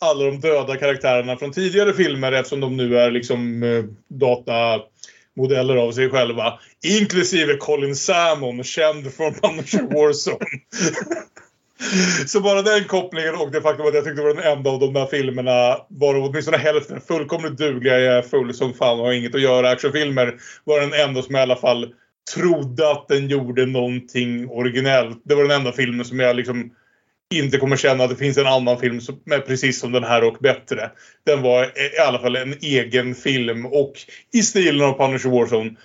alla 0.00 0.24
de 0.24 0.40
döda 0.40 0.76
karaktärerna 0.76 1.36
från 1.36 1.52
tidigare 1.52 1.92
filmer 1.92 2.32
eftersom 2.32 2.60
de 2.60 2.76
nu 2.76 2.98
är 2.98 3.10
liksom 3.10 3.62
eh, 3.62 3.84
datamodeller 4.08 5.76
av 5.76 5.92
sig 5.92 6.10
själva. 6.10 6.58
Inklusive 6.84 7.56
Colin 7.56 7.96
Salmon, 7.96 8.64
känd 8.64 9.14
från 9.14 9.34
Punisher 9.34 9.82
Warzone. 9.94 10.46
Så 12.26 12.40
bara 12.40 12.62
den 12.62 12.84
kopplingen 12.84 13.34
och 13.34 13.50
det 13.50 13.62
faktum 13.62 13.86
att 13.86 13.94
jag 13.94 14.04
tyckte 14.04 14.22
det 14.22 14.26
var 14.28 14.34
den 14.34 14.58
enda 14.58 14.70
av 14.70 14.80
de 14.80 14.92
där 14.92 15.06
filmerna, 15.06 15.76
varav 15.88 16.24
åtminstone 16.24 16.56
hälften 16.56 17.00
fullkomligt 17.00 17.58
dugliga, 17.58 18.00
jag 18.00 18.18
är 18.18 18.22
full 18.22 18.54
som 18.54 18.74
fan 18.74 19.00
och 19.00 19.06
har 19.06 19.12
inget 19.12 19.34
att 19.34 19.40
göra, 19.40 19.70
actionfilmer, 19.70 20.34
var 20.64 20.80
den 20.80 20.92
enda 20.92 21.22
som 21.22 21.36
i 21.36 21.40
alla 21.40 21.56
fall 21.56 21.94
trodde 22.34 22.90
att 22.90 23.08
den 23.08 23.28
gjorde 23.28 23.66
någonting 23.66 24.48
originellt. 24.48 25.22
Det 25.24 25.34
var 25.34 25.42
den 25.42 25.56
enda 25.56 25.72
filmen 25.72 26.04
som 26.04 26.20
jag 26.20 26.36
liksom 26.36 26.70
inte 27.34 27.58
kommer 27.58 27.76
känna 27.76 28.04
att 28.04 28.10
det 28.10 28.16
finns 28.16 28.38
en 28.38 28.46
annan 28.46 28.78
film 28.78 29.00
som 29.00 29.20
är 29.30 29.38
precis 29.38 29.80
som 29.80 29.92
den 29.92 30.04
här 30.04 30.24
och 30.24 30.36
bättre. 30.40 30.90
Den 31.26 31.42
var 31.42 31.64
i 31.64 31.98
alla 32.06 32.18
fall 32.18 32.36
en 32.36 32.54
egen 32.60 33.14
film 33.14 33.66
och 33.66 33.92
i 34.32 34.42
stilen 34.42 34.86
av 34.86 34.92
Punisher 34.92 35.30
Warzone 35.30 35.76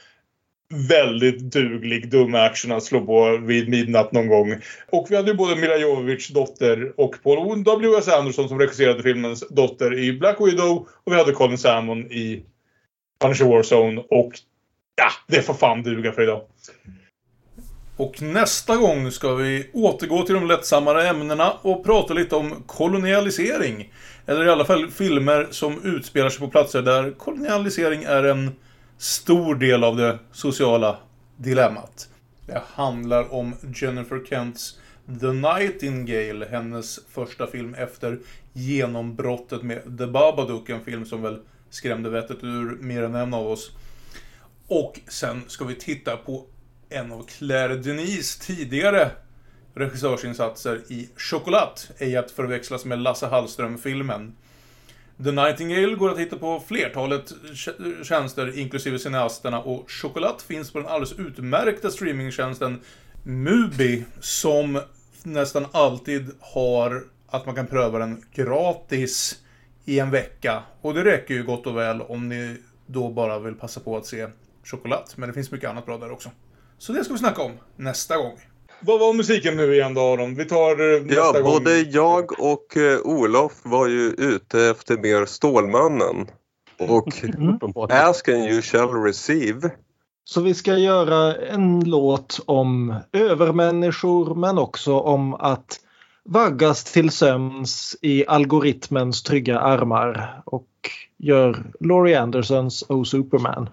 väldigt 0.76 1.40
duglig 1.40 2.10
dum 2.10 2.36
action 2.36 2.72
att 2.72 2.84
slå 2.84 3.06
på 3.06 3.38
vid 3.38 3.70
midnatt 3.70 4.12
någon 4.12 4.28
gång. 4.28 4.56
Och 4.92 5.08
vi 5.10 5.16
hade 5.16 5.32
ju 5.32 5.38
både 5.38 5.56
Mila 5.56 5.78
Jovovich 5.78 6.30
dotter 6.30 6.94
och 6.98 7.16
Paul 7.24 7.64
W.S. 7.64 8.08
Anderson 8.08 8.50
som 8.50 8.60
regisserade 8.60 9.04
filmens 9.04 9.44
dotter 9.50 10.00
i 10.00 10.14
Black 10.14 10.38
Widow 10.40 10.88
och 11.04 11.14
vi 11.14 11.18
hade 11.18 11.32
Colin 11.32 11.58
Salmon 11.58 12.12
i 12.12 12.44
Punisher 13.22 13.46
Warzone 13.46 14.02
och 14.10 14.32
Ja, 14.96 15.10
det 15.28 15.42
får 15.42 15.54
fan 15.54 15.84
duga 15.84 16.12
för 16.12 16.22
idag. 16.22 16.42
Och 17.98 18.22
nästa 18.22 18.76
gång 18.76 19.12
ska 19.12 19.34
vi 19.34 19.70
återgå 19.74 20.24
till 20.24 20.36
de 20.36 20.48
lättsammare 20.48 21.08
ämnena 21.08 21.52
och 21.62 21.86
prata 21.86 22.14
lite 22.14 22.36
om 22.36 22.64
kolonialisering. 22.66 23.94
Eller 24.26 24.46
i 24.46 24.50
alla 24.50 24.66
fall 24.66 24.92
filmer 24.92 25.48
som 25.52 25.84
utspelar 25.84 26.30
sig 26.30 26.40
på 26.40 26.48
platser 26.48 26.82
där 26.82 27.12
kolonialisering 27.12 28.04
är 28.04 28.24
en 28.24 28.52
stor 28.98 29.56
del 29.56 29.84
av 29.84 29.98
det 29.98 30.20
sociala 30.32 30.98
dilemmat. 31.38 32.10
Det 32.46 32.62
handlar 32.74 33.34
om 33.34 33.56
Jennifer 33.76 34.26
Kents 34.30 34.80
The 35.22 35.32
Nightingale, 35.32 36.46
hennes 36.46 37.00
första 37.10 37.48
film 37.48 37.74
efter 37.74 38.20
genombrottet 38.54 39.64
med 39.64 39.98
The 39.98 40.08
Babadook, 40.08 40.70
en 40.70 40.86
film 40.86 41.06
som 41.06 41.22
väl 41.22 41.40
skrämde 41.70 42.10
vettet 42.10 42.44
ur 42.44 42.78
mer 42.82 43.04
än 43.04 43.16
en 43.16 43.34
av 43.34 43.48
oss. 43.48 43.72
Och 44.68 45.00
sen 45.08 45.42
ska 45.48 45.66
vi 45.66 45.76
titta 45.76 46.18
på 46.18 46.46
en 46.90 47.12
av 47.12 47.24
Claire 47.24 47.76
Denis 47.76 48.38
tidigare 48.38 49.12
regissörsinsatser 49.74 50.82
i 50.90 51.10
Chocolat, 51.18 51.92
ej 51.98 52.18
att 52.18 52.32
förväxlas 52.32 52.86
med 52.86 53.00
Lasse 53.00 53.28
Hallström-filmen. 53.28 54.36
The 55.24 55.32
Nightingale 55.32 55.96
går 55.96 56.12
att 56.12 56.20
hitta 56.20 56.38
på 56.38 56.64
flertalet 56.68 57.34
tjänster, 58.04 58.60
inklusive 58.60 59.00
cineasterna, 59.00 59.62
och 59.62 59.92
Chocolat 59.92 60.42
finns 60.42 60.72
på 60.72 60.80
den 60.80 60.88
alldeles 60.88 61.20
utmärkta 61.20 61.90
streamingtjänsten 61.90 62.82
Mubi, 63.24 64.06
som 64.20 64.82
nästan 65.24 65.66
alltid 65.72 66.32
har 66.40 67.04
att 67.28 67.46
man 67.46 67.56
kan 67.56 67.68
pröva 67.68 68.00
den 68.00 68.24
gratis 68.34 69.40
i 69.86 70.00
en 70.00 70.12
vecka. 70.12 70.64
Och 70.82 70.94
det 70.94 71.04
räcker 71.04 71.34
ju 71.34 71.44
gott 71.44 71.68
och 71.68 71.78
väl 71.78 72.02
om 72.02 72.30
ni 72.30 72.58
då 72.86 73.10
bara 73.10 73.40
vill 73.40 73.56
passa 73.56 73.80
på 73.80 73.98
att 73.98 74.06
se 74.06 74.28
Chocolat. 74.64 75.18
Men 75.18 75.30
det 75.30 75.34
finns 75.34 75.52
mycket 75.52 75.70
annat 75.70 75.86
bra 75.86 75.98
där 75.98 76.12
också. 76.12 76.32
Så 76.78 76.94
det 76.94 77.04
ska 77.04 77.14
vi 77.14 77.20
snacka 77.20 77.42
om 77.42 77.52
nästa 77.76 78.18
gång. 78.18 78.40
Vad 78.86 79.00
var 79.00 79.14
musiken 79.14 79.58
nu 79.58 79.74
igen 79.74 79.94
då 79.94 80.02
Aron? 80.02 80.36
Vi 80.36 80.46
tar 80.46 80.96
eh, 80.96 81.02
nästa 81.02 81.16
Ja, 81.16 81.32
gång. 81.32 81.44
både 81.44 81.80
jag 81.82 82.40
och 82.40 82.78
eh, 82.78 83.00
Olof 83.04 83.54
var 83.64 83.88
ju 83.88 84.10
ute 84.18 84.62
efter 84.66 84.98
mer 84.98 85.26
Stålmannen. 85.26 86.28
Och 86.80 87.08
Ask 87.92 88.30
and 88.30 88.50
you 88.50 88.62
shall 88.62 88.90
receive. 88.90 89.70
Så 90.24 90.42
vi 90.42 90.54
ska 90.54 90.78
göra 90.78 91.36
en 91.36 91.80
låt 91.90 92.40
om 92.46 92.96
övermänniskor 93.12 94.36
men 94.36 94.58
också 94.58 95.00
om 95.00 95.34
att 95.34 95.80
vaggas 96.24 96.84
till 96.84 97.10
sömns 97.10 97.96
i 98.02 98.26
algoritmens 98.28 99.24
trygga 99.24 99.60
armar 99.60 100.42
och 100.46 100.70
gör 101.18 101.72
Laurie 101.80 102.20
Andersons 102.20 102.84
Oh 102.90 103.04
Superman. 103.04 103.70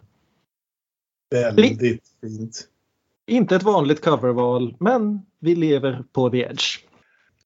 Väldigt 1.30 2.02
fint. 2.20 2.68
Inte 3.32 3.56
ett 3.56 3.62
vanligt 3.62 4.00
coverval 4.00 4.74
men 4.80 5.20
vi 5.40 5.54
lever 5.54 6.04
på 6.12 6.30
the 6.30 6.38
edge. 6.38 6.64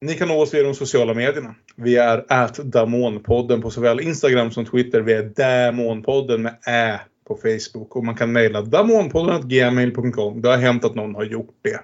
Ni 0.00 0.14
kan 0.14 0.28
nå 0.28 0.42
oss 0.42 0.54
via 0.54 0.62
de 0.62 0.74
sociala 0.74 1.14
medierna. 1.14 1.54
Vi 1.76 1.96
är 1.96 2.24
at 2.28 2.56
Damonpodden 2.56 3.62
på 3.62 3.70
såväl 3.70 4.00
Instagram 4.00 4.50
som 4.50 4.64
Twitter. 4.64 5.00
Vi 5.00 5.12
är 5.12 5.22
Damonpodden 5.22 6.42
med 6.42 6.54
Ä 6.66 7.00
på 7.28 7.36
Facebook. 7.36 7.96
Och 7.96 8.04
man 8.04 8.14
kan 8.14 8.32
mejla 8.32 8.62
damonpodden.gmail.com. 8.62 10.42
Det 10.42 10.48
har 10.48 10.56
hänt 10.56 10.84
att 10.84 10.94
någon 10.94 11.14
har 11.14 11.24
gjort 11.24 11.58
det. 11.62 11.80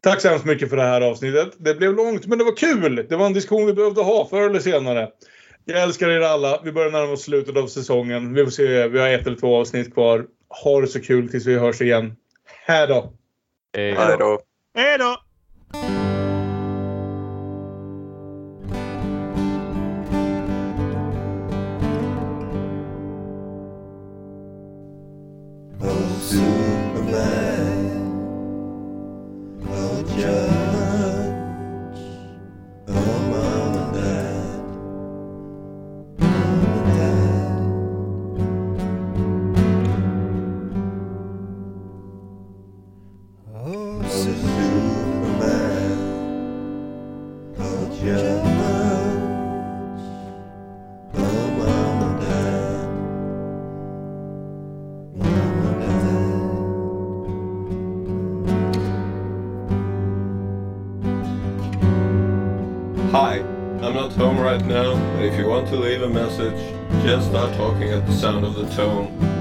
Tack 0.00 0.20
så 0.20 0.28
hemskt 0.28 0.46
mycket 0.46 0.70
för 0.70 0.76
det 0.76 0.82
här 0.82 1.00
avsnittet. 1.00 1.52
Det 1.58 1.74
blev 1.74 1.94
långt 1.94 2.26
men 2.26 2.38
det 2.38 2.44
var 2.44 2.56
kul! 2.56 3.06
Det 3.08 3.16
var 3.16 3.26
en 3.26 3.32
diskussion 3.32 3.66
vi 3.66 3.72
behövde 3.72 4.02
ha 4.02 4.28
förr 4.30 4.50
eller 4.50 4.60
senare. 4.60 5.08
Jag 5.64 5.82
älskar 5.82 6.08
er 6.08 6.20
alla. 6.20 6.60
Vi 6.64 6.72
börjar 6.72 6.90
närma 6.90 7.12
oss 7.12 7.22
slutet 7.22 7.56
av 7.56 7.66
säsongen. 7.66 8.34
Vi 8.34 8.44
får 8.44 8.50
se. 8.50 8.88
Vi 8.88 8.98
har 8.98 9.08
ett 9.08 9.26
eller 9.26 9.36
två 9.36 9.56
avsnitt 9.56 9.94
kvar. 9.94 10.26
Ha 10.64 10.80
det 10.80 10.86
så 10.86 11.00
kul 11.00 11.28
tills 11.28 11.46
vi 11.46 11.58
hörs 11.58 11.80
igen. 11.80 12.16
Hej 12.66 12.86
då! 12.86 13.12
Hej 14.74 14.98
då! 14.98 15.16
If 65.24 65.38
you 65.38 65.46
want 65.46 65.66
to 65.68 65.76
leave 65.76 66.02
a 66.02 66.08
message, 66.08 66.58
just 67.02 67.30
start 67.30 67.54
talking 67.56 67.88
at 67.88 68.06
the 68.06 68.12
sound 68.12 68.44
of 68.44 68.54
the 68.54 68.68
tone. 68.74 69.33